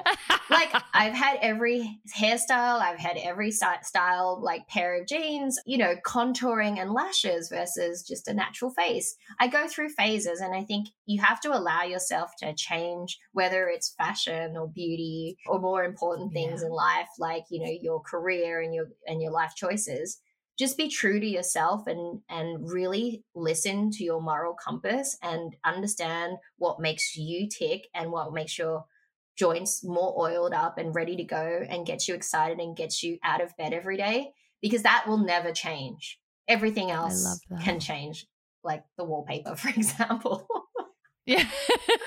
Like 0.50 0.70
I've 0.94 1.14
had 1.14 1.38
every 1.40 1.98
hairstyle, 2.14 2.80
I've 2.80 2.98
had 2.98 3.16
every 3.16 3.50
style, 3.50 4.38
like 4.42 4.68
pair 4.68 5.00
of 5.00 5.08
jeans, 5.08 5.58
you 5.64 5.78
know, 5.78 5.94
contouring 6.06 6.78
and 6.78 6.92
lashes 6.92 7.48
versus 7.48 8.02
just 8.06 8.28
a 8.28 8.34
natural 8.34 8.70
face. 8.70 9.16
I 9.40 9.48
go 9.48 9.66
through 9.66 9.88
phases 9.88 10.40
and 10.40 10.54
I 10.54 10.62
think 10.62 10.88
you 11.06 11.22
have 11.22 11.40
to 11.40 11.56
allow 11.56 11.82
yourself 11.82 12.32
to 12.40 12.54
change, 12.54 13.18
whether 13.32 13.68
it's 13.68 13.94
fashion 13.96 14.58
or 14.58 14.68
beauty 14.68 15.38
or 15.46 15.58
more 15.58 15.84
important 15.84 16.34
things 16.34 16.60
yeah. 16.60 16.66
in 16.66 16.72
life, 16.72 17.08
like, 17.18 17.44
you 17.50 17.64
know, 17.64 17.72
your 17.80 18.00
career 18.00 18.60
and 18.60 18.74
your 18.74 18.88
and 19.06 19.22
your 19.22 19.32
life 19.32 19.54
choices 19.56 20.20
just 20.62 20.76
be 20.76 20.88
true 20.88 21.18
to 21.18 21.26
yourself 21.26 21.88
and 21.88 22.20
and 22.28 22.70
really 22.70 23.24
listen 23.34 23.90
to 23.90 24.04
your 24.04 24.20
moral 24.20 24.54
compass 24.54 25.18
and 25.20 25.56
understand 25.64 26.36
what 26.56 26.78
makes 26.78 27.16
you 27.16 27.48
tick 27.48 27.88
and 27.94 28.12
what 28.12 28.32
makes 28.32 28.56
your 28.56 28.84
joints 29.36 29.82
more 29.82 30.14
oiled 30.16 30.52
up 30.52 30.78
and 30.78 30.94
ready 30.94 31.16
to 31.16 31.24
go 31.24 31.64
and 31.68 31.84
gets 31.84 32.06
you 32.06 32.14
excited 32.14 32.60
and 32.60 32.76
gets 32.76 33.02
you 33.02 33.18
out 33.24 33.40
of 33.40 33.56
bed 33.56 33.72
every 33.72 33.96
day 33.96 34.30
because 34.60 34.84
that 34.84 35.04
will 35.08 35.18
never 35.18 35.50
change. 35.50 36.20
Everything 36.46 36.92
else 36.92 37.40
can 37.64 37.80
change 37.80 38.26
like 38.62 38.84
the 38.96 39.04
wallpaper 39.04 39.56
for 39.56 39.70
example 39.70 40.46
yeah. 41.24 41.44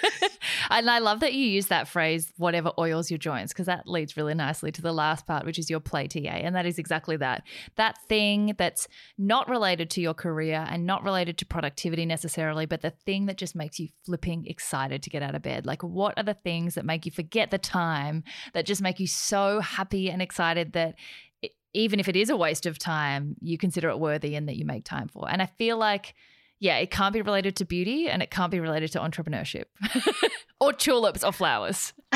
and 0.70 0.90
I 0.90 1.00
love 1.00 1.22
that 1.22 1.34
you 1.34 1.46
use 1.46 1.68
that 1.68 1.88
phrase, 1.88 2.34
whatever 2.38 2.72
oils 2.78 3.10
your 3.10 3.18
joints, 3.18 3.54
because 3.54 3.68
that 3.68 3.88
leads 3.88 4.18
really 4.18 4.34
nicely 4.34 4.72
to 4.74 4.82
the 4.82 4.92
last 4.92 5.26
part, 5.26 5.46
which 5.46 5.58
is 5.58 5.70
your 5.70 5.80
play 5.80 6.08
TA. 6.08 6.20
And 6.20 6.56
that 6.56 6.66
is 6.66 6.78
exactly 6.78 7.16
that. 7.18 7.44
That 7.78 7.98
thing 8.10 8.56
that's 8.58 8.88
not 9.18 9.48
related 9.48 9.90
to 9.92 10.02
your 10.02 10.14
career 10.14 10.66
and 10.70 10.86
not 10.86 11.04
related 11.04 11.38
to 11.40 11.46
productivity 11.46 12.06
necessarily, 12.06 12.66
but 12.66 12.82
the 12.82 12.90
thing 13.06 13.28
that 13.28 13.38
just 13.38 13.56
makes 13.56 13.80
you 13.80 13.88
flipping 14.06 14.46
excited 14.48 15.02
to 15.04 15.10
get 15.10 15.24
out 15.24 15.36
of 15.36 15.42
bed. 15.42 15.66
Like, 15.66 15.82
what 15.82 16.18
are 16.18 16.24
the 16.24 16.34
things 16.34 16.76
that 16.76 16.86
make 16.86 17.06
you 17.06 17.12
forget 17.12 17.52
the 17.52 17.58
time, 17.58 18.24
that 18.54 18.66
just 18.66 18.82
make 18.82 19.00
you 19.00 19.08
so 19.08 19.62
happy 19.62 20.12
and 20.12 20.22
excited 20.22 20.74
that 20.74 20.96
even 21.74 22.00
if 22.00 22.08
it 22.08 22.16
is 22.16 22.30
a 22.30 22.38
waste 22.38 22.66
of 22.66 22.80
time, 22.80 23.36
you 23.42 23.58
consider 23.58 23.90
it 23.90 24.00
worthy 24.00 24.36
and 24.36 24.48
that 24.48 24.56
you 24.58 24.66
make 24.66 24.84
time 24.84 25.08
for? 25.08 25.30
And 25.30 25.42
I 25.42 25.46
feel 25.46 25.78
like, 25.78 26.16
yeah, 26.60 26.78
it 26.78 26.92
can't 26.92 27.14
be 27.14 27.22
related 27.22 27.56
to 27.58 27.66
beauty 27.66 28.08
and 28.10 28.24
it 28.24 28.32
can't 28.32 28.52
be 28.52 28.60
related 28.60 28.92
to 28.94 29.00
entrepreneurship 29.00 29.66
or 30.60 30.74
tulips 30.74 31.24
or 31.24 31.32
flowers. 31.32 31.94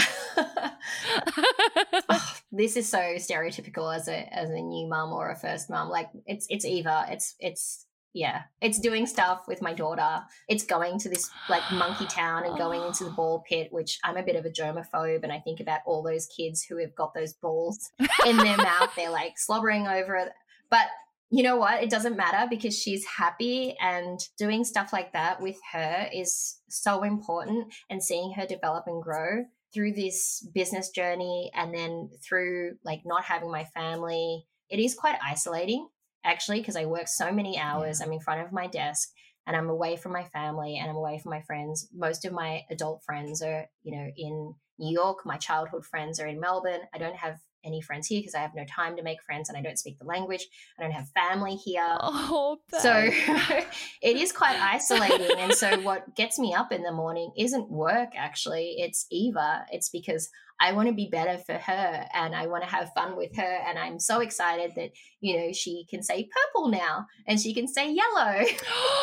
oh, 2.07 2.37
this 2.51 2.77
is 2.77 2.87
so 2.87 2.99
stereotypical 3.15 3.95
as 3.95 4.07
a 4.07 4.33
as 4.33 4.49
a 4.49 4.61
new 4.61 4.87
mom 4.87 5.11
or 5.11 5.29
a 5.29 5.35
first 5.35 5.69
mom. 5.69 5.89
Like 5.89 6.09
it's 6.25 6.47
it's 6.49 6.65
either 6.65 7.05
it's 7.09 7.35
it's 7.39 7.85
yeah, 8.13 8.43
it's 8.59 8.79
doing 8.79 9.05
stuff 9.05 9.43
with 9.47 9.61
my 9.61 9.73
daughter. 9.73 10.21
It's 10.47 10.63
going 10.63 10.97
to 10.99 11.09
this 11.09 11.29
like 11.47 11.61
monkey 11.71 12.07
town 12.07 12.43
and 12.43 12.57
going 12.57 12.81
into 12.81 13.03
the 13.03 13.11
ball 13.11 13.43
pit, 13.47 13.67
which 13.71 13.99
I'm 14.03 14.17
a 14.17 14.23
bit 14.23 14.35
of 14.35 14.45
a 14.45 14.49
germaphobe. 14.49 15.23
And 15.23 15.31
I 15.31 15.39
think 15.39 15.59
about 15.59 15.81
all 15.85 16.01
those 16.01 16.25
kids 16.25 16.63
who 16.63 16.77
have 16.77 16.95
got 16.95 17.13
those 17.13 17.33
balls 17.33 17.91
in 18.25 18.37
their 18.37 18.57
mouth. 18.57 18.89
They're 18.95 19.11
like 19.11 19.37
slobbering 19.37 19.87
over 19.87 20.15
it. 20.15 20.31
But 20.71 20.87
you 21.29 21.43
know 21.43 21.57
what? 21.57 21.83
It 21.83 21.89
doesn't 21.89 22.17
matter 22.17 22.47
because 22.49 22.77
she's 22.77 23.05
happy 23.05 23.75
and 23.79 24.19
doing 24.37 24.63
stuff 24.63 24.91
like 24.91 25.13
that 25.13 25.41
with 25.41 25.57
her 25.73 26.09
is 26.13 26.57
so 26.69 27.03
important 27.03 27.71
and 27.89 28.03
seeing 28.03 28.33
her 28.33 28.47
develop 28.47 28.85
and 28.87 29.01
grow 29.01 29.45
through 29.73 29.93
this 29.93 30.47
business 30.53 30.89
journey 30.89 31.51
and 31.53 31.73
then 31.73 32.09
through 32.27 32.73
like 32.83 33.01
not 33.05 33.23
having 33.23 33.51
my 33.51 33.63
family. 33.65 34.45
It 34.69 34.79
is 34.79 34.95
quite 34.95 35.17
isolating 35.23 35.87
actually 36.25 36.59
because 36.59 36.75
I 36.75 36.85
work 36.85 37.07
so 37.07 37.31
many 37.31 37.59
hours. 37.59 37.99
Yeah. 37.99 38.07
I'm 38.07 38.13
in 38.13 38.19
front 38.19 38.41
of 38.41 38.51
my 38.51 38.65
desk 38.65 39.09
and 39.45 39.55
I'm 39.55 39.69
away 39.69 39.97
from 39.97 40.13
my 40.13 40.23
family 40.23 40.77
and 40.77 40.89
I'm 40.89 40.95
away 40.95 41.19
from 41.19 41.31
my 41.31 41.41
friends. 41.41 41.87
Most 41.93 42.25
of 42.25 42.33
my 42.33 42.61
adult 42.71 43.03
friends 43.05 43.41
are, 43.43 43.67
you 43.83 43.95
know, 43.95 44.07
in 44.17 44.53
New 44.79 44.93
York. 44.93 45.19
My 45.25 45.37
childhood 45.37 45.85
friends 45.85 46.19
are 46.19 46.27
in 46.27 46.39
Melbourne. 46.39 46.81
I 46.93 46.97
don't 46.97 47.15
have 47.15 47.37
any 47.63 47.81
friends 47.81 48.07
here 48.07 48.19
because 48.19 48.35
I 48.35 48.39
have 48.39 48.55
no 48.55 48.65
time 48.65 48.95
to 48.97 49.03
make 49.03 49.21
friends 49.21 49.49
and 49.49 49.57
I 49.57 49.61
don't 49.61 49.77
speak 49.77 49.99
the 49.99 50.05
language. 50.05 50.47
I 50.77 50.83
don't 50.83 50.91
have 50.91 51.09
family 51.09 51.55
here. 51.55 51.97
Oh, 52.01 52.57
so 52.79 52.93
it 54.01 54.17
is 54.17 54.31
quite 54.31 54.57
isolating. 54.59 55.37
and 55.37 55.53
so 55.53 55.79
what 55.81 56.15
gets 56.15 56.39
me 56.39 56.53
up 56.53 56.71
in 56.71 56.83
the 56.83 56.91
morning 56.91 57.31
isn't 57.37 57.69
work 57.69 58.09
actually, 58.15 58.75
it's 58.77 59.05
Eva. 59.11 59.65
It's 59.71 59.89
because 59.89 60.29
I 60.61 60.73
want 60.73 60.89
to 60.89 60.93
be 60.93 61.07
better 61.09 61.37
for 61.37 61.53
her 61.53 62.05
and 62.13 62.35
I 62.35 62.47
want 62.47 62.63
to 62.63 62.69
have 62.69 62.91
fun 62.93 63.15
with 63.15 63.35
her. 63.37 63.59
And 63.65 63.79
I'm 63.79 63.99
so 63.99 64.19
excited 64.19 64.73
that, 64.75 64.91
you 65.21 65.37
know, 65.37 65.53
she 65.53 65.85
can 65.89 66.03
say 66.03 66.27
purple 66.53 66.69
now 66.69 67.05
and 67.25 67.39
she 67.39 67.53
can 67.53 67.67
say 67.67 67.93
yellow. 67.93 68.43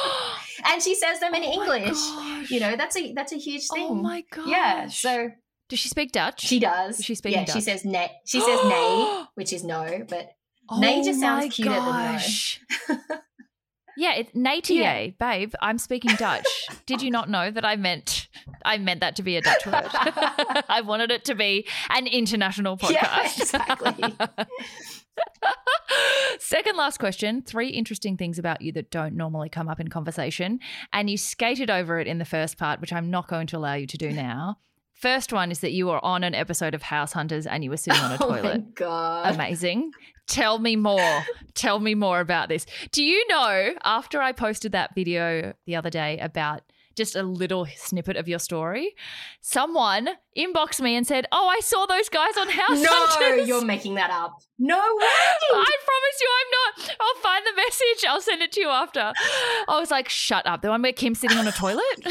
and 0.70 0.83
she 0.83 0.95
says 0.95 1.19
them 1.20 1.35
in 1.35 1.43
oh 1.45 1.53
English. 1.53 2.51
You 2.51 2.61
know, 2.61 2.77
that's 2.77 2.97
a 2.97 3.12
that's 3.15 3.33
a 3.33 3.39
huge 3.39 3.66
oh 3.73 3.74
thing. 3.74 3.87
Oh 3.87 3.95
my 3.95 4.24
god. 4.31 4.49
Yeah. 4.49 4.89
So 4.89 5.31
does 5.68 5.78
she 5.78 5.88
speak 5.88 6.12
Dutch? 6.12 6.40
She 6.40 6.60
does. 6.60 6.97
Does 6.97 7.05
she 7.05 7.14
speak 7.14 7.34
yeah, 7.34 7.44
Dutch? 7.44 7.55
she 7.55 7.60
says 7.60 7.84
nay. 7.84 8.12
She 8.24 8.40
says 8.40 8.60
nay, 8.64 9.24
which 9.34 9.52
is 9.52 9.64
no, 9.64 10.05
but 10.09 10.30
oh 10.68 10.78
nay 10.78 11.02
just 11.02 11.20
sounds 11.20 11.55
cuter 11.55 11.70
gosh. 11.70 12.60
than 12.88 13.01
no. 13.09 13.16
yeah, 13.97 14.14
it 14.14 14.34
natia, 14.34 14.70
yeah. 14.70 15.06
babe. 15.18 15.52
I'm 15.60 15.78
speaking 15.78 16.14
Dutch. 16.16 16.47
Did 16.86 17.02
you 17.02 17.10
not 17.10 17.28
know 17.28 17.51
that 17.51 17.64
I 17.64 17.76
meant 17.76 18.28
I 18.64 18.78
meant 18.78 19.01
that 19.01 19.16
to 19.16 19.22
be 19.22 19.36
a 19.36 19.43
Dutch 19.43 19.66
word? 19.66 19.88
I 20.68 20.82
wanted 20.84 21.10
it 21.10 21.24
to 21.26 21.34
be 21.34 21.66
an 21.90 22.06
international 22.06 22.76
podcast. 22.76 22.93
Yeah, 22.93 23.24
exactly. 23.24 24.14
Second 26.38 26.76
last 26.76 26.98
question. 26.98 27.43
Three 27.43 27.68
interesting 27.68 28.16
things 28.16 28.38
about 28.38 28.60
you 28.60 28.72
that 28.72 28.90
don't 28.90 29.14
normally 29.14 29.48
come 29.48 29.68
up 29.68 29.80
in 29.80 29.88
conversation. 29.88 30.60
And 30.93 31.09
you 31.09 31.16
skated 31.16 31.70
over 31.70 31.98
it 31.98 32.06
in 32.06 32.18
the 32.18 32.24
first 32.24 32.59
part, 32.59 32.80
which 32.80 32.93
I'm 32.93 33.10
not 33.10 33.28
going 33.28 33.47
to 33.48 33.56
allow 33.56 33.74
you 33.74 33.86
to 33.86 33.97
do 33.97 34.12
now. 34.12 34.59
First 34.97 35.32
one 35.32 35.51
is 35.51 35.60
that 35.60 35.73
you 35.73 35.86
were 35.86 36.02
on 36.05 36.24
an 36.24 36.35
episode 36.35 36.74
of 36.74 36.82
House 36.82 37.12
Hunters 37.12 37.47
and 37.47 37.62
you 37.62 37.70
were 37.70 37.77
sitting 37.77 38.01
on 38.01 38.12
a 38.12 38.18
oh 38.20 38.28
toilet. 38.28 38.74
God. 38.74 39.35
Amazing. 39.35 39.93
Tell 40.27 40.59
me 40.59 40.74
more. 40.74 41.23
Tell 41.55 41.78
me 41.81 41.94
more 41.94 42.20
about 42.20 42.48
this. 42.48 42.66
Do 42.93 43.05
you 43.05 43.27
know, 43.28 43.74
after 43.85 44.20
I 44.20 44.32
posted 44.32 44.73
that 44.73 44.94
video 44.94 45.52
the 45.66 45.77
other 45.77 45.90
day 45.90 46.18
about 46.18 46.62
just 46.97 47.14
a 47.14 47.23
little 47.23 47.66
snippet 47.77 48.16
of 48.16 48.28
your 48.28 48.39
story, 48.39 48.94
someone 49.40 50.09
inboxed 50.36 50.81
me 50.81 50.97
and 50.97 51.06
said, 51.06 51.27
"Oh, 51.31 51.48
I 51.48 51.60
saw 51.60 51.86
those 51.86 52.09
guys 52.09 52.36
on 52.36 52.48
House 52.48 52.81
no, 52.81 52.89
Hunters." 52.90 53.39
No, 53.39 53.44
you're 53.44 53.64
making 53.64 53.94
that 53.94 54.10
up. 54.10 54.39
No 54.59 54.77
way. 54.77 55.05
I 55.05 55.73
promise 55.85 56.20
you, 56.20 56.31
I'm 56.39 56.86
not. 56.86 56.97
I'll 57.01 57.23
find 57.23 57.44
the 57.47 57.56
message. 57.56 58.05
I'll 58.09 58.20
send 58.20 58.43
it 58.43 58.52
to 58.52 58.60
you 58.60 58.68
after. 58.68 59.12
I 59.68 59.78
was 59.78 59.90
like, 59.90 60.09
"Shut 60.09 60.47
up!" 60.47 60.62
The 60.62 60.70
one 60.70 60.82
where 60.82 60.93
Kim's 60.93 61.20
sitting 61.20 61.39
on 61.39 61.47
a 61.47 61.52
toilet. 61.52 61.85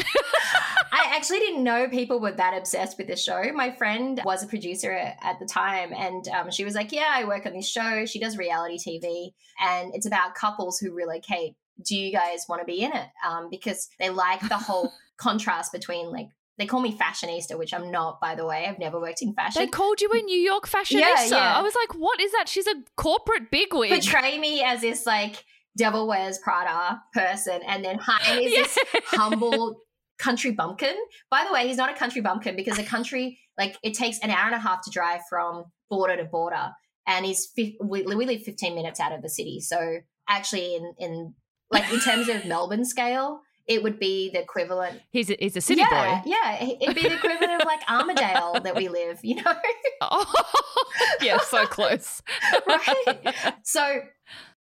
I 0.92 1.12
actually 1.14 1.40
didn't 1.40 1.64
know 1.64 1.88
people 1.88 2.20
were 2.20 2.32
that 2.32 2.56
obsessed 2.56 2.96
with 2.98 3.08
the 3.08 3.16
show. 3.16 3.52
My 3.52 3.72
friend 3.72 4.20
was 4.24 4.42
a 4.42 4.46
producer 4.46 4.92
at 4.92 5.38
the 5.40 5.46
time, 5.46 5.92
and 5.92 6.28
um, 6.28 6.50
she 6.50 6.64
was 6.64 6.74
like, 6.74 6.92
"Yeah, 6.92 7.10
I 7.10 7.24
work 7.24 7.46
on 7.46 7.52
this 7.52 7.68
show. 7.68 8.06
She 8.06 8.20
does 8.20 8.38
reality 8.38 8.78
TV, 8.78 9.32
and 9.60 9.94
it's 9.94 10.06
about 10.06 10.34
couples 10.34 10.78
who 10.78 10.94
relocate. 10.94 11.54
Do 11.84 11.96
you 11.96 12.12
guys 12.12 12.46
want 12.48 12.62
to 12.62 12.66
be 12.66 12.82
in 12.82 12.92
it?" 12.92 13.08
Um, 13.26 13.48
because 13.50 13.88
they 13.98 14.10
like 14.10 14.40
the 14.40 14.58
whole 14.58 14.92
contrast 15.16 15.72
between 15.72 16.10
like 16.10 16.28
they 16.58 16.66
call 16.66 16.80
me 16.80 16.96
fashionista, 16.96 17.58
which 17.58 17.74
I'm 17.74 17.90
not, 17.90 18.20
by 18.20 18.34
the 18.34 18.46
way. 18.46 18.66
I've 18.66 18.78
never 18.78 18.98
worked 18.98 19.20
in 19.20 19.34
fashion. 19.34 19.62
They 19.62 19.66
called 19.66 20.00
you 20.00 20.10
a 20.12 20.22
New 20.22 20.38
York 20.38 20.66
fashionista. 20.66 20.90
Yeah, 21.00 21.24
yeah. 21.26 21.58
I 21.58 21.60
was 21.60 21.74
like, 21.74 21.98
what 21.98 22.18
is 22.20 22.32
that? 22.32 22.48
She's 22.48 22.66
a 22.66 22.74
corporate 22.96 23.50
bigwig. 23.50 23.90
Portray 23.90 24.38
me 24.38 24.62
as 24.62 24.80
this 24.80 25.04
like 25.04 25.44
devil 25.76 26.06
wears 26.06 26.38
Prada 26.38 27.02
person, 27.12 27.60
and 27.66 27.84
then 27.84 27.98
Hein 27.98 28.42
is 28.42 28.52
yeah. 28.56 28.62
this 28.62 28.78
humble 29.06 29.82
country 30.18 30.52
bumpkin. 30.52 30.96
By 31.30 31.44
the 31.46 31.52
way, 31.52 31.68
he's 31.68 31.76
not 31.76 31.90
a 31.90 31.94
country 31.94 32.22
bumpkin 32.22 32.56
because 32.56 32.78
a 32.78 32.84
country 32.84 33.38
like 33.58 33.76
it 33.82 33.94
takes 33.94 34.18
an 34.20 34.30
hour 34.30 34.46
and 34.46 34.54
a 34.54 34.58
half 34.58 34.82
to 34.84 34.90
drive 34.90 35.20
from 35.28 35.64
border 35.90 36.16
to 36.16 36.24
border, 36.24 36.70
and 37.06 37.26
he's 37.26 37.48
we, 37.56 37.76
we 37.80 38.26
live 38.26 38.42
15 38.42 38.74
minutes 38.74 38.98
out 38.98 39.12
of 39.12 39.22
the 39.22 39.28
city. 39.28 39.60
So 39.60 39.98
actually, 40.28 40.74
in 40.76 40.94
in 40.98 41.34
like 41.70 41.92
in 41.92 42.00
terms 42.00 42.28
of 42.28 42.44
Melbourne 42.44 42.84
scale, 42.84 43.40
it 43.66 43.82
would 43.82 43.98
be 43.98 44.30
the 44.30 44.40
equivalent. 44.40 45.00
He's 45.10 45.30
a, 45.30 45.36
he's 45.38 45.56
a 45.56 45.60
city 45.60 45.80
yeah, 45.80 46.22
boy. 46.22 46.30
Yeah, 46.30 46.62
it'd 46.80 46.94
be 46.94 47.02
the 47.02 47.14
equivalent 47.14 47.60
of 47.60 47.66
like 47.66 47.80
Armadale 47.90 48.60
that 48.60 48.76
we 48.76 48.88
live, 48.88 49.20
you 49.22 49.42
know? 49.42 49.54
Oh, 50.02 50.44
yeah, 51.22 51.38
so 51.38 51.64
close. 51.64 52.20
right. 52.68 53.34
So, 53.62 54.02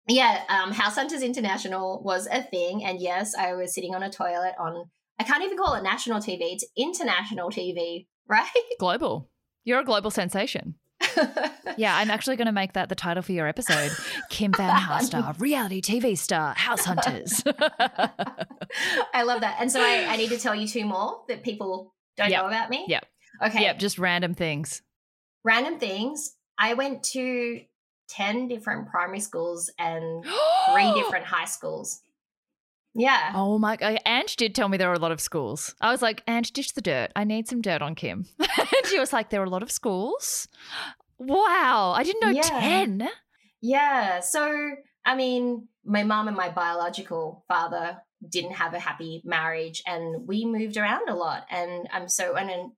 yeah, 0.08 0.42
um, 0.50 0.72
House 0.72 0.96
Hunters 0.96 1.22
International 1.22 2.02
was 2.04 2.26
a 2.26 2.42
thing. 2.42 2.84
And 2.84 3.00
yes, 3.00 3.36
I 3.36 3.54
was 3.54 3.76
sitting 3.76 3.94
on 3.94 4.02
a 4.02 4.10
toilet 4.10 4.56
on, 4.60 4.86
I 5.20 5.24
can't 5.24 5.44
even 5.44 5.56
call 5.56 5.76
it 5.76 5.84
national 5.84 6.20
TV, 6.20 6.40
it's 6.54 6.66
international 6.76 7.52
TV, 7.52 8.08
right? 8.28 8.50
Global. 8.80 9.30
You're 9.66 9.82
a 9.82 9.86
global 9.86 10.10
sensation. 10.10 10.76
Yeah, 11.78 11.96
I'm 11.96 12.12
actually 12.12 12.36
going 12.36 12.48
to 12.48 12.52
make 12.52 12.74
that 12.74 12.90
the 12.90 12.96
title 12.96 13.24
for 13.24 13.32
your 13.32 13.48
episode. 13.48 13.92
Kim 14.30 14.52
Van 14.52 14.76
Haaster, 14.76 15.34
reality 15.40 15.82
TV 15.82 16.18
star, 16.18 16.54
House 16.56 16.84
Hunters. 16.84 17.42
I 19.14 19.24
love 19.24 19.42
that. 19.42 19.58
And 19.62 19.72
so 19.72 19.80
I, 19.82 20.06
I 20.10 20.18
need 20.18 20.30
to 20.30 20.38
tell 20.38 20.54
you 20.56 20.68
two 20.68 20.86
more 20.86 21.22
that 21.30 21.44
people 21.44 21.94
don't 22.18 22.30
Yep. 22.32 22.42
know 22.42 22.48
about 22.48 22.70
me. 22.70 22.86
Yep. 22.88 23.06
Okay. 23.46 23.62
Yep, 23.62 23.80
just 23.80 23.98
random 23.98 24.34
things. 24.34 24.82
Random 25.46 25.80
things. 25.80 26.36
I 26.58 26.74
went 26.74 27.04
to 27.14 27.62
10 28.10 28.48
different 28.50 28.90
primary 28.90 29.22
schools 29.22 29.72
and 29.80 30.26
three 30.74 30.92
different 30.96 31.26
high 31.26 31.46
schools. 31.46 32.02
Yeah. 32.96 33.32
Oh 33.36 33.58
my 33.60 33.76
god. 33.76 34.00
Ange 34.06 34.36
did 34.36 34.56
tell 34.56 34.68
me 34.68 34.78
there 34.78 34.88
were 34.90 34.96
a 34.96 35.00
lot 35.00 35.12
of 35.12 35.22
schools. 35.22 35.76
I 35.80 35.92
was 35.92 36.02
like, 36.02 36.24
Ange, 36.28 36.52
dish 36.52 36.72
the 36.72 36.82
dirt. 36.82 37.12
I 37.16 37.24
need 37.24 37.48
some 37.48 37.62
dirt 37.62 37.82
on 37.82 37.96
Kim. 37.96 38.26
and 38.40 38.86
she 38.86 39.00
was 39.00 39.14
like, 39.14 39.30
there 39.30 39.40
were 39.40 39.46
a 39.46 39.50
lot 39.50 39.64
of 39.64 39.72
schools. 39.72 40.48
Wow. 41.18 41.94
I 41.96 42.04
didn't 42.04 42.22
know 42.22 42.30
Yeah. 42.32 42.60
10. 42.60 43.10
Yeah. 43.62 44.20
So, 44.22 44.72
I 45.06 45.16
mean, 45.16 45.68
my 45.86 46.04
mom 46.04 46.28
and 46.28 46.38
my 46.38 46.50
biological 46.50 47.44
father 47.48 47.98
didn't 48.28 48.54
have 48.54 48.74
a 48.74 48.80
happy 48.80 49.22
marriage 49.24 49.82
and 49.86 50.28
we 50.28 50.46
moved 50.46 50.78
around 50.78 51.10
a 51.10 51.16
lot. 51.16 51.46
And 51.50 51.88
I'm 51.92 52.08
so, 52.10 52.36
and 52.36 52.50
then 52.50 52.74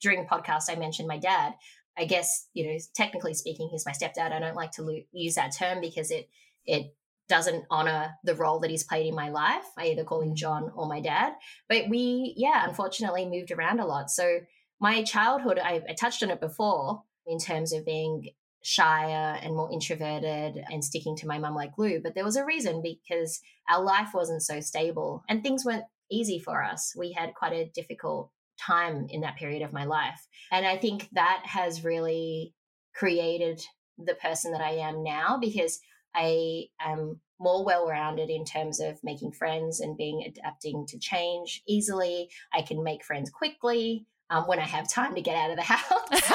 during 0.00 0.20
the 0.22 0.28
podcast, 0.28 0.64
I 0.68 0.76
mentioned 0.76 1.08
my 1.08 1.18
dad. 1.18 1.54
I 1.96 2.04
guess, 2.06 2.48
you 2.54 2.66
know, 2.66 2.76
technically 2.94 3.34
speaking, 3.34 3.68
he's 3.70 3.86
my 3.86 3.92
stepdad. 3.92 4.32
I 4.32 4.40
don't 4.40 4.56
like 4.56 4.72
to 4.72 4.82
lo- 4.82 5.02
use 5.12 5.36
that 5.36 5.54
term 5.56 5.80
because 5.80 6.10
it, 6.10 6.28
it, 6.66 6.94
doesn't 7.28 7.64
honor 7.70 8.14
the 8.24 8.34
role 8.34 8.60
that 8.60 8.70
he's 8.70 8.84
played 8.84 9.06
in 9.06 9.14
my 9.14 9.30
life. 9.30 9.64
I 9.78 9.86
either 9.86 10.04
call 10.04 10.20
him 10.20 10.32
mm. 10.32 10.36
John 10.36 10.70
or 10.74 10.86
my 10.86 11.00
dad. 11.00 11.34
But 11.68 11.88
we, 11.88 12.34
yeah, 12.36 12.64
unfortunately 12.66 13.26
moved 13.26 13.50
around 13.50 13.80
a 13.80 13.86
lot. 13.86 14.10
So 14.10 14.40
my 14.80 15.02
childhood, 15.02 15.58
I, 15.58 15.82
I 15.88 15.94
touched 15.94 16.22
on 16.22 16.30
it 16.30 16.40
before 16.40 17.02
in 17.26 17.38
terms 17.38 17.72
of 17.72 17.86
being 17.86 18.30
shyer 18.62 19.38
and 19.42 19.54
more 19.54 19.70
introverted 19.72 20.62
and 20.70 20.84
sticking 20.84 21.16
to 21.16 21.26
my 21.26 21.38
mum 21.38 21.54
like 21.54 21.74
glue. 21.74 22.00
But 22.02 22.14
there 22.14 22.24
was 22.24 22.36
a 22.36 22.44
reason 22.44 22.82
because 22.82 23.40
our 23.68 23.82
life 23.82 24.10
wasn't 24.14 24.42
so 24.42 24.60
stable 24.60 25.22
and 25.28 25.42
things 25.42 25.64
weren't 25.64 25.84
easy 26.10 26.38
for 26.38 26.62
us. 26.62 26.94
We 26.96 27.12
had 27.12 27.34
quite 27.34 27.52
a 27.52 27.70
difficult 27.74 28.30
time 28.58 29.06
in 29.10 29.22
that 29.22 29.36
period 29.36 29.62
of 29.62 29.72
my 29.72 29.84
life. 29.84 30.26
And 30.50 30.66
I 30.66 30.76
think 30.76 31.08
that 31.12 31.42
has 31.44 31.84
really 31.84 32.54
created 32.94 33.62
the 33.98 34.14
person 34.14 34.52
that 34.52 34.60
I 34.60 34.76
am 34.76 35.02
now 35.02 35.38
because 35.40 35.80
I 36.14 36.66
am 36.80 37.20
more 37.40 37.64
well 37.64 37.86
rounded 37.88 38.30
in 38.30 38.44
terms 38.44 38.80
of 38.80 38.98
making 39.02 39.32
friends 39.32 39.80
and 39.80 39.96
being 39.96 40.24
adapting 40.26 40.86
to 40.88 40.98
change 40.98 41.62
easily. 41.66 42.28
I 42.52 42.62
can 42.62 42.82
make 42.82 43.04
friends 43.04 43.30
quickly 43.30 44.06
um, 44.30 44.44
when 44.46 44.58
I 44.58 44.64
have 44.64 44.88
time 44.90 45.14
to 45.16 45.20
get 45.20 45.36
out 45.36 45.50
of 45.50 45.56
the 45.56 45.62
house. 45.74 46.30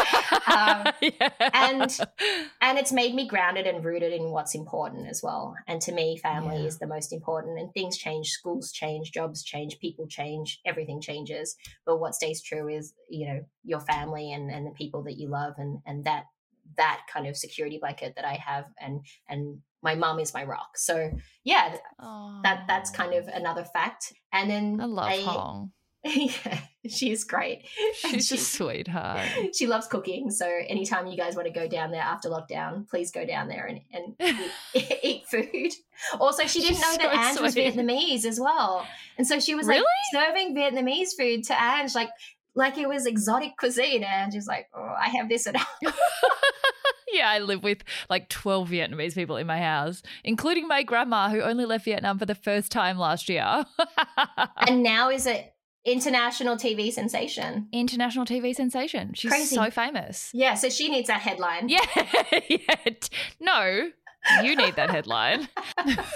Um, 0.47 0.93
Yeah. 1.01 1.29
and- 1.53 1.97
and 2.61 2.77
it's 2.77 2.91
made 2.91 3.15
me 3.15 3.27
grounded 3.27 3.65
and 3.65 3.83
rooted 3.83 4.13
in 4.13 4.31
what's 4.31 4.53
important 4.53 5.07
as 5.07 5.21
well. 5.23 5.55
And 5.67 5.81
to 5.83 5.91
me, 5.91 6.17
family 6.17 6.61
Yeah. 6.61 6.67
is 6.67 6.77
the 6.77 6.87
most 6.87 7.13
important. 7.13 7.59
And 7.59 7.73
things 7.73 7.97
change, 7.97 8.29
schools 8.29 8.71
change, 8.71 9.11
jobs 9.11 9.43
change, 9.43 9.79
people 9.79 10.05
change, 10.07 10.59
everything 10.65 11.01
changes. 11.01 11.55
But 11.85 11.99
what 11.99 12.13
stays 12.15 12.41
true 12.43 12.67
is, 12.67 12.93
you 13.09 13.27
know, 13.27 13.39
your 13.63 13.79
family 13.79 14.31
and, 14.33 14.51
and 14.51 14.67
the 14.67 14.71
people 14.71 15.03
that 15.03 15.17
you 15.17 15.29
love 15.29 15.53
and 15.57 15.79
and 15.85 16.03
that 16.03 16.25
that 16.77 17.01
kind 17.11 17.25
of 17.27 17.35
security 17.35 17.77
blanket 17.79 18.13
that 18.15 18.25
I 18.25 18.33
have 18.35 18.65
and 18.79 19.01
and 19.27 19.61
my 19.81 19.95
mum 19.95 20.19
is 20.19 20.33
my 20.33 20.43
rock. 20.43 20.77
So 20.77 21.11
yeah, 21.43 21.75
that 22.43 22.65
that's 22.67 22.89
kind 22.91 23.13
of 23.13 23.27
another 23.27 23.63
fact. 23.63 24.13
And 24.33 24.49
then 24.49 24.79
I 24.81 24.85
love 24.85 25.07
I- 25.09 25.21
Hong. 25.21 25.71
yeah, 26.05 26.61
she's 26.87 27.25
great. 27.25 27.67
She's 27.93 28.31
a 28.31 28.37
sweetheart. 28.37 29.27
she 29.53 29.67
loves 29.67 29.85
cooking. 29.85 30.31
So 30.31 30.47
anytime 30.47 31.07
you 31.07 31.17
guys 31.17 31.35
want 31.35 31.45
to 31.49 31.53
go 31.53 31.67
down 31.67 31.91
there 31.91 32.01
after 32.01 32.29
lockdown, 32.29 32.87
please 32.87 33.11
go 33.11 33.25
down 33.25 33.49
there 33.49 33.65
and, 33.65 33.81
and 33.91 34.15
eat, 34.73 34.97
eat 35.03 35.25
food. 35.27 35.73
Also, 36.17 36.45
she 36.45 36.61
didn't 36.61 36.77
She's 36.77 36.81
know 36.81 36.95
that 37.03 37.33
so 37.35 37.41
Ange 37.41 37.41
was. 37.41 37.53
Vietnamese 37.53 38.23
as 38.23 38.39
well. 38.39 38.87
And 39.17 39.27
so 39.27 39.41
she 39.41 39.55
was 39.55 39.67
Really? 39.67 39.81
like 39.81 40.25
serving 40.29 40.55
Vietnamese 40.55 41.09
food 41.17 41.43
to 41.47 41.61
Ange 41.61 41.93
like 41.93 42.11
like 42.55 42.77
it 42.77 42.87
was 42.87 43.05
exotic 43.05 43.57
cuisine. 43.57 44.05
And 44.05 44.31
she's 44.31 44.47
like, 44.47 44.69
oh, 44.73 44.81
I 44.97 45.09
have 45.09 45.27
this 45.27 45.47
at 45.47 45.57
home. 45.57 45.93
Yeah, 47.13 47.29
I 47.29 47.39
live 47.39 47.63
with 47.63 47.83
like 48.09 48.29
12 48.29 48.69
Vietnamese 48.69 49.15
people 49.15 49.37
in 49.37 49.47
my 49.47 49.59
house, 49.59 50.01
including 50.23 50.67
my 50.67 50.83
grandma 50.83 51.29
who 51.29 51.41
only 51.41 51.65
left 51.65 51.85
Vietnam 51.85 52.19
for 52.19 52.25
the 52.25 52.35
first 52.35 52.71
time 52.71 52.97
last 52.97 53.29
year. 53.29 53.65
and 54.67 54.83
now 54.83 55.09
is 55.09 55.25
an 55.27 55.43
international 55.85 56.55
TV 56.57 56.91
sensation. 56.91 57.67
International 57.71 58.25
TV 58.25 58.53
sensation. 58.55 59.13
She's 59.13 59.31
Crazy. 59.31 59.55
so 59.55 59.69
famous. 59.69 60.29
Yeah, 60.33 60.53
so 60.55 60.69
she 60.69 60.89
needs 60.89 61.07
that 61.07 61.21
headline. 61.21 61.69
Yeah, 61.69 61.85
yeah. 62.49 62.75
No, 63.39 63.89
you 64.43 64.55
need 64.55 64.75
that 64.75 64.89
headline. 64.89 65.47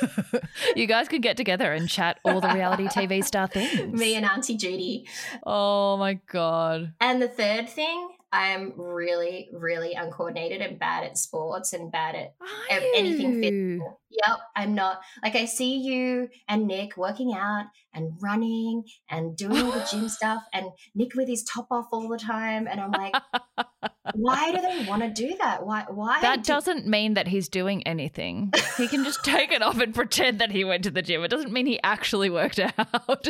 you 0.76 0.86
guys 0.86 1.07
can 1.07 1.22
get 1.22 1.38
together 1.38 1.72
and 1.72 1.90
chat 1.90 2.20
all 2.26 2.41
the 2.41 2.49
reality 2.49 2.88
TV 2.88 3.24
star 3.24 3.48
things. 3.48 3.98
Me 3.98 4.15
and 4.15 4.26
Auntie 4.26 4.57
Judy. 4.57 5.07
oh 5.45 5.98
my 5.98 6.15
god. 6.28 6.94
And 6.99 7.22
the 7.22 7.30
third 7.30 7.70
thing, 7.70 8.10
I'm 8.34 8.73
really, 8.77 9.47
really 9.53 9.93
uncoordinated 9.93 10.60
and 10.61 10.80
bad 10.80 11.03
at 11.03 11.19
sports 11.19 11.72
and 11.72 11.91
bad 11.91 12.15
at 12.15 12.34
Are 12.72 12.81
anything 12.95 13.39
physical. 13.39 14.01
Yep, 14.10 14.39
I'm 14.55 14.73
not. 14.73 15.01
Like 15.22 15.35
I 15.35 15.45
see 15.45 15.77
you 15.77 16.30
and 16.47 16.65
Nic 16.68 16.97
working 16.97 17.35
out 17.35 17.65
and 17.93 18.14
running 18.22 18.85
and 19.07 19.38
doing 19.38 19.57
all 19.57 19.72
the 19.72 19.88
gym 19.89 20.10
stuff, 20.10 20.43
and 20.51 20.65
Nic 20.95 21.14
with 21.14 21.27
his 21.27 21.43
top 21.43 21.68
off 21.69 21.85
all 21.91 22.10
the 22.10 22.18
time, 22.18 22.68
and 22.68 22.81
I'm 22.81 22.91
like, 22.91 23.14
why 24.15 24.51
do 24.51 24.61
they 24.61 24.85
want 24.89 25.03
to 25.03 25.10
do 25.10 25.35
that? 25.38 25.64
Why? 25.64 25.85
Why? 25.88 26.19
That 26.22 26.43
do- 26.43 26.53
doesn't 26.53 26.88
mean 26.88 27.14
that 27.14 27.27
he's 27.27 27.47
doing 27.47 27.85
anything. 27.85 28.51
He 28.77 28.88
can 28.88 29.03
just 29.03 29.23
take 29.23 29.51
it 29.51 29.61
off 29.61 29.80
and 29.80 29.93
pretend 29.93 30.39
that 30.39 30.49
he 30.49 30.64
went 30.64 30.84
to 30.85 30.91
the 30.91 31.03
gym. 31.03 31.23
It 31.23 31.30
doesn't 31.30 31.53
mean 31.53 31.68
he 31.68 31.80
actually 31.84 32.31
worked 32.31 32.60
out. 32.60 33.30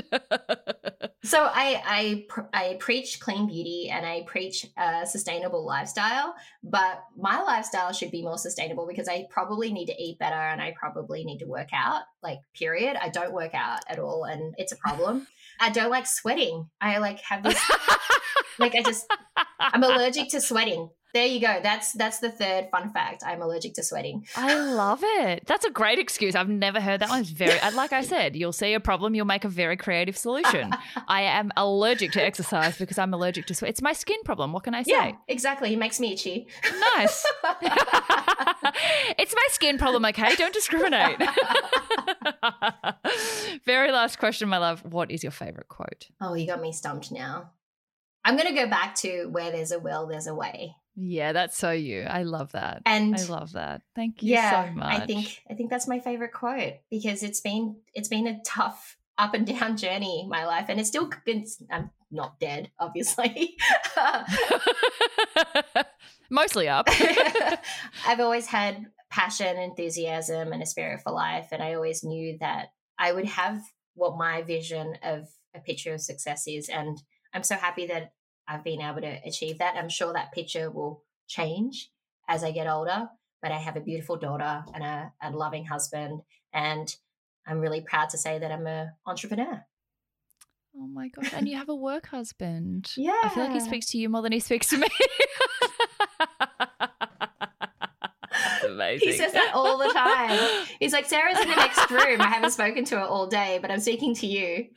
So 1.23 1.41
I 1.41 2.25
I 2.43 2.47
I 2.53 2.77
preach 2.79 3.21
clean 3.21 3.47
beauty 3.47 3.89
and 3.89 4.05
I 4.05 4.23
preach 4.27 4.67
uh, 4.75 4.92
a 5.01 5.05
sustainable 5.05 5.65
lifestyle, 5.65 6.35
but 6.63 7.03
my 7.17 7.41
lifestyle 7.41 7.91
should 7.93 8.11
be 8.11 8.21
more 8.21 8.37
sustainable 8.37 8.87
because 8.87 9.07
I 9.07 9.25
probably 9.29 9.71
need 9.71 9.87
to 9.87 10.01
eat 10.01 10.19
better 10.19 10.35
and 10.35 10.61
I 10.61 10.73
probably 10.79 11.23
need 11.23 11.39
to 11.39 11.45
work 11.45 11.69
out. 11.73 12.03
Like 12.21 12.39
period. 12.57 12.97
I 13.01 13.09
don't 13.09 13.33
work 13.33 13.53
out 13.53 13.79
at 13.87 13.99
all, 13.99 14.23
and 14.23 14.53
it's 14.57 14.71
a 14.71 14.77
problem. 14.77 15.27
I 15.59 15.69
don't 15.69 15.89
like 15.89 16.07
sweating. 16.07 16.69
I 16.79 16.99
like 16.99 17.19
have 17.21 17.43
this 17.43 17.59
like 18.59 18.75
I 18.75 18.81
just 18.81 19.05
I'm 19.59 19.83
allergic 19.83 20.29
to 20.29 20.41
sweating. 20.41 20.89
There 21.13 21.27
you 21.27 21.39
go. 21.39 21.59
That's 21.61 21.91
that's 21.93 22.17
the 22.17 22.31
third 22.31 22.69
fun 22.71 22.89
fact. 22.89 23.21
I'm 23.23 23.41
allergic 23.43 23.75
to 23.75 23.83
sweating. 23.83 24.25
I 24.35 24.55
love 24.55 25.01
it. 25.03 25.45
That's 25.45 25.63
a 25.63 25.69
great 25.69 25.99
excuse. 25.99 26.33
I've 26.33 26.49
never 26.49 26.81
heard 26.81 27.01
that 27.01 27.09
one. 27.09 27.21
It's 27.21 27.29
very, 27.29 27.59
like 27.75 27.93
I 27.93 28.01
said, 28.13 28.35
you'll 28.35 28.51
see 28.51 28.73
a 28.73 28.79
problem, 28.79 29.13
you'll 29.13 29.27
make 29.27 29.45
a 29.45 29.49
very 29.49 29.77
creative 29.77 30.17
solution. 30.17 30.73
I 31.07 31.21
am 31.21 31.51
allergic 31.55 32.13
to 32.13 32.23
exercise 32.23 32.79
because 32.79 32.97
I'm 32.97 33.13
allergic 33.13 33.45
to 33.47 33.53
sweat. 33.53 33.69
It's 33.69 33.81
my 33.81 33.93
skin 33.93 34.17
problem. 34.25 34.53
What 34.53 34.63
can 34.63 34.73
I 34.73 34.81
say? 34.81 34.91
Yeah, 34.91 35.11
exactly. 35.27 35.71
It 35.73 35.77
makes 35.77 35.99
me 35.99 36.13
itchy. 36.13 36.47
Nice. 36.97 37.25
it's 39.19 39.35
my 39.35 39.47
skin 39.49 39.77
problem, 39.77 40.05
okay? 40.05 40.33
Don't 40.35 40.53
discriminate. 40.53 41.17
Very 43.65 43.91
last 43.91 44.17
question, 44.17 44.49
my 44.49 44.57
love. 44.57 44.83
What 44.83 45.11
is 45.11 45.21
your 45.21 45.31
favorite 45.31 45.67
quote? 45.67 46.07
oh, 46.21 46.33
you 46.33 46.47
got 46.47 46.61
me 46.61 46.71
stumped 46.71 47.11
now. 47.11 47.51
I'm 48.25 48.35
going 48.35 48.47
to 48.47 48.55
go 48.55 48.67
back 48.67 48.95
to 48.95 49.27
where 49.27 49.51
there's 49.51 49.71
a 49.71 49.79
will, 49.79 50.07
there's 50.07 50.27
a 50.27 50.33
way. 50.33 50.75
Yeah, 50.95 51.31
that's 51.33 51.57
so 51.57 51.71
you. 51.71 52.03
I 52.03 52.23
love 52.23 52.51
that. 52.51 52.83
And 52.85 53.15
I 53.15 53.23
love 53.23 53.53
that. 53.53 53.81
Thank 53.95 54.21
you 54.21 54.33
yeah, 54.33 54.67
so 54.67 54.73
much. 54.73 55.01
I 55.01 55.05
think 55.05 55.41
I 55.49 55.53
think 55.55 55.69
that's 55.69 55.87
my 55.87 55.99
favorite 55.99 56.33
quote 56.33 56.73
because 56.91 57.23
it's 57.23 57.41
been 57.41 57.77
it's 57.93 58.09
been 58.09 58.27
a 58.27 58.39
tough 58.45 58.97
up 59.17 59.33
and 59.35 59.45
down 59.45 59.77
journey 59.77 60.25
my 60.27 60.43
life 60.43 60.65
and 60.69 60.79
it's 60.79 60.89
still 60.89 61.07
it's, 61.27 61.61
I'm 61.71 61.91
not 62.11 62.39
dead 62.39 62.71
obviously. 62.79 63.55
Uh, 63.95 64.23
Mostly 66.31 66.67
up. 66.67 66.87
I've 68.07 68.19
always 68.19 68.47
had 68.47 68.87
passion, 69.13 69.55
enthusiasm, 69.57 70.51
and 70.51 70.63
a 70.63 70.65
spirit 70.65 71.01
for 71.03 71.11
life. 71.11 71.49
And 71.51 71.61
I 71.61 71.75
always 71.75 72.03
knew 72.03 72.37
that 72.39 72.69
I 72.97 73.11
would 73.11 73.25
have 73.25 73.61
what 73.93 74.17
my 74.17 74.41
vision 74.41 74.97
of 75.03 75.27
a 75.55 75.59
picture 75.59 75.93
of 75.93 76.01
success 76.01 76.45
is. 76.47 76.69
And 76.69 76.99
I'm 77.33 77.43
so 77.43 77.55
happy 77.55 77.85
that 77.85 78.13
I've 78.47 78.63
been 78.63 78.81
able 78.81 79.01
to 79.01 79.19
achieve 79.25 79.59
that. 79.59 79.75
I'm 79.75 79.89
sure 79.89 80.13
that 80.13 80.31
picture 80.33 80.69
will 80.69 81.03
change 81.27 81.89
as 82.27 82.43
I 82.43 82.51
get 82.51 82.67
older. 82.67 83.09
But 83.41 83.51
I 83.51 83.57
have 83.57 83.75
a 83.75 83.81
beautiful 83.81 84.15
daughter 84.15 84.63
and 84.73 84.83
a, 84.83 85.11
a 85.21 85.31
loving 85.31 85.65
husband. 85.65 86.21
And 86.53 86.95
I'm 87.45 87.59
really 87.59 87.81
proud 87.81 88.09
to 88.11 88.17
say 88.17 88.39
that 88.39 88.51
I'm 88.51 88.65
an 88.67 88.91
entrepreneur. 89.05 89.65
Oh 90.75 90.87
my 90.87 91.09
god! 91.09 91.29
And 91.33 91.47
you 91.47 91.57
have 91.63 91.69
a 91.69 91.75
work 91.75 92.07
husband. 92.07 92.91
Yeah. 92.97 93.19
I 93.23 93.29
feel 93.29 93.43
like 93.43 93.53
he 93.53 93.59
speaks 93.59 93.87
to 93.87 93.97
you 93.97 94.09
more 94.09 94.21
than 94.21 94.31
he 94.31 94.39
speaks 94.39 94.69
to 94.69 94.77
me. 94.77 94.87
Amazing. 98.65 99.09
He 99.09 99.17
says 99.17 99.33
that 99.33 99.51
all 99.53 99.77
the 99.77 99.91
time. 99.93 100.65
He's 100.79 100.93
like, 100.93 101.05
Sarah's 101.05 101.39
in 101.39 101.49
the 101.49 101.55
next 101.55 101.89
room. 101.91 102.21
I 102.21 102.27
haven't 102.27 102.51
spoken 102.51 102.85
to 102.85 102.97
her 102.99 103.03
all 103.03 103.27
day, 103.27 103.59
but 103.61 103.69
I'm 103.69 103.79
speaking 103.79 104.15
to 104.15 104.27
you. 104.27 104.67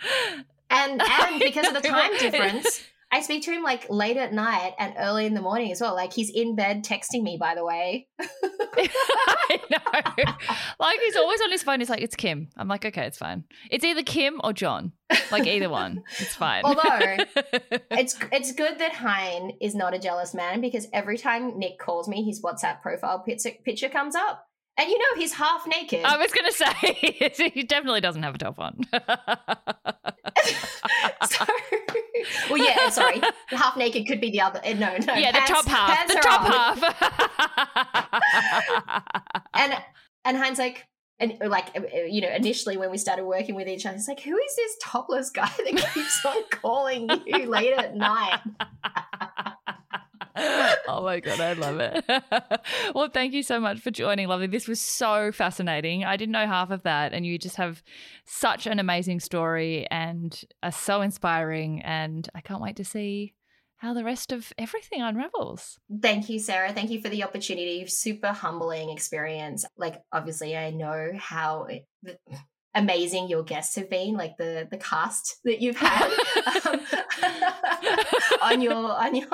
And 0.68 1.00
and 1.00 1.40
because 1.40 1.66
of 1.68 1.74
the 1.74 1.80
time 1.88 2.12
difference, 2.18 2.82
I 3.16 3.22
speak 3.22 3.44
to 3.44 3.50
him 3.50 3.62
like 3.62 3.88
late 3.88 4.18
at 4.18 4.34
night 4.34 4.74
and 4.78 4.92
early 4.98 5.24
in 5.24 5.32
the 5.32 5.40
morning 5.40 5.72
as 5.72 5.80
well. 5.80 5.94
Like 5.94 6.12
he's 6.12 6.28
in 6.28 6.54
bed 6.54 6.84
texting 6.84 7.22
me, 7.22 7.38
by 7.40 7.54
the 7.54 7.64
way. 7.64 8.08
I 8.20 9.58
know. 9.70 10.34
Like 10.78 11.00
he's 11.00 11.16
always 11.16 11.40
on 11.40 11.50
his 11.50 11.62
phone. 11.62 11.80
He's 11.80 11.88
like, 11.88 12.02
it's 12.02 12.14
Kim. 12.14 12.50
I'm 12.58 12.68
like, 12.68 12.84
okay, 12.84 13.06
it's 13.06 13.16
fine. 13.16 13.44
It's 13.70 13.86
either 13.86 14.02
Kim 14.02 14.38
or 14.44 14.52
John. 14.52 14.92
Like 15.32 15.46
either 15.46 15.70
one. 15.70 16.02
It's 16.18 16.34
fine. 16.36 16.62
Although 16.62 16.82
it's 17.90 18.18
it's 18.32 18.52
good 18.52 18.78
that 18.80 18.92
Hein 18.92 19.52
is 19.62 19.74
not 19.74 19.94
a 19.94 19.98
jealous 19.98 20.34
man 20.34 20.60
because 20.60 20.86
every 20.92 21.16
time 21.16 21.58
Nic 21.58 21.78
calls 21.78 22.08
me, 22.08 22.22
his 22.22 22.42
WhatsApp 22.42 22.82
profile 22.82 23.20
picture, 23.20 23.52
picture 23.64 23.88
comes 23.88 24.14
up. 24.14 24.45
And 24.78 24.90
you 24.90 24.98
know 24.98 25.04
he's 25.16 25.32
half 25.32 25.66
naked. 25.66 26.04
I 26.04 26.18
was 26.18 26.30
gonna 26.32 26.52
say 26.52 26.72
he 27.54 27.62
definitely 27.62 28.02
doesn't 28.02 28.22
have 28.22 28.34
a 28.34 28.38
top 28.38 28.58
on. 28.58 28.78
so, 31.28 31.46
well, 32.50 32.58
yeah, 32.58 32.90
sorry. 32.90 33.22
Half 33.48 33.78
naked 33.78 34.06
could 34.06 34.20
be 34.20 34.30
the 34.30 34.42
other. 34.42 34.60
No, 34.74 34.96
no. 34.98 35.14
yeah, 35.14 35.32
pants- 35.32 35.48
the 35.48 35.54
top 35.54 35.66
half. 35.66 36.08
The 36.08 36.14
top 36.22 36.42
on. 36.42 36.78
half. 36.78 37.02
And 39.54 39.74
and 40.26 40.36
Hein's 40.36 40.58
like, 40.58 40.86
and 41.18 41.38
like 41.46 41.74
uh, 41.74 41.80
you 42.06 42.20
know, 42.20 42.28
initially 42.30 42.76
when 42.76 42.90
we 42.90 42.98
started 42.98 43.24
working 43.24 43.54
with 43.54 43.68
each 43.68 43.86
other, 43.86 43.96
he's 43.96 44.08
like, 44.08 44.20
"Who 44.20 44.36
is 44.36 44.56
this 44.56 44.76
topless 44.82 45.30
guy 45.30 45.50
that 45.56 45.90
keeps 45.94 46.24
on 46.26 46.42
calling 46.50 47.08
you 47.24 47.46
late 47.46 47.72
at 47.72 47.96
night?" 47.96 48.40
oh 50.88 51.02
my 51.02 51.20
god, 51.20 51.40
I 51.40 51.52
love 51.54 51.80
it. 51.80 52.04
well, 52.94 53.08
thank 53.08 53.32
you 53.32 53.42
so 53.42 53.58
much 53.58 53.80
for 53.80 53.90
joining, 53.90 54.28
lovely. 54.28 54.46
This 54.46 54.68
was 54.68 54.80
so 54.80 55.32
fascinating. 55.32 56.04
I 56.04 56.16
didn't 56.16 56.32
know 56.32 56.46
half 56.46 56.70
of 56.70 56.82
that, 56.82 57.12
and 57.12 57.24
you 57.24 57.38
just 57.38 57.56
have 57.56 57.82
such 58.26 58.66
an 58.66 58.78
amazing 58.78 59.20
story 59.20 59.86
and 59.90 60.38
are 60.62 60.72
so 60.72 61.00
inspiring. 61.00 61.80
And 61.82 62.28
I 62.34 62.40
can't 62.40 62.60
wait 62.60 62.76
to 62.76 62.84
see 62.84 63.34
how 63.78 63.94
the 63.94 64.04
rest 64.04 64.32
of 64.32 64.52
everything 64.58 65.02
unravels. 65.02 65.78
Thank 66.02 66.28
you, 66.28 66.38
Sarah. 66.38 66.72
Thank 66.72 66.90
you 66.90 67.00
for 67.00 67.08
the 67.08 67.24
opportunity. 67.24 67.86
Super 67.86 68.28
humbling 68.28 68.90
experience. 68.90 69.64
Like, 69.76 70.02
obviously, 70.12 70.56
I 70.56 70.70
know 70.70 71.12
how 71.18 71.66
amazing 72.76 73.28
your 73.28 73.42
guests 73.42 73.74
have 73.74 73.90
been, 73.90 74.14
like 74.14 74.36
the 74.36 74.68
the 74.70 74.76
cast 74.76 75.38
that 75.44 75.60
you've 75.60 75.76
had 75.76 76.04
um, 76.66 76.80
on 78.42 78.60
your 78.60 78.74
on 78.74 79.14
your 79.14 79.28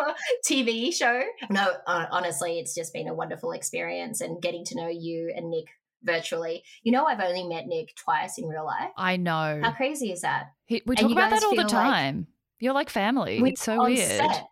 TV 0.49 0.93
show. 0.95 1.23
No, 1.51 1.75
honestly, 1.87 2.59
it's 2.59 2.75
just 2.75 2.93
been 2.93 3.09
a 3.09 3.15
wonderful 3.15 3.53
experience, 3.53 4.21
and 4.21 4.41
getting 4.41 4.65
to 4.67 4.77
know 4.77 4.89
you 4.89 5.33
and 5.37 5.51
Nic 5.51 5.67
virtually. 6.03 6.63
You 6.83 6.93
know, 6.93 7.05
I've 7.05 7.21
only 7.21 7.45
met 7.47 7.67
Nic 7.67 7.95
twice 7.97 8.39
in 8.39 8.47
real 8.47 8.65
life. 8.65 8.91
I 8.97 9.17
know. 9.17 9.61
How 9.63 9.73
crazy 9.73 10.13
is 10.13 10.23
that? 10.23 10.53
He- 10.65 10.83
we 10.87 10.97
and 10.97 11.09
talk 11.09 11.13
about 11.13 11.31
that 11.31 11.45
all 11.45 11.51
the 11.51 11.57
feel 11.57 11.65
like- 11.65 11.71
time. 11.71 12.27
You're 12.59 12.75
like 12.75 12.91
family. 12.91 13.43
We 13.43 13.51
it's 13.51 13.63
so 13.63 13.81
on 13.83 13.91
weird. 13.93 14.09
set. 14.09 14.47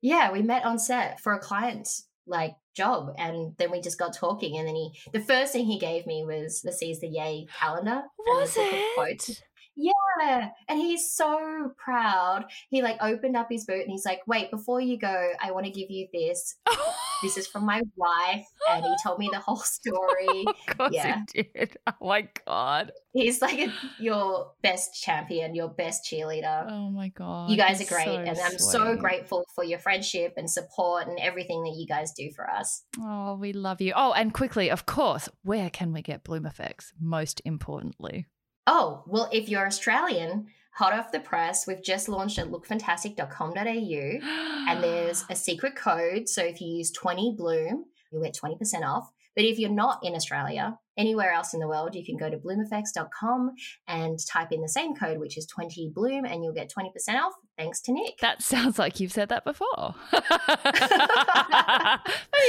Yeah, 0.00 0.32
we 0.32 0.42
met 0.42 0.64
on 0.64 0.78
set 0.78 1.20
for 1.20 1.32
a 1.34 1.38
client 1.38 1.88
like 2.26 2.54
job, 2.78 3.14
and 3.18 3.54
then 3.58 3.70
we 3.70 3.82
just 3.82 3.98
got 3.98 4.14
talking. 4.14 4.56
And 4.56 4.66
then 4.66 4.74
he, 4.74 4.92
the 5.12 5.20
first 5.20 5.52
thing 5.52 5.66
he 5.66 5.78
gave 5.78 6.06
me 6.06 6.24
was 6.24 6.62
the 6.62 6.72
Seize 6.72 7.00
the 7.00 7.08
Yay 7.08 7.46
calendar. 7.58 8.04
Was 8.18 8.54
book 8.54 8.72
of 8.72 8.78
quotes. 8.94 9.28
it? 9.28 9.42
Yeah, 9.80 10.48
and 10.68 10.78
he's 10.80 11.12
so 11.12 11.72
proud. 11.76 12.46
He 12.68 12.82
like 12.82 12.96
opened 13.00 13.36
up 13.36 13.46
his 13.48 13.64
boot 13.64 13.82
and 13.82 13.90
he's 13.90 14.04
like, 14.04 14.26
"Wait, 14.26 14.50
before 14.50 14.80
you 14.80 14.98
go, 14.98 15.30
I 15.40 15.52
want 15.52 15.66
to 15.66 15.72
give 15.72 15.90
you 15.90 16.08
this. 16.12 16.56
This 17.22 17.36
is 17.36 17.46
from 17.46 17.64
my 17.66 17.82
wife." 17.96 18.46
And 18.70 18.84
he 18.84 18.94
told 19.02 19.18
me 19.18 19.28
the 19.32 19.38
whole 19.40 19.56
story. 19.56 20.44
Course 20.76 20.92
Yeah. 20.92 21.22
he 21.34 21.42
did. 21.42 21.76
Oh 22.00 22.06
my 22.06 22.28
god. 22.46 22.92
He's 23.12 23.40
like 23.42 23.58
a, 23.58 23.72
your 23.98 24.52
best 24.62 25.02
champion, 25.02 25.54
your 25.54 25.68
best 25.68 26.04
cheerleader. 26.04 26.66
Oh 26.70 26.90
my 26.90 27.08
god. 27.08 27.50
you 27.50 27.56
guys 27.56 27.80
are 27.80 27.86
great, 27.92 28.04
so 28.04 28.16
and 28.16 28.38
I'm 28.38 28.58
so 28.58 28.94
grateful 28.96 29.44
for 29.54 29.64
your 29.64 29.78
friendship 29.78 30.34
and 30.36 30.48
support 30.50 31.08
and 31.08 31.18
everything 31.18 31.62
that 31.64 31.74
you 31.76 31.86
guys 31.86 32.12
do 32.12 32.30
for 32.36 32.48
us. 32.48 32.82
Oh, 33.00 33.34
we 33.36 33.52
love 33.52 33.80
you. 33.80 33.92
Oh, 33.96 34.12
and 34.12 34.32
quickly, 34.32 34.70
of 34.70 34.86
course, 34.86 35.28
where 35.42 35.70
can 35.70 35.92
we 35.92 36.02
get 36.02 36.24
Bloomeffects? 36.24 36.92
Most 37.00 37.40
importantly. 37.44 38.26
Oh, 38.66 39.02
well, 39.06 39.28
if 39.32 39.48
you're 39.48 39.66
Australian, 39.66 40.48
hot 40.78 40.92
off 40.92 41.10
the 41.10 41.18
press, 41.18 41.66
we've 41.66 41.82
just 41.82 42.08
launched 42.08 42.38
at 42.38 42.52
lookfantastic.com.au 42.52 43.58
and 44.70 44.82
there's 44.82 45.24
a 45.28 45.34
secret 45.34 45.74
code. 45.74 46.28
So 46.28 46.40
if 46.44 46.60
you 46.60 46.68
use 46.68 46.92
20 46.92 47.34
Bloom, 47.36 47.86
you'll 48.12 48.22
get 48.22 48.38
20% 48.40 48.82
off. 48.82 49.12
But 49.38 49.44
if 49.44 49.60
you're 49.60 49.70
not 49.70 50.00
in 50.02 50.16
Australia, 50.16 50.76
anywhere 50.96 51.30
else 51.30 51.54
in 51.54 51.60
the 51.60 51.68
world, 51.68 51.94
you 51.94 52.04
can 52.04 52.16
go 52.16 52.28
to 52.28 52.36
bloomeffects.com 52.36 53.52
and 53.86 54.18
type 54.26 54.50
in 54.50 54.60
the 54.60 54.68
same 54.68 54.96
code, 54.96 55.20
which 55.20 55.38
is 55.38 55.46
20 55.46 55.92
Bloom, 55.94 56.24
and 56.24 56.42
you'll 56.42 56.52
get 56.52 56.72
20% 56.76 56.90
off. 57.20 57.34
Thanks 57.56 57.80
to 57.82 57.92
Nic. 57.92 58.18
that 58.20 58.42
sounds 58.42 58.80
like 58.80 58.98
you've 58.98 59.12
said 59.12 59.28
that 59.28 59.44
before. 59.44 59.94
Maybe 60.12 60.24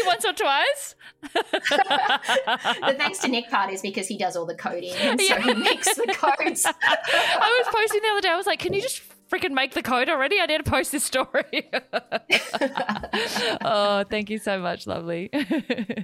once 0.07 0.25
or 0.25 0.33
twice. 0.33 0.95
the 1.21 2.95
thanks 2.97 3.19
to 3.19 3.27
Nic 3.27 3.51
part 3.51 3.71
is 3.71 3.83
because 3.83 4.07
he 4.07 4.17
does 4.17 4.35
all 4.35 4.47
the 4.47 4.55
coding, 4.55 4.93
and 4.95 5.21
so 5.21 5.27
Yeah. 5.27 5.41
he 5.43 5.53
makes 5.53 5.93
the 5.93 6.11
codes. 6.17 6.65
I 6.65 7.63
was 7.63 7.67
posting 7.71 8.01
the 8.01 8.09
other 8.09 8.21
day. 8.21 8.29
I 8.29 8.35
was 8.35 8.47
like, 8.47 8.57
"Can 8.59 8.73
you 8.73 8.81
just 8.81 9.03
freaking 9.31 9.51
make 9.51 9.75
the 9.75 9.83
code 9.83 10.09
already? 10.09 10.39
I 10.41 10.47
need 10.47 10.65
to 10.65 10.69
post 10.69 10.91
this 10.91 11.03
story." 11.03 11.69
oh, 13.61 14.03
thank 14.09 14.31
you 14.31 14.39
so 14.39 14.59
much, 14.59 14.87
lovely. 14.87 15.29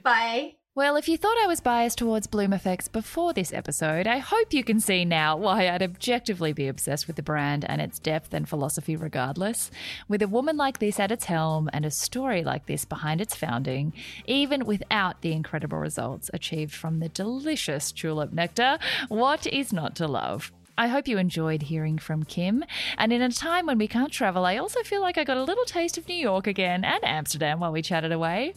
Bye. 0.04 0.54
Well, 0.76 0.98
if 0.98 1.08
you 1.08 1.16
thought 1.16 1.38
I 1.42 1.48
was 1.48 1.62
biased 1.62 1.98
towards 2.00 2.28
Bloomeffects 2.28 2.92
before 2.92 3.32
this 3.32 3.54
episode, 3.54 4.08
I 4.08 4.18
hope 4.18 4.52
you 4.52 4.62
can 4.62 4.82
see 4.82 5.06
now 5.06 5.38
why 5.38 5.70
I'd 5.70 5.82
objectively 5.82 6.52
be 6.52 6.68
obsessed 6.68 7.08
with 7.08 7.16
the 7.16 7.24
brand 7.24 7.64
and 7.64 7.80
its 7.80 7.98
depth 7.98 8.34
and 8.34 8.46
philosophy 8.46 8.98
regardless. 8.98 9.72
With 10.10 10.22
a 10.22 10.28
woman 10.28 10.58
like 10.58 10.80
this 10.80 11.00
at 11.00 11.14
its 11.14 11.24
helm 11.24 11.70
and 11.72 11.86
a 11.86 11.92
story 11.92 12.44
like 12.44 12.66
this 12.66 12.84
behind 12.84 13.22
its 13.22 13.38
founding, 13.38 13.94
even 14.26 14.66
without 14.66 15.22
the 15.22 15.32
incredible 15.32 15.78
results 15.78 16.30
achieved 16.34 16.74
from 16.74 17.00
the 17.00 17.08
delicious 17.08 17.94
tulip 17.94 18.34
nectar, 18.34 18.78
what 19.08 19.48
is 19.48 19.72
not 19.72 19.96
to 19.96 20.10
love? 20.10 20.52
I 20.78 20.88
hope 20.88 21.08
you 21.08 21.18
enjoyed 21.18 21.64
hearing 21.64 21.98
from 21.98 22.24
Kim. 22.24 22.64
And 22.98 23.14
in 23.14 23.22
a 23.22 23.32
time 23.32 23.66
when 23.66 23.78
we 23.78 23.88
can't 23.88 24.12
travel, 24.12 24.46
I 24.46 24.58
also 24.58 24.84
feel 24.84 25.02
like 25.02 25.18
I 25.18 25.24
got 25.24 25.38
a 25.38 25.44
little 25.44 25.64
taste 25.64 25.98
of 25.98 26.08
New 26.08 26.16
York 26.16 26.48
again 26.48 26.84
and 26.84 27.04
Amsterdam 27.04 27.62
while 27.62 27.72
we 27.72 27.82
chatted 27.82 28.12
away. 28.12 28.56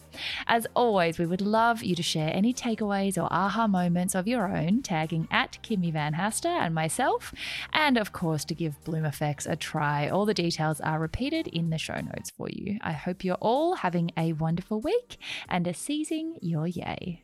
As 0.49 0.67
always, 0.75 1.19
we 1.19 1.27
would 1.27 1.41
love 1.41 1.85
you 1.85 1.95
to 1.95 2.03
share 2.03 2.35
any 2.35 2.53
takeaways 2.53 3.17
or 3.17 3.33
aha 3.33 3.69
moments 3.69 4.17
of 4.17 4.27
your 4.27 4.49
own, 4.49 4.83
tagging 4.83 5.29
at 5.31 5.59
Kimmy 5.63 5.93
Van 5.93 6.15
Haaster 6.15 6.47
and 6.47 6.75
myself, 6.75 7.33
and 7.73 7.97
of 7.97 8.13
course 8.13 8.45
to 8.47 8.55
give 8.55 8.83
Bloomeffects 8.85 9.49
a 9.49 9.55
try. 9.55 10.09
All 10.09 10.27
the 10.27 10.35
details 10.35 10.81
are 10.81 10.99
repeated 10.99 11.47
in 11.47 11.71
the 11.71 11.79
show 11.79 12.01
notes 12.01 12.31
for 12.31 12.49
you. 12.51 12.79
I 12.83 12.93
hope 12.93 13.23
you're 13.23 13.37
all 13.37 13.77
having 13.77 14.11
a 14.17 14.33
wonderful 14.33 14.81
week 14.81 15.19
and 15.49 15.69
are 15.69 15.75
seizing 15.75 16.37
your 16.41 16.67
yay. 16.67 17.23